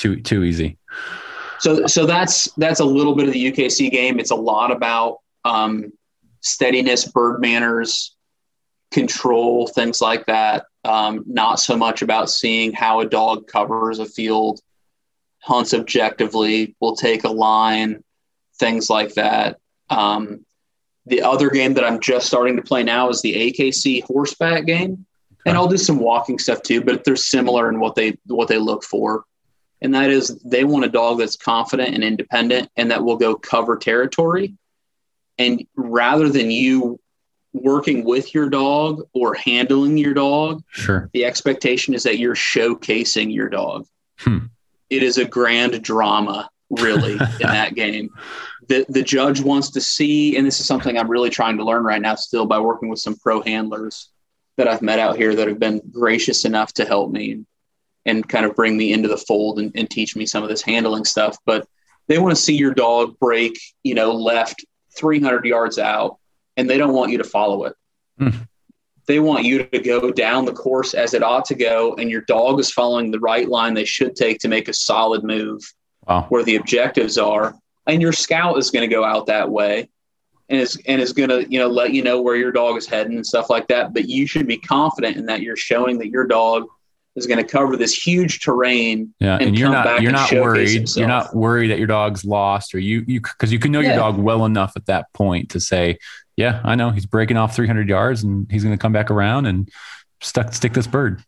Too 0.00 0.16
too 0.20 0.42
easy. 0.42 0.78
So 1.60 1.86
so 1.86 2.06
that's 2.06 2.50
that's 2.52 2.80
a 2.80 2.84
little 2.84 3.14
bit 3.14 3.28
of 3.28 3.34
the 3.34 3.52
UKC 3.52 3.90
game. 3.90 4.18
It's 4.18 4.30
a 4.30 4.36
lot 4.36 4.72
about 4.72 5.18
um, 5.44 5.92
steadiness, 6.40 7.06
bird 7.06 7.40
manners, 7.40 8.16
control, 8.90 9.66
things 9.66 10.00
like 10.00 10.24
that. 10.26 10.64
Um, 10.84 11.22
not 11.26 11.60
so 11.60 11.76
much 11.76 12.00
about 12.00 12.30
seeing 12.30 12.72
how 12.72 13.00
a 13.00 13.06
dog 13.06 13.46
covers 13.46 13.98
a 13.98 14.06
field, 14.06 14.60
hunts 15.40 15.74
objectively, 15.74 16.74
will 16.80 16.96
take 16.96 17.24
a 17.24 17.28
line, 17.30 18.02
things 18.58 18.88
like 18.88 19.12
that. 19.14 19.58
Um, 19.90 20.46
the 21.04 21.20
other 21.20 21.50
game 21.50 21.74
that 21.74 21.84
I'm 21.84 22.00
just 22.00 22.26
starting 22.26 22.56
to 22.56 22.62
play 22.62 22.82
now 22.82 23.10
is 23.10 23.20
the 23.20 23.52
AKC 23.52 24.02
horseback 24.04 24.64
game, 24.64 25.04
and 25.44 25.58
I'll 25.58 25.68
do 25.68 25.76
some 25.76 25.98
walking 25.98 26.38
stuff 26.38 26.62
too. 26.62 26.80
But 26.80 27.04
they're 27.04 27.16
similar 27.16 27.68
in 27.68 27.80
what 27.80 27.96
they 27.96 28.16
what 28.24 28.48
they 28.48 28.58
look 28.58 28.82
for 28.82 29.24
and 29.82 29.94
that 29.94 30.10
is 30.10 30.38
they 30.44 30.64
want 30.64 30.84
a 30.84 30.88
dog 30.88 31.18
that's 31.18 31.36
confident 31.36 31.94
and 31.94 32.04
independent 32.04 32.70
and 32.76 32.90
that 32.90 33.02
will 33.02 33.16
go 33.16 33.34
cover 33.34 33.76
territory. 33.76 34.54
And 35.38 35.66
rather 35.74 36.28
than 36.28 36.50
you 36.50 37.00
working 37.52 38.04
with 38.04 38.34
your 38.34 38.48
dog 38.48 39.02
or 39.12 39.34
handling 39.34 39.96
your 39.96 40.14
dog, 40.14 40.62
Sure. 40.70 41.08
the 41.12 41.24
expectation 41.24 41.94
is 41.94 42.02
that 42.02 42.18
you're 42.18 42.34
showcasing 42.34 43.34
your 43.34 43.48
dog. 43.48 43.86
Hmm. 44.18 44.46
It 44.90 45.02
is 45.02 45.18
a 45.18 45.24
grand 45.24 45.82
drama, 45.82 46.50
really, 46.70 47.12
in 47.12 47.18
that 47.40 47.74
game. 47.74 48.10
The, 48.68 48.84
the 48.88 49.02
judge 49.02 49.40
wants 49.40 49.70
to 49.70 49.80
see, 49.80 50.36
and 50.36 50.46
this 50.46 50.60
is 50.60 50.66
something 50.66 50.96
I'm 50.96 51.10
really 51.10 51.30
trying 51.30 51.56
to 51.56 51.64
learn 51.64 51.82
right 51.82 52.00
now, 52.02 52.14
still 52.14 52.46
by 52.46 52.60
working 52.60 52.88
with 52.88 53.00
some 53.00 53.16
pro 53.16 53.40
handlers 53.42 54.10
that 54.56 54.68
I've 54.68 54.82
met 54.82 54.98
out 54.98 55.16
here 55.16 55.34
that 55.34 55.48
have 55.48 55.58
been 55.58 55.80
gracious 55.90 56.44
enough 56.44 56.74
to 56.74 56.84
help 56.84 57.10
me 57.10 57.44
and 58.06 58.28
kind 58.28 58.46
of 58.46 58.56
bring 58.56 58.76
me 58.76 58.92
into 58.92 59.08
the 59.08 59.16
fold 59.16 59.58
and, 59.58 59.72
and 59.74 59.88
teach 59.90 60.16
me 60.16 60.26
some 60.26 60.42
of 60.42 60.48
this 60.48 60.62
handling 60.62 61.04
stuff. 61.04 61.36
But 61.44 61.66
they 62.08 62.18
want 62.18 62.34
to 62.34 62.42
see 62.42 62.56
your 62.56 62.74
dog 62.74 63.18
break, 63.18 63.58
you 63.82 63.94
know, 63.94 64.12
left 64.12 64.64
300 64.96 65.44
yards 65.44 65.78
out, 65.78 66.18
and 66.56 66.68
they 66.68 66.78
don't 66.78 66.94
want 66.94 67.12
you 67.12 67.18
to 67.18 67.24
follow 67.24 67.64
it. 67.64 67.74
Hmm. 68.18 68.30
They 69.06 69.18
want 69.20 69.44
you 69.44 69.64
to 69.64 69.78
go 69.80 70.10
down 70.12 70.44
the 70.44 70.52
course 70.52 70.94
as 70.94 71.14
it 71.14 71.22
ought 71.22 71.44
to 71.46 71.54
go, 71.54 71.94
and 71.96 72.10
your 72.10 72.20
dog 72.22 72.60
is 72.60 72.70
following 72.70 73.10
the 73.10 73.20
right 73.20 73.48
line 73.48 73.74
they 73.74 73.84
should 73.84 74.14
take 74.14 74.38
to 74.40 74.48
make 74.48 74.68
a 74.68 74.74
solid 74.74 75.24
move 75.24 75.62
Wow. 76.06 76.26
where 76.30 76.42
the 76.42 76.56
objectives 76.56 77.18
are. 77.18 77.54
And 77.86 78.00
your 78.00 78.12
scout 78.12 78.56
is 78.58 78.70
going 78.70 78.88
to 78.88 78.94
go 78.94 79.04
out 79.04 79.26
that 79.26 79.50
way 79.50 79.88
and 80.48 80.60
is 80.60 80.80
and 80.86 81.00
is 81.00 81.12
going 81.12 81.28
to 81.28 81.50
you 81.50 81.58
know 81.58 81.68
let 81.68 81.92
you 81.92 82.02
know 82.02 82.20
where 82.20 82.36
your 82.36 82.52
dog 82.52 82.76
is 82.76 82.86
heading 82.86 83.16
and 83.16 83.26
stuff 83.26 83.50
like 83.50 83.68
that. 83.68 83.92
But 83.92 84.08
you 84.08 84.26
should 84.26 84.46
be 84.46 84.58
confident 84.58 85.16
in 85.16 85.26
that 85.26 85.40
you're 85.42 85.56
showing 85.56 85.98
that 85.98 86.08
your 86.08 86.26
dog 86.26 86.66
is 87.16 87.26
going 87.26 87.38
to 87.38 87.44
cover 87.44 87.76
this 87.76 87.94
huge 87.94 88.40
terrain. 88.40 89.14
Yeah, 89.18 89.34
and 89.34 89.48
and, 89.48 89.58
you're 89.58 89.66
come 89.66 89.74
not 89.74 89.84
back 89.84 90.00
you're 90.02 90.12
not 90.12 90.32
worried. 90.32 90.70
himself. 90.70 90.98
You're 90.98 91.08
not 91.08 91.34
worried 91.34 91.70
that 91.70 91.78
your 91.78 91.86
dog's 91.86 92.24
lost, 92.24 92.74
or 92.74 92.78
you 92.78 93.04
you 93.06 93.20
because 93.20 93.52
you 93.52 93.58
can 93.58 93.72
know 93.72 93.80
your 93.80 93.96
dog 93.96 94.18
well 94.18 94.44
enough 94.44 94.72
at 94.76 94.86
that 94.86 95.12
point 95.12 95.50
to 95.50 95.60
say, 95.60 95.98
yeah, 96.36 96.60
I 96.64 96.74
know 96.74 96.90
he's 96.90 97.06
breaking 97.06 97.36
off 97.36 97.54
300 97.54 97.88
yards 97.88 98.22
and 98.22 98.50
he's 98.50 98.64
going 98.64 98.74
to 98.74 98.80
come 98.80 98.92
back 98.92 99.10
around 99.10 99.46
and 99.46 99.68
stuck 100.20 100.54
stick 100.54 100.72
this 100.72 100.86
bird. 100.86 101.22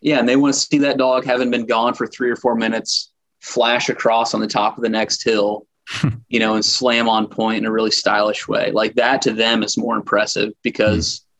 Yeah, 0.00 0.18
and 0.18 0.28
they 0.28 0.36
want 0.36 0.54
to 0.54 0.60
see 0.60 0.78
that 0.78 0.96
dog 0.96 1.24
having 1.24 1.50
been 1.50 1.66
gone 1.66 1.94
for 1.94 2.06
three 2.06 2.30
or 2.30 2.36
four 2.36 2.54
minutes, 2.54 3.12
flash 3.40 3.88
across 3.88 4.34
on 4.34 4.40
the 4.40 4.46
top 4.46 4.76
of 4.76 4.82
the 4.82 4.88
next 4.88 5.22
hill, 5.22 5.66
you 6.28 6.40
know, 6.40 6.54
and 6.54 6.64
slam 6.64 7.08
on 7.08 7.28
point 7.28 7.58
in 7.58 7.66
a 7.66 7.70
really 7.70 7.90
stylish 7.90 8.48
way. 8.48 8.72
Like 8.72 8.94
that 8.94 9.22
to 9.22 9.32
them 9.32 9.62
is 9.62 9.76
more 9.76 9.96
impressive 9.96 10.52
because 10.62 11.18
hmm. 11.18 11.31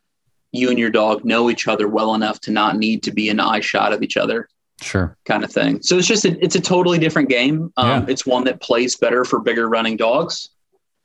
You 0.53 0.71
and 0.71 0.79
your 0.79 0.91
dog 0.91 1.25
know 1.25 1.51
each 1.51 1.67
other 1.67 1.89
well 1.89 2.15
enough 2.15 2.41
to 2.43 2.51
not 2.51 2.77
need 2.77 3.03
to 3.03 3.11
be 3.11 3.29
an 3.29 3.41
eye 3.41 3.61
shot 3.61 3.93
of 3.93 4.03
each 4.03 4.17
other. 4.17 4.49
Sure. 4.81 5.17
kind 5.27 5.45
of 5.45 5.53
thing. 5.53 5.81
So 5.81 5.97
it's 5.97 6.09
just 6.09 6.25
a, 6.25 6.37
it's 6.45 6.57
a 6.57 6.61
totally 6.61 6.99
different 6.99 7.29
game. 7.29 7.73
Um, 7.77 7.89
Yeah. 7.89 8.05
It's 8.09 8.27
one 8.27 8.43
that 8.45 8.61
plays 8.61 8.97
better 8.97 9.25
for 9.25 9.39
bigger 9.39 9.69
running 9.69 9.97
dogs 9.97 10.49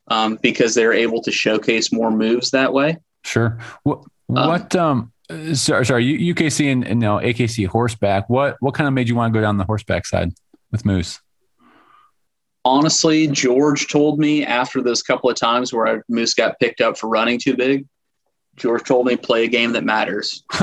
um, 0.08 0.40
because 0.42 0.74
they're 0.74 0.94
able 0.94 1.22
to 1.22 1.32
showcase 1.32 1.94
more 1.94 2.10
moves 2.10 2.50
that 2.52 2.74
way. 2.74 2.98
Sure. 3.24 3.60
What 3.84 4.00
what 4.28 4.76
um 4.76 5.12
uh, 5.30 5.54
sorry, 5.54 5.86
sorry 5.86 6.06
UKC 6.06 6.72
and, 6.72 6.86
and 6.86 7.00
now 7.00 7.20
AKC 7.20 7.68
horseback. 7.68 8.30
What 8.30 8.58
what 8.62 8.74
kind 8.74 8.88
of 8.88 8.94
made 8.94 9.10
you 9.10 9.16
want 9.16 9.34
to 9.34 9.38
go 9.38 9.42
down 9.42 9.58
the 9.58 9.66
horseback 9.66 10.06
side 10.06 10.32
with 10.72 10.86
moose? 10.86 11.20
Honestly, 12.66 13.28
George 13.28 13.88
told 13.88 14.20
me 14.20 14.46
after 14.46 14.82
those 14.82 15.02
couple 15.02 15.30
of 15.30 15.38
times 15.38 15.72
where 15.72 15.88
I, 15.88 16.02
Moose 16.10 16.34
got 16.34 16.60
picked 16.60 16.82
up 16.82 16.98
for 16.98 17.08
running 17.08 17.40
too 17.40 17.56
big, 17.56 17.86
George 18.58 18.84
told 18.84 19.06
me 19.06 19.16
play 19.16 19.46
a 19.46 19.48
game 19.48 19.72
that 19.74 19.84
matters. 19.84 20.44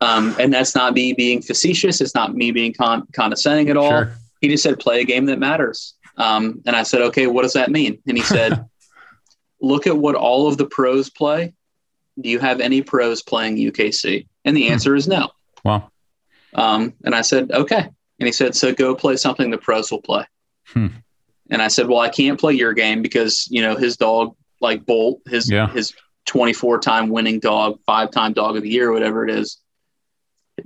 Um, 0.00 0.34
and 0.40 0.52
that's 0.52 0.74
not 0.74 0.94
me 0.94 1.12
being 1.12 1.40
facetious. 1.42 2.00
It's 2.00 2.12
not 2.14 2.34
me 2.34 2.50
being 2.50 2.74
con- 2.74 3.06
condescending 3.12 3.68
at 3.70 3.76
all. 3.76 3.88
sure. 3.90 4.12
He 4.40 4.48
just 4.48 4.64
said, 4.64 4.80
play 4.80 5.00
a 5.00 5.04
game 5.04 5.26
that 5.26 5.38
matters. 5.38 5.94
Um, 6.16 6.60
and 6.66 6.74
I 6.74 6.82
said, 6.82 7.02
okay, 7.02 7.28
what 7.28 7.42
does 7.42 7.52
that 7.52 7.70
mean? 7.70 7.98
And 8.08 8.16
he 8.16 8.24
said, 8.24 8.64
look 9.60 9.86
at 9.86 9.96
what 9.96 10.16
all 10.16 10.48
of 10.48 10.56
the 10.56 10.66
pros 10.66 11.08
play. 11.08 11.54
Do 12.20 12.28
you 12.28 12.40
have 12.40 12.58
any 12.60 12.82
pros 12.82 13.22
playing 13.22 13.58
UKC? 13.58 14.26
And 14.44 14.56
the 14.56 14.66
Hmm. 14.66 14.72
answer 14.72 14.96
is 14.96 15.06
no. 15.06 15.30
Wow. 15.64 15.92
Um, 16.54 16.94
and 17.04 17.14
I 17.14 17.20
said, 17.20 17.52
okay. 17.52 17.82
And 18.18 18.26
he 18.26 18.32
said, 18.32 18.56
so 18.56 18.74
go 18.74 18.96
play 18.96 19.14
something 19.16 19.52
the 19.52 19.58
pros 19.58 19.92
will 19.92 20.02
play. 20.02 20.24
Hmm. 20.66 20.88
And 21.48 21.62
I 21.62 21.68
said, 21.68 21.86
well, 21.86 22.00
I 22.00 22.08
can't 22.08 22.40
play 22.40 22.54
your 22.54 22.72
game 22.72 23.02
because, 23.02 23.46
you 23.52 23.62
know, 23.62 23.76
his 23.76 23.96
dog, 23.96 24.34
like 24.60 24.84
Bolt, 24.84 25.20
his, 25.28 25.48
Yeah. 25.48 25.68
his 25.68 25.92
24 26.26 26.78
time 26.80 27.08
winning 27.08 27.40
dog, 27.40 27.78
five 27.86 28.10
time 28.10 28.32
dog 28.32 28.56
of 28.56 28.62
the 28.62 28.70
year, 28.70 28.92
whatever 28.92 29.24
it 29.26 29.30
is, 29.30 29.58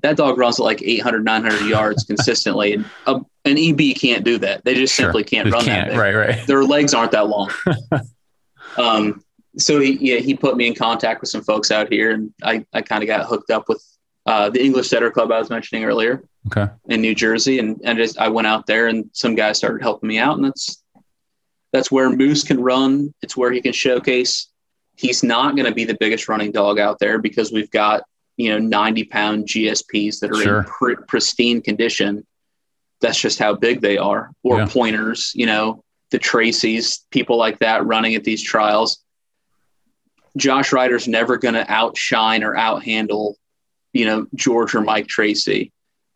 that 0.02 0.16
dog 0.16 0.36
runs 0.38 0.58
at 0.60 0.64
like 0.64 0.82
800, 0.82 1.24
900 1.24 1.66
yards 1.68 2.04
consistently. 2.08 2.74
And 2.74 2.84
uh, 3.06 3.20
an 3.44 3.56
EB 3.58 3.96
can't 3.96 4.24
do 4.24 4.38
that. 4.38 4.64
They 4.64 4.74
just 4.74 4.94
Sure. 4.94 5.06
simply 5.06 5.24
can't 5.24 5.50
run 5.50 5.64
can't. 5.64 5.88
that. 5.88 5.92
big 5.92 5.98
Right. 5.98 6.14
Right. 6.14 6.46
their 6.46 6.64
legs 6.64 6.92
aren't 6.94 7.12
that 7.12 7.28
long. 7.28 7.50
um, 8.76 9.22
so 9.58 9.80
he, 9.80 9.92
yeah, 10.00 10.18
he 10.20 10.34
put 10.34 10.56
me 10.56 10.66
in 10.66 10.74
contact 10.74 11.20
with 11.20 11.30
some 11.30 11.42
folks 11.42 11.70
out 11.70 11.90
here, 11.90 12.10
and 12.10 12.32
I, 12.42 12.66
I 12.74 12.82
kind 12.82 13.02
of 13.02 13.06
got 13.06 13.26
hooked 13.26 13.50
up 13.50 13.68
with 13.68 13.82
uh, 14.26 14.50
the 14.50 14.62
English 14.62 14.88
Setter 14.88 15.10
Club 15.10 15.32
I 15.32 15.38
was 15.38 15.48
mentioning 15.50 15.84
earlier 15.84 16.24
Okay. 16.48 16.70
in 16.88 17.00
New 17.00 17.14
Jersey, 17.14 17.58
and 17.58 17.80
and 17.84 17.96
just 17.96 18.18
I 18.18 18.28
went 18.28 18.46
out 18.48 18.66
there, 18.66 18.86
and 18.88 19.08
some 19.12 19.34
guys 19.34 19.56
started 19.56 19.82
helping 19.82 20.08
me 20.08 20.18
out, 20.18 20.36
and 20.36 20.44
that's 20.44 20.82
that's 21.72 21.90
where 21.90 22.10
Moose 22.10 22.42
can 22.44 22.60
run. 22.60 23.14
It's 23.22 23.36
where 23.36 23.50
he 23.50 23.60
can 23.62 23.72
showcase. 23.72 24.48
He's 24.96 25.22
not 25.22 25.56
going 25.56 25.66
to 25.66 25.74
be 25.74 25.84
the 25.84 25.96
biggest 25.98 26.28
running 26.28 26.52
dog 26.52 26.78
out 26.78 26.98
there 26.98 27.18
because 27.18 27.52
we've 27.52 27.70
got 27.70 28.02
you 28.36 28.50
know 28.50 28.58
90 28.58 29.04
pound 29.04 29.46
GSPs 29.46 30.20
that 30.20 30.30
are 30.30 30.42
Sure. 30.42 30.58
in 30.60 30.64
pr- 30.64 31.02
pristine 31.06 31.60
condition. 31.62 32.26
That's 33.00 33.18
just 33.20 33.38
how 33.38 33.54
big 33.54 33.80
they 33.80 33.98
are. 33.98 34.30
Or 34.42 34.58
Yeah. 34.58 34.66
pointers, 34.66 35.32
you 35.34 35.46
know, 35.46 35.82
the 36.10 36.18
Tracy's, 36.18 37.04
people 37.10 37.36
like 37.36 37.58
that 37.58 37.84
running 37.84 38.14
at 38.14 38.24
these 38.24 38.42
trials. 38.42 39.02
Josh 40.36 40.70
Ruiter's 40.70 41.08
never 41.08 41.36
going 41.38 41.54
to 41.54 41.70
outshine 41.70 42.42
or 42.44 42.54
outhandle, 42.54 43.34
you 43.92 44.04
know, 44.04 44.26
George 44.34 44.74
or 44.74 44.82
Mike 44.82 45.08
Tracy, 45.08 45.72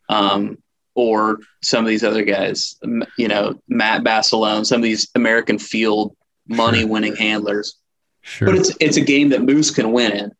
um, 0.09 0.57
or 0.93 1.39
some 1.63 1.83
of 1.83 1.89
these 1.89 2.03
other 2.03 2.23
guys. 2.23 2.75
You 3.17 3.27
know, 3.27 3.59
Matt 3.67 4.03
Basilone, 4.03 4.65
some 4.65 4.77
of 4.77 4.83
these 4.83 5.07
American 5.15 5.57
Field 5.57 6.15
money-winning 6.47 7.15
handlers. 7.15 7.77
Sure. 8.21 8.47
But 8.47 8.55
it's 8.55 8.75
it's 8.79 8.97
a 8.97 9.01
game 9.01 9.29
that 9.29 9.41
Moose 9.41 9.71
can 9.71 9.91
win 9.91 10.11
in. 10.11 10.31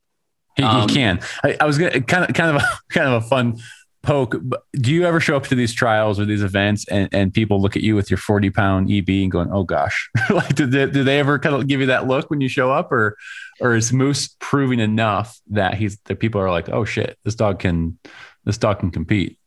He, 0.58 0.64
Um, 0.64 0.88
he 0.88 0.96
can. 0.96 1.20
I, 1.44 1.58
I 1.62 1.66
was 1.66 1.78
gonna 1.78 2.02
kind 2.02 2.26
of 2.28 2.36
kind 2.36 2.56
of 2.56 2.62
a, 2.62 2.66
kind 2.94 3.08
of 3.08 3.24
a 3.24 3.28
fun 3.28 3.60
poke. 4.04 4.36
But 4.42 4.64
do 4.74 4.92
you 4.92 5.06
ever 5.06 5.20
show 5.20 5.36
up 5.36 5.48
to 5.48 5.56
these 5.56 5.74
trials 5.74 6.20
or 6.20 6.26
these 6.26 6.44
events 6.44 6.88
and, 6.90 7.10
and 7.12 7.34
people 7.34 7.62
look 7.62 7.76
at 7.76 7.84
you 7.84 7.96
with 7.96 8.10
your 8.10 8.18
forty 8.18 8.50
pound 8.50 8.92
EB 8.92 9.10
and 9.10 9.32
going, 9.32 9.50
"Oh 9.52 9.64
gosh," 9.64 10.10
like 10.30 10.54
did 10.56 10.72
they, 10.72 10.86
do 10.88 11.04
they 11.04 11.20
ever 11.20 11.40
kind 11.40 11.56
of 11.56 11.68
give 11.68 11.80
you 11.80 11.88
that 11.88 12.08
look 12.08 12.30
when 12.30 12.42
you 12.42 12.50
show 12.50 12.72
up, 12.72 12.92
or 12.92 13.18
or 13.60 13.76
is 13.76 13.94
Moose 13.94 14.36
proving 14.40 14.80
enough 14.80 15.40
that 15.50 15.76
he's 15.76 15.98
that 16.06 16.20
people 16.20 16.42
are 16.42 16.52
like, 16.52 16.70
"Oh 16.70 16.86
shit, 16.86 17.18
this 17.24 17.36
dog 17.36 17.60
can 17.60 17.98
this 18.46 18.58
dog 18.58 18.80
can 18.80 18.92
compete." 18.92 19.38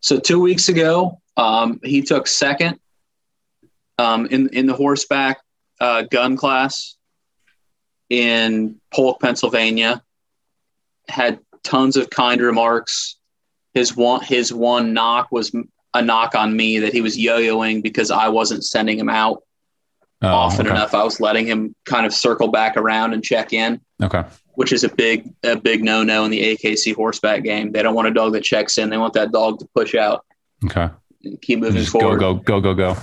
So 0.00 0.18
two 0.18 0.40
weeks 0.40 0.68
ago, 0.68 1.20
um, 1.36 1.80
he 1.82 2.02
took 2.02 2.26
second 2.26 2.78
um, 3.98 4.26
in 4.26 4.48
in 4.50 4.66
the 4.66 4.74
horseback 4.74 5.40
uh, 5.80 6.02
gun 6.02 6.36
class 6.36 6.96
in 8.10 8.80
Polk, 8.92 9.20
Pennsylvania. 9.20 10.02
Had 11.08 11.38
tons 11.62 11.96
of 11.96 12.10
kind 12.10 12.40
remarks. 12.40 13.16
His 13.74 13.96
one 13.96 14.22
his 14.22 14.52
one 14.52 14.92
knock 14.94 15.28
was 15.30 15.54
a 15.92 16.02
knock 16.02 16.34
on 16.34 16.56
me 16.56 16.78
that 16.80 16.92
he 16.92 17.00
was 17.00 17.18
yo-yoing 17.18 17.82
because 17.82 18.10
I 18.10 18.28
wasn't 18.28 18.64
sending 18.64 18.98
him 18.98 19.08
out 19.08 19.42
Oh, 20.22 20.28
often 20.28 20.66
okay. 20.66 20.74
enough. 20.74 20.94
I 20.94 21.02
was 21.04 21.20
letting 21.20 21.46
him 21.46 21.74
kind 21.84 22.06
of 22.06 22.14
circle 22.14 22.48
back 22.48 22.76
around 22.78 23.12
and 23.12 23.22
check 23.22 23.52
in. 23.52 23.80
Okay. 24.02 24.24
which 24.54 24.72
is 24.72 24.82
a 24.84 24.88
big 24.88 25.28
a 25.42 25.56
big 25.56 25.82
no 25.84 26.02
no 26.02 26.24
in 26.24 26.30
the 26.30 26.56
AKC 26.56 26.94
horseback 26.94 27.42
game. 27.42 27.72
They 27.72 27.82
don't 27.82 27.94
want 27.94 28.08
a 28.08 28.12
dog 28.12 28.32
that 28.32 28.42
checks 28.44 28.78
in. 28.78 28.88
They 28.88 28.96
want 28.96 29.12
that 29.14 29.32
dog 29.32 29.58
to 29.58 29.68
push 29.74 29.94
out, 29.94 30.24
Okay. 30.64 30.88
and 31.24 31.42
keep 31.42 31.58
moving 31.58 31.82
Just 31.82 31.92
go 31.92 32.00
forward. 32.00 32.20
go 32.20 32.34
go 32.34 32.60
go 32.60 32.74
go. 32.74 32.96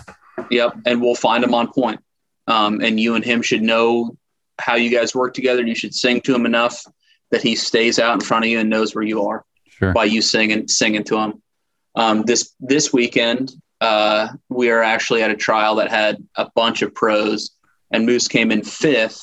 Yep, 0.49 0.77
and 0.87 1.01
we'll 1.01 1.13
find 1.15 1.43
him 1.43 1.53
on 1.53 1.71
point. 1.71 1.99
Um, 2.47 2.81
and 2.81 2.99
you 2.99 3.13
and 3.15 3.23
him 3.23 3.41
should 3.43 3.61
know 3.61 4.15
how 4.61 4.75
you 4.75 4.89
guys 4.89 5.13
work 5.15 5.33
together. 5.33 5.59
and 5.59 5.69
You 5.69 5.75
should 5.75 5.93
sing 5.93 6.21
to 6.21 6.33
him 6.35 6.45
enough 6.45 6.83
that 7.31 7.41
he 7.41 7.55
stays 7.55 7.99
out 7.99 8.13
in 8.13 8.21
front 8.21 8.45
of 8.45 8.51
you 8.51 8.59
and 8.59 8.69
knows 8.69 8.93
where 8.95 9.03
you 9.03 9.23
are 9.25 9.43
Sure. 9.67 9.93
by 9.93 10.05
you 10.05 10.21
singing 10.21 10.67
singing 10.67 11.03
to 11.05 11.17
him. 11.17 11.41
Um, 11.95 12.23
this 12.23 12.53
this 12.59 12.93
weekend, 12.93 13.51
uh, 13.81 14.29
we 14.49 14.69
are 14.69 14.83
actually 14.83 15.23
at 15.23 15.31
a 15.31 15.35
trial 15.35 15.75
that 15.75 15.89
had 15.89 16.17
a 16.35 16.49
bunch 16.55 16.81
of 16.81 16.93
pros, 16.93 17.51
and 17.91 18.05
Moose 18.05 18.27
came 18.27 18.51
in 18.51 18.63
fifth. 18.63 19.21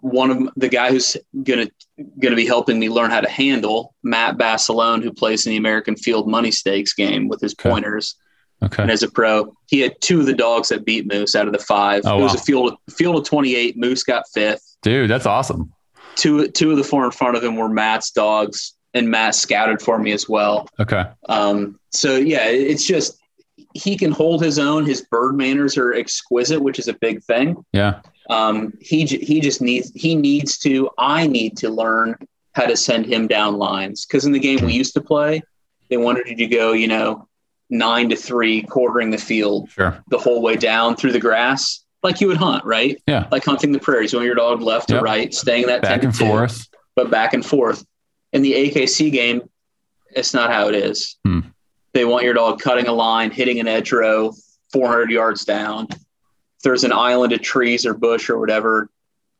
One 0.00 0.30
of 0.30 0.48
the 0.56 0.68
guy 0.68 0.90
who's 0.90 1.16
gonna 1.42 1.68
gonna 2.18 2.36
be 2.36 2.44
helping 2.46 2.78
me 2.78 2.90
learn 2.90 3.10
how 3.10 3.20
to 3.20 3.30
handle 3.30 3.94
Matt 4.02 4.36
Basilone, 4.36 5.02
who 5.02 5.12
plays 5.12 5.46
in 5.46 5.50
the 5.50 5.56
American 5.56 5.96
Field 5.96 6.28
Money 6.28 6.50
Stakes 6.50 6.92
game 6.92 7.28
with 7.28 7.40
his 7.40 7.52
Okay. 7.54 7.70
pointers, 7.70 8.16
Okay. 8.62 8.82
and 8.82 8.90
as 8.90 9.02
a 9.02 9.10
pro, 9.10 9.54
he 9.66 9.80
had 9.80 10.00
two 10.00 10.20
of 10.20 10.26
the 10.26 10.34
dogs 10.34 10.68
that 10.68 10.84
beat 10.84 11.06
Moose 11.06 11.34
out 11.34 11.46
of 11.46 11.52
the 11.52 11.58
five. 11.58 12.02
Oh, 12.04 12.18
it 12.18 12.22
was 12.22 12.32
wow. 12.32 12.38
a 12.38 12.42
field 12.42 12.76
field 12.90 13.16
of 13.16 13.24
twenty 13.24 13.54
eight. 13.54 13.76
Moose 13.76 14.02
got 14.02 14.24
fifth 14.34 14.70
Dude, 14.82 15.10
that's 15.10 15.26
awesome. 15.26 15.72
two 16.16 16.48
two 16.48 16.70
of 16.70 16.76
the 16.76 16.84
four 16.84 17.04
in 17.04 17.10
front 17.10 17.36
of 17.36 17.44
him 17.44 17.56
were 17.56 17.68
Matt's 17.68 18.10
dogs, 18.10 18.74
and 18.94 19.10
Matt 19.10 19.34
scouted 19.34 19.82
for 19.82 19.98
me 19.98 20.12
as 20.12 20.28
well. 20.28 20.68
Okay. 20.78 21.04
Um, 21.28 21.78
so 21.90 22.16
yeah, 22.16 22.46
it's 22.46 22.84
just 22.84 23.18
he 23.74 23.96
can 23.96 24.10
hold 24.10 24.42
his 24.42 24.58
own. 24.58 24.86
His 24.86 25.02
bird 25.02 25.36
manners 25.36 25.76
are 25.76 25.92
exquisite, 25.92 26.60
which 26.60 26.78
is 26.78 26.88
a 26.88 26.94
big 26.94 27.22
thing. 27.22 27.64
Yeah. 27.72 28.00
Um, 28.30 28.72
he 28.80 29.04
he 29.04 29.40
just 29.40 29.60
needs 29.60 29.92
he 29.94 30.14
needs 30.14 30.58
to. 30.58 30.90
I 30.98 31.26
need 31.26 31.56
to 31.58 31.68
learn 31.68 32.16
how 32.52 32.66
to 32.66 32.76
send 32.76 33.06
him 33.06 33.26
down 33.26 33.56
lines 33.56 34.06
because 34.06 34.24
in 34.24 34.32
the 34.32 34.38
game 34.38 34.64
we 34.64 34.72
used 34.72 34.94
to 34.94 35.00
play, 35.00 35.42
they 35.88 35.96
wanted 35.96 36.26
you 36.28 36.36
to 36.36 36.46
go, 36.46 36.72
you 36.72 36.88
know, 36.88 37.28
nine 37.70 38.08
to 38.10 38.16
three, 38.16 38.62
quartering 38.62 39.10
the 39.10 39.18
field 39.18 39.70
Sure. 39.70 40.02
the 40.08 40.18
whole 40.18 40.42
way 40.42 40.56
down 40.56 40.96
through 40.96 41.12
the 41.12 41.20
grass, 41.20 41.84
like 42.02 42.20
you 42.20 42.26
would 42.26 42.36
hunt, 42.36 42.64
right? 42.64 43.00
Yeah. 43.06 43.28
Like 43.30 43.44
hunting 43.44 43.72
the 43.72 43.78
prairies. 43.78 44.12
You 44.12 44.18
want 44.18 44.26
your 44.26 44.34
dog 44.34 44.60
left 44.60 44.90
Yep. 44.90 44.98
to 44.98 45.04
right, 45.04 45.32
staying 45.32 45.66
that 45.66 45.82
10 45.82 45.90
Back 45.98 46.02
and 46.04 46.14
2 46.14 46.26
forth. 46.26 46.68
but 46.96 47.10
back 47.10 47.32
and 47.34 47.44
forth. 47.46 47.84
In 48.32 48.42
the 48.42 48.52
AKC 48.54 49.10
game, 49.10 49.42
it's 50.14 50.34
not 50.34 50.50
how 50.52 50.68
it 50.68 50.74
is. 50.74 51.16
Hmm. 51.24 51.40
They 51.92 52.04
want 52.04 52.24
your 52.24 52.34
dog 52.34 52.60
cutting 52.60 52.86
a 52.86 52.92
line, 52.92 53.30
hitting 53.30 53.58
an 53.60 53.66
edge 53.68 53.92
row, 53.92 54.32
400 54.72 55.10
yards 55.10 55.44
down. 55.44 55.86
If 55.90 55.98
there's 56.64 56.84
an 56.84 56.92
island 56.92 57.32
of 57.32 57.42
trees 57.42 57.84
or 57.86 57.94
bush 57.94 58.28
or 58.30 58.38
whatever, 58.38 58.88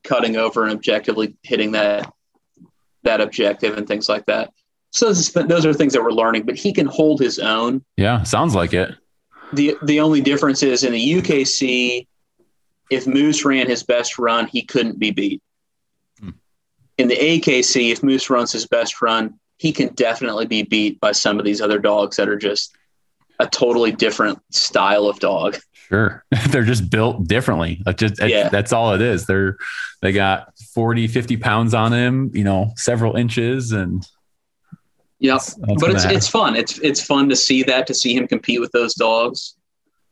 cutting 0.05 0.37
over 0.37 0.63
and 0.65 0.73
objectively 0.73 1.35
hitting 1.43 1.73
that 1.73 2.13
that 3.03 3.21
objective 3.21 3.79
and 3.79 3.87
things 3.89 4.09
like 4.09 4.27
that. 4.27 4.53
So 4.91 5.07
those, 5.07 5.33
those 5.33 5.65
are 5.67 5.73
things 5.73 5.93
that 5.93 6.03
we're 6.03 6.11
learning. 6.13 6.45
But 6.45 6.57
he 6.57 6.73
can 6.73 6.87
hold 6.87 7.21
his 7.21 7.39
own. 7.39 7.85
Yeah. 7.97 8.23
Sounds 8.25 8.55
like 8.55 8.73
it. 8.75 8.95
the 9.53 9.77
The 9.83 10.01
only 10.01 10.21
difference 10.21 10.63
is 10.63 10.85
in 10.85 10.93
the 10.93 11.15
UKC, 11.15 12.07
if 12.91 13.07
Moose 13.07 13.45
ran 13.45 13.69
his 13.69 13.83
best 13.83 14.19
run, 14.19 14.47
he 14.47 14.63
couldn't 14.63 14.99
be 14.99 15.11
beat. 15.13 15.43
Hmm. 16.21 16.31
In 16.99 17.09
the 17.09 17.17
AKC, 17.17 17.93
if 17.93 18.03
Moose 18.03 18.29
runs 18.31 18.51
his 18.53 18.67
best 18.67 19.01
run, 19.01 19.39
he 19.59 19.73
can 19.73 19.89
definitely 19.95 20.47
be 20.47 20.63
beat 20.65 20.99
by 21.01 21.13
some 21.13 21.39
of 21.39 21.45
these 21.45 21.61
other 21.61 21.79
dogs 21.79 22.17
that 22.17 22.29
are 22.29 22.37
just 22.39 22.75
a 23.39 23.47
totally 23.47 23.93
different 23.93 24.39
style 24.53 25.07
of 25.07 25.19
dog. 25.21 25.57
Sure. 25.89 26.25
They're 26.49 26.65
just 26.65 26.91
built 26.91 27.27
differently. 27.29 27.83
Just 27.97 28.21
Yeah. 28.23 28.49
that's 28.49 28.73
all 28.73 28.95
it 28.95 29.01
is. 29.03 29.27
They're 29.27 29.57
they 30.03 30.13
got 30.13 30.53
40, 30.75 31.07
50 31.09 31.37
pounds 31.37 31.75
on 31.75 31.93
him, 31.93 32.31
you 32.35 32.45
know, 32.45 32.73
several 32.77 33.17
inches 33.17 33.73
and 33.73 34.07
Yep. 35.21 35.35
that's 35.35 35.55
but 35.81 35.91
it's 35.91 36.05
it's 36.07 36.29
fun. 36.29 36.57
It's 36.57 36.79
it's 36.79 37.03
fun 37.03 37.29
to 37.29 37.37
see 37.37 37.63
that 37.65 37.87
to 37.87 37.95
see 37.95 38.15
him 38.17 38.27
compete 38.27 38.61
with 38.61 38.73
those 38.73 38.95
dogs, 38.95 39.55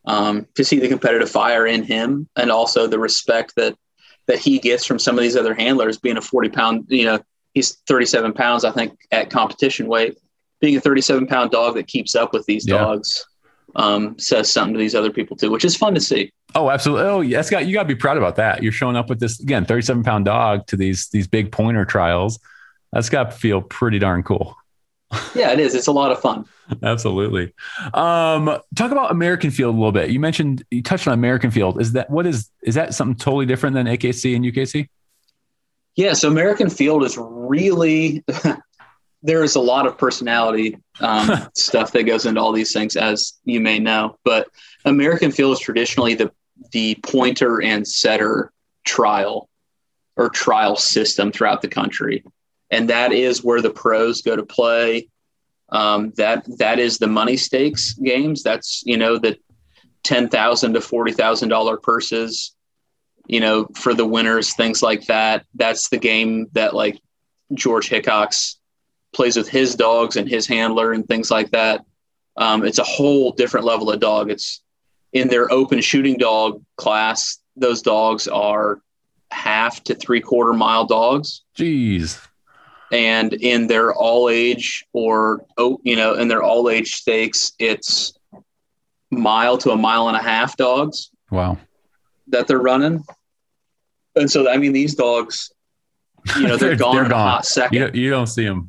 um, 0.05 0.45
to 0.55 0.63
see 0.63 0.79
the 0.79 0.87
competitive 0.87 1.29
fire 1.29 1.65
in 1.65 1.83
him, 1.83 2.27
and 2.35 2.51
also 2.51 2.87
the 2.87 2.99
respect 2.99 3.53
that 3.57 3.75
that 4.27 4.37
he 4.39 4.59
gets 4.59 4.85
from 4.85 4.99
some 4.99 5.17
of 5.17 5.21
these 5.23 5.35
other 5.35 5.53
handlers. 5.55 5.97
Being 5.97 6.17
a 6.17 6.21
forty 6.21 6.49
pound, 6.49 6.85
you 6.89 7.05
know, 7.05 7.19
he's 7.53 7.77
thirty 7.87 8.05
seven 8.05 8.33
pounds, 8.33 8.63
I 8.63 8.71
think, 8.71 8.97
at 9.11 9.29
competition 9.31 9.87
weight. 9.87 10.17
Being 10.61 10.77
a 10.77 10.81
thirty 10.81 11.01
seven 11.01 11.25
pound 11.25 11.51
dog 11.51 11.73
that 11.75 11.87
keeps 11.87 12.15
up 12.15 12.31
with 12.31 12.45
these 12.45 12.67
Yeah. 12.67 12.77
dogs 12.77 13.25
um, 13.75 14.17
says 14.19 14.51
something 14.51 14.73
to 14.73 14.79
these 14.79 14.95
other 14.95 15.11
people 15.11 15.37
too, 15.37 15.49
which 15.51 15.65
is 15.65 15.75
fun 15.75 15.93
to 15.95 16.01
see. 16.01 16.31
Oh, 16.55 16.69
absolutely. 16.69 17.05
Oh, 17.05 17.21
yeah, 17.21 17.37
that's 17.37 17.49
got 17.49 17.65
you 17.67 17.73
got 17.73 17.83
to 17.83 17.87
be 17.87 17.95
proud 17.95 18.17
about 18.17 18.35
that. 18.37 18.61
You're 18.61 18.71
showing 18.71 18.95
up 18.95 19.09
with 19.09 19.19
this 19.19 19.39
again, 19.39 19.65
37 19.65 20.03
pound 20.03 20.25
dog 20.25 20.67
to 20.67 20.77
these 20.77 21.07
these 21.09 21.27
big 21.27 21.51
pointer 21.51 21.85
trials. 21.85 22.39
That's 22.91 23.09
got 23.09 23.31
to 23.31 23.37
feel 23.37 23.61
pretty 23.61 23.97
darn 23.99 24.21
cool. 24.23 24.55
Yeah, 25.33 25.51
it 25.51 25.59
is. 25.59 25.73
It's 25.73 25.87
a 25.87 25.91
lot 25.91 26.11
of 26.11 26.19
fun. 26.19 26.45
Absolutely. 26.83 27.53
Um, 27.93 28.57
talk 28.75 28.91
about 28.91 29.11
American 29.11 29.51
Field 29.51 29.73
a 29.73 29.77
little 29.77 29.91
bit. 29.91 30.11
You 30.11 30.19
mentioned 30.19 30.63
you 30.69 30.83
touched 30.83 31.07
on 31.07 31.13
American 31.13 31.51
Field. 31.51 31.81
Is 31.81 31.93
that 31.93 32.09
what 32.09 32.27
is 32.27 32.49
is 32.61 32.75
that 32.75 32.93
something 32.93 33.15
totally 33.15 33.45
different 33.45 33.75
than 33.75 33.87
AKC 33.87 34.35
and 34.35 34.45
UKC? 34.45 34.87
Yeah, 35.95 36.13
so 36.13 36.29
American 36.29 36.69
Field 36.69 37.03
is 37.03 37.17
really 37.19 38.23
there 39.23 39.43
is 39.43 39.55
a 39.55 39.59
lot 39.59 39.85
of 39.85 39.97
personality 39.97 40.77
um, 41.01 41.49
stuff 41.55 41.91
that 41.91 42.03
goes 42.03 42.25
into 42.25 42.39
all 42.39 42.51
these 42.51 42.71
things, 42.71 42.95
as 42.95 43.33
you 43.45 43.59
may 43.59 43.79
know. 43.79 44.17
But 44.23 44.47
American 44.85 45.31
Field 45.31 45.53
is 45.53 45.59
traditionally 45.59 46.13
the 46.13 46.31
the 46.71 46.95
pointer 47.03 47.61
and 47.61 47.87
setter 47.87 48.51
trial 48.83 49.49
or 50.17 50.29
trial 50.29 50.75
system 50.75 51.31
throughout 51.31 51.61
the 51.61 51.67
country, 51.67 52.23
and 52.71 52.89
that 52.89 53.11
is 53.11 53.43
where 53.43 53.61
the 53.61 53.69
pros 53.69 54.21
go 54.21 54.35
to 54.35 54.45
play. 54.45 55.09
Um, 55.69 56.11
that 56.17 56.45
that 56.57 56.79
is 56.79 56.97
the 56.97 57.07
money 57.07 57.37
stakes 57.37 57.93
games. 57.93 58.43
That's 58.43 58.83
you 58.85 58.97
know 58.97 59.17
the 59.17 59.37
ten 60.03 60.29
thousand 60.29 60.73
to 60.73 60.81
forty 60.81 61.11
thousand 61.11 61.49
dollar 61.49 61.77
purses 61.77 62.55
you 63.29 63.39
know, 63.39 63.67
for 63.75 63.93
the 63.93 64.07
winners, 64.07 64.55
things 64.55 64.81
like 64.81 65.05
that. 65.05 65.45
That's 65.53 65.89
the 65.89 65.99
game 65.99 66.47
that 66.53 66.73
like 66.73 66.99
George 67.53 67.87
Hickox 67.87 68.57
plays 69.13 69.37
with 69.37 69.47
his 69.47 69.75
dogs 69.75 70.15
and 70.15 70.27
his 70.27 70.47
handler 70.47 70.91
and 70.91 71.07
things 71.07 71.29
like 71.29 71.51
that. 71.51 71.85
Um, 72.37 72.65
it's 72.65 72.79
a 72.79 72.83
whole 72.83 73.31
different 73.31 73.67
level 73.67 73.91
of 73.91 73.99
dog. 73.99 74.31
It's 74.31 74.63
in 75.13 75.27
their 75.27 75.51
open 75.53 75.79
shooting 75.79 76.17
dog 76.17 76.63
class. 76.75 77.37
Those 77.55 77.83
dogs 77.83 78.27
are 78.27 78.81
half 79.29 79.83
to 79.83 79.93
three 79.93 80.21
quarter 80.21 80.53
mile 80.53 80.87
dogs. 80.87 81.43
Jeez. 81.55 82.19
And 82.91 83.33
in 83.33 83.67
their 83.67 83.93
all 83.93 84.29
age 84.29 84.85
or, 84.93 85.45
oh, 85.57 85.79
you 85.83 85.95
know, 85.95 86.15
in 86.15 86.27
their 86.27 86.41
all 86.43 86.69
age 86.69 86.95
stakes, 86.95 87.53
it's 87.59 88.13
mile 89.11 89.57
to 89.59 89.71
a 89.71 89.77
mile 89.77 90.07
and 90.07 90.17
a 90.17 90.21
half 90.23 90.57
dogs 90.57 91.11
Wow. 91.31 91.57
that 92.27 92.47
they're 92.47 92.59
running. 92.59 93.03
And 94.15 94.29
so, 94.29 94.49
I 94.49 94.57
mean, 94.57 94.73
these 94.73 94.95
dogs 94.95 95.51
you 96.35 96.47
know 96.47 96.57
they're, 96.57 96.75
gone 96.77 96.95
They're 96.95 97.05
in 97.05 97.11
a 97.11 97.13
gone. 97.13 97.27
hot 97.29 97.45
second. 97.45 97.73
You 97.75 97.79
don't, 97.81 97.95
you 97.95 98.09
don't 98.09 98.27
see 98.27 98.43
them. 98.45 98.67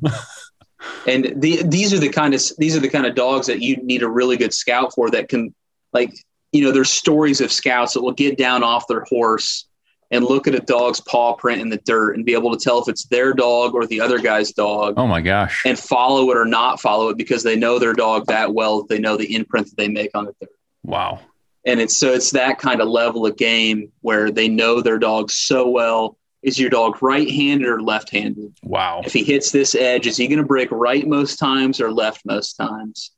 and 1.07 1.33
the, 1.41 1.63
these 1.63 1.93
are 1.93 1.99
the 1.99 2.09
kind 2.09 2.33
of 2.33 2.41
these 2.57 2.75
are 2.75 2.79
the 2.79 2.89
kind 2.89 3.05
of 3.05 3.15
dogs 3.15 3.47
that 3.47 3.61
you 3.61 3.77
need 3.77 4.03
a 4.03 4.09
really 4.09 4.37
good 4.37 4.53
scout 4.53 4.93
for 4.95 5.09
that 5.11 5.29
can 5.29 5.53
like 5.93 6.13
you 6.51 6.63
know 6.63 6.71
there's 6.71 6.89
stories 6.91 7.41
of 7.41 7.51
scouts 7.51 7.93
that 7.93 8.01
will 8.01 8.13
get 8.13 8.37
down 8.37 8.63
off 8.63 8.87
their 8.87 9.03
horse 9.09 9.67
and 10.11 10.25
look 10.25 10.45
at 10.47 10.53
a 10.53 10.59
dog's 10.59 10.99
paw 10.99 11.33
print 11.33 11.61
in 11.61 11.69
the 11.69 11.77
dirt 11.77 12.15
and 12.15 12.25
be 12.25 12.33
able 12.33 12.51
to 12.55 12.61
tell 12.63 12.79
if 12.81 12.87
it's 12.89 13.05
their 13.05 13.33
dog 13.33 13.73
or 13.73 13.85
the 13.87 14.01
other 14.01 14.19
guy's 14.19 14.51
dog 14.51 14.93
oh 14.97 15.07
my 15.07 15.21
gosh. 15.21 15.61
and 15.65 15.79
follow 15.79 16.29
it 16.31 16.37
or 16.37 16.45
not 16.45 16.79
follow 16.81 17.09
it 17.09 17.17
because 17.17 17.43
they 17.43 17.55
know 17.55 17.79
their 17.79 17.93
dog 17.93 18.25
that 18.27 18.53
well 18.53 18.79
that 18.79 18.89
they 18.89 18.99
know 18.99 19.17
the 19.17 19.33
imprint 19.35 19.67
that 19.67 19.77
they 19.77 19.87
make 19.87 20.11
on 20.13 20.25
the 20.25 20.33
dirt 20.41 20.51
Wow. 20.83 21.19
and 21.65 21.79
it's 21.79 21.95
so 21.97 22.11
it's 22.13 22.31
that 22.31 22.59
kind 22.59 22.81
of 22.81 22.87
level 22.89 23.25
of 23.25 23.37
game 23.37 23.91
where 24.01 24.31
they 24.31 24.47
know 24.47 24.81
their 24.81 24.99
dog 24.99 25.31
so 25.31 25.69
well 25.69 26.17
is 26.41 26.57
your 26.59 26.71
dog 26.71 27.01
right-handed 27.03 27.67
or 27.67 27.81
left-handed 27.81 28.57
Wow. 28.63 29.01
if 29.05 29.13
he 29.13 29.23
hits 29.23 29.51
this 29.51 29.75
edge, 29.75 30.07
is 30.07 30.17
he 30.17 30.27
going 30.27 30.39
to 30.39 30.43
break 30.45 30.69
right 30.71 31.07
most 31.07 31.37
times 31.37 31.79
or 31.79 31.91
left 31.91 32.25
most 32.25 32.53
times? 32.53 33.11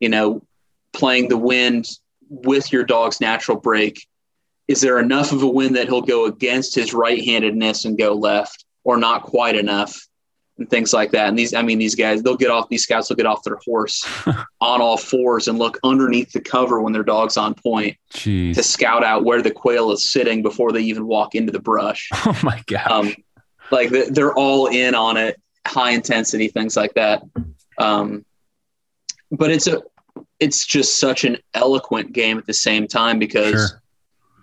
You 0.00 0.08
know, 0.08 0.42
playing 0.92 1.28
the 1.28 1.38
wind 1.38 1.86
with 2.28 2.72
your 2.72 2.82
dog's 2.82 3.20
natural 3.20 3.58
break. 3.60 4.08
Is 4.68 4.80
there 4.80 4.98
enough 4.98 5.32
of 5.32 5.42
a 5.42 5.48
wind 5.48 5.76
that 5.76 5.88
he'll 5.88 6.02
go 6.02 6.26
against 6.26 6.74
his 6.74 6.94
right 6.94 7.22
handedness 7.22 7.84
and 7.84 7.98
go 7.98 8.14
left 8.14 8.64
or 8.84 8.96
not 8.96 9.22
quite 9.22 9.56
enough? 9.56 10.06
And 10.56 10.70
things 10.70 10.92
like 10.92 11.10
that. 11.10 11.28
And 11.28 11.36
these, 11.36 11.52
I 11.52 11.62
mean, 11.62 11.78
these 11.78 11.96
guys, 11.96 12.22
they'll 12.22 12.36
get 12.36 12.50
off, 12.50 12.68
these 12.68 12.84
scouts 12.84 13.08
will 13.08 13.16
get 13.16 13.26
off 13.26 13.42
their 13.42 13.58
horse 13.64 14.06
on 14.60 14.80
all 14.80 14.96
fours 14.96 15.48
and 15.48 15.58
look 15.58 15.80
underneath 15.82 16.30
the 16.30 16.40
cover 16.40 16.80
when 16.80 16.92
their 16.92 17.02
dog's 17.02 17.36
on 17.36 17.54
point 17.54 17.96
Jeez. 18.12 18.54
to 18.54 18.62
scout 18.62 19.02
out 19.02 19.24
where 19.24 19.42
the 19.42 19.50
quail 19.50 19.90
is 19.90 20.08
sitting 20.08 20.42
before 20.42 20.70
they 20.70 20.82
even 20.82 21.08
walk 21.08 21.34
into 21.34 21.50
the 21.50 21.58
brush 21.58 22.08
Oh 22.14 22.38
my 22.44 22.62
god 22.68 22.88
um, 22.88 23.14
like 23.70 23.90
they're 23.90 24.34
all 24.34 24.66
in 24.66 24.94
on 24.94 25.16
it, 25.16 25.40
high 25.66 25.90
intensity 25.90 26.48
things 26.48 26.76
like 26.76 26.94
that. 26.94 27.22
Um, 27.78 28.24
but 29.30 29.50
it's 29.50 29.66
a, 29.66 29.82
it's 30.38 30.66
just 30.66 31.00
such 31.00 31.24
an 31.24 31.38
eloquent 31.54 32.12
game 32.12 32.38
at 32.38 32.46
the 32.46 32.54
same 32.54 32.86
time 32.86 33.18
because 33.18 33.52
sure. 33.52 33.82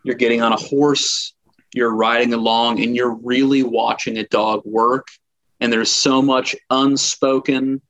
You're 0.04 0.16
getting 0.16 0.42
on 0.42 0.52
a 0.54 0.58
horse, 0.58 1.34
you're 1.74 1.94
riding 1.96 2.34
along, 2.34 2.82
and 2.82 2.96
you're 2.96 3.16
really 3.16 3.64
watching 3.64 4.18
a 4.18 4.26
dog 4.28 4.62
work. 4.66 5.08
And 5.60 5.72
there's 5.72 5.92
so 5.92 6.22
much 6.22 6.56
unspoken, 6.70 7.82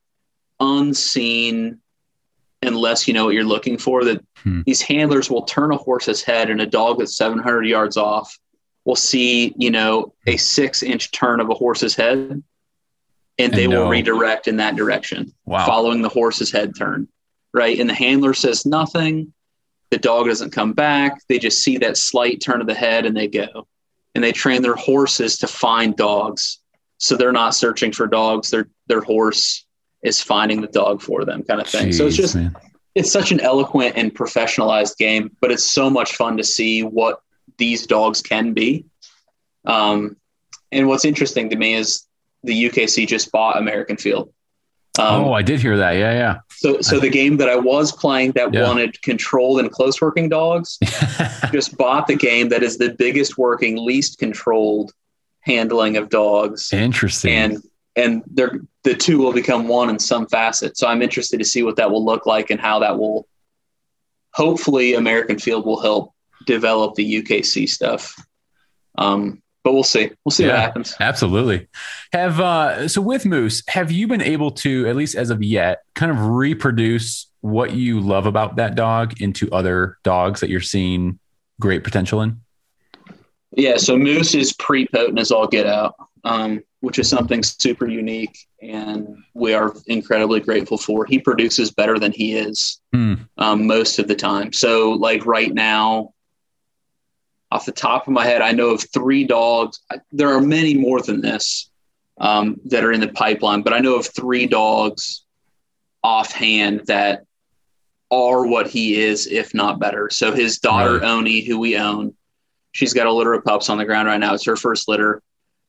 unseen, 0.59 1.79
unless 2.63 3.07
you 3.07 3.13
know 3.13 3.25
what 3.25 3.33
you're 3.33 3.43
looking 3.43 3.77
for, 3.77 4.03
that 4.05 4.23
Hmm. 4.43 4.61
these 4.65 4.81
handlers 4.81 5.29
will 5.29 5.43
turn 5.43 5.71
a 5.71 5.77
horse's 5.77 6.23
head 6.23 6.49
and 6.49 6.61
a 6.61 6.65
dog 6.65 6.99
that's 6.99 7.15
700 7.15 7.65
yards 7.67 7.97
off 7.97 8.37
will 8.85 8.95
see, 8.95 9.53
you 9.57 9.69
know, 9.69 10.13
a 10.27 10.37
six 10.37 10.81
inch 10.83 11.11
turn 11.11 11.39
of 11.39 11.49
a 11.49 11.53
horse's 11.53 11.95
head 11.95 12.41
and 13.37 13.53
they 13.53 13.65
And 13.65 13.73
will 13.73 13.87
redirect 13.89 14.47
in 14.47 14.57
that 14.57 14.75
direction, 14.75 15.31
Wow. 15.45 15.65
following 15.65 16.01
the 16.01 16.09
horse's 16.09 16.51
head 16.51 16.75
turn. 16.75 17.07
Right. 17.53 17.79
And 17.79 17.89
the 17.89 17.93
handler 17.93 18.33
says 18.33 18.65
nothing. 18.65 19.33
The 19.91 19.97
dog 19.97 20.27
doesn't 20.27 20.51
come 20.51 20.73
back. 20.73 21.21
They 21.27 21.37
just 21.37 21.61
see 21.61 21.77
that 21.77 21.97
slight 21.97 22.41
turn 22.41 22.61
of 22.61 22.67
the 22.67 22.73
head 22.73 23.05
and 23.05 23.15
they 23.15 23.27
go. 23.27 23.67
And 24.15 24.23
they 24.23 24.31
train 24.31 24.61
their 24.61 24.75
horses 24.75 25.37
to 25.39 25.47
find 25.47 25.95
dogs. 25.95 26.59
So 26.97 27.15
they're 27.15 27.31
not 27.31 27.55
searching 27.55 27.91
for 27.91 28.07
dogs. 28.07 28.49
Their 28.49 28.67
their 28.87 29.01
horse 29.01 29.65
is 30.03 30.21
finding 30.21 30.61
the 30.61 30.67
dog 30.67 31.01
for 31.01 31.25
them, 31.25 31.43
kind 31.43 31.61
of 31.61 31.67
thing. 31.67 31.93
so 31.93 32.07
it's 32.07 32.15
just 32.15 32.35
man. 32.35 32.55
it's 32.95 33.11
such 33.11 33.31
an 33.31 33.39
eloquent 33.39 33.95
and 33.95 34.13
professionalized 34.13 34.97
game, 34.97 35.35
but 35.39 35.51
it's 35.51 35.69
so 35.69 35.89
much 35.89 36.15
fun 36.15 36.37
to 36.37 36.43
see 36.43 36.83
what 36.83 37.21
these 37.57 37.85
dogs 37.85 38.21
can 38.21 38.53
be. 38.53 38.85
Um, 39.65 40.17
and 40.71 40.87
what's 40.87 41.05
interesting 41.05 41.49
to 41.49 41.55
me 41.55 41.75
is 41.75 42.07
the 42.43 42.69
UKC 42.69 43.07
just 43.07 43.31
bought 43.31 43.57
American 43.57 43.97
Field. 43.97 44.33
Um, 44.99 45.23
oh, 45.25 45.33
I 45.33 45.41
did 45.41 45.61
hear 45.61 45.77
that. 45.77 45.93
Yeah, 45.93 46.11
yeah. 46.13 46.39
so, 46.51 46.81
so 46.81 46.99
the 46.99 47.09
game 47.09 47.37
that 47.37 47.47
I 47.47 47.55
was 47.55 47.91
playing 47.93 48.33
that 48.33 48.53
Yeah. 48.53 48.67
wanted 48.67 49.01
controlled 49.03 49.59
and 49.59 49.71
close 49.71 50.01
working 50.01 50.27
dogs 50.27 50.77
just 51.53 51.77
bought 51.77 52.07
the 52.07 52.15
game 52.15 52.49
that 52.49 52.61
is 52.61 52.77
the 52.77 52.89
biggest 52.89 53.37
working, 53.37 53.77
least 53.83 54.17
controlled 54.19 54.91
handling 55.39 55.95
of 55.97 56.09
dogs 56.09 56.71
Interesting. 56.73 57.31
and 57.31 57.63
and 57.95 58.21
they're 58.27 58.59
the 58.83 58.93
two 58.95 59.17
will 59.17 59.31
become 59.33 59.67
one 59.67 59.89
in 59.89 59.97
some 59.99 60.27
facet. 60.27 60.77
So 60.77 60.87
I'm 60.87 61.01
interested 61.01 61.37
to 61.37 61.45
see 61.45 61.61
what 61.63 61.75
that 61.77 61.89
will 61.91 62.03
look 62.03 62.25
like 62.25 62.49
and 62.49 62.59
how 62.59 62.79
that 62.79 62.97
will. 62.97 63.27
Hopefully, 64.33 64.93
American 64.95 65.37
Field 65.37 65.65
will 65.65 65.79
help 65.81 66.13
develop 66.45 66.95
the 66.95 67.21
UKC 67.21 67.67
stuff. 67.69 68.15
Um, 68.97 69.40
but 69.63 69.73
we'll 69.73 69.83
see. 69.83 70.11
We'll 70.25 70.31
see 70.31 70.47
what 70.47 70.55
happens. 70.55 70.95
Absolutely. 70.99 71.67
Have 72.13 72.39
uh 72.39 72.87
so 72.87 73.01
with 73.01 73.25
Moose, 73.25 73.63
have 73.67 73.91
you 73.91 74.07
been 74.07 74.21
able 74.21 74.51
to, 74.51 74.87
at 74.87 74.95
least 74.95 75.15
as 75.15 75.29
of 75.29 75.43
yet, 75.43 75.83
kind 75.95 76.11
of 76.11 76.27
reproduce 76.27 77.27
what 77.41 77.73
you 77.73 77.99
love 77.99 78.25
about 78.25 78.55
that 78.55 78.75
dog 78.75 79.21
into 79.21 79.49
other 79.51 79.97
dogs 80.03 80.39
that 80.39 80.49
you're 80.49 80.61
seeing 80.61 81.19
great 81.59 81.83
potential 81.83 82.21
in? 82.21 82.41
Yeah. 83.55 83.77
So 83.77 83.97
Moose 83.97 84.33
is 84.35 84.53
pre 84.53 84.87
potent 84.87 85.19
as 85.19 85.31
all 85.31 85.47
get 85.47 85.67
out, 85.67 85.95
um, 86.23 86.61
which 86.79 86.97
is 86.97 87.09
something 87.09 87.43
super 87.43 87.87
unique, 87.87 88.37
and 88.61 89.07
we 89.33 89.53
are 89.53 89.73
incredibly 89.87 90.39
grateful 90.39 90.77
for. 90.77 91.05
He 91.05 91.19
produces 91.19 91.71
better 91.71 91.99
than 91.99 92.11
he 92.11 92.33
is. 92.35 92.79
Hmm. 92.93 93.13
um, 93.37 93.67
most 93.67 93.99
of 93.99 94.07
the 94.07 94.15
time. 94.15 94.51
So, 94.51 94.91
like 94.91 95.25
right 95.25 95.53
now, 95.53 96.13
off 97.51 97.65
the 97.65 97.71
top 97.71 98.07
of 98.07 98.13
my 98.13 98.25
head, 98.25 98.41
I 98.41 98.51
know 98.53 98.69
of 98.69 98.83
three 98.93 99.25
dogs. 99.25 99.79
There 100.11 100.29
are 100.29 100.41
many 100.41 100.73
more 100.73 101.01
than 101.01 101.21
this 101.21 101.69
um, 102.19 102.57
that 102.65 102.83
are 102.83 102.91
in 102.93 103.01
the 103.01 103.09
pipeline, 103.09 103.61
but 103.61 103.73
I 103.73 103.79
know 103.79 103.95
of 103.95 104.07
three 104.07 104.47
dogs 104.47 105.25
offhand 106.03 106.81
that 106.87 107.23
are 108.09 108.45
what 108.45 108.67
he 108.67 109.01
is, 109.01 109.27
if 109.27 109.53
not 109.53 109.79
better. 109.79 110.09
So, 110.09 110.33
his 110.33 110.59
daughter, 110.59 110.93
Right. 110.99 111.03
Oni, 111.09 111.41
who 111.45 111.59
we 111.59 111.77
own, 111.77 112.13
she's 112.71 112.93
got 112.93 113.07
a 113.07 113.11
litter 113.13 113.33
of 113.33 113.43
pups 113.43 113.69
on 113.69 113.77
the 113.77 113.85
ground 113.85 114.07
right 114.07 114.19
now. 114.19 114.33
It's 114.33 114.45
her 114.45 114.55
first 114.57 114.87
litter. 114.87 115.21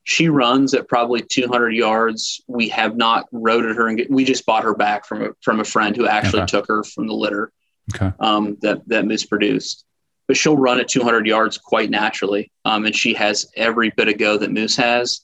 She 0.04 0.28
runs 0.28 0.74
at 0.74 0.88
probably 0.88 1.20
200 1.22 1.70
yards. 1.70 2.40
We 2.48 2.68
have 2.70 2.96
not 2.96 3.26
roaded 3.32 3.76
her, 3.76 3.86
and 3.88 3.98
get, 3.98 4.10
we 4.10 4.24
just 4.24 4.44
bought 4.46 4.64
her 4.64 4.74
back 4.74 5.06
from 5.06 5.22
a, 5.22 5.28
from 5.42 5.60
a 5.60 5.64
friend 5.64 5.96
who 5.96 6.06
actually 6.06 6.42
Okay. 6.42 6.50
took 6.50 6.66
her 6.68 6.82
from 6.84 7.06
the 7.06 7.14
litter 7.14 7.52
Okay. 7.94 8.12
um, 8.20 8.56
that 8.62 8.86
that 8.88 9.04
Moose 9.04 9.26
produced. 9.26 9.84
But 10.32 10.38
she'll 10.38 10.56
run 10.56 10.80
at 10.80 10.88
200 10.88 11.26
yards 11.26 11.58
quite 11.58 11.90
naturally, 11.90 12.50
um, 12.64 12.86
and 12.86 12.96
she 12.96 13.12
has 13.12 13.52
every 13.54 13.90
bit 13.90 14.08
of 14.08 14.16
go 14.16 14.38
that 14.38 14.50
Moose 14.50 14.76
has. 14.76 15.20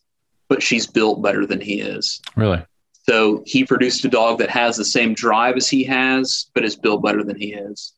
But 0.51 0.63
she's 0.63 0.87
built 0.87 1.23
better 1.23 1.47
than 1.47 1.63
he 1.63 1.81
is. 1.81 2.21
Really? 2.37 2.63
So 3.09 3.43
he 3.47 3.65
produced 3.65 4.05
a 4.05 4.09
dog 4.09 4.37
that 4.41 4.51
has 4.51 4.77
the 4.77 4.85
same 4.85 5.15
drive 5.15 5.57
as 5.57 5.67
he 5.67 5.83
has, 5.85 6.51
but 6.53 6.63
is 6.63 6.77
built 6.77 7.03
better 7.03 7.25
than 7.25 7.41
he 7.41 7.55
is. 7.55 7.95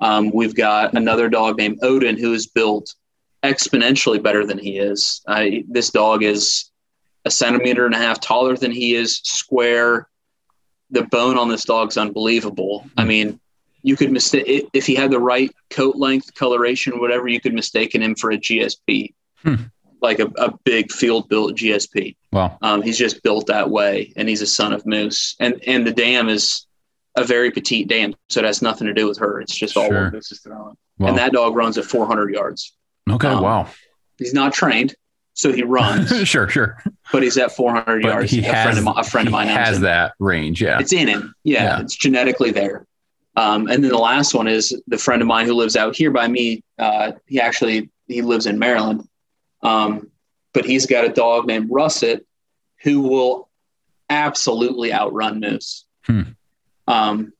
Um, 0.00 0.30
we've 0.32 0.54
got 0.54 0.94
another 0.94 1.28
dog 1.28 1.58
named 1.58 1.80
Odin 1.82 2.16
who 2.16 2.32
is 2.32 2.46
built 2.46 2.94
exponentially 3.42 4.22
better 4.22 4.46
than 4.46 4.56
he 4.56 4.78
is. 4.78 5.20
Uh, 5.26 5.44
this 5.68 5.90
dog 5.90 6.22
is 6.22 6.70
a 7.26 7.30
centimeter 7.30 7.84
and 7.84 7.94
a 7.94 7.98
half 7.98 8.18
taller 8.18 8.56
than 8.56 8.70
he 8.70 8.94
is, 8.94 9.18
square. 9.24 10.08
The 10.88 11.02
bone 11.02 11.36
on 11.36 11.50
this 11.50 11.66
dog's 11.66 11.98
unbelievable. 11.98 12.86
I 12.96 13.04
mean, 13.04 13.38
you 13.82 13.94
could 13.94 14.10
mistake 14.10 14.70
if 14.72 14.86
he 14.86 14.94
had 14.94 15.10
the 15.10 15.20
right 15.20 15.54
coat 15.70 15.96
length, 15.96 16.34
coloration, 16.34 16.98
whatever. 17.00 17.28
You 17.28 17.40
could 17.40 17.54
mistaken 17.54 18.02
him 18.02 18.14
for 18.14 18.30
a 18.30 18.38
GSP, 18.38 19.14
Hmm. 19.42 19.54
like 20.02 20.18
a, 20.18 20.26
a 20.36 20.52
big 20.64 20.90
field 20.92 21.28
built 21.28 21.56
GSP. 21.56 22.16
Wow. 22.32 22.58
Um, 22.62 22.82
he's 22.82 22.98
just 22.98 23.22
built 23.22 23.46
that 23.46 23.70
way, 23.70 24.12
and 24.16 24.28
he's 24.28 24.42
a 24.42 24.46
son 24.46 24.72
of 24.72 24.84
Moose. 24.86 25.36
And 25.40 25.60
and 25.66 25.86
the 25.86 25.92
dam 25.92 26.28
is 26.28 26.66
a 27.16 27.24
very 27.24 27.50
petite 27.50 27.88
dam, 27.88 28.14
so 28.28 28.40
it 28.40 28.46
has 28.46 28.60
nothing 28.62 28.86
to 28.86 28.92
do 28.94 29.08
with 29.08 29.18
her. 29.18 29.40
It's 29.40 29.54
just 29.56 29.76
all 29.76 29.88
Sure. 29.88 30.04
what 30.04 30.12
Moose 30.12 30.32
is 30.32 30.40
throwing. 30.40 30.76
Wow. 30.98 31.08
And 31.08 31.18
that 31.18 31.32
dog 31.32 31.54
runs 31.56 31.78
at 31.78 31.84
400 31.84 32.32
yards. 32.32 32.74
okay. 33.10 33.28
um, 33.28 33.42
wow. 33.42 33.68
He's 34.18 34.32
not 34.34 34.52
trained, 34.54 34.94
so 35.34 35.52
he 35.52 35.62
runs, 35.62 36.10
sure. 36.28 36.48
Sure. 36.48 36.78
but 37.12 37.22
he's 37.22 37.36
at 37.38 37.52
400 37.52 38.02
But 38.02 38.08
yards. 38.08 38.30
he 38.30 38.40
a 38.40 38.42
has 38.52 38.64
friend 38.64 38.78
of 38.78 38.84
mine, 38.84 38.94
a 38.98 39.04
friend 39.04 39.28
of 39.28 39.32
mine 39.32 39.48
has 39.48 39.76
him. 39.76 39.82
that 39.84 40.12
range. 40.18 40.60
Yeah. 40.62 40.78
It's 40.80 40.92
in 40.92 41.08
him. 41.08 41.34
Yeah, 41.44 41.62
Yeah. 41.64 41.80
it's 41.80 41.94
genetically 41.96 42.50
there. 42.50 42.86
Um, 43.36 43.68
and 43.68 43.84
then 43.84 43.90
the 43.90 43.98
last 43.98 44.34
one 44.34 44.48
is 44.48 44.74
the 44.86 44.96
friend 44.98 45.20
of 45.20 45.28
mine 45.28 45.46
who 45.46 45.52
lives 45.54 45.76
out 45.76 45.94
here 45.94 46.10
by 46.10 46.26
me. 46.26 46.62
Uh, 46.78 47.12
he 47.26 47.40
actually 47.40 47.90
he 48.08 48.22
lives 48.22 48.46
in 48.46 48.58
Maryland, 48.58 49.06
um, 49.62 50.10
but 50.54 50.64
he's 50.64 50.86
got 50.86 51.04
a 51.04 51.08
dog 51.10 51.46
named 51.46 51.68
Russet 51.70 52.24
who 52.82 53.02
will 53.02 53.48
absolutely 54.08 54.92
outrun 54.92 55.40
Moose. 55.40 55.84
Hmm. 56.04 56.22
Um, 56.88 57.32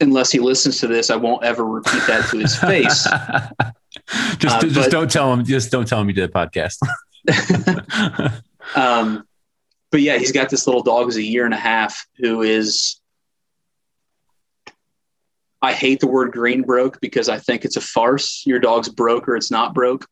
unless 0.00 0.30
he 0.30 0.38
listens 0.38 0.78
to 0.80 0.86
this, 0.86 1.10
I 1.10 1.16
won't 1.16 1.42
ever 1.44 1.64
repeat 1.64 2.02
that 2.06 2.28
to 2.30 2.38
his 2.38 2.54
face. 2.56 3.02
just 4.38 4.56
Uh, 4.56 4.60
just 4.60 4.74
but- 4.74 4.90
don't 4.90 5.10
tell 5.10 5.32
him. 5.32 5.44
Just 5.44 5.72
don't 5.72 5.88
tell 5.88 6.00
him 6.00 6.08
you 6.08 6.14
did 6.14 6.30
a 6.30 6.32
podcast. 6.32 6.78
Um, 8.76 9.26
but 9.90 10.02
yeah, 10.02 10.18
he's 10.18 10.32
got 10.32 10.50
this 10.50 10.66
little 10.66 10.82
dog 10.82 11.06
who's 11.06 11.16
a 11.16 11.22
year 11.22 11.46
and 11.46 11.54
a 11.54 11.58
half 11.58 12.06
who 12.18 12.42
is. 12.42 13.00
I 15.60 15.72
hate 15.72 16.00
the 16.00 16.06
word 16.06 16.32
green 16.32 16.62
broke 16.62 17.00
because 17.00 17.28
I 17.28 17.38
think 17.38 17.64
it's 17.64 17.76
a 17.76 17.80
farce. 17.80 18.44
Your 18.46 18.60
dog's 18.60 18.88
broke 18.88 19.28
or 19.28 19.36
it's 19.36 19.50
not 19.50 19.74
broke. 19.74 20.06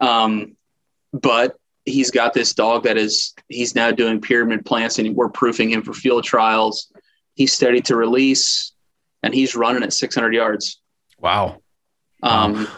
Um, 0.00 0.56
but 1.12 1.56
he's 1.84 2.10
got 2.10 2.34
this 2.34 2.52
dog 2.54 2.84
that 2.84 2.96
is 2.96 3.34
he's 3.48 3.74
now 3.74 3.90
doing 3.90 4.20
pyramid 4.20 4.64
plants 4.64 4.98
and 4.98 5.14
we're 5.14 5.28
proofing 5.28 5.70
him 5.70 5.82
for 5.82 5.92
field 5.92 6.24
trials. 6.24 6.92
He's 7.34 7.52
steady 7.52 7.80
to 7.82 7.96
release 7.96 8.72
and 9.22 9.34
he's 9.34 9.56
running 9.56 9.82
at 9.82 9.92
600 9.92 10.34
yards. 10.34 10.80
Wow. 11.18 11.62
Um, 12.22 12.68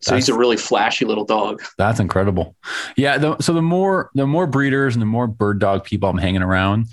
so 0.00 0.14
he's 0.14 0.28
a 0.28 0.36
really 0.36 0.56
flashy 0.56 1.04
little 1.04 1.24
dog. 1.24 1.62
That's 1.76 2.00
incredible. 2.00 2.54
Yeah. 2.96 3.18
The, 3.18 3.38
so 3.38 3.52
the 3.52 3.62
more 3.62 4.10
the 4.14 4.26
more 4.26 4.46
breeders 4.46 4.94
and 4.94 5.02
the 5.02 5.06
more 5.06 5.26
bird 5.26 5.58
dog 5.58 5.84
people 5.84 6.08
I'm 6.08 6.18
hanging 6.18 6.42
around, 6.42 6.86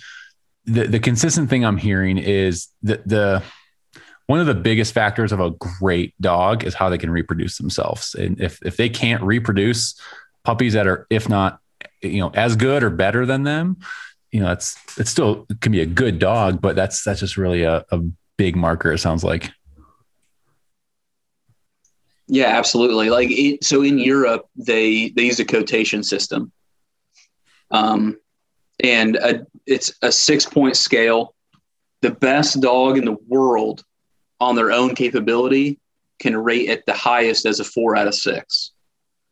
the 0.65 0.87
the 0.87 0.99
consistent 0.99 1.49
thing 1.49 1.63
I'm 1.63 1.77
hearing 1.77 2.17
is 2.17 2.67
that 2.83 3.07
the 3.07 3.43
one 4.27 4.39
of 4.39 4.47
the 4.47 4.55
biggest 4.55 4.93
factors 4.93 5.31
of 5.31 5.39
a 5.39 5.51
great 5.51 6.13
dog 6.19 6.63
is 6.63 6.73
how 6.73 6.89
they 6.89 6.97
can 6.97 7.11
reproduce 7.11 7.57
themselves. 7.57 8.15
And 8.15 8.39
if 8.41 8.59
if 8.65 8.77
they 8.77 8.89
can't 8.89 9.21
reproduce 9.21 9.99
puppies 10.43 10.73
that 10.73 10.87
are, 10.87 11.05
if 11.09 11.29
not, 11.29 11.59
you 12.01 12.19
know, 12.19 12.31
as 12.33 12.55
good 12.55 12.83
or 12.83 12.89
better 12.89 13.25
than 13.25 13.43
them, 13.43 13.77
you 14.31 14.39
know, 14.39 14.51
it's 14.51 14.77
it's 14.97 15.11
still 15.11 15.45
it 15.49 15.61
can 15.61 15.71
be 15.71 15.81
a 15.81 15.85
good 15.85 16.19
dog, 16.19 16.61
but 16.61 16.75
that's 16.75 17.03
that's 17.03 17.19
just 17.19 17.37
really 17.37 17.63
a, 17.63 17.85
a 17.91 17.99
big 18.37 18.55
marker. 18.55 18.91
It 18.91 18.99
sounds 18.99 19.23
like. 19.23 19.51
Yeah, 22.27 22.47
absolutely. 22.47 23.11
Like 23.11 23.29
it, 23.29 23.63
so 23.63 23.83
in 23.83 23.99
Europe, 23.99 24.47
they 24.55 25.09
they 25.09 25.25
use 25.25 25.39
a 25.39 25.45
quotation 25.45 26.03
system, 26.03 26.51
um, 27.69 28.17
and 28.83 29.15
a, 29.17 29.45
it's 29.67 29.93
a 30.01 30.11
six 30.11 30.45
point 30.45 30.75
scale. 30.75 31.35
The 32.01 32.11
best 32.11 32.59
dog 32.61 32.97
in 32.97 33.05
the 33.05 33.17
world 33.27 33.83
on 34.45 34.55
their 34.55 34.71
own 34.71 34.95
capability 34.95 35.79
can 36.19 36.37
rate 36.37 36.69
at 36.69 36.85
the 36.85 36.93
highest 36.93 37.45
as 37.45 37.59
a 37.59 37.63
four 37.63 37.95
out 37.95 38.07
of 38.07 38.15
six. 38.15 38.71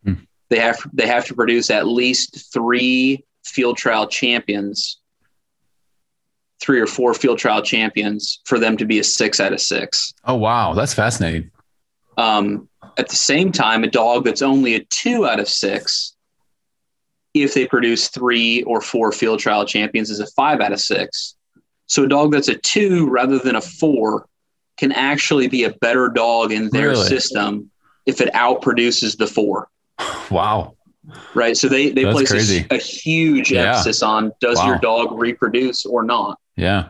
Hmm. 0.04 0.14
They 0.50 0.60
have 0.60 0.78
they 0.92 1.08
have 1.08 1.26
to 1.26 1.36
produce 1.36 1.70
at 1.70 1.88
least 1.88 2.52
three 2.52 3.24
field 3.46 3.78
trial 3.78 4.08
champions, 4.08 5.00
three 6.62 6.80
or 6.80 6.88
four 6.88 7.14
field 7.14 7.38
trial 7.38 7.62
champions 7.62 8.42
for 8.46 8.60
them 8.60 8.76
to 8.78 8.86
be 8.86 9.00
a 9.00 9.04
six 9.04 9.40
out 9.40 9.54
of 9.54 9.62
six. 9.62 10.14
Oh 10.26 10.36
wow, 10.36 10.74
that's 10.74 10.94
fascinating. 10.94 11.52
Um, 12.18 12.68
at 12.98 13.10
the 13.10 13.16
same 13.16 13.52
time, 13.52 13.84
a 13.84 13.90
dog 13.90 14.26
that's 14.26 14.42
only 14.42 14.76
a 14.76 14.84
two 14.86 15.26
out 15.26 15.40
of 15.40 15.48
six, 15.48 16.16
if 17.34 17.54
they 17.54 17.66
produce 17.66 18.10
three 18.10 18.64
or 18.64 18.82
four 18.82 19.12
field 19.12 19.40
trial 19.40 19.66
champions, 19.66 20.10
is 20.10 20.20
a 20.20 20.28
five 20.28 20.60
out 20.60 20.74
of 20.74 20.80
six. 20.80 21.36
So 21.88 22.04
a 22.04 22.08
dog 22.08 22.32
that's 22.32 22.48
a 22.48 22.56
two 22.56 23.10
rather 23.10 23.40
than 23.40 23.56
a 23.56 23.62
four 23.62 24.28
can 24.78 24.92
actually 24.92 25.48
be 25.48 25.64
a 25.64 25.72
better 25.72 26.10
dog 26.10 26.52
in 26.52 26.70
their 26.70 26.90
really? 26.90 27.08
system 27.08 27.70
if 28.06 28.22
it 28.22 28.34
outproduces 28.34 29.18
the 29.18 29.28
four. 29.28 29.70
Wow. 30.32 30.76
Right. 31.36 31.56
So 31.56 31.68
they, 31.68 31.92
they 31.92 32.06
place 32.06 32.32
a, 32.32 32.66
a, 32.72 32.78
huge 32.78 33.52
yeah. 33.52 33.72
emphasis 33.72 34.02
on 34.02 34.32
does 34.40 34.58
wow. 34.58 34.68
your 34.68 34.78
dog 34.80 35.20
reproduce 35.20 35.86
or 35.86 36.02
not? 36.02 36.40
Yeah. 36.56 36.90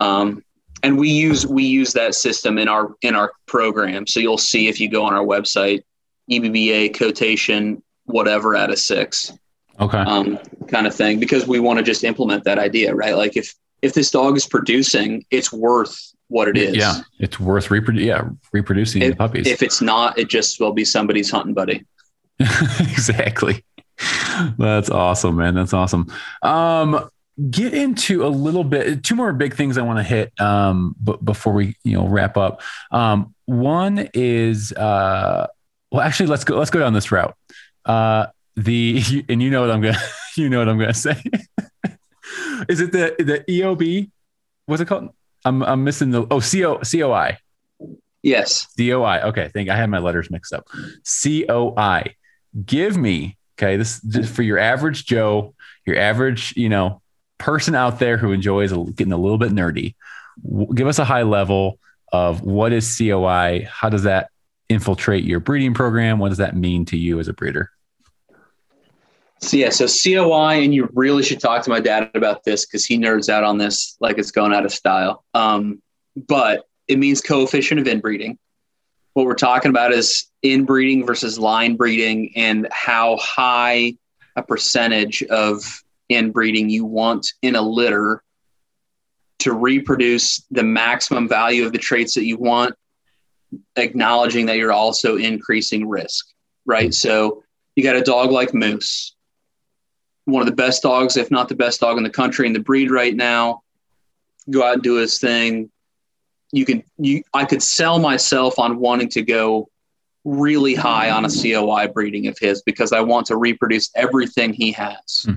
Um, 0.00 0.44
and 0.82 0.98
we 0.98 1.08
use 1.08 1.46
we 1.46 1.64
use 1.64 1.92
that 1.94 2.14
system 2.14 2.58
in 2.58 2.68
our 2.68 2.94
in 3.00 3.14
our 3.14 3.32
program. 3.46 4.06
So 4.06 4.20
you'll 4.20 4.38
see 4.38 4.68
if 4.68 4.80
you 4.80 4.90
go 4.90 5.04
on 5.04 5.14
our 5.14 5.24
website, 5.24 5.82
EBBA 6.30 6.96
quotation 6.96 7.82
whatever 8.04 8.54
out 8.54 8.70
of 8.70 8.78
six. 8.78 9.32
Okay. 9.80 9.98
Um, 9.98 10.38
kind 10.68 10.86
of 10.86 10.94
thing 10.94 11.18
because 11.18 11.46
we 11.46 11.58
want 11.58 11.78
to 11.78 11.82
just 11.82 12.04
implement 12.04 12.44
that 12.44 12.58
idea, 12.58 12.94
right? 12.94 13.16
Like 13.16 13.36
if 13.36 13.54
if 13.82 13.94
this 13.94 14.10
dog 14.10 14.36
is 14.36 14.46
producing, 14.46 15.24
it's 15.30 15.52
worth 15.52 16.13
what 16.28 16.48
it 16.48 16.56
is. 16.56 16.76
Yeah, 16.76 17.00
it's 17.18 17.38
worth 17.38 17.68
reprodu- 17.68 18.04
yeah, 18.04 18.28
reproducing 18.52 19.02
if, 19.02 19.10
the 19.10 19.16
puppies. 19.16 19.46
If 19.46 19.62
it's 19.62 19.80
not, 19.80 20.18
it 20.18 20.28
just 20.28 20.60
will 20.60 20.72
be 20.72 20.84
somebody's 20.84 21.30
hunting 21.30 21.54
buddy. 21.54 21.84
exactly. 22.38 23.64
That's 24.58 24.90
awesome, 24.90 25.36
man. 25.36 25.54
That's 25.54 25.72
awesome. 25.72 26.12
Um, 26.42 27.08
get 27.50 27.74
into 27.74 28.24
a 28.24 28.28
little 28.28 28.64
bit 28.64 29.02
two 29.02 29.14
more 29.14 29.32
big 29.32 29.54
things 29.54 29.76
I 29.76 29.82
want 29.82 29.98
to 29.98 30.04
hit 30.04 30.32
um, 30.40 30.94
but 31.00 31.24
before 31.24 31.52
we 31.52 31.76
you 31.84 31.96
know 31.96 32.06
wrap 32.06 32.36
up. 32.36 32.62
Um, 32.90 33.34
one 33.46 34.08
is 34.14 34.72
uh, 34.72 35.46
well 35.90 36.00
actually 36.00 36.26
let's 36.26 36.44
go 36.44 36.56
let's 36.56 36.70
go 36.70 36.80
down 36.80 36.92
this 36.92 37.12
route. 37.12 37.34
Uh, 37.84 38.26
the 38.56 39.24
and 39.28 39.42
you 39.42 39.50
know 39.50 39.60
what 39.60 39.70
I'm 39.70 39.80
gonna 39.80 39.98
you 40.36 40.48
know 40.48 40.58
what 40.58 40.68
I'm 40.68 40.78
gonna 40.78 40.94
say. 40.94 41.22
is 42.68 42.80
it 42.80 42.92
the 42.92 43.14
the 43.18 43.44
EOB? 43.48 44.10
What's 44.66 44.82
it 44.82 44.86
called? 44.86 45.10
I'm 45.44 45.62
I'm 45.62 45.84
missing 45.84 46.10
the 46.10 46.26
oh 46.30 46.40
CO 46.40 46.78
COI. 46.78 47.38
Yes. 48.22 48.66
COI. 48.78 49.20
Okay, 49.28 49.44
I 49.44 49.48
think 49.48 49.68
I 49.68 49.76
had 49.76 49.90
my 49.90 49.98
letters 49.98 50.30
mixed 50.30 50.52
up. 50.52 50.68
COI. 51.22 52.14
Give 52.64 52.96
me 52.96 53.36
okay. 53.58 53.76
This 53.76 54.00
just 54.00 54.34
for 54.34 54.42
your 54.42 54.58
average 54.58 55.04
Joe, 55.04 55.54
your 55.86 55.98
average 55.98 56.54
you 56.56 56.68
know 56.68 57.02
person 57.38 57.74
out 57.74 57.98
there 57.98 58.16
who 58.16 58.32
enjoys 58.32 58.72
getting 58.92 59.12
a 59.12 59.18
little 59.18 59.38
bit 59.38 59.52
nerdy, 59.52 59.94
give 60.74 60.86
us 60.86 60.98
a 60.98 61.04
high 61.04 61.22
level 61.22 61.78
of 62.12 62.42
what 62.42 62.72
is 62.72 62.96
COI? 62.96 63.68
How 63.70 63.88
does 63.88 64.04
that 64.04 64.30
infiltrate 64.68 65.24
your 65.24 65.40
breeding 65.40 65.74
program? 65.74 66.18
What 66.18 66.30
does 66.30 66.38
that 66.38 66.56
mean 66.56 66.84
to 66.86 66.96
you 66.96 67.20
as 67.20 67.28
a 67.28 67.32
breeder? 67.32 67.70
So 69.44 69.56
yeah, 69.58 69.70
so 69.70 69.86
COI, 69.86 70.62
and 70.62 70.74
you 70.74 70.88
really 70.94 71.22
should 71.22 71.40
talk 71.40 71.62
to 71.64 71.70
my 71.70 71.80
dad 71.80 72.10
about 72.14 72.44
this 72.44 72.64
because 72.64 72.84
he 72.84 72.98
nerds 72.98 73.28
out 73.28 73.44
on 73.44 73.58
this 73.58 73.96
like 74.00 74.18
it's 74.18 74.30
going 74.30 74.54
out 74.54 74.64
of 74.64 74.72
style. 74.72 75.24
Um, 75.34 75.82
but 76.16 76.66
it 76.88 76.98
means 76.98 77.20
coefficient 77.20 77.80
of 77.80 77.86
inbreeding. 77.86 78.38
What 79.12 79.26
we're 79.26 79.34
talking 79.34 79.70
about 79.70 79.92
is 79.92 80.26
inbreeding 80.42 81.06
versus 81.06 81.38
line 81.38 81.76
breeding 81.76 82.32
and 82.36 82.68
how 82.72 83.16
high 83.18 83.94
a 84.34 84.42
percentage 84.42 85.22
of 85.24 85.62
inbreeding 86.08 86.68
you 86.68 86.84
want 86.84 87.32
in 87.42 87.54
a 87.54 87.62
litter 87.62 88.22
to 89.40 89.52
reproduce 89.52 90.42
the 90.50 90.62
maximum 90.62 91.28
value 91.28 91.66
of 91.66 91.72
the 91.72 91.78
traits 91.78 92.14
that 92.14 92.24
you 92.24 92.38
want, 92.38 92.74
acknowledging 93.76 94.46
that 94.46 94.56
you're 94.56 94.72
also 94.72 95.16
increasing 95.16 95.88
risk, 95.88 96.26
right? 96.64 96.94
So 96.94 97.44
you 97.76 97.82
got 97.82 97.96
a 97.96 98.02
dog 98.02 98.30
like 98.30 98.54
Moose, 98.54 99.13
one 100.24 100.40
of 100.40 100.46
the 100.46 100.54
best 100.54 100.82
dogs, 100.82 101.16
if 101.16 101.30
not 101.30 101.48
the 101.48 101.54
best 101.54 101.80
dog 101.80 101.96
in 101.96 102.02
the 102.02 102.10
country 102.10 102.46
in 102.46 102.52
the 102.52 102.60
breed 102.60 102.90
right 102.90 103.14
now. 103.14 103.62
Go 104.50 104.62
out 104.62 104.74
and 104.74 104.82
do 104.82 104.94
his 104.94 105.18
thing. 105.18 105.70
You 106.52 106.64
can 106.64 106.84
you 106.98 107.22
I 107.32 107.44
could 107.44 107.62
sell 107.62 107.98
myself 107.98 108.58
on 108.58 108.78
wanting 108.78 109.08
to 109.10 109.22
go 109.22 109.68
really 110.24 110.74
high 110.74 111.10
on 111.10 111.24
a 111.24 111.28
COI 111.28 111.88
breeding 111.88 112.26
of 112.28 112.38
his 112.38 112.62
because 112.62 112.92
I 112.92 113.00
want 113.00 113.26
to 113.26 113.36
reproduce 113.36 113.90
everything 113.94 114.52
he 114.52 114.72
has. 114.72 115.26
Hmm 115.26 115.34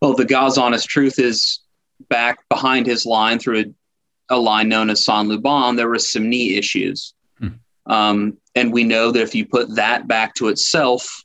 well, 0.00 0.14
the 0.14 0.24
God's 0.24 0.58
honest 0.58 0.88
truth 0.88 1.18
is 1.18 1.60
back 2.08 2.48
behind 2.48 2.86
his 2.86 3.04
line 3.04 3.38
through 3.38 3.60
a, 3.60 3.64
a 4.30 4.38
line 4.38 4.68
known 4.68 4.90
as 4.90 5.04
San 5.04 5.28
Luban, 5.28 5.76
there 5.76 5.88
was 5.88 6.10
some 6.10 6.28
knee 6.28 6.56
issues. 6.56 7.14
Hmm. 7.38 7.48
Um, 7.86 8.38
and 8.54 8.72
we 8.72 8.84
know 8.84 9.10
that 9.10 9.22
if 9.22 9.34
you 9.34 9.46
put 9.46 9.74
that 9.76 10.08
back 10.08 10.34
to 10.36 10.48
itself, 10.48 11.24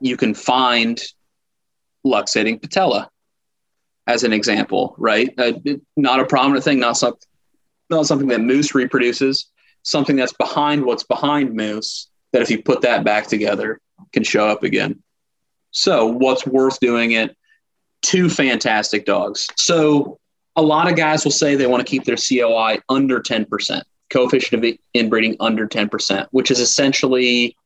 you 0.00 0.16
can 0.16 0.34
find 0.34 1.02
luxating 2.06 2.60
patella 2.60 3.10
as 4.06 4.22
an 4.22 4.32
example, 4.32 4.94
right? 4.98 5.34
Uh, 5.36 5.52
not 5.96 6.20
a 6.20 6.26
prominent 6.26 6.64
thing, 6.64 6.78
not, 6.78 6.96
some, 6.96 7.14
not 7.90 8.06
something 8.06 8.28
that 8.28 8.40
moose 8.40 8.74
reproduces, 8.74 9.46
something 9.82 10.16
that's 10.16 10.32
behind 10.34 10.84
what's 10.84 11.04
behind 11.04 11.54
moose 11.54 12.08
that 12.32 12.42
if 12.42 12.50
you 12.50 12.62
put 12.62 12.82
that 12.82 13.04
back 13.04 13.26
together 13.26 13.80
can 14.12 14.22
show 14.22 14.48
up 14.48 14.62
again. 14.62 15.02
So, 15.72 16.06
what's 16.06 16.46
worth 16.46 16.80
doing 16.80 17.12
it? 17.12 17.36
two 18.06 18.28
fantastic 18.28 19.04
dogs. 19.04 19.48
So 19.56 20.18
a 20.54 20.62
lot 20.62 20.88
of 20.88 20.96
guys 20.96 21.24
will 21.24 21.32
say 21.32 21.56
they 21.56 21.66
want 21.66 21.84
to 21.84 21.90
keep 21.90 22.04
their 22.04 22.16
COI 22.16 22.78
under 22.88 23.20
10%, 23.20 23.82
coefficient 24.10 24.64
of 24.64 24.78
inbreeding 24.94 25.36
under 25.40 25.66
10%, 25.66 26.26
which 26.30 26.50
is 26.50 26.60
essentially 26.60 27.56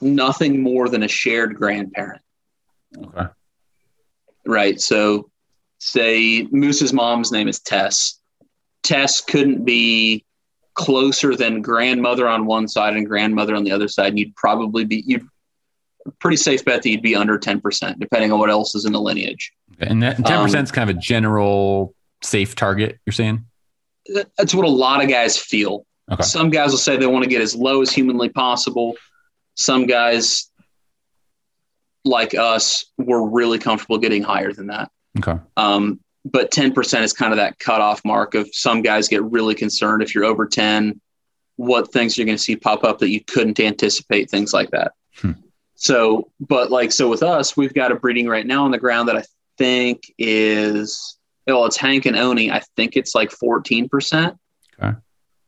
nothing 0.00 0.62
more 0.62 0.88
than 0.88 1.02
a 1.02 1.08
shared 1.08 1.56
grandparent. 1.56 2.22
Okay. 2.96 3.26
Right. 4.50 4.80
So 4.80 5.30
say 5.78 6.48
Moose's 6.50 6.92
mom's 6.92 7.30
name 7.30 7.46
is 7.46 7.60
Tess. 7.60 8.18
Tess 8.82 9.20
couldn't 9.20 9.64
be 9.64 10.24
closer 10.74 11.36
than 11.36 11.62
grandmother 11.62 12.26
on 12.26 12.46
one 12.46 12.66
side 12.66 12.96
and 12.96 13.06
grandmother 13.06 13.54
on 13.54 13.62
the 13.62 13.70
other 13.70 13.86
side. 13.86 14.08
And 14.08 14.18
you'd 14.18 14.34
probably 14.34 14.84
be 14.84 15.04
you'd 15.06 15.24
pretty 16.18 16.36
safe 16.36 16.64
bet 16.64 16.82
that 16.82 16.88
you'd 16.88 17.00
be 17.00 17.14
under 17.14 17.38
10%, 17.38 18.00
depending 18.00 18.32
on 18.32 18.40
what 18.40 18.50
else 18.50 18.74
is 18.74 18.84
in 18.84 18.92
the 18.92 19.00
lineage. 19.00 19.52
And 19.78 20.02
that 20.02 20.16
10% 20.16 20.56
um, 20.56 20.64
is 20.64 20.72
kind 20.72 20.90
of 20.90 20.96
a 20.96 20.98
general 20.98 21.94
safe 22.22 22.56
target, 22.56 22.98
you're 23.06 23.12
saying? 23.12 23.44
That's 24.36 24.52
what 24.52 24.66
a 24.66 24.70
lot 24.70 25.00
of 25.00 25.08
guys 25.08 25.38
feel. 25.38 25.86
Okay. 26.10 26.24
Some 26.24 26.50
guys 26.50 26.72
will 26.72 26.78
say 26.78 26.96
they 26.96 27.06
want 27.06 27.22
to 27.22 27.30
get 27.30 27.40
as 27.40 27.54
low 27.54 27.82
as 27.82 27.92
humanly 27.92 28.30
possible. 28.30 28.96
Some 29.54 29.86
guys, 29.86 30.49
like 32.04 32.34
us, 32.34 32.84
we're 32.98 33.26
really 33.28 33.58
comfortable 33.58 33.98
getting 33.98 34.22
higher 34.22 34.52
than 34.52 34.68
that. 34.68 34.90
Okay. 35.18 35.38
Um, 35.56 36.00
but 36.24 36.50
10% 36.50 37.02
is 37.02 37.12
kind 37.12 37.32
of 37.32 37.38
that 37.38 37.58
cutoff 37.58 38.04
mark 38.04 38.34
of 38.34 38.48
some 38.52 38.82
guys 38.82 39.08
get 39.08 39.22
really 39.24 39.54
concerned 39.54 40.02
if 40.02 40.14
you're 40.14 40.24
over 40.24 40.46
10, 40.46 41.00
what 41.56 41.92
things 41.92 42.16
you're 42.16 42.26
going 42.26 42.36
to 42.38 42.42
see 42.42 42.56
pop 42.56 42.84
up 42.84 42.98
that 42.98 43.08
you 43.10 43.20
couldn't 43.24 43.58
anticipate, 43.60 44.30
things 44.30 44.52
like 44.52 44.70
that. 44.70 44.92
Hmm. 45.16 45.32
So, 45.74 46.30
but 46.40 46.70
like, 46.70 46.92
so 46.92 47.08
with 47.08 47.22
us, 47.22 47.56
we've 47.56 47.74
got 47.74 47.92
a 47.92 47.94
breeding 47.94 48.28
right 48.28 48.46
now 48.46 48.64
on 48.64 48.70
the 48.70 48.78
ground 48.78 49.08
that 49.08 49.16
I 49.16 49.24
think 49.56 50.12
is, 50.18 51.18
well, 51.46 51.64
it's 51.64 51.76
Hank 51.76 52.06
and 52.06 52.16
Oni. 52.16 52.50
I 52.50 52.60
think 52.76 52.96
it's 52.96 53.14
like 53.14 53.30
14%, 53.30 54.36
Okay. 54.82 54.96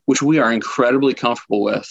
which 0.05 0.21
we 0.21 0.39
are 0.39 0.51
incredibly 0.51 1.13
comfortable 1.13 1.63
with 1.63 1.87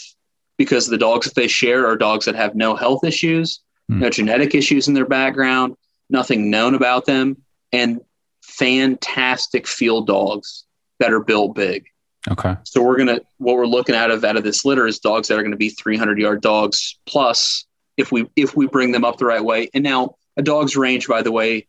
because 0.56 0.86
the 0.86 0.98
dogs 0.98 1.26
that 1.26 1.34
they 1.34 1.48
share 1.48 1.86
are 1.86 1.96
dogs 1.96 2.24
that 2.26 2.34
have 2.34 2.54
no 2.54 2.74
health 2.76 3.04
issues, 3.04 3.60
Hmm. 3.92 3.98
no 4.00 4.10
genetic 4.10 4.54
issues 4.54 4.88
in 4.88 4.94
their 4.94 5.06
background, 5.06 5.76
nothing 6.10 6.50
known 6.50 6.74
about 6.74 7.06
them, 7.06 7.36
and 7.72 8.00
fantastic 8.42 9.66
field 9.66 10.06
dogs 10.06 10.64
that 10.98 11.12
are 11.12 11.20
built 11.20 11.54
big. 11.54 11.84
Okay. 12.30 12.56
So 12.64 12.82
we're 12.82 12.96
gonna 12.96 13.20
what 13.38 13.56
we're 13.56 13.66
looking 13.66 13.94
at 13.96 14.10
of 14.10 14.24
out 14.24 14.36
of 14.36 14.44
this 14.44 14.64
litter 14.64 14.86
is 14.86 14.98
dogs 15.00 15.28
that 15.28 15.38
are 15.38 15.42
gonna 15.42 15.56
be 15.56 15.70
300 15.70 16.18
yard 16.18 16.40
dogs 16.40 16.98
plus 17.06 17.64
if 17.96 18.12
we 18.12 18.28
if 18.36 18.56
we 18.56 18.66
bring 18.66 18.92
them 18.92 19.04
up 19.04 19.18
the 19.18 19.26
right 19.26 19.42
way. 19.44 19.68
And 19.74 19.82
now 19.82 20.14
a 20.36 20.42
dog's 20.42 20.76
range, 20.76 21.08
by 21.08 21.22
the 21.22 21.32
way, 21.32 21.66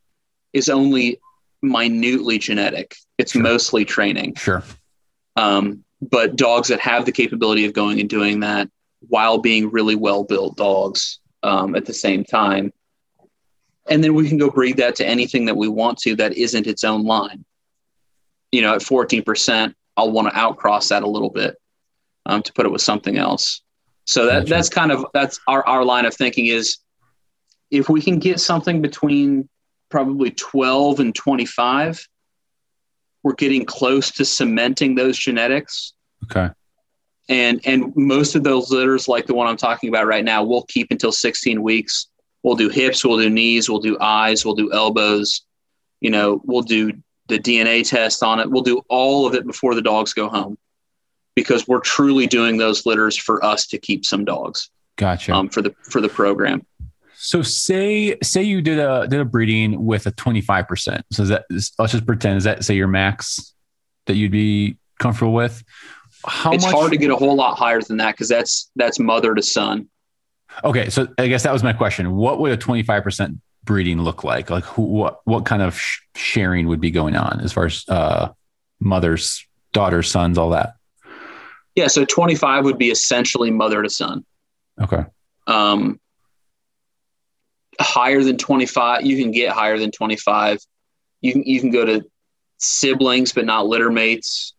is 0.54 0.70
only 0.70 1.20
minutely 1.64 2.38
genetic. 2.38 2.96
It's 3.18 3.32
Sure. 3.32 3.42
mostly 3.42 3.86
training. 3.86 4.36
Sure. 4.36 4.64
Um, 5.36 5.84
but 6.02 6.36
dogs 6.36 6.68
that 6.68 6.80
have 6.82 7.06
the 7.06 7.12
capability 7.12 7.66
of 7.66 7.74
going 7.74 8.00
and 8.00 8.10
doing 8.10 8.42
that 8.42 8.70
while 9.08 9.40
being 9.40 9.72
really 9.72 9.96
well 9.96 10.24
built 10.24 10.56
dogs 10.58 11.20
um, 11.44 11.76
at 11.76 11.86
the 11.86 11.94
same 11.94 12.24
time. 12.24 12.72
And 13.90 14.04
then 14.04 14.14
we 14.14 14.30
can 14.30 14.38
go 14.38 14.50
breed 14.50 14.78
that 14.78 14.96
to 14.96 15.06
anything 15.06 15.46
that 15.46 15.58
we 15.58 15.68
want 15.68 15.98
to 16.00 16.16
that 16.16 16.34
isn't 16.34 16.68
its 16.68 16.84
own 16.84 17.04
line. 17.04 17.44
You 18.52 18.62
know, 18.62 18.76
at 18.76 18.82
14%, 18.82 19.74
I'll 19.98 20.12
want 20.12 20.30
to 20.30 20.40
outcross 20.40 20.90
that 20.90 21.04
a 21.04 21.10
little 21.10 21.30
bit 21.30 21.56
um, 22.26 22.42
to 22.44 22.54
put 22.54 22.66
it 22.66 22.72
with 22.72 22.82
something 22.82 23.18
else. 23.18 23.62
So 24.06 24.26
that, 24.26 24.42
Gotcha. 24.42 24.50
that's 24.50 24.70
kind 24.70 24.92
of 24.92 25.06
that's 25.14 25.40
our, 25.48 25.66
our 25.68 25.84
line 25.84 26.06
of 26.06 26.14
thinking 26.14 26.48
is 26.48 26.78
if 27.72 27.90
we 27.90 28.02
can 28.02 28.20
get 28.20 28.40
something 28.40 28.82
between 28.82 29.50
probably 29.90 30.32
12 30.32 31.00
and 31.00 31.16
25, 31.16 32.08
we're 33.24 33.34
getting 33.34 33.66
close 33.66 34.12
to 34.12 34.26
cementing 34.26 34.96
those 34.96 35.18
genetics 35.18 35.94
Okay. 36.24 36.50
And 37.30 37.62
and 37.66 37.96
most 37.96 38.36
of 38.36 38.44
those 38.44 38.70
litters 38.70 39.08
like 39.08 39.26
the 39.26 39.34
one 39.34 39.48
i'm 39.48 39.58
talking 39.58 39.90
about 39.90 40.06
right 40.06 40.26
now 40.26 40.44
we'll 40.44 40.64
keep 40.64 40.88
until 40.92 41.12
16 41.12 41.62
weeks 41.62 42.08
we'll 42.44 42.56
do 42.56 42.70
hips 42.70 43.04
we'll 43.06 43.18
do 43.18 43.30
knees 43.30 43.70
we'll 43.70 43.80
do 43.80 43.98
eyes 44.00 44.46
we'll 44.46 44.56
do 44.56 44.72
elbows 44.74 45.42
you 46.02 46.10
know 46.10 46.42
we'll 46.44 46.62
do 46.62 46.92
the 47.28 47.40
dna 47.40 47.88
test 47.88 48.24
on 48.24 48.40
it 48.40 48.50
we'll 48.50 48.62
do 48.62 48.82
all 48.90 49.26
of 49.26 49.34
it 49.34 49.46
before 49.48 49.74
the 49.76 49.82
dogs 49.82 50.14
go 50.14 50.28
home 50.28 50.58
because 51.36 51.68
we're 51.68 51.80
truly 51.80 52.28
doing 52.28 52.58
those 52.58 52.86
litters 52.86 53.18
for 53.18 53.44
us 53.44 53.68
to 53.68 53.78
keep 53.78 54.06
some 54.06 54.26
dogs 54.26 54.70
Gotcha. 54.98 55.34
um, 55.34 55.50
for 55.50 55.62
the 55.62 55.74
for 55.90 56.02
the 56.02 56.10
program 56.10 56.66
So 57.16 57.42
say 57.42 58.18
say 58.22 58.44
you 58.44 58.62
did 58.62 58.80
a 58.80 59.08
did 59.08 59.22
a 59.22 59.26
breeding 59.26 59.86
with 59.86 60.06
a 60.08 60.12
25%. 60.12 61.04
So 61.14 61.24
is 61.24 61.30
that 61.30 61.46
let's 61.80 61.94
just 61.94 62.06
pretend 62.06 62.38
is 62.38 62.44
that 62.44 62.66
say 62.66 62.76
your 62.76 62.90
max 62.90 63.54
that 64.08 64.16
you'd 64.16 64.32
be 64.32 64.78
comfortable 65.00 65.34
with? 65.34 65.64
How 66.26 66.54
it's 66.54 66.64
much 66.64 66.74
hard 66.74 66.92
to 66.92 66.98
get 66.98 67.10
a 67.12 67.16
whole 67.16 67.36
lot 67.36 67.58
higher 67.58 67.82
than 67.82 67.98
that 67.98 68.12
because 68.14 68.30
that's 68.30 68.72
that's 68.76 69.00
mother 69.00 69.36
to 69.36 69.42
son 69.42 69.88
Okay, 70.64 70.90
so 70.92 71.08
I 71.18 71.28
guess 71.30 71.42
that 71.44 71.52
was 71.52 71.64
my 71.64 71.74
question. 71.74 72.12
What 72.16 72.40
would 72.40 72.52
a 72.52 72.58
25% 72.58 73.40
breeding 73.64 74.00
look 74.00 74.24
like? 74.24 74.52
Like 74.52 74.64
who 74.66 74.84
what 74.84 75.20
what 75.26 75.46
kind 75.46 75.64
of 75.64 75.76
sh- 75.80 76.02
sharing 76.16 76.68
would 76.68 76.80
be 76.80 76.92
going 76.92 77.16
on 77.16 77.40
as 77.42 77.52
far 77.52 77.66
as 77.66 77.84
uh 77.90 78.30
mothers, 78.80 79.48
daughters, 79.72 80.12
sons, 80.12 80.38
all 80.38 80.52
that? 80.52 80.76
yeah 81.76 81.88
so 81.88 82.06
25 82.06 82.66
would 82.66 82.78
be 82.78 82.92
essentially 82.92 83.50
mother 83.50 83.82
to 83.82 83.90
son 83.90 84.24
Okay. 84.80 85.04
um, 85.48 86.00
higher 87.80 88.22
than 88.22 88.38
25 88.38 89.04
you 89.04 89.18
can 89.22 89.32
get 89.32 89.52
higher 89.52 89.80
than 89.80 89.90
25 89.90 90.60
you 91.22 91.32
can 91.34 91.44
you 91.44 91.60
can 91.60 91.72
go 91.72 91.84
to 91.84 92.06
siblings 92.60 93.34
but 93.34 93.46
not 93.46 93.66
litter 93.66 93.90
mates 93.92 94.53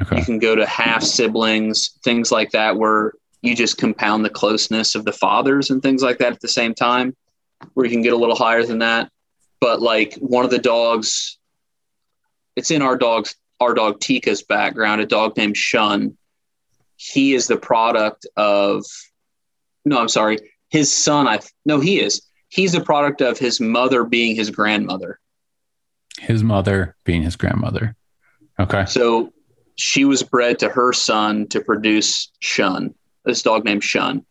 Okay. 0.00 0.18
you 0.18 0.24
can 0.24 0.38
go 0.38 0.54
to 0.54 0.64
half 0.66 1.02
siblings 1.02 1.98
things 2.02 2.32
like 2.32 2.50
that 2.52 2.76
where 2.76 3.12
you 3.42 3.54
just 3.54 3.76
compound 3.76 4.24
the 4.24 4.30
closeness 4.30 4.94
of 4.94 5.04
the 5.04 5.12
fathers 5.12 5.70
and 5.70 5.82
things 5.82 6.02
like 6.02 6.18
that 6.18 6.32
at 6.32 6.40
the 6.40 6.48
same 6.48 6.74
time 6.74 7.14
where 7.74 7.84
you 7.84 7.92
can 7.92 8.02
get 8.02 8.12
a 8.12 8.16
little 8.16 8.36
higher 8.36 8.64
than 8.64 8.78
that 8.78 9.10
but 9.60 9.82
like 9.82 10.14
one 10.16 10.44
of 10.44 10.50
the 10.50 10.58
dogs 10.58 11.38
it's 12.56 12.70
in 12.70 12.82
our 12.82 12.96
dog's 12.96 13.34
our 13.60 13.74
dog 13.74 14.00
tika's 14.00 14.42
background 14.42 15.00
a 15.00 15.06
dog 15.06 15.36
named 15.36 15.56
shun 15.56 16.16
he 16.96 17.34
is 17.34 17.46
the 17.46 17.56
product 17.56 18.26
of 18.36 18.84
no 19.84 20.00
i'm 20.00 20.08
sorry 20.08 20.38
his 20.70 20.90
son 20.90 21.28
i 21.28 21.38
no 21.66 21.80
he 21.80 22.00
is 22.00 22.22
he's 22.48 22.72
the 22.72 22.80
product 22.80 23.20
of 23.20 23.38
his 23.38 23.60
mother 23.60 24.04
being 24.04 24.34
his 24.34 24.48
grandmother 24.50 25.18
His 26.20 26.42
mother 26.42 26.94
being 27.04 27.22
his 27.22 27.36
grandmother. 27.36 27.96
Okay. 28.60 28.84
So 28.84 29.32
she 29.76 30.04
was 30.04 30.22
bred 30.22 30.58
to 30.60 30.68
her 30.68 30.92
son 30.92 31.46
to 31.48 31.60
produce 31.60 32.30
Shun, 32.40 32.94
this 33.24 33.42
dog 33.42 33.64
named 33.64 33.82
Shun. 33.84 34.24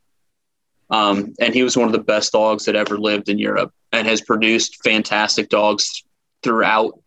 Um, 0.90 1.34
and 1.40 1.54
he 1.54 1.64
was 1.64 1.78
one 1.78 1.88
of 1.88 1.94
the 1.94 2.00
best 2.00 2.34
dogs 2.34 2.66
that 2.66 2.76
ever 2.76 2.98
lived 2.98 3.30
in 3.30 3.40
Europe 3.40 3.74
and 3.94 4.08
has 4.08 4.22
produced 4.22 4.84
fantastic 4.84 5.50
dogs 5.50 6.04
throughout 6.44 7.00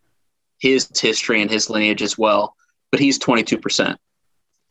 his 0.59 0.89
history 0.98 1.43
and 1.43 1.51
his 1.51 1.69
lineage 1.69 2.02
as 2.02 2.16
well. 2.16 2.55
But 2.90 3.01
he's 3.01 3.19
22% 3.19 3.97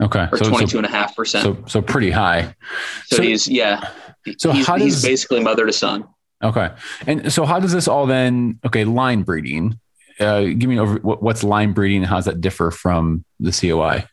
Okay. 0.02 0.27
or 0.31 0.38
So, 0.38 0.45
so, 0.45 0.52
22.5%. 0.52 1.27
So, 1.27 1.41
so 1.41 1.64
so 1.68 1.81
pretty 1.81 2.10
high. 2.11 2.56
so- 3.06 3.22
he's, 3.22 3.48
yeah, 3.48 3.88
So 4.38 4.52
he's, 4.52 4.65
how 4.65 4.77
he's 4.77 5.02
basically 5.03 5.41
mother 5.41 5.65
to 5.68 5.73
son. 5.73 6.06
Okay. 6.44 6.72
And 7.07 7.31
so 7.31 7.45
how 7.45 7.60
does 7.60 7.72
this 7.72 7.88
all 7.88 8.06
then 8.06 8.60
okay, 8.65 8.84
line 8.84 9.23
breeding. 9.23 9.80
Uh, 10.19 10.41
give 10.41 10.69
me 10.69 10.80
over 10.80 10.95
what, 10.99 11.23
what's 11.23 11.44
line 11.44 11.73
breeding 11.73 11.98
and 11.98 12.07
how 12.07 12.18
does 12.18 12.26
that 12.26 12.41
differ 12.41 12.72
from 12.72 13.26
the 13.40 13.52
COI? 13.52 14.06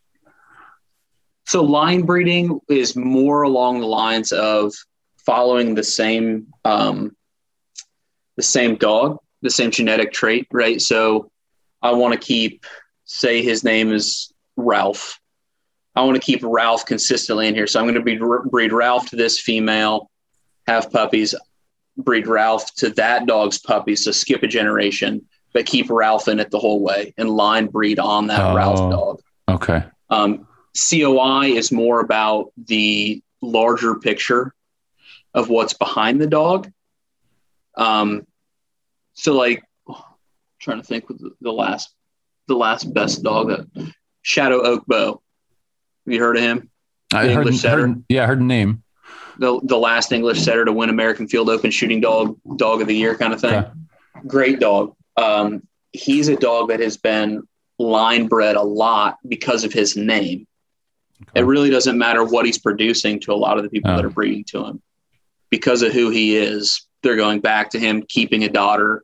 So 1.46 1.62
line 1.62 2.02
breeding 2.02 2.60
is 2.68 2.94
more 2.96 3.42
along 3.42 3.80
the 3.80 3.86
lines 3.86 4.32
of 4.32 4.72
following 5.18 5.74
the 5.74 5.82
same 5.82 6.46
um, 6.64 7.16
the 8.36 8.42
same 8.42 8.76
dog, 8.76 9.18
the 9.42 9.50
same 9.50 9.70
genetic 9.70 10.12
trait, 10.12 10.46
right? 10.50 10.80
So 10.80 11.30
I 11.82 11.92
want 11.92 12.14
to 12.14 12.18
keep, 12.18 12.64
say, 13.04 13.42
his 13.42 13.64
name 13.64 13.92
is 13.92 14.32
Ralph. 14.56 15.18
I 15.94 16.02
want 16.02 16.14
to 16.14 16.22
keep 16.22 16.40
Ralph 16.42 16.86
consistently 16.86 17.48
in 17.48 17.54
here, 17.54 17.66
so 17.66 17.80
I'm 17.80 17.84
going 17.84 17.96
to 17.96 18.00
breed, 18.00 18.20
breed 18.50 18.72
Ralph 18.72 19.10
to 19.10 19.16
this 19.16 19.40
female, 19.40 20.10
have 20.66 20.90
puppies, 20.90 21.34
breed 21.96 22.26
Ralph 22.26 22.74
to 22.76 22.90
that 22.90 23.26
dog's 23.26 23.58
puppies, 23.58 24.04
so 24.04 24.12
skip 24.12 24.42
a 24.42 24.46
generation, 24.46 25.26
but 25.52 25.66
keep 25.66 25.90
Ralph 25.90 26.28
in 26.28 26.40
it 26.40 26.50
the 26.50 26.58
whole 26.58 26.80
way 26.80 27.12
and 27.18 27.28
line 27.30 27.66
breed 27.66 27.98
on 27.98 28.28
that 28.28 28.40
Oh. 28.40 28.54
Ralph 28.56 28.78
dog. 28.90 29.20
Okay. 29.48 29.82
Um, 30.08 30.46
COI 30.90 31.46
is 31.56 31.72
more 31.72 32.00
about 32.00 32.52
the 32.56 33.22
larger 33.42 33.96
picture 33.96 34.54
of 35.34 35.48
what's 35.48 35.72
behind 35.74 36.20
the 36.20 36.26
dog. 36.26 36.70
Um, 37.76 38.26
so, 39.14 39.34
like, 39.34 39.62
trying 40.60 40.78
to 40.80 40.86
think 40.86 41.08
with 41.08 41.22
the, 41.40 41.52
last, 41.52 41.92
the 42.48 42.54
last 42.54 42.92
best 42.92 43.22
dog 43.22 43.48
that 43.48 43.92
Shadow 44.22 44.60
Oak 44.62 44.84
Bo. 44.86 45.22
Have 46.06 46.14
you 46.14 46.20
heard 46.20 46.36
of 46.36 46.42
him? 46.42 46.70
I 47.12 47.26
The 47.26 47.34
heard, 47.34 47.40
English 47.46 47.60
setter? 47.60 47.86
heard 47.88 48.04
yeah, 48.08 48.22
I 48.24 48.26
heard 48.26 48.40
the 48.40 48.44
name. 48.44 48.82
The 49.38 49.58
the 49.64 49.78
last 49.78 50.12
English 50.12 50.40
setter 50.42 50.64
to 50.64 50.72
win 50.72 50.90
American 50.90 51.26
Field 51.26 51.48
Open 51.48 51.70
Shooting 51.70 52.00
Dog 52.00 52.36
Dog 52.56 52.82
of 52.82 52.88
the 52.88 52.94
Year 52.96 53.16
kind 53.16 53.32
of 53.32 53.40
thing. 53.40 53.54
Okay. 53.54 53.70
Great 54.26 54.60
dog. 54.60 54.94
Um, 55.20 55.62
he's 55.92 56.28
a 56.28 56.36
dog 56.36 56.68
that 56.68 56.80
has 56.80 56.96
been 56.96 57.42
line 57.78 58.26
bred 58.26 58.56
a 58.56 58.62
lot 58.62 59.18
because 59.26 59.64
of 59.64 59.72
his 59.72 59.96
name. 59.96 60.46
Okay. 61.22 61.40
It 61.40 61.44
really 61.44 61.70
doesn't 61.70 61.98
matter 61.98 62.24
what 62.24 62.46
he's 62.46 62.58
producing 62.58 63.20
to 63.20 63.32
a 63.32 63.34
lot 63.34 63.58
of 63.58 63.64
the 63.64 63.70
people 63.70 63.90
Oh. 63.90 63.96
that 63.96 64.04
are 64.04 64.10
breeding 64.10 64.44
to 64.44 64.64
him. 64.64 64.82
Because 65.50 65.82
of 65.82 65.92
who 65.92 66.10
he 66.10 66.36
is, 66.36 66.86
they're 67.02 67.16
going 67.16 67.40
back 67.40 67.70
to 67.70 67.78
him, 67.78 68.02
keeping 68.08 68.44
a 68.44 68.48
daughter, 68.48 69.02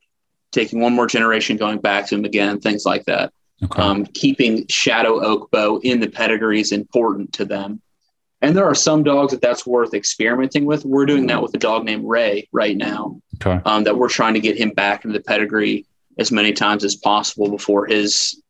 taking 0.53 0.81
one 0.81 0.95
more 0.95 1.07
generation, 1.07 1.57
going 1.57 1.79
back 1.79 2.07
to 2.09 2.15
him 2.15 2.25
again, 2.25 2.61
things 2.61 2.85
like 2.87 3.05
that. 3.07 3.33
Okay. 3.65 3.83
Um, 3.83 4.07
keeping 4.07 4.67
Shadow 4.69 5.23
Oak 5.25 5.51
Bo 5.51 5.81
in 5.83 6.01
the 6.01 6.09
pedigree 6.09 6.61
is 6.61 6.73
important 6.73 7.33
to 7.35 7.45
them. 7.45 7.81
And 8.43 8.55
there 8.55 8.67
are 8.67 8.75
some 8.75 9.03
dogs 9.03 9.33
that 9.33 9.41
that's 9.41 9.67
worth 9.67 9.95
experimenting 9.95 10.67
with. 10.67 10.85
We're 10.85 11.07
doing 11.07 11.27
that 11.29 11.43
with 11.43 11.55
a 11.55 11.59
dog 11.59 11.85
named 11.85 12.05
Ray 12.07 12.49
right 12.53 12.77
now, 12.77 13.21
okay. 13.37 13.61
um, 13.65 13.85
that 13.85 13.97
we're 13.97 14.11
trying 14.11 14.35
to 14.35 14.41
get 14.41 14.59
him 14.59 14.71
back 14.71 15.05
into 15.05 15.17
the 15.19 15.25
pedigree 15.25 15.87
as 16.19 16.33
many 16.33 16.53
times 16.53 16.85
as 16.85 16.97
possible 16.97 17.51
before 17.51 17.87
his. 17.87 18.41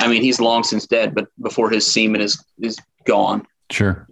I 0.00 0.06
mean, 0.08 0.22
he's 0.22 0.40
long 0.40 0.62
since 0.62 0.86
dead, 0.86 1.14
but 1.14 1.26
before 1.42 1.70
his 1.70 1.86
semen 1.86 2.20
is 2.20 2.42
is 2.60 2.78
gone. 3.04 3.46
Sure. 3.70 4.06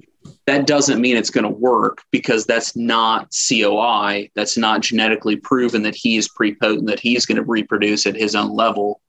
That 0.46 0.66
doesn't 0.66 1.00
mean 1.00 1.16
it's 1.16 1.30
going 1.30 1.44
to 1.44 1.50
work 1.50 2.02
because 2.10 2.46
that's 2.46 2.76
not 2.76 3.32
COI. 3.48 4.30
That's 4.34 4.56
not 4.56 4.80
genetically 4.80 5.36
proven 5.36 5.82
that 5.82 5.94
he 5.94 6.16
is 6.16 6.28
prepotent, 6.28 6.86
that 6.88 7.00
he's 7.00 7.26
going 7.26 7.36
to 7.36 7.42
reproduce 7.44 8.06
at 8.06 8.16
his 8.16 8.34
own 8.34 8.50
level. 8.54 9.00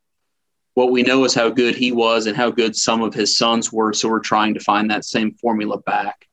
What 0.75 0.91
we 0.91 1.01
know 1.01 1.25
is 1.25 1.33
how 1.33 1.49
good 1.49 1.75
he 1.75 1.91
was 1.91 2.27
and 2.27 2.37
how 2.37 2.51
good 2.51 2.75
some 2.75 3.01
of 3.01 3.13
his 3.15 3.35
sons 3.35 3.73
were. 3.73 3.93
So 3.93 4.09
we're 4.09 4.19
trying 4.19 4.53
to 4.55 4.59
find 4.59 4.89
that 4.91 5.05
same 5.05 5.31
formula 5.33 5.79
back. 5.79 6.27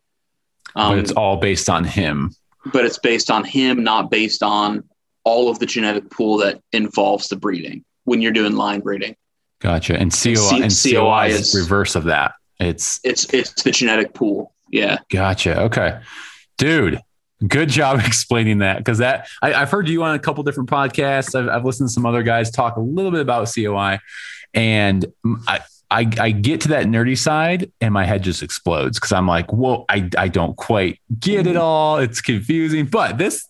but 0.75 0.83
Um, 0.83 0.99
it's 0.99 1.13
all 1.13 1.37
based 1.39 1.71
on 1.71 1.85
him. 1.85 2.35
but 2.73 2.85
it's 2.85 2.99
based 2.99 3.31
on 3.31 3.45
him, 3.45 3.83
not 3.85 4.11
based 4.11 4.43
on 4.43 4.85
all 5.25 5.51
of 5.51 5.59
the 5.59 5.67
genetic 5.67 6.11
pool 6.11 6.39
that 6.39 6.61
involves 6.73 7.29
the 7.29 7.37
breeding 7.37 7.85
when 8.05 8.21
you're 8.21 8.33
doing 8.33 8.55
line 8.55 8.81
breeding. 8.81 9.17
Gotcha. 9.61 9.99
And 9.99 10.13
COI, 10.13 10.35
C- 10.35 10.63
and 10.63 11.07
COI 11.07 11.27
is 11.29 11.55
is- 11.55 11.61
reverse 11.63 11.95
of 11.95 12.05
that. 12.05 12.35
It's 12.61 13.01
It's 13.03 13.33
it's 13.35 13.63
the 13.63 13.71
genetic 13.71 14.15
pool. 14.15 14.53
Yeah. 14.71 14.99
Gotcha. 15.11 15.63
Okay. 15.63 16.01
Dude, 16.57 17.01
good 17.47 17.69
job 17.69 18.01
explaining 18.05 18.59
that 18.59 18.79
because 18.79 18.99
that 18.99 19.29
I, 19.43 19.51
have 19.51 19.71
heard 19.71 19.89
you 19.89 20.03
on 20.03 20.15
a 20.15 20.19
couple 20.19 20.45
different 20.45 20.71
podcasts. 20.71 21.35
I've, 21.35 21.49
I've 21.49 21.65
listened 21.65 21.89
to 21.89 21.93
some 21.93 22.07
other 22.07 22.23
guys 22.23 22.51
talk 22.51 22.77
a 22.77 22.81
little 22.81 23.11
bit 23.11 23.21
about 23.21 23.49
COI, 23.53 23.99
and 24.53 25.07
I, 25.49 25.61
I, 25.91 26.11
I 26.19 26.31
get 26.31 26.63
to 26.63 26.69
that 26.69 26.87
nerdy 26.87 27.17
side 27.17 27.71
and 27.81 27.95
my 27.95 28.05
head 28.05 28.23
just 28.23 28.43
explodes 28.43 28.99
because 28.99 29.13
I'm 29.13 29.29
like, 29.29 29.53
whoa, 29.53 29.85
I, 29.89 30.09
I 30.19 30.29
don't 30.29 30.57
quite 30.57 31.01
get 31.19 31.47
it 31.47 31.51
mm-hmm. 31.51 31.61
all. 31.61 31.99
It's 31.99 32.21
confusing, 32.21 32.87
but 32.87 33.19
this, 33.19 33.49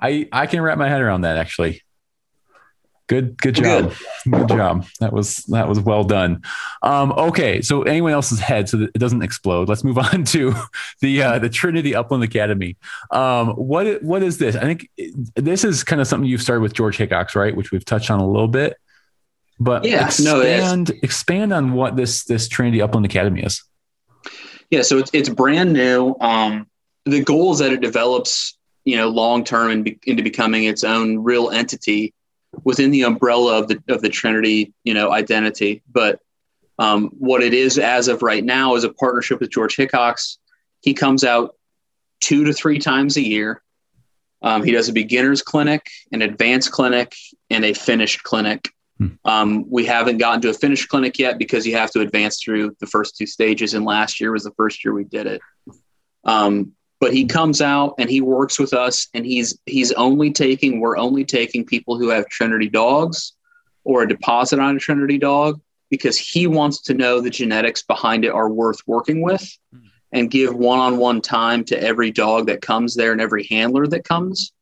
I, 0.00 0.28
I 0.32 0.46
can 0.46 0.60
wrap 0.60 0.78
my 0.78 0.88
head 0.88 1.00
around 1.00 1.22
that 1.22 1.36
actually. 1.36 1.82
Good, 3.06 3.36
good 3.36 3.54
job. 3.56 3.92
Good. 4.24 4.48
job. 4.48 4.86
That 5.00 5.12
was 5.12 5.44
that 5.48 5.68
was 5.68 5.78
well 5.78 6.04
done. 6.04 6.42
Um, 6.82 7.12
okay, 7.12 7.60
so 7.60 7.82
anyone 7.82 8.12
else's 8.12 8.40
head, 8.40 8.66
so 8.66 8.78
that 8.78 8.90
it 8.94 8.98
doesn't 8.98 9.22
explode. 9.22 9.68
Let's 9.68 9.84
move 9.84 9.98
on 10.12 10.24
to 10.24 10.54
the 11.02 11.22
uh, 11.22 11.38
the 11.38 11.50
Trinity 11.50 11.94
Upland 11.94 12.24
Academy. 12.24 12.78
Um, 13.10 13.50
what 13.50 14.02
what 14.02 14.22
is 14.22 14.38
this? 14.38 14.56
I 14.56 14.62
think 14.62 14.88
this 15.36 15.64
is 15.64 15.84
kind 15.84 16.00
of 16.00 16.06
something 16.06 16.28
you've 16.28 16.40
started 16.40 16.62
with 16.62 16.72
George 16.72 16.96
Hickox, 16.96 17.36
right? 17.36 17.54
Which 17.54 17.72
we've 17.72 17.84
touched 17.84 18.10
on 18.10 18.20
a 18.20 18.26
little 18.26 18.48
bit. 18.48 18.78
But 19.60 19.84
Yeah, 19.84 20.10
no, 20.20 20.40
expand 20.40 20.90
expand 21.02 21.52
on 21.52 21.74
what 21.74 21.96
this 21.96 22.24
this 22.24 22.48
Trinity 22.48 22.80
Upland 22.80 23.04
Academy 23.04 23.42
is. 23.42 23.62
Yeah, 24.70 24.80
so 24.80 24.96
it's 24.98 25.10
it's 25.12 25.28
brand 25.28 25.74
new. 25.74 26.16
Um, 26.20 26.66
the 27.04 27.22
goal 27.22 27.52
is 27.52 27.58
that 27.58 27.70
it 27.70 27.82
develops, 27.82 28.53
you 28.84 28.96
know, 28.96 29.08
long 29.08 29.44
term 29.44 29.70
and 29.70 29.84
be, 29.84 29.98
into 30.06 30.22
becoming 30.22 30.64
its 30.64 30.84
own 30.84 31.18
real 31.18 31.50
entity 31.50 32.14
within 32.64 32.90
the 32.90 33.02
umbrella 33.02 33.58
of 33.58 33.68
the 33.68 33.82
of 33.88 34.02
the 34.02 34.08
Trinity, 34.08 34.72
you 34.84 34.94
know, 34.94 35.12
identity. 35.12 35.82
But 35.90 36.20
um, 36.78 37.10
what 37.18 37.42
it 37.42 37.54
is 37.54 37.78
as 37.78 38.08
of 38.08 38.22
right 38.22 38.44
now 38.44 38.74
is 38.74 38.84
a 38.84 38.92
partnership 38.92 39.40
with 39.40 39.50
George 39.50 39.76
Hickox. 39.76 40.38
He 40.82 40.94
comes 40.94 41.24
out 41.24 41.56
two 42.20 42.44
to 42.44 42.52
three 42.52 42.78
times 42.78 43.16
a 43.16 43.22
year. 43.22 43.62
Um, 44.42 44.62
he 44.62 44.72
does 44.72 44.88
a 44.88 44.92
beginners 44.92 45.40
clinic, 45.40 45.88
an 46.12 46.20
advanced 46.20 46.70
clinic, 46.70 47.14
and 47.48 47.64
a 47.64 47.72
finished 47.72 48.22
clinic. 48.24 48.68
Hmm. 48.98 49.08
Um, 49.24 49.70
we 49.70 49.86
haven't 49.86 50.18
gotten 50.18 50.40
to 50.42 50.50
a 50.50 50.54
finished 50.54 50.88
clinic 50.88 51.18
yet 51.18 51.38
because 51.38 51.66
you 51.66 51.76
have 51.76 51.90
to 51.92 52.00
advance 52.00 52.42
through 52.42 52.76
the 52.80 52.86
first 52.86 53.16
two 53.16 53.26
stages. 53.26 53.74
And 53.74 53.84
last 53.84 54.20
year 54.20 54.32
was 54.32 54.44
the 54.44 54.52
first 54.52 54.84
year 54.84 54.92
we 54.92 55.04
did 55.04 55.26
it. 55.26 55.40
Um, 56.24 56.72
but 57.04 57.12
he 57.12 57.26
comes 57.26 57.60
out 57.60 57.94
and 57.98 58.08
he 58.08 58.22
works 58.22 58.58
with 58.58 58.72
us, 58.72 59.08
and 59.12 59.26
he's 59.26 59.58
he's 59.66 59.92
only 59.92 60.32
taking 60.32 60.80
we're 60.80 60.96
only 60.96 61.22
taking 61.22 61.62
people 61.62 61.98
who 61.98 62.08
have 62.08 62.26
Trinity 62.30 62.70
dogs 62.70 63.34
or 63.84 64.02
a 64.02 64.08
deposit 64.08 64.58
on 64.58 64.74
a 64.74 64.78
Trinity 64.78 65.18
dog 65.18 65.60
because 65.90 66.16
he 66.16 66.46
wants 66.46 66.80
to 66.80 66.94
know 66.94 67.20
the 67.20 67.28
genetics 67.28 67.82
behind 67.82 68.24
it 68.24 68.30
are 68.30 68.48
worth 68.48 68.78
working 68.86 69.20
with 69.20 69.46
and 70.12 70.30
give 70.30 70.54
one-on-one 70.54 71.20
time 71.20 71.62
to 71.64 71.78
every 71.78 72.10
dog 72.10 72.46
that 72.46 72.62
comes 72.62 72.94
there 72.94 73.12
and 73.12 73.20
every 73.20 73.44
handler 73.50 73.86
that 73.86 74.04
comes. 74.04 74.54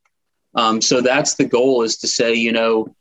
Um, 0.57 0.83
so 0.83 1.01
that's 1.01 1.37
the 1.37 1.45
goal 1.45 1.85
is 1.85 1.97
to 1.99 2.09
say, 2.09 2.35
you 2.35 2.51
know, 2.51 2.93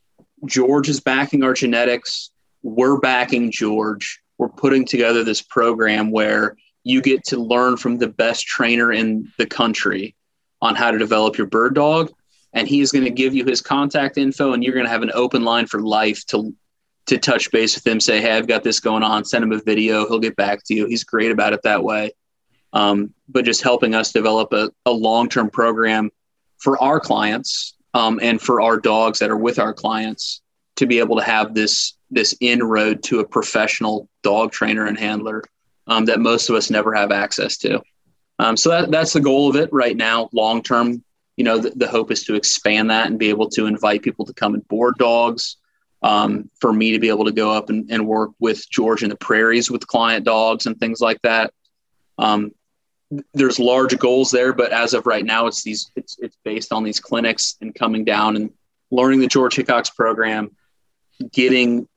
George 0.45 0.87
is 0.87 0.99
backing 0.99 1.41
our 1.41 1.55
genetics. 1.55 2.29
We're 2.61 2.99
backing 2.99 3.49
George. 3.49 4.21
We're 4.37 4.49
putting 4.49 4.85
together 4.85 5.23
this 5.23 5.41
program 5.41 6.11
where 6.11 6.57
you 6.83 7.01
get 7.01 7.23
to 7.25 7.37
learn 7.37 7.77
from 7.77 7.97
the 7.97 8.07
best 8.07 8.45
trainer 8.45 8.91
in 8.91 9.31
the 9.37 9.45
country 9.45 10.15
on 10.61 10.75
how 10.75 10.91
to 10.91 10.97
develop 10.97 11.37
your 11.37 11.47
bird 11.47 11.75
dog. 11.75 12.11
And 12.53 12.67
he 12.67 12.81
is 12.81 12.91
going 12.91 13.05
to 13.05 13.11
give 13.11 13.33
you 13.33 13.45
his 13.45 13.61
contact 13.61 14.17
info, 14.17 14.53
and 14.53 14.63
you're 14.63 14.73
going 14.73 14.85
to 14.85 14.91
have 14.91 15.03
an 15.03 15.11
open 15.13 15.43
line 15.43 15.67
for 15.67 15.79
life 15.79 16.25
to 16.27 16.53
to 17.07 17.17
touch 17.17 17.49
base 17.51 17.75
with 17.75 17.87
him. 17.87 17.99
Say, 17.99 18.21
hey, 18.21 18.31
I've 18.31 18.47
got 18.47 18.63
this 18.63 18.79
going 18.79 19.03
on. 19.03 19.25
Send 19.25 19.43
him 19.43 19.51
a 19.51 19.59
video. 19.59 20.07
He'll 20.07 20.19
get 20.19 20.35
back 20.35 20.63
to 20.65 20.75
you. 20.75 20.85
He's 20.85 21.03
great 21.03 21.31
about 21.31 21.53
it 21.53 21.61
that 21.63 21.83
way. 21.83 22.11
Um, 22.73 23.13
but 23.27 23.43
just 23.43 23.63
helping 23.63 23.95
us 23.95 24.11
develop 24.11 24.53
a, 24.53 24.69
a 24.85 24.91
long 24.91 25.29
term 25.29 25.49
program 25.49 26.11
for 26.57 26.81
our 26.81 26.99
clients 26.99 27.75
um, 27.93 28.19
and 28.21 28.39
for 28.39 28.61
our 28.61 28.77
dogs 28.77 29.19
that 29.19 29.29
are 29.29 29.37
with 29.37 29.59
our 29.59 29.73
clients 29.73 30.41
to 30.77 30.85
be 30.85 30.99
able 30.99 31.17
to 31.17 31.23
have 31.23 31.53
this 31.53 31.93
this 32.09 32.35
inroad 32.41 33.03
to 33.03 33.19
a 33.19 33.27
professional 33.27 34.09
dog 34.21 34.51
trainer 34.51 34.85
and 34.85 34.97
handler 34.97 35.43
um, 35.91 36.05
that 36.05 36.21
most 36.21 36.49
of 36.49 36.55
us 36.55 36.69
never 36.69 36.93
have 36.93 37.11
access 37.11 37.57
to. 37.57 37.81
Um, 38.39 38.55
so 38.55 38.69
that, 38.69 38.91
that's 38.91 39.13
the 39.13 39.19
goal 39.19 39.49
of 39.49 39.57
it 39.57 39.69
right 39.73 39.95
now. 39.95 40.29
Long 40.31 40.63
term, 40.63 41.03
you 41.35 41.43
know, 41.43 41.57
the, 41.57 41.71
the 41.71 41.87
hope 41.87 42.11
is 42.11 42.23
to 42.23 42.35
expand 42.35 42.89
that 42.89 43.07
and 43.07 43.19
be 43.19 43.29
able 43.29 43.49
to 43.49 43.65
invite 43.65 44.01
people 44.01 44.25
to 44.25 44.33
come 44.33 44.53
and 44.53 44.65
board 44.67 44.95
dogs. 44.97 45.57
Um, 46.03 46.49
for 46.59 46.73
me 46.73 46.93
to 46.93 46.99
be 46.99 47.09
able 47.09 47.25
to 47.25 47.31
go 47.31 47.51
up 47.51 47.69
and, 47.69 47.91
and 47.91 48.07
work 48.07 48.31
with 48.39 48.67
George 48.71 49.03
in 49.03 49.09
the 49.09 49.15
prairies 49.15 49.69
with 49.69 49.85
client 49.85 50.25
dogs 50.25 50.65
and 50.65 50.75
things 50.79 50.99
like 50.99 51.21
that. 51.21 51.53
Um, 52.17 52.53
there's 53.35 53.59
large 53.59 53.95
goals 53.99 54.31
there, 54.31 54.51
but 54.51 54.71
as 54.71 54.95
of 54.95 55.05
right 55.05 55.23
now, 55.23 55.45
it's 55.45 55.61
these 55.63 55.91
it's 55.95 56.17
it's 56.19 56.37
based 56.43 56.73
on 56.73 56.83
these 56.83 56.99
clinics 56.99 57.55
and 57.61 57.75
coming 57.75 58.03
down 58.03 58.35
and 58.35 58.49
learning 58.89 59.19
the 59.19 59.27
George 59.27 59.55
Hickox 59.55 59.91
program, 59.91 60.55
getting 61.31 61.87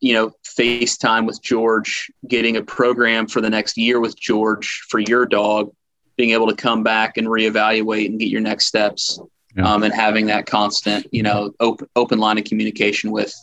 you 0.00 0.12
know 0.14 0.32
FaceTime 0.46 1.26
with 1.26 1.40
George, 1.42 2.10
getting 2.28 2.56
a 2.56 2.62
program 2.62 3.26
for 3.26 3.40
the 3.40 3.50
next 3.50 3.76
year 3.76 4.00
with 4.00 4.18
George 4.18 4.84
for 4.88 4.98
your 4.98 5.26
dog, 5.26 5.70
being 6.16 6.30
able 6.30 6.48
to 6.48 6.54
come 6.56 6.82
back 6.82 7.16
and 7.16 7.26
reevaluate 7.26 8.06
and 8.06 8.18
get 8.18 8.28
your 8.28 8.40
next 8.40 8.66
steps, 8.66 9.20
Yeah. 9.56 9.72
um, 9.72 9.82
and 9.82 9.92
having 9.94 10.26
that 10.26 10.46
constant 10.46 11.06
you 11.12 11.22
know 11.22 11.52
open 11.60 11.88
open 11.96 12.18
line 12.18 12.38
of 12.38 12.44
communication 12.44 13.10
with 13.12 13.34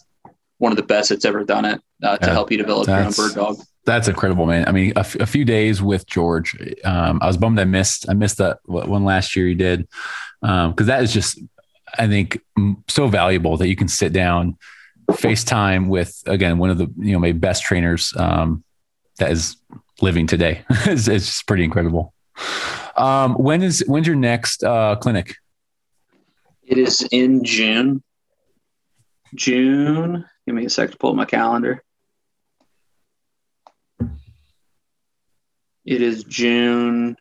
one 0.59 0.71
of 0.71 0.75
the 0.75 0.83
best 0.83 1.09
that's 1.09 1.25
ever 1.25 1.43
done 1.43 1.65
it 1.65 1.79
uh, 2.03 2.17
to 2.17 2.27
Yeah, 2.27 2.33
help 2.33 2.51
you 2.51 2.57
develop 2.57 2.87
your 2.87 2.97
own 2.97 3.11
bird 3.11 3.35
dog. 3.35 3.57
That's 3.85 4.07
incredible, 4.07 4.47
man. 4.47 4.67
I 4.67 4.71
mean, 4.71 4.91
a, 4.95 4.99
f- 4.99 5.15
a 5.15 5.25
few 5.27 5.45
days 5.45 5.81
with 5.81 6.05
George. 6.07 6.57
Um, 6.83 7.19
I 7.21 7.27
was 7.27 7.37
bummed 7.37 7.59
I 7.59 7.63
missed. 7.63 8.09
I 8.09 8.13
missed 8.13 8.39
that 8.39 8.57
one 8.65 9.05
last 9.05 9.35
year. 9.35 9.47
He 9.47 9.53
did 9.55 9.87
because 10.41 10.87
that 10.87 11.03
is 11.03 11.13
just, 11.13 11.39
I 11.97 12.07
think, 12.07 12.41
m- 12.57 12.83
so 12.89 13.07
valuable 13.07 13.55
that 13.57 13.67
you 13.69 13.75
can 13.77 13.87
sit 13.87 14.11
down, 14.13 14.57
FaceTime 15.11 15.87
with 15.87 16.21
again 16.25 16.57
one 16.57 16.69
of 16.69 16.77
the 16.77 16.91
you 16.97 17.13
know 17.13 17.19
maybe 17.19 17.37
best 17.37 17.63
trainers 17.63 18.13
um, 18.17 18.63
that 19.17 19.31
is 19.31 19.57
living 20.01 20.27
today. 20.27 20.63
it's, 20.69 21.07
it's 21.07 21.43
pretty 21.43 21.63
incredible. 21.63 22.13
Um, 22.95 23.35
when 23.35 23.63
is 23.63 23.83
when's 23.87 24.07
your 24.07 24.15
next 24.15 24.63
uh, 24.63 24.95
clinic? 24.97 25.35
It 26.63 26.77
is 26.77 27.07
in 27.11 27.43
June. 27.43 28.03
June. 29.35 30.25
Give 30.45 30.55
me 30.55 30.65
a 30.65 30.69
sec 30.69 30.91
to 30.91 30.97
pull 30.97 31.13
my 31.13 31.25
calendar. 31.25 31.83
It 35.85 36.01
is 36.01 36.25
June 36.25 37.15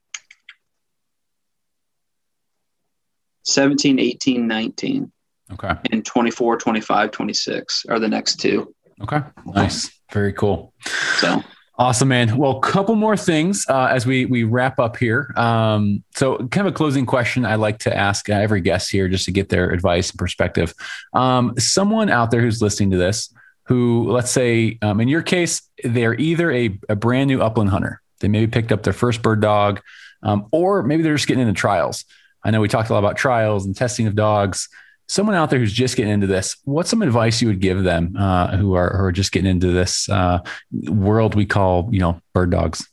17, 3.44 4.00
18, 4.00 4.48
19, 4.48 5.12
Okay. 5.52 5.74
and 5.92 6.04
24, 6.04 6.56
25, 6.56 7.10
26 7.10 7.86
are 7.88 7.98
the 7.98 8.08
next 8.08 8.36
two. 8.36 8.74
Okay. 9.02 9.20
Nice. 9.46 9.90
Very 10.12 10.32
cool. 10.32 10.72
So, 11.18 11.42
Awesome, 11.78 12.08
man. 12.08 12.38
Well, 12.38 12.56
a 12.56 12.60
couple 12.60 12.94
more 12.94 13.18
things 13.18 13.66
uh, 13.68 13.88
as 13.90 14.06
we 14.06 14.24
we 14.24 14.44
wrap 14.44 14.78
up 14.80 14.96
here. 14.96 15.30
Um, 15.36 16.02
so, 16.14 16.38
kind 16.38 16.66
of 16.66 16.72
a 16.72 16.72
closing 16.72 17.04
question 17.04 17.44
I 17.44 17.56
like 17.56 17.80
to 17.80 17.94
ask 17.94 18.30
uh, 18.30 18.32
every 18.32 18.62
guest 18.62 18.90
here, 18.90 19.08
just 19.08 19.26
to 19.26 19.30
get 19.30 19.50
their 19.50 19.70
advice 19.70 20.10
and 20.10 20.18
perspective. 20.18 20.72
Um, 21.12 21.52
someone 21.58 22.08
out 22.08 22.30
there 22.30 22.40
who's 22.40 22.62
listening 22.62 22.92
to 22.92 22.96
this, 22.96 23.30
who 23.64 24.10
let's 24.10 24.30
say, 24.30 24.78
um, 24.80 25.00
in 25.00 25.08
your 25.08 25.20
case, 25.20 25.68
they're 25.84 26.14
either 26.14 26.50
a, 26.50 26.78
a 26.88 26.96
brand 26.96 27.28
new 27.28 27.42
upland 27.42 27.68
hunter, 27.68 28.00
they 28.20 28.28
maybe 28.28 28.50
picked 28.50 28.72
up 28.72 28.82
their 28.82 28.94
first 28.94 29.20
bird 29.20 29.42
dog, 29.42 29.82
um, 30.22 30.46
or 30.52 30.82
maybe 30.82 31.02
they're 31.02 31.14
just 31.14 31.28
getting 31.28 31.46
into 31.46 31.52
trials. 31.52 32.06
I 32.42 32.52
know 32.52 32.62
we 32.62 32.68
talked 32.68 32.88
a 32.88 32.94
lot 32.94 33.00
about 33.00 33.18
trials 33.18 33.66
and 33.66 33.76
testing 33.76 34.06
of 34.06 34.14
dogs. 34.14 34.70
Someone 35.08 35.36
out 35.36 35.50
there 35.50 35.58
who's 35.58 35.72
just 35.72 35.96
getting 35.96 36.12
into 36.12 36.26
this, 36.26 36.56
what's 36.64 36.90
some 36.90 37.02
advice 37.02 37.40
you 37.40 37.48
would 37.48 37.60
give 37.60 37.84
them 37.84 38.16
uh, 38.18 38.56
who 38.56 38.74
are 38.74 38.96
who 38.96 39.04
are 39.04 39.12
just 39.12 39.30
getting 39.30 39.50
into 39.50 39.72
this 39.72 40.08
uh, 40.08 40.40
world 40.88 41.34
we 41.34 41.46
call, 41.46 41.88
you 41.92 42.00
know, 42.00 42.20
bird 42.34 42.50
dogs? 42.50 42.86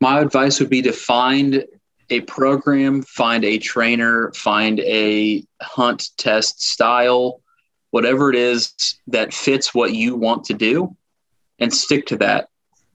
my 0.00 0.20
advice 0.20 0.58
would 0.60 0.70
be 0.70 0.82
to 0.82 0.92
find 0.92 1.64
a 2.08 2.20
program, 2.22 3.02
find 3.02 3.44
a 3.44 3.58
trainer, 3.58 4.32
find 4.32 4.80
a 4.80 5.44
hunt 5.60 6.08
test 6.16 6.60
style, 6.62 7.40
whatever 7.90 8.30
it 8.30 8.36
is 8.36 8.98
that 9.06 9.32
fits 9.32 9.74
what 9.74 9.92
you 9.92 10.16
want 10.16 10.44
to 10.44 10.54
do, 10.54 10.96
and 11.58 11.72
stick 11.72 12.06
to 12.06 12.16
that 12.16 12.48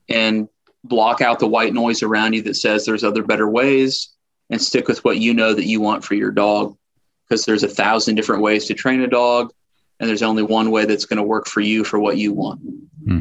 and 0.08 0.48
block 0.84 1.20
out 1.20 1.38
the 1.38 1.46
white 1.46 1.72
noise 1.72 2.02
around 2.02 2.32
you 2.32 2.42
that 2.42 2.54
says 2.54 2.84
there's 2.84 3.04
other 3.04 3.22
better 3.22 3.48
ways 3.48 4.10
and 4.50 4.60
stick 4.60 4.86
with 4.86 5.02
what 5.04 5.18
you 5.18 5.32
know 5.32 5.54
that 5.54 5.66
you 5.66 5.80
want 5.80 6.04
for 6.04 6.14
your 6.14 6.30
dog 6.30 6.76
because 7.28 7.44
there's 7.44 7.62
a 7.62 7.68
thousand 7.68 8.14
different 8.14 8.42
ways 8.42 8.66
to 8.66 8.74
train 8.74 9.00
a 9.00 9.06
dog 9.06 9.52
and 9.98 10.08
there's 10.08 10.22
only 10.22 10.42
one 10.42 10.70
way 10.70 10.84
that's 10.84 11.06
going 11.06 11.16
to 11.16 11.22
work 11.22 11.46
for 11.46 11.60
you 11.60 11.84
for 11.84 11.98
what 11.98 12.16
you 12.16 12.32
want. 12.32 12.60
Hmm. 13.04 13.20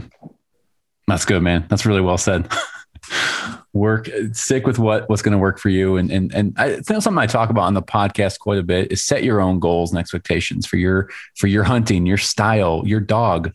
That's 1.08 1.26
good, 1.26 1.42
man. 1.42 1.66
That's 1.70 1.86
really 1.86 2.02
well 2.02 2.18
said. 2.18 2.52
work, 3.74 4.10
stick 4.32 4.66
with 4.66 4.80
what 4.80 5.08
what's 5.10 5.22
going 5.22 5.34
to 5.34 5.38
work 5.38 5.60
for 5.60 5.70
you. 5.70 5.98
And 5.98 6.12
and 6.12 6.34
and 6.34 6.54
I 6.58 6.82
think 6.82 7.04
something 7.04 7.18
I 7.18 7.28
talk 7.28 7.50
about 7.50 7.66
on 7.66 7.74
the 7.74 7.84
podcast 7.84 8.40
quite 8.40 8.58
a 8.58 8.64
bit 8.64 8.92
is 8.92 9.04
set 9.04 9.24
your 9.24 9.42
own 9.42 9.60
goals 9.60 9.92
and 9.92 10.00
expectations 10.00 10.66
for 10.66 10.78
your 10.78 11.10
for 11.36 11.48
your 11.48 11.64
hunting, 11.64 12.06
your 12.06 12.18
style, 12.18 12.82
your 12.86 13.00
dog. 13.00 13.54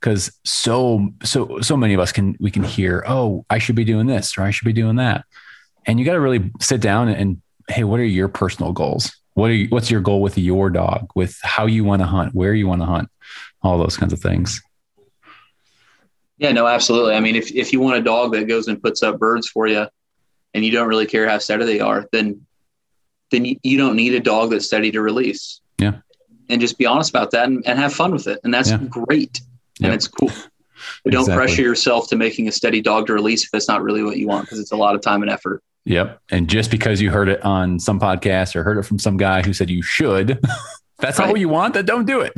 Because 0.00 0.38
so 0.44 1.10
so 1.22 1.60
so 1.60 1.76
many 1.76 1.94
of 1.94 2.00
us 2.00 2.12
can 2.12 2.36
we 2.40 2.50
can 2.50 2.64
hear, 2.64 3.04
oh, 3.06 3.44
I 3.48 3.58
should 3.58 3.76
be 3.76 3.84
doing 3.84 4.06
this 4.06 4.36
or 4.36 4.42
I 4.42 4.50
should 4.50 4.66
be 4.66 4.72
doing 4.72 4.96
that, 4.96 5.24
and 5.86 5.98
you 5.98 6.04
got 6.04 6.14
to 6.14 6.20
really 6.20 6.50
sit 6.60 6.80
down 6.80 7.08
and 7.08 7.40
hey, 7.68 7.84
what 7.84 8.00
are 8.00 8.04
your 8.04 8.28
personal 8.28 8.72
goals? 8.72 9.16
What 9.40 9.50
are 9.50 9.54
you, 9.54 9.68
what's 9.70 9.90
your 9.90 10.02
goal 10.02 10.20
with 10.20 10.36
your 10.36 10.68
dog? 10.68 11.10
With 11.14 11.38
how 11.42 11.64
you 11.64 11.82
want 11.82 12.02
to 12.02 12.06
hunt, 12.06 12.34
where 12.34 12.52
you 12.52 12.68
want 12.68 12.82
to 12.82 12.86
hunt, 12.86 13.08
all 13.62 13.78
those 13.78 13.96
kinds 13.96 14.12
of 14.12 14.20
things. 14.20 14.60
Yeah, 16.36 16.52
no, 16.52 16.66
absolutely. 16.66 17.14
I 17.14 17.20
mean, 17.20 17.36
if, 17.36 17.50
if 17.52 17.72
you 17.72 17.80
want 17.80 17.96
a 17.96 18.02
dog 18.02 18.32
that 18.32 18.48
goes 18.48 18.68
and 18.68 18.82
puts 18.82 19.02
up 19.02 19.18
birds 19.18 19.48
for 19.48 19.66
you 19.66 19.86
and 20.52 20.62
you 20.62 20.70
don't 20.70 20.88
really 20.88 21.06
care 21.06 21.26
how 21.26 21.38
steady 21.38 21.64
they 21.64 21.80
are, 21.80 22.06
then 22.12 22.46
then 23.30 23.46
you, 23.46 23.56
you 23.62 23.78
don't 23.78 23.96
need 23.96 24.12
a 24.14 24.20
dog 24.20 24.50
that's 24.50 24.66
steady 24.66 24.90
to 24.90 25.00
release. 25.00 25.62
Yeah. 25.78 25.98
And 26.50 26.60
just 26.60 26.76
be 26.76 26.84
honest 26.84 27.08
about 27.08 27.30
that 27.30 27.46
and, 27.48 27.64
and 27.66 27.78
have 27.78 27.94
fun 27.94 28.12
with 28.12 28.26
it. 28.26 28.40
And 28.44 28.52
that's 28.52 28.70
Yeah. 28.70 28.78
great. 28.88 29.40
And 29.80 29.86
Yep. 29.86 29.94
it's 29.94 30.08
cool. 30.08 30.30
But 31.02 31.12
don't 31.12 31.22
Exactly. 31.22 31.46
pressure 31.46 31.62
yourself 31.62 32.08
to 32.08 32.16
making 32.16 32.46
a 32.48 32.52
steady 32.52 32.82
dog 32.82 33.06
to 33.06 33.14
release 33.14 33.44
if 33.44 33.50
it's 33.54 33.68
not 33.68 33.82
really 33.82 34.02
what 34.02 34.18
you 34.18 34.26
want 34.26 34.44
because 34.44 34.58
it's 34.58 34.72
a 34.72 34.76
lot 34.76 34.94
of 34.94 35.00
time 35.00 35.22
and 35.22 35.30
effort. 35.30 35.62
Yep. 35.84 36.20
And 36.30 36.48
just 36.48 36.70
because 36.70 37.00
you 37.00 37.10
heard 37.10 37.28
it 37.28 37.42
on 37.44 37.78
some 37.80 37.98
podcast 37.98 38.54
or 38.54 38.62
heard 38.62 38.78
it 38.78 38.82
from 38.82 38.98
some 38.98 39.16
guy 39.16 39.42
who 39.42 39.52
said 39.52 39.70
you 39.70 39.82
should, 39.82 40.40
that's 40.98 41.18
not 41.18 41.24
Right. 41.24 41.32
what 41.32 41.40
you 41.40 41.48
want, 41.48 41.74
then 41.74 41.84
don't 41.86 42.04
do 42.06 42.20
it. 42.20 42.32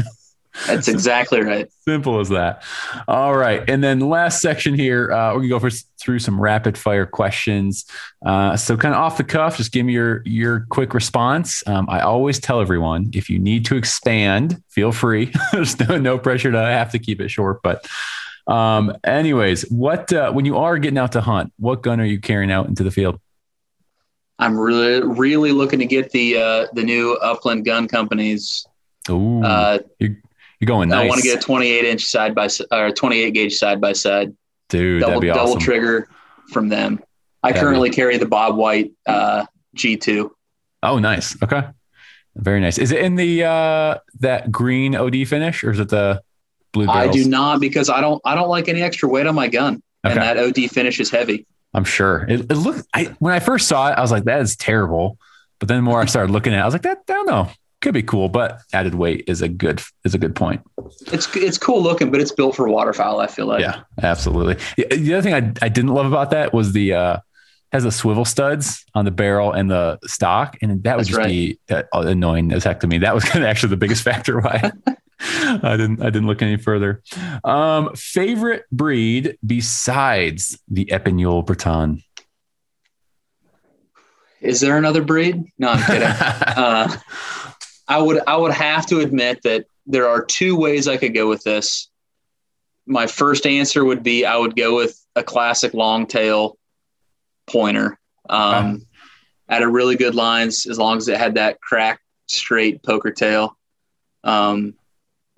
That's 0.66 0.86
exactly 0.86 1.40
right. 1.40 1.66
Simple 1.88 2.20
as 2.20 2.28
that. 2.28 2.62
All 3.08 3.34
right. 3.34 3.68
And 3.68 3.82
then 3.82 4.00
last 4.00 4.42
section 4.42 4.74
here, 4.74 5.10
uh, 5.10 5.28
we're 5.30 5.40
going 5.40 5.42
to 5.44 5.48
go 5.48 5.58
for, 5.58 5.70
through 5.98 6.18
some 6.18 6.38
rapid 6.38 6.76
fire 6.76 7.06
questions. 7.06 7.86
Uh, 8.24 8.54
so 8.56 8.76
kind 8.76 8.94
of 8.94 9.00
off 9.00 9.16
the 9.16 9.24
cuff, 9.24 9.56
just 9.56 9.72
give 9.72 9.86
me 9.86 9.94
your, 9.94 10.22
your 10.26 10.66
quick 10.68 10.92
response. 10.92 11.66
Um, 11.66 11.86
I 11.88 12.00
always 12.00 12.38
tell 12.38 12.60
everyone, 12.60 13.10
if 13.14 13.30
you 13.30 13.38
need 13.38 13.64
to 13.66 13.76
expand, 13.76 14.62
feel 14.68 14.92
free. 14.92 15.32
There's 15.52 15.80
no, 15.80 15.96
no 15.96 16.18
pressure 16.18 16.52
to 16.52 16.58
have 16.58 16.92
to 16.92 16.98
keep 16.98 17.20
it 17.22 17.30
short, 17.30 17.62
but 17.62 17.88
um, 18.46 18.94
anyways, 19.04 19.62
what, 19.70 20.12
uh, 20.12 20.32
when 20.32 20.44
you 20.44 20.58
are 20.58 20.76
getting 20.78 20.98
out 20.98 21.12
to 21.12 21.22
hunt, 21.22 21.52
what 21.58 21.82
gun 21.82 21.98
are 22.00 22.04
you 22.04 22.20
carrying 22.20 22.50
out 22.52 22.66
into 22.68 22.82
the 22.84 22.90
field? 22.90 23.18
I'm 24.42 24.58
really, 24.58 25.02
really 25.06 25.52
looking 25.52 25.78
to 25.78 25.86
get 25.86 26.10
the 26.10 26.36
uh, 26.36 26.66
the 26.72 26.82
new 26.82 27.14
Upland 27.22 27.64
Gun 27.64 27.86
Companies. 27.88 28.66
Ooh, 29.08 29.42
Uh, 29.42 29.78
you're 29.98 30.16
going 30.64 30.88
nice. 30.88 31.04
I 31.04 31.08
want 31.08 31.20
to 31.20 31.26
get 31.26 31.38
a 31.38 31.42
28 31.42 31.84
inch 31.84 32.04
side 32.04 32.34
by 32.34 32.48
or 32.70 32.90
28 32.90 33.30
gauge 33.32 33.56
side 33.56 33.80
by 33.80 33.92
side. 33.92 34.34
Dude, 34.68 35.00
double 35.00 35.10
that'd 35.10 35.20
be 35.22 35.28
double 35.28 35.40
awesome. 35.50 35.60
trigger 35.60 36.08
from 36.52 36.68
them. 36.68 37.00
I 37.42 37.48
That'd 37.50 37.60
be- 37.60 37.64
currently 37.64 37.90
carry 37.90 38.16
the 38.18 38.26
Bob 38.26 38.56
White 38.56 38.92
uh, 39.06 39.44
G2. 39.76 40.30
Oh, 40.84 40.98
nice. 40.98 41.36
Okay. 41.42 41.62
Very 42.36 42.60
nice. 42.60 42.78
Is 42.78 42.92
it 42.92 43.00
in 43.00 43.14
the 43.16 43.44
uh 43.44 43.98
that 44.20 44.50
green 44.50 44.94
OD 44.96 45.26
finish 45.28 45.62
or 45.62 45.70
is 45.70 45.78
it 45.78 45.88
the 45.90 46.22
blue 46.72 46.88
I 46.88 47.08
do 47.08 47.24
not 47.28 47.60
because 47.60 47.90
I 47.90 48.00
don't 48.00 48.20
I 48.24 48.34
don't 48.34 48.48
like 48.48 48.68
any 48.68 48.80
extra 48.82 49.08
weight 49.08 49.26
on 49.26 49.34
my 49.34 49.48
gun, 49.48 49.82
Okay. 50.06 50.14
and 50.14 50.22
that 50.22 50.38
OD 50.38 50.70
finish 50.70 50.98
is 50.98 51.10
heavy. 51.10 51.46
I'm 51.74 51.84
sure. 51.84 52.26
It, 52.28 52.40
it 52.40 52.54
looked 52.54 52.86
I 52.94 53.04
when 53.18 53.32
I 53.32 53.40
first 53.40 53.68
saw 53.68 53.90
it, 53.90 53.92
I 53.92 54.00
was 54.00 54.10
like, 54.10 54.24
that 54.24 54.40
is 54.40 54.56
terrible. 54.56 55.18
But 55.58 55.68
then 55.68 55.78
the 55.78 55.82
more 55.82 56.00
I 56.00 56.06
started 56.06 56.32
looking 56.32 56.52
at 56.52 56.58
it, 56.58 56.62
I 56.62 56.64
was 56.64 56.74
like, 56.74 56.82
that 56.82 56.98
I 57.08 57.12
don't 57.12 57.26
know. 57.26 57.50
Could 57.80 57.94
be 57.94 58.02
cool, 58.02 58.28
but 58.28 58.60
added 58.72 58.94
weight 58.94 59.24
is 59.26 59.42
a 59.42 59.48
good 59.48 59.82
is 60.04 60.14
a 60.14 60.18
good 60.18 60.36
point. 60.36 60.60
It's 61.12 61.34
it's 61.34 61.58
cool 61.58 61.82
looking, 61.82 62.12
but 62.12 62.20
it's 62.20 62.30
built 62.30 62.54
for 62.54 62.68
waterfowl. 62.68 63.20
I 63.20 63.26
feel 63.26 63.46
like. 63.46 63.60
Yeah, 63.60 63.82
absolutely. 64.00 64.56
The 64.76 64.96
the 64.96 65.14
other 65.14 65.22
thing 65.22 65.34
I, 65.34 65.64
I 65.64 65.68
didn't 65.68 65.92
love 65.92 66.06
about 66.06 66.30
that 66.30 66.52
was 66.52 66.72
the 66.72 66.92
uh 66.92 67.16
has 67.72 67.82
the 67.82 67.90
swivel 67.90 68.24
studs 68.24 68.84
on 68.94 69.04
the 69.04 69.10
barrel 69.10 69.50
and 69.50 69.68
the 69.68 69.98
stock, 70.04 70.58
and 70.62 70.84
that 70.84 70.96
would 70.96 71.06
That's 71.06 71.08
just 71.08 71.18
right. 71.18 71.26
be 71.26 71.58
uh, 71.70 71.82
annoying 71.92 72.52
as 72.52 72.62
heck 72.62 72.80
to 72.80 72.86
me. 72.86 72.98
That 72.98 73.14
was 73.14 73.24
kind 73.28 73.42
of 73.42 73.48
actually 73.48 73.70
the 73.70 73.78
biggest 73.78 74.02
factor 74.04 74.40
why 74.40 74.70
I 75.62 75.76
didn't 75.76 76.02
I 76.02 76.06
didn't 76.06 76.26
look 76.26 76.42
any 76.42 76.56
further. 76.56 77.02
Um, 77.44 77.94
favorite 77.94 78.64
breed 78.72 79.38
besides 79.44 80.58
the 80.68 80.86
Epagneul 80.86 81.46
Breton. 81.46 82.02
Is 84.40 84.60
there 84.60 84.76
another 84.76 85.02
breed? 85.02 85.44
No, 85.58 85.68
I'm 85.68 85.84
kidding. 85.84 86.02
uh, 86.08 86.96
I 87.86 87.98
would 87.98 88.20
I 88.26 88.36
would 88.36 88.52
have 88.52 88.86
to 88.86 88.98
admit 89.00 89.42
that 89.44 89.66
there 89.86 90.08
are 90.08 90.24
two 90.24 90.56
ways 90.56 90.88
I 90.88 90.96
could 90.96 91.14
go 91.14 91.28
with 91.28 91.44
this. 91.44 91.88
My 92.86 93.06
first 93.06 93.46
answer 93.46 93.84
would 93.84 94.02
be 94.02 94.24
I 94.24 94.36
would 94.36 94.56
go 94.56 94.74
with 94.74 94.98
a 95.14 95.22
classic 95.22 95.72
long 95.72 96.06
tail 96.06 96.58
pointer. 97.48 97.98
Um, 98.28 98.86
At 99.48 99.62
a 99.62 99.68
really 99.68 99.96
good 99.96 100.14
lines, 100.14 100.66
as 100.66 100.78
long 100.78 100.96
as 100.96 101.08
it 101.08 101.18
had 101.18 101.34
that 101.34 101.60
crack 101.60 102.00
straight 102.26 102.82
poker 102.82 103.10
tail. 103.10 103.56
Um, 104.24 104.74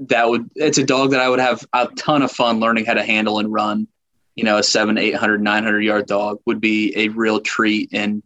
that 0.01 0.29
would 0.29 0.51
it's 0.55 0.79
a 0.79 0.85
dog 0.85 1.11
that 1.13 1.21
I 1.21 1.29
would 1.29 1.41
have 1.41 1.65
a 1.73 1.89
ton 1.97 2.23
of 2.23 2.33
fun 2.33 2.61
learning 2.61 2.85
how 2.85 2.95
to 2.95 3.03
handle 3.05 3.39
and 3.39 3.53
run. 3.53 3.89
You 4.35 4.45
know, 4.45 4.59
a 4.59 4.63
seven, 4.63 4.99
800, 4.99 5.41
900 5.41 5.81
yard 5.81 6.07
dog 6.07 6.41
would 6.47 6.61
be 6.61 6.93
a 6.97 7.09
real 7.09 7.41
treat 7.41 7.91
and 7.93 8.23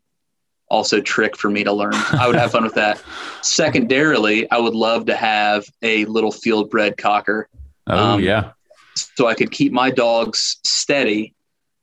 also 0.70 1.00
trick 1.00 1.36
for 1.36 1.50
me 1.50 1.64
to 1.64 1.72
learn. 1.72 1.92
I 1.94 2.26
would 2.26 2.36
have 2.36 2.52
fun 2.52 2.64
with 2.64 2.74
that. 2.74 3.02
Secondarily, 3.42 4.50
I 4.50 4.58
would 4.58 4.74
love 4.74 5.06
to 5.06 5.16
have 5.16 5.66
a 5.82 6.04
little 6.06 6.32
field 6.32 6.70
bred 6.70 6.96
cocker 6.96 7.48
oh 7.86 7.96
Um, 8.14 8.22
yeah, 8.22 8.52
so 8.94 9.26
I 9.26 9.34
could 9.34 9.50
keep 9.50 9.72
my 9.72 9.90
dogs 9.90 10.56
steady 10.64 11.34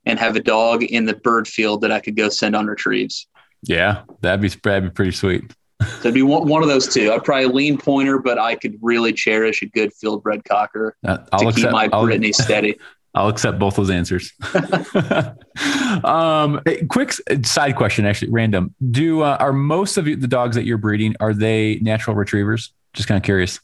and 0.05 0.19
have 0.19 0.35
a 0.35 0.39
dog 0.39 0.83
in 0.83 1.05
the 1.05 1.15
bird 1.15 1.47
field 1.47 1.81
that 1.81 1.91
I 1.91 1.99
could 1.99 2.15
go 2.15 2.29
send 2.29 2.55
on 2.55 2.67
retrieves. 2.67 3.27
yeah, 3.63 4.03
that'd 4.21 4.41
be 4.41 4.49
that'd 4.49 4.83
be 4.83 4.89
pretty 4.89 5.11
sweet. 5.11 5.43
So 5.81 5.87
it'd 5.99 6.13
be 6.13 6.21
one, 6.21 6.47
one 6.47 6.63
of 6.63 6.69
those 6.69 6.87
two. 6.93 7.11
I'd 7.11 7.23
probably 7.23 7.47
lean 7.47 7.77
pointer, 7.77 8.17
but 8.19 8.37
I 8.39 8.55
could 8.55 8.77
really 8.81 9.11
cherish 9.13 9.61
a 9.61 9.65
good 9.65 9.93
field 9.93 10.23
bred 10.23 10.43
cocker 10.45 10.95
Uh, 11.05 11.17
to 11.17 11.37
keep 11.39 11.49
accept. 11.49 11.71
my 11.73 11.89
I'll, 11.91 12.03
Brittany 12.05 12.31
steady. 12.31 12.77
I'll 13.13 13.27
accept 13.29 13.59
both 13.59 13.75
those 13.75 13.89
answers. 13.89 14.33
um, 16.03 16.61
quick 16.89 17.13
side 17.43 17.75
question, 17.75 18.05
actually, 18.05 18.31
random. 18.31 18.73
Do 18.91 19.21
uh, 19.21 19.37
are 19.39 19.53
most 19.53 19.97
of 19.97 20.05
the 20.05 20.15
dogs 20.27 20.55
that 20.55 20.65
you're 20.65 20.77
breeding 20.77 21.15
are 21.19 21.33
they 21.33 21.79
natural 21.81 22.15
retrievers? 22.15 22.73
Just 22.93 23.07
kind 23.07 23.17
of 23.17 23.23
curious. 23.23 23.59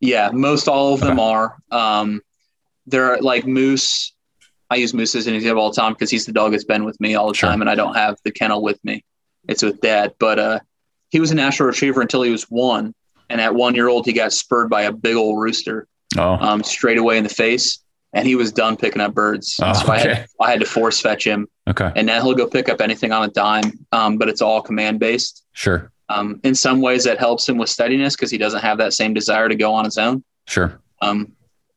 Yeah, 0.00 0.30
most 0.32 0.68
all 0.68 0.94
of 0.94 1.00
them 1.00 1.20
are. 1.20 1.56
Um, 1.70 2.22
they're 2.86 3.18
like 3.20 3.46
Moose. 3.46 4.12
I 4.70 4.76
use 4.76 4.94
Moose 4.94 5.14
as 5.14 5.26
an 5.26 5.34
example 5.34 5.62
all 5.62 5.70
the 5.72 5.80
time 5.80 5.92
because 5.92 6.10
he's 6.10 6.26
the 6.26 6.32
dog 6.32 6.52
that's 6.52 6.64
been 6.64 6.84
with 6.84 6.98
me 7.00 7.14
all 7.16 7.28
the 7.28 7.34
Sure. 7.34 7.50
time, 7.50 7.60
and 7.60 7.68
I 7.68 7.74
don't 7.74 7.94
have 7.94 8.16
the 8.24 8.30
kennel 8.30 8.62
with 8.62 8.82
me. 8.84 9.04
It's 9.48 9.62
with 9.62 9.80
Dad, 9.80 10.14
but 10.18 10.38
uh, 10.38 10.60
he 11.10 11.20
was 11.20 11.30
a 11.30 11.34
natural 11.34 11.68
retriever 11.68 12.00
until 12.00 12.22
he 12.22 12.30
was 12.30 12.44
one, 12.44 12.94
and 13.28 13.40
at 13.40 13.54
one 13.54 13.74
year 13.74 13.88
old, 13.88 14.06
he 14.06 14.12
got 14.12 14.32
spurred 14.32 14.68
by 14.70 14.82
a 14.82 14.92
big 14.92 15.16
old 15.16 15.40
rooster 15.40 15.86
Oh, 16.18 16.32
um, 16.40 16.62
straight 16.64 16.98
away 16.98 17.18
in 17.18 17.22
the 17.24 17.28
face, 17.30 17.78
and 18.12 18.26
he 18.26 18.34
was 18.34 18.50
done 18.52 18.76
picking 18.76 19.00
up 19.00 19.14
birds. 19.14 19.58
Oh, 19.62 19.72
so 19.72 19.92
I 19.92 19.98
had 19.98 20.26
I 20.40 20.50
had 20.50 20.60
to 20.60 20.66
force 20.66 21.00
fetch 21.00 21.24
him, 21.26 21.46
okay, 21.68 21.92
and 21.94 22.06
now 22.06 22.20
he'll 22.22 22.34
go 22.34 22.46
pick 22.48 22.68
up 22.68 22.80
anything 22.80 23.12
on 23.12 23.22
a 23.24 23.28
dime, 23.28 23.78
um, 23.92 24.18
but 24.18 24.28
it's 24.28 24.42
all 24.42 24.60
command 24.62 24.98
based. 24.98 25.44
sure, 25.52 25.92
Um, 26.08 26.40
in 26.42 26.54
some 26.56 26.80
ways, 26.80 27.04
that 27.04 27.18
helps 27.18 27.48
him 27.48 27.58
with 27.58 27.68
steadiness 27.68 28.16
because 28.16 28.30
he 28.30 28.38
doesn't 28.38 28.60
have 28.60 28.78
that 28.78 28.92
same 28.92 29.14
desire 29.14 29.48
to 29.48 29.54
go 29.54 29.72
on 29.72 29.84
his 29.84 29.98
own. 29.98 30.24
sure. 30.46 30.80
Um, 31.02 31.32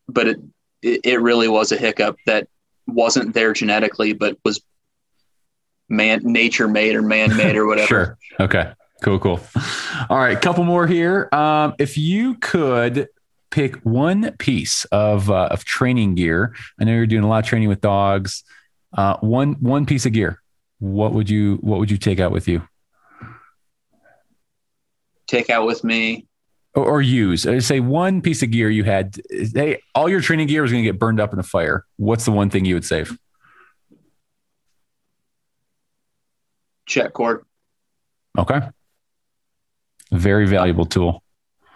but 0.10 0.27
it, 0.27 0.39
it 0.81 1.01
it 1.03 1.22
really 1.22 1.47
was 1.47 1.72
a 1.72 1.77
hiccup 1.77 2.18
that 2.26 2.47
wasn't 2.88 3.34
there 3.35 3.53
genetically, 3.53 4.14
but 4.14 4.38
was 4.43 4.61
man 5.89 6.22
nature 6.23 6.68
made 6.68 6.95
or 6.95 7.01
man 7.01 7.35
made 7.38 7.55
or 7.55 7.65
whatever. 7.68 7.88
Sure. 7.88 8.18
Okay. 8.39 8.73
Cool. 9.03 9.19
Cool. 9.19 9.39
All 10.09 10.17
right. 10.17 10.39
Couple 10.41 10.63
more 10.63 10.88
here. 10.88 11.30
Um, 11.31 11.75
if 11.77 11.97
you 11.97 12.35
could 12.35 13.09
pick 13.51 13.75
one 13.84 14.31
piece 14.38 14.85
of 14.85 15.30
uh, 15.30 15.49
of 15.51 15.63
training 15.65 16.15
gear, 16.15 16.55
I 16.80 16.85
know 16.85 16.93
you're 16.93 17.05
doing 17.05 17.23
a 17.23 17.27
lot 17.27 17.43
of 17.43 17.45
training 17.49 17.69
with 17.69 17.81
dogs. 17.81 18.43
Uh, 18.97 19.17
one 19.17 19.53
one 19.59 19.85
piece 19.85 20.05
of 20.05 20.13
gear. 20.13 20.41
What 20.80 21.13
would 21.13 21.30
you 21.30 21.55
What 21.57 21.80
would 21.80 21.91
you 21.91 21.97
take 21.97 22.19
out 22.19 22.31
with 22.31 22.47
you 22.47 22.67
Take 25.27 25.49
out 25.49 25.65
with 25.65 25.84
me. 25.84 26.27
or, 26.75 26.85
or 26.85 27.01
use? 27.01 27.45
Uh, 27.45 27.59
Say 27.59 27.80
one 27.80 28.21
piece 28.21 28.41
of 28.43 28.51
gear 28.51 28.69
you 28.69 28.84
had. 28.84 29.15
Hey, 29.30 29.81
all 29.95 30.07
your 30.09 30.21
training 30.21 30.47
gear 30.47 30.61
was 30.61 30.71
going 30.71 30.84
to 30.84 30.89
get 30.89 30.99
burned 30.99 31.19
up 31.19 31.34
in 31.34 31.39
a 31.39 31.43
fire. 31.43 31.85
What's 31.97 32.25
the 32.25 32.31
one 32.31 32.49
thing 32.49 32.65
you 32.65 32.75
would 32.75 32.85
save? 32.85 33.17
check 36.85 37.13
cord. 37.13 37.43
Okay. 38.38 38.59
Very 40.14 40.48
valuable 40.48 40.85
tool. 40.85 41.23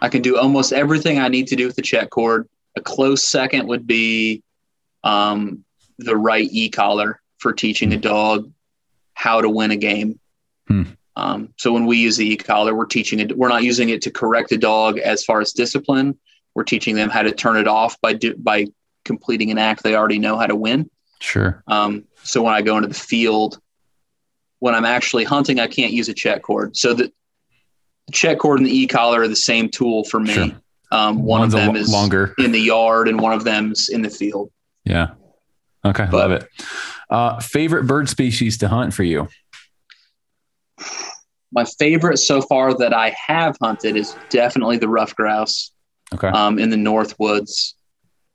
I 0.00 0.08
can 0.08 0.22
do 0.22 0.38
almost 0.38 0.72
everything 0.72 1.18
I 1.18 1.28
need 1.28 1.48
to 1.48 1.56
do 1.56 1.66
with 1.66 1.76
the 1.76 1.82
check 1.82 2.10
cord. 2.10 2.48
A 2.76 2.80
close 2.80 3.24
second 3.24 3.66
would 3.66 3.86
be 3.86 4.42
um, 5.02 5.64
the 5.98 6.16
right 6.16 6.48
e 6.50 6.68
collar 6.68 7.20
for 7.38 7.52
teaching 7.52 7.92
a 7.92 7.96
dog 7.96 8.50
how 9.14 9.40
to 9.40 9.48
win 9.48 9.72
a 9.72 9.76
game. 9.76 10.20
Hmm. 10.68 10.84
Um, 11.16 11.52
so 11.56 11.72
when 11.72 11.86
we 11.86 11.96
use 11.96 12.16
the 12.16 12.30
e 12.30 12.36
collar, 12.36 12.74
we're 12.74 12.86
teaching 12.86 13.18
it. 13.18 13.36
We're 13.36 13.48
not 13.48 13.64
using 13.64 13.88
it 13.88 14.02
to 14.02 14.10
correct 14.12 14.52
a 14.52 14.58
dog 14.58 14.98
as 14.98 15.24
far 15.24 15.40
as 15.40 15.52
discipline. 15.52 16.16
We're 16.54 16.62
teaching 16.64 16.94
them 16.94 17.10
how 17.10 17.22
to 17.22 17.32
turn 17.32 17.56
it 17.56 17.66
off 17.66 18.00
by 18.00 18.12
do, 18.12 18.36
by 18.36 18.66
completing 19.04 19.50
an 19.50 19.58
act 19.58 19.82
they 19.82 19.96
already 19.96 20.20
know 20.20 20.38
how 20.38 20.46
to 20.46 20.54
win. 20.54 20.88
Sure. 21.20 21.64
Um, 21.66 22.04
so 22.22 22.42
when 22.42 22.54
I 22.54 22.62
go 22.62 22.76
into 22.76 22.88
the 22.88 22.94
field, 22.94 23.60
when 24.60 24.76
I'm 24.76 24.84
actually 24.84 25.24
hunting, 25.24 25.58
I 25.58 25.66
can't 25.66 25.92
use 25.92 26.08
a 26.08 26.14
check 26.14 26.42
cord. 26.42 26.76
So 26.76 26.94
the, 26.94 27.12
the 28.08 28.12
check 28.12 28.38
cord 28.38 28.58
and 28.58 28.66
the 28.66 28.76
e-collar 28.76 29.20
are 29.22 29.28
the 29.28 29.36
same 29.36 29.68
tool 29.68 30.02
for 30.04 30.18
me. 30.18 30.32
Sure. 30.34 30.50
Um, 30.90 31.22
one 31.22 31.40
One's 31.40 31.54
of 31.54 31.60
them 31.60 31.76
is 31.76 31.92
longer. 31.92 32.34
in 32.38 32.50
the 32.52 32.58
yard 32.60 33.06
and 33.08 33.20
one 33.20 33.32
of 33.34 33.44
them's 33.44 33.88
in 33.90 34.02
the 34.02 34.08
field. 34.10 34.50
Yeah. 34.84 35.08
Okay. 35.84 36.06
But- 36.10 36.16
love 36.16 36.32
it. 36.32 36.48
Uh, 37.10 37.38
favorite 37.40 37.86
bird 37.86 38.08
species 38.08 38.58
to 38.58 38.68
hunt 38.68 38.92
for 38.94 39.02
you? 39.04 39.28
My 41.52 41.64
favorite 41.78 42.18
so 42.18 42.42
far 42.42 42.74
that 42.74 42.92
I 42.92 43.14
have 43.26 43.56
hunted 43.62 43.96
is 43.96 44.14
definitely 44.28 44.76
the 44.76 44.88
rough 44.88 45.14
grouse 45.14 45.72
Okay. 46.14 46.28
um, 46.28 46.58
in 46.58 46.70
the 46.70 46.76
north 46.76 47.18
woods. 47.18 47.74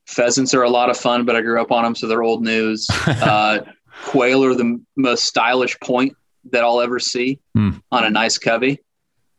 Pheasants 0.08 0.54
are 0.54 0.64
a 0.64 0.70
lot 0.70 0.90
of 0.90 0.98
fun, 0.98 1.24
but 1.26 1.36
I 1.36 1.42
grew 1.42 1.62
up 1.62 1.72
on 1.72 1.84
them, 1.84 1.96
so 1.96 2.08
they're 2.08 2.24
old 2.24 2.44
news. 2.44 2.88
Uh, 3.08 3.60
quail 4.06 4.44
are 4.44 4.56
the 4.56 4.82
most 4.98 5.26
stylish 5.26 5.80
point 5.80 6.16
that 6.52 6.64
I'll 6.64 6.82
ever 6.82 7.00
see 7.00 7.40
Hmm. 7.56 7.72
on 7.92 8.04
a 8.04 8.10
nice 8.10 8.38
covey. 8.40 8.80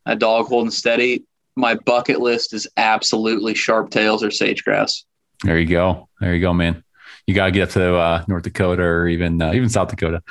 A 0.07 0.17
dog 0.17 0.47
holding 0.47 0.71
steady. 0.71 1.25
My 1.57 1.75
bucket 1.75 2.21
list 2.21 2.53
is 2.53 2.67
absolutely 2.77 3.55
sharp 3.55 3.91
tails 3.91 4.23
or 4.25 4.31
sage 4.31 4.65
grouse. 4.65 5.05
there 5.43 5.59
you 5.59 5.67
go. 5.67 6.09
There 6.21 6.35
you 6.35 6.41
go, 6.41 6.53
man. 6.53 6.83
You 7.27 7.35
got 7.35 7.47
to 7.47 7.53
get 7.53 7.69
up 7.69 7.71
to 7.71 7.97
uh, 7.97 8.25
North 8.29 8.43
Dakota 8.43 8.83
or 8.83 9.09
even 9.09 9.41
uh, 9.41 9.53
even 9.53 9.69
South 9.69 9.89
Dakota. 9.89 10.23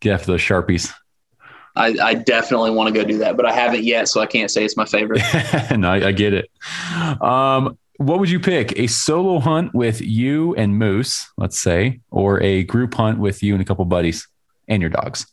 Get 0.00 0.14
after 0.14 0.32
those 0.32 0.40
sharpies. 0.40 0.92
I, 1.76 1.94
I 2.02 2.14
definitely 2.14 2.72
want 2.72 2.92
to 2.92 3.00
go 3.00 3.06
do 3.06 3.18
that, 3.18 3.36
but 3.36 3.46
I 3.46 3.52
haven't 3.52 3.84
yet, 3.84 4.08
so 4.08 4.20
I 4.20 4.26
can't 4.26 4.50
say 4.50 4.64
it's 4.64 4.76
my 4.76 4.86
favorite. 4.86 5.22
no, 5.76 5.90
I, 5.90 6.08
I 6.08 6.12
get 6.12 6.34
it. 6.34 6.50
Um, 7.22 7.78
what 7.98 8.18
would 8.18 8.30
you 8.30 8.40
pick? 8.40 8.76
A 8.78 8.86
solo 8.86 9.38
hunt 9.38 9.74
with 9.74 10.00
you 10.00 10.54
and 10.56 10.78
Moose, 10.78 11.28
let's 11.36 11.60
say, 11.60 12.00
or 12.10 12.42
a 12.42 12.64
group 12.64 12.94
hunt 12.94 13.18
with 13.18 13.42
you 13.42 13.52
and 13.54 13.62
a 13.62 13.64
couple 13.64 13.84
buddies 13.84 14.26
and 14.68 14.80
your 14.80 14.90
dogs? 14.90 15.26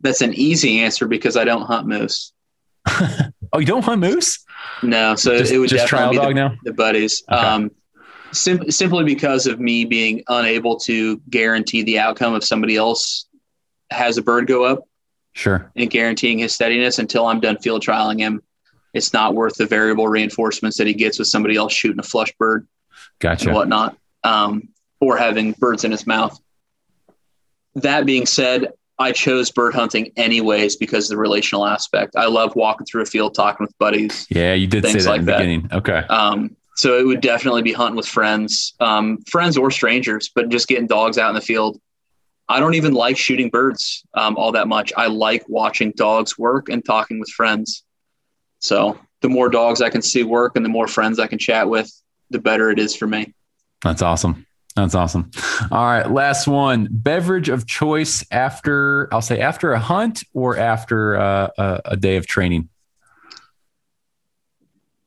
That's 0.00 0.20
an 0.20 0.34
easy 0.34 0.80
answer 0.80 1.06
because 1.06 1.36
I 1.36 1.44
don't 1.44 1.62
hunt 1.62 1.86
moose. 1.86 2.32
Oh, 3.50 3.60
you 3.60 3.64
don't 3.66 3.82
hunt 3.82 4.02
moose? 4.02 4.44
No, 4.82 5.14
so 5.14 5.38
Just, 5.38 5.50
it 5.52 5.58
would 5.58 5.70
just 5.70 5.86
trial 5.88 6.12
definitely 6.12 6.34
be 6.34 6.40
dog 6.40 6.50
the, 6.50 6.54
now. 6.56 6.60
the 6.64 6.72
buddies. 6.74 7.22
Okay. 7.32 7.40
Um, 7.40 7.70
sim- 8.30 8.70
simply 8.70 9.04
because 9.04 9.46
of 9.46 9.58
me 9.58 9.86
being 9.86 10.22
unable 10.28 10.76
to 10.80 11.16
guarantee 11.30 11.82
the 11.82 11.98
outcome 11.98 12.34
if 12.36 12.44
somebody 12.44 12.76
else 12.76 13.26
has 13.90 14.18
a 14.18 14.22
bird 14.22 14.46
go 14.48 14.64
up 14.64 14.86
Sure. 15.32 15.72
and 15.76 15.88
guaranteeing 15.88 16.38
his 16.40 16.54
steadiness 16.54 16.98
until 16.98 17.24
I'm 17.26 17.40
done 17.40 17.56
field 17.56 17.82
trialing 17.82 18.18
him. 18.18 18.42
It's 18.92 19.14
not 19.14 19.34
worth 19.34 19.54
the 19.54 19.64
variable 19.64 20.08
reinforcements 20.08 20.76
that 20.76 20.86
he 20.86 20.92
gets 20.92 21.18
with 21.18 21.28
somebody 21.28 21.56
else 21.56 21.72
shooting 21.72 22.00
a 22.00 22.02
flush 22.02 22.34
bird 22.38 22.68
Gotcha. 23.18 23.46
and 23.48 23.54
whatnot, 23.56 23.96
um, 24.24 24.68
or 25.00 25.16
having 25.16 25.52
birds 25.52 25.84
in 25.84 25.90
his 25.90 26.06
mouth. 26.06 26.38
That 27.76 28.04
being 28.04 28.26
said, 28.26 28.72
I 28.98 29.12
chose 29.12 29.50
bird 29.50 29.74
hunting 29.74 30.12
anyways 30.16 30.76
because 30.76 31.04
of 31.04 31.10
the 31.10 31.20
relational 31.20 31.66
aspect. 31.66 32.16
I 32.16 32.26
love 32.26 32.56
walking 32.56 32.84
through 32.84 33.02
a 33.02 33.06
field 33.06 33.34
talking 33.34 33.64
with 33.64 33.76
buddies. 33.78 34.26
Yeah, 34.28 34.54
you 34.54 34.66
did 34.66 34.84
say 34.84 34.98
that 34.98 35.06
like 35.06 35.20
in 35.20 35.26
the 35.26 35.32
that. 35.32 35.38
beginning. 35.38 35.68
Okay. 35.72 36.02
Um, 36.08 36.56
so 36.74 36.98
it 36.98 37.06
would 37.06 37.20
definitely 37.20 37.62
be 37.62 37.72
hunting 37.72 37.96
with 37.96 38.06
friends, 38.06 38.74
um, 38.80 39.18
friends 39.28 39.56
or 39.56 39.70
strangers, 39.70 40.30
but 40.34 40.48
just 40.48 40.68
getting 40.68 40.86
dogs 40.86 41.18
out 41.18 41.28
in 41.28 41.34
the 41.34 41.40
field. 41.40 41.80
I 42.48 42.60
don't 42.60 42.74
even 42.74 42.94
like 42.94 43.16
shooting 43.16 43.50
birds 43.50 44.04
um, 44.14 44.36
all 44.36 44.52
that 44.52 44.68
much. 44.68 44.92
I 44.96 45.06
like 45.08 45.48
watching 45.48 45.92
dogs 45.96 46.38
work 46.38 46.68
and 46.68 46.84
talking 46.84 47.20
with 47.20 47.28
friends. 47.30 47.84
So 48.60 48.98
the 49.20 49.28
more 49.28 49.48
dogs 49.48 49.82
I 49.82 49.90
can 49.90 50.02
see 50.02 50.24
work 50.24 50.56
and 50.56 50.64
the 50.64 50.68
more 50.70 50.88
friends 50.88 51.18
I 51.18 51.26
can 51.26 51.38
chat 51.38 51.68
with, 51.68 51.90
the 52.30 52.38
better 52.38 52.70
it 52.70 52.78
is 52.78 52.96
for 52.96 53.06
me. 53.06 53.34
That's 53.82 54.02
awesome. 54.02 54.46
That's 54.76 54.94
awesome. 54.94 55.30
All 55.72 55.84
right, 55.84 56.08
last 56.08 56.46
one. 56.46 56.88
Beverage 56.90 57.48
of 57.48 57.66
choice 57.66 58.24
after 58.30 59.12
I'll 59.12 59.22
say 59.22 59.40
after 59.40 59.72
a 59.72 59.78
hunt 59.78 60.22
or 60.34 60.56
after 60.56 61.16
uh, 61.16 61.48
a, 61.58 61.80
a 61.86 61.96
day 61.96 62.16
of 62.16 62.26
training. 62.26 62.68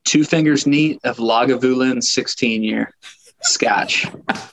Two 0.04 0.24
fingers 0.24 0.68
neat 0.68 1.00
of 1.04 1.18
Lagavulin 1.18 2.04
16 2.04 2.64
year 2.64 2.94
scotch. 3.42 4.08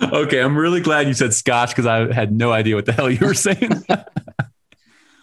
Okay, 0.00 0.40
I'm 0.40 0.56
really 0.56 0.80
glad 0.80 1.08
you 1.08 1.14
said 1.14 1.34
Scotch 1.34 1.70
because 1.70 1.86
I 1.86 2.12
had 2.12 2.32
no 2.32 2.52
idea 2.52 2.76
what 2.76 2.86
the 2.86 2.92
hell 2.92 3.10
you 3.10 3.26
were 3.26 3.34
saying. 3.34 3.84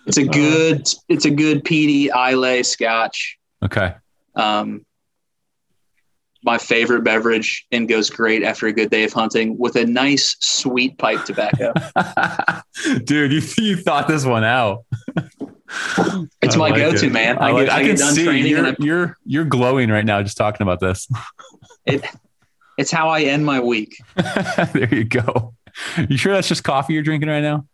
It's 0.07 0.18
a 0.18 0.24
good, 0.24 0.88
it's 1.10 1.26
a 1.26 1.32
good 1.32 1.64
peaty 1.64 2.12
Islay 2.12 2.62
scotch. 2.62 3.40
okay. 3.64 3.95
Um, 4.36 4.86
my 6.45 6.57
favorite 6.57 7.03
beverage 7.03 7.65
and 7.72 7.89
goes 7.89 8.09
great 8.09 8.43
after 8.43 8.67
a 8.67 8.73
good 8.73 8.91
day 8.91 9.03
of 9.03 9.11
hunting 9.11 9.57
with 9.57 9.76
a 9.76 9.85
nice 9.85 10.38
sweet 10.39 10.97
pipe 10.97 11.26
tobacco. 11.26 11.73
Dude, 13.03 13.31
you, 13.34 13.41
you 13.57 13.76
thought 13.76 14.07
this 14.07 14.26
one 14.26 14.43
out. 14.43 14.85
It's 16.43 16.55
my 16.55 16.69
like 16.69 16.76
go-to, 16.76 17.07
it. 17.07 17.11
man. 17.11 17.39
I, 17.39 17.49
I, 17.49 17.51
like, 17.51 17.65
get, 17.65 17.73
I 17.73 17.80
I 17.80 17.84
can 17.84 17.95
done 17.95 18.13
see 18.13 18.47
you're, 18.47 18.76
you're 18.80 19.17
you're 19.26 19.45
glowing 19.45 19.89
right 19.89 20.05
now 20.05 20.22
just 20.22 20.38
talking 20.38 20.61
about 20.61 20.80
this. 20.80 21.09
it, 21.85 22.05
it's 22.77 22.91
how 22.91 23.09
I 23.09 23.22
end 23.22 23.45
my 23.45 23.59
week. 23.59 23.97
there 24.73 24.93
you 24.93 25.03
go. 25.03 25.55
You 26.07 26.17
sure 26.17 26.34
that's 26.34 26.47
just 26.47 26.63
coffee 26.63 26.93
you're 26.93 27.03
drinking 27.03 27.30
right 27.30 27.41
now? 27.41 27.65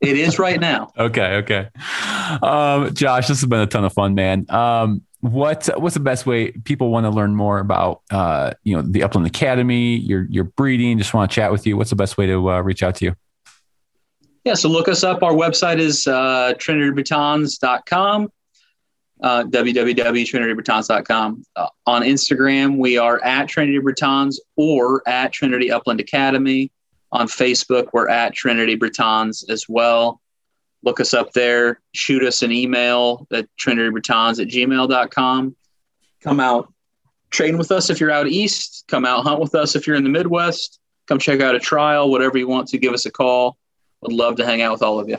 It 0.00 0.16
is 0.16 0.38
right 0.38 0.58
now. 0.58 0.92
Okay, 0.96 1.36
okay. 1.38 1.68
Um, 2.40 2.94
Josh, 2.94 3.26
this 3.26 3.40
has 3.40 3.48
been 3.48 3.60
a 3.60 3.66
ton 3.66 3.84
of 3.84 3.92
fun, 3.92 4.14
man. 4.14 4.46
Um, 4.48 5.02
what 5.22 5.68
what's 5.76 5.94
the 5.94 6.00
best 6.00 6.26
way 6.26 6.50
people 6.50 6.90
want 6.90 7.04
to 7.04 7.10
learn 7.10 7.36
more 7.36 7.60
about 7.60 8.02
uh, 8.10 8.52
you 8.64 8.74
know 8.74 8.82
the 8.82 9.04
Upland 9.04 9.26
Academy, 9.26 9.96
your 9.96 10.26
your 10.28 10.44
breeding? 10.44 10.98
Just 10.98 11.14
want 11.14 11.30
to 11.30 11.34
chat 11.34 11.52
with 11.52 11.64
you. 11.64 11.76
What's 11.76 11.90
the 11.90 11.96
best 11.96 12.18
way 12.18 12.26
to 12.26 12.50
uh, 12.50 12.60
reach 12.60 12.82
out 12.82 12.96
to 12.96 13.04
you? 13.06 13.14
Yeah, 14.44 14.54
so 14.54 14.68
look 14.68 14.88
us 14.88 15.04
up. 15.04 15.22
Our 15.22 15.32
website 15.32 15.78
is 15.78 16.08
uh, 16.08 16.54
trinitybretons.com, 16.56 18.32
uh, 19.22 19.44
www.trinitybretons.com. 19.44 21.44
Uh, 21.54 21.68
on 21.86 22.02
Instagram, 22.02 22.78
we 22.78 22.98
are 22.98 23.22
at 23.22 23.48
Trinity 23.48 23.78
Bretons 23.78 24.40
or 24.56 25.08
at 25.08 25.32
Trinity 25.32 25.70
Upland 25.70 26.00
Academy. 26.00 26.72
On 27.12 27.28
Facebook, 27.28 27.90
we're 27.92 28.08
at 28.08 28.34
Trinity 28.34 28.74
Bretons 28.74 29.48
as 29.48 29.68
well. 29.68 30.20
Look 30.84 31.00
us 31.00 31.14
up 31.14 31.32
there. 31.32 31.80
Shoot 31.92 32.24
us 32.24 32.42
an 32.42 32.50
email 32.52 33.26
at 33.32 33.46
trinitybretons 33.56 34.40
at 34.40 34.48
gmail.com. 34.48 35.56
Come 36.22 36.40
out, 36.40 36.72
train 37.30 37.56
with 37.58 37.70
us 37.72 37.88
if 37.90 38.00
you're 38.00 38.10
out 38.10 38.26
east. 38.28 38.84
Come 38.88 39.04
out, 39.04 39.22
hunt 39.24 39.40
with 39.40 39.54
us 39.54 39.74
if 39.76 39.86
you're 39.86 39.96
in 39.96 40.04
the 40.04 40.10
Midwest. 40.10 40.78
Come 41.08 41.18
check 41.18 41.40
out 41.40 41.54
a 41.54 41.60
trial, 41.60 42.10
whatever 42.10 42.38
you 42.38 42.48
want 42.48 42.68
to, 42.68 42.78
give 42.78 42.92
us 42.92 43.06
a 43.06 43.10
call. 43.10 43.56
Would 44.02 44.12
love 44.12 44.36
to 44.36 44.46
hang 44.46 44.62
out 44.62 44.72
with 44.72 44.82
all 44.82 44.98
of 45.00 45.08
you. 45.08 45.18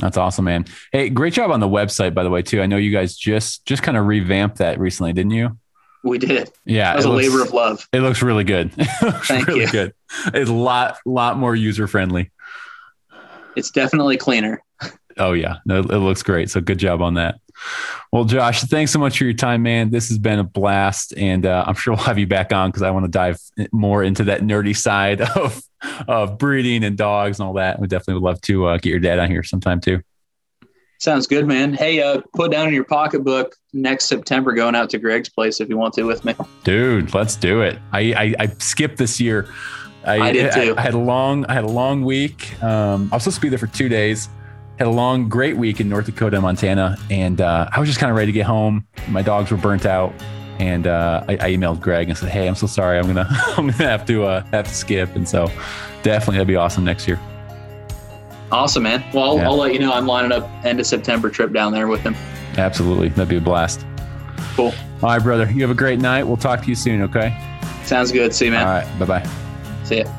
That's 0.00 0.16
awesome, 0.16 0.44
man. 0.46 0.64
Hey, 0.90 1.10
great 1.10 1.32
job 1.34 1.50
on 1.50 1.60
the 1.60 1.68
website, 1.68 2.14
by 2.14 2.22
the 2.22 2.30
way, 2.30 2.42
too. 2.42 2.62
I 2.62 2.66
know 2.66 2.76
you 2.76 2.90
guys 2.90 3.16
just 3.16 3.64
just 3.66 3.82
kind 3.82 3.96
of 3.96 4.06
revamped 4.06 4.58
that 4.58 4.78
recently, 4.80 5.12
didn't 5.12 5.32
you? 5.32 5.58
We 6.04 6.18
did. 6.18 6.50
Yeah, 6.64 6.90
That 6.90 6.96
was 6.96 7.04
it 7.04 7.08
a 7.08 7.12
looks- 7.12 7.28
labor 7.28 7.42
of 7.42 7.52
love. 7.52 7.88
It 7.92 8.00
looks 8.00 8.22
really 8.22 8.44
good. 8.44 8.72
It 8.78 9.02
looks 9.02 9.28
Thank 9.28 9.46
really 9.46 9.60
you. 9.62 9.70
good. 9.70 9.94
It's 10.34 10.50
a 10.50 10.52
lot 10.54 10.96
lot 11.04 11.36
more 11.38 11.54
user 11.54 11.86
friendly. 11.86 12.30
It's 13.54 13.70
definitely 13.70 14.16
cleaner. 14.16 14.62
Oh 15.18 15.32
yeah, 15.32 15.56
no, 15.64 15.78
it 15.78 15.86
looks 15.86 16.22
great. 16.22 16.50
So 16.50 16.60
good 16.60 16.78
job 16.78 17.02
on 17.02 17.14
that. 17.14 17.40
Well, 18.12 18.24
Josh, 18.24 18.62
thanks 18.62 18.90
so 18.90 18.98
much 18.98 19.18
for 19.18 19.24
your 19.24 19.32
time, 19.32 19.62
man. 19.62 19.90
This 19.90 20.08
has 20.08 20.18
been 20.18 20.38
a 20.38 20.44
blast, 20.44 21.14
and 21.16 21.46
uh, 21.46 21.64
I'm 21.66 21.74
sure 21.74 21.94
we'll 21.94 22.04
have 22.04 22.18
you 22.18 22.26
back 22.26 22.52
on 22.52 22.70
because 22.70 22.82
I 22.82 22.90
want 22.90 23.04
to 23.04 23.10
dive 23.10 23.40
more 23.72 24.02
into 24.02 24.24
that 24.24 24.40
nerdy 24.40 24.76
side 24.76 25.20
of 25.36 25.62
of 26.08 26.38
breeding 26.38 26.84
and 26.84 26.96
dogs 26.96 27.40
and 27.40 27.46
all 27.46 27.54
that. 27.54 27.78
We 27.78 27.86
definitely 27.86 28.14
would 28.14 28.28
love 28.28 28.40
to 28.42 28.66
uh, 28.66 28.76
get 28.78 28.90
your 28.90 29.00
dad 29.00 29.18
on 29.18 29.30
here 29.30 29.42
sometime 29.42 29.80
too. 29.80 30.02
Sounds 30.98 31.26
good, 31.26 31.48
man. 31.48 31.74
Hey, 31.74 32.00
uh, 32.00 32.20
put 32.32 32.52
down 32.52 32.68
in 32.68 32.74
your 32.74 32.84
pocketbook 32.84 33.56
next 33.72 34.04
September 34.04 34.52
going 34.52 34.76
out 34.76 34.88
to 34.90 34.98
Greg's 34.98 35.28
place 35.28 35.60
if 35.60 35.68
you 35.68 35.76
want 35.76 35.94
to 35.94 36.04
with 36.04 36.24
me. 36.24 36.34
Dude, 36.62 37.12
let's 37.12 37.34
do 37.34 37.60
it. 37.60 37.78
I 37.92 38.12
I, 38.12 38.34
I 38.38 38.46
skipped 38.58 38.98
this 38.98 39.20
year. 39.20 39.48
I 40.04 40.32
did 40.32 40.52
too. 40.52 40.74
I, 40.76 40.80
had 40.80 40.94
a 40.94 40.98
long 40.98 41.44
I 41.46 41.54
had 41.54 41.64
a 41.64 41.68
long 41.68 42.04
week. 42.04 42.60
Um, 42.62 43.08
I 43.12 43.16
was 43.16 43.24
supposed 43.24 43.36
to 43.36 43.42
be 43.42 43.48
there 43.48 43.58
for 43.58 43.68
two 43.68 43.88
days. 43.88 44.28
Had 44.82 44.88
a 44.88 44.90
long, 44.90 45.28
great 45.28 45.56
week 45.56 45.78
in 45.78 45.88
North 45.88 46.06
Dakota 46.06 46.40
Montana, 46.40 46.98
and 47.08 47.40
uh, 47.40 47.68
I 47.70 47.78
was 47.78 47.88
just 47.88 48.00
kind 48.00 48.10
of 48.10 48.16
ready 48.16 48.32
to 48.32 48.36
get 48.36 48.46
home. 48.46 48.84
My 49.10 49.22
dogs 49.22 49.52
were 49.52 49.56
burnt 49.56 49.86
out, 49.86 50.12
and 50.58 50.88
uh, 50.88 51.22
I, 51.28 51.34
I 51.34 51.50
emailed 51.52 51.80
Greg 51.80 52.08
and 52.08 52.18
said, 52.18 52.30
"Hey, 52.30 52.48
I'm 52.48 52.56
so 52.56 52.66
sorry. 52.66 52.98
I'm 52.98 53.06
gonna 53.06 53.28
I'm 53.56 53.68
gonna 53.68 53.74
have 53.74 54.04
to 54.06 54.24
uh, 54.24 54.44
have 54.46 54.66
to 54.66 54.74
skip." 54.74 55.14
And 55.14 55.28
so, 55.28 55.46
definitely 56.02 56.34
that'd 56.38 56.48
be 56.48 56.56
awesome 56.56 56.82
next 56.82 57.06
year. 57.06 57.20
Awesome, 58.50 58.82
man. 58.82 59.04
Well, 59.14 59.38
I'll. 59.38 59.52
I'll 59.52 59.56
let 59.56 59.72
you 59.72 59.78
know. 59.78 59.92
I'm 59.92 60.08
lining 60.08 60.32
up 60.32 60.50
end 60.64 60.80
of 60.80 60.86
September 60.86 61.30
trip 61.30 61.52
down 61.52 61.70
there 61.70 61.86
with 61.86 62.00
him. 62.00 62.16
Absolutely, 62.58 63.10
that'd 63.10 63.28
be 63.28 63.36
a 63.36 63.40
blast. 63.40 63.86
Cool. 64.56 64.74
All 65.00 65.10
right, 65.10 65.22
brother. 65.22 65.48
You 65.48 65.62
have 65.62 65.70
a 65.70 65.74
great 65.74 66.00
night. 66.00 66.24
We'll 66.24 66.36
talk 66.36 66.60
to 66.60 66.66
you 66.66 66.74
soon. 66.74 67.02
Okay. 67.02 67.38
Sounds 67.84 68.10
good. 68.10 68.34
See 68.34 68.46
you, 68.46 68.50
man. 68.50 68.66
All 68.66 68.74
right. 68.74 68.98
Bye 68.98 69.06
bye. 69.06 69.30
See 69.84 69.98
ya. 69.98 70.12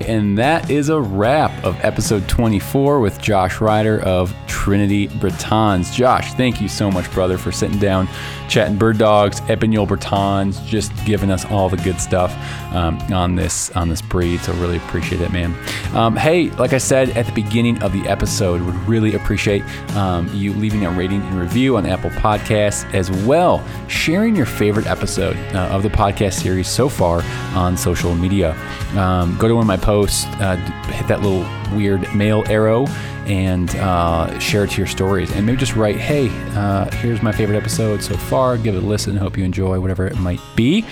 And 0.00 0.36
that 0.38 0.70
is 0.70 0.88
a 0.88 1.00
wrap 1.00 1.64
of 1.64 1.82
episode 1.84 2.28
24 2.28 3.00
with 3.00 3.20
Josh 3.20 3.60
Ruiter 3.60 4.00
of 4.00 4.34
Trinity 4.46 5.06
Bretons. 5.06 5.94
Josh, 5.94 6.32
thank 6.34 6.60
you 6.60 6.68
so 6.68 6.90
much, 6.90 7.10
brother, 7.12 7.38
for 7.38 7.52
sitting 7.52 7.78
down, 7.78 8.08
chatting 8.48 8.76
bird 8.76 8.98
dogs, 8.98 9.40
Epagneul 9.42 9.86
Bretons, 9.86 10.60
just 10.66 10.92
giving 11.04 11.30
us 11.30 11.44
all 11.46 11.68
the 11.68 11.76
good 11.76 12.00
stuff 12.00 12.34
um, 12.74 12.98
on 13.12 13.36
this 13.36 13.70
on 13.72 13.88
this 13.88 14.02
breed. 14.02 14.40
So 14.40 14.52
really 14.54 14.78
appreciate 14.78 15.20
it, 15.20 15.30
man. 15.30 15.54
Um, 15.94 16.16
hey, 16.16 16.50
like 16.50 16.72
I 16.72 16.78
said 16.78 17.10
at 17.10 17.26
the 17.26 17.32
beginning 17.32 17.80
of 17.82 17.92
the 17.92 18.06
episode, 18.08 18.62
would 18.62 18.74
really 18.88 19.14
appreciate 19.14 19.62
um, 19.94 20.28
you 20.34 20.52
leaving 20.54 20.84
a 20.84 20.90
rating 20.90 21.22
and 21.22 21.38
review 21.38 21.76
on 21.76 21.86
Apple 21.86 22.10
Podcasts, 22.10 22.92
as 22.94 23.10
well 23.24 23.64
sharing 23.88 24.34
your 24.34 24.46
favorite 24.46 24.86
episode 24.86 25.36
uh, 25.54 25.68
of 25.68 25.82
the 25.82 25.88
podcast 25.88 26.40
series 26.42 26.68
so 26.68 26.88
far 26.88 27.22
on 27.54 27.76
social 27.76 28.14
media. 28.14 28.56
Um, 28.96 29.36
go 29.38 29.46
to 29.48 29.54
one 29.54 29.62
of 29.62 29.68
my 29.68 29.76
posts, 29.76 29.84
uh, 30.02 30.56
hit 30.90 31.06
that 31.08 31.22
little 31.22 31.46
weird 31.76 32.14
mail 32.14 32.44
arrow, 32.46 32.86
and 33.26 33.74
uh, 33.76 34.38
share 34.38 34.64
it 34.64 34.70
to 34.72 34.78
your 34.78 34.86
stories. 34.86 35.30
And 35.32 35.46
maybe 35.46 35.58
just 35.58 35.76
write, 35.76 35.96
hey, 35.96 36.28
uh, 36.56 36.90
here's 36.96 37.22
my 37.22 37.32
favorite 37.32 37.56
episode 37.56 38.02
so 38.02 38.16
far. 38.16 38.58
Give 38.58 38.74
it 38.74 38.82
a 38.82 38.86
listen. 38.86 39.16
Hope 39.16 39.38
you 39.38 39.44
enjoy 39.44 39.80
whatever 39.80 40.06
it 40.06 40.16
might 40.18 40.40
be. 40.54 40.84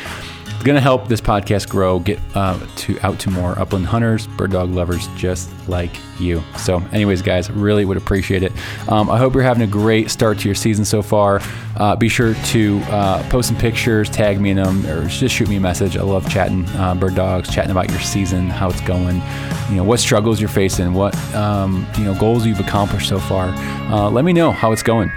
Going 0.64 0.76
to 0.76 0.80
help 0.80 1.08
this 1.08 1.20
podcast 1.20 1.68
grow, 1.68 1.98
get 1.98 2.20
uh, 2.36 2.56
to 2.76 2.96
out 3.00 3.18
to 3.20 3.30
more 3.30 3.58
upland 3.58 3.84
hunters, 3.84 4.28
bird 4.28 4.52
dog 4.52 4.70
lovers 4.70 5.08
just 5.16 5.50
like 5.68 5.90
you. 6.20 6.40
So, 6.56 6.78
anyways, 6.92 7.20
guys, 7.20 7.50
really 7.50 7.84
would 7.84 7.96
appreciate 7.96 8.44
it. 8.44 8.52
Um, 8.88 9.10
I 9.10 9.18
hope 9.18 9.34
you're 9.34 9.42
having 9.42 9.64
a 9.64 9.66
great 9.66 10.08
start 10.08 10.38
to 10.38 10.48
your 10.48 10.54
season 10.54 10.84
so 10.84 11.02
far. 11.02 11.40
Uh, 11.76 11.96
be 11.96 12.08
sure 12.08 12.34
to 12.34 12.78
uh, 12.90 13.28
post 13.28 13.48
some 13.48 13.58
pictures, 13.58 14.08
tag 14.08 14.40
me 14.40 14.50
in 14.50 14.56
them, 14.56 14.86
or 14.86 15.08
just 15.08 15.34
shoot 15.34 15.48
me 15.48 15.56
a 15.56 15.60
message. 15.60 15.96
I 15.96 16.02
love 16.02 16.30
chatting 16.30 16.64
uh, 16.76 16.94
bird 16.94 17.16
dogs, 17.16 17.52
chatting 17.52 17.72
about 17.72 17.90
your 17.90 18.00
season, 18.00 18.48
how 18.48 18.70
it's 18.70 18.80
going, 18.82 19.20
you 19.68 19.74
know, 19.74 19.84
what 19.84 19.98
struggles 19.98 20.40
you're 20.40 20.48
facing, 20.48 20.94
what 20.94 21.16
um, 21.34 21.84
you 21.98 22.04
know 22.04 22.14
goals 22.14 22.46
you've 22.46 22.60
accomplished 22.60 23.08
so 23.08 23.18
far. 23.18 23.48
Uh, 23.90 24.08
let 24.08 24.24
me 24.24 24.32
know 24.32 24.52
how 24.52 24.70
it's 24.70 24.84
going. 24.84 25.10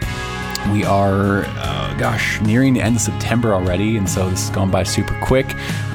We 0.72 0.84
are, 0.84 1.46
uh, 1.46 1.96
gosh, 1.98 2.42
nearing 2.42 2.74
the 2.74 2.82
end 2.82 2.96
of 2.96 3.02
September 3.02 3.54
already, 3.54 3.98
and 3.98 4.10
so 4.10 4.30
this 4.30 4.48
has 4.48 4.56
gone 4.56 4.72
by 4.72 4.84
super 4.84 5.18
quick. 5.22 5.46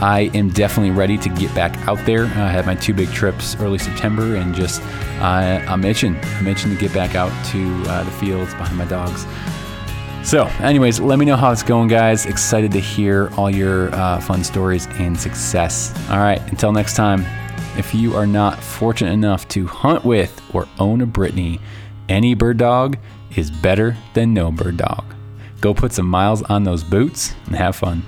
I 0.01 0.31
am 0.33 0.49
definitely 0.51 0.93
ready 0.93 1.19
to 1.19 1.29
get 1.29 1.55
back 1.55 1.77
out 1.89 1.99
there. 2.07 2.25
I 2.25 2.51
had 2.51 2.67
my 2.67 2.77
two 2.77 2.95
big 2.95 3.11
trips 3.11 3.57
early 3.57 3.79
September, 3.79 4.37
and 4.37 4.55
just 4.55 4.81
uh, 5.21 5.65
I'm 5.69 5.85
itching. 5.85 6.17
I'm 6.37 6.47
itching 6.47 6.75
to 6.75 6.81
get 6.81 6.95
back 6.95 7.15
out 7.15 7.33
to 7.47 7.83
uh, 7.89 8.05
the 8.05 8.11
fields 8.13 8.55
behind 8.55 8.79
my 8.79 8.85
dogs. 8.87 9.27
So, 10.23 10.45
anyways, 10.61 11.01
let 11.01 11.19
me 11.19 11.25
know 11.25 11.37
how 11.37 11.51
it's 11.51 11.63
going, 11.63 11.89
guys. 11.89 12.27
Excited 12.27 12.71
to 12.73 12.81
hear 12.81 13.31
all 13.37 13.51
your 13.51 13.93
uh, 13.95 14.21
fun 14.21 14.45
stories 14.45 14.87
and 14.93 15.19
success. 15.19 15.93
All 16.11 16.19
right, 16.19 16.41
until 16.51 16.73
next 16.73 16.95
time, 16.95 17.25
if 17.77 17.95
you 17.95 18.15
are 18.15 18.27
not 18.27 18.63
fortunate 18.63 19.13
enough 19.13 19.49
to 19.49 19.67
hunt 19.67 20.05
with 20.05 20.41
or 20.55 20.69
own 20.79 21.01
a 21.01 21.07
Brittany, 21.07 21.61
any 22.09 22.35
bird 22.35 22.59
dog 22.59 22.99
is 23.37 23.51
better 23.51 23.97
than 24.15 24.35
no 24.35 24.51
bird 24.51 24.77
dog. 24.77 25.05
Go 25.61 25.75
put 25.75 25.93
some 25.93 26.07
miles 26.07 26.43
on 26.43 26.65
those 26.65 26.83
boots 26.83 27.35
and 27.47 27.57
have 27.57 27.77
fun. 27.77 28.03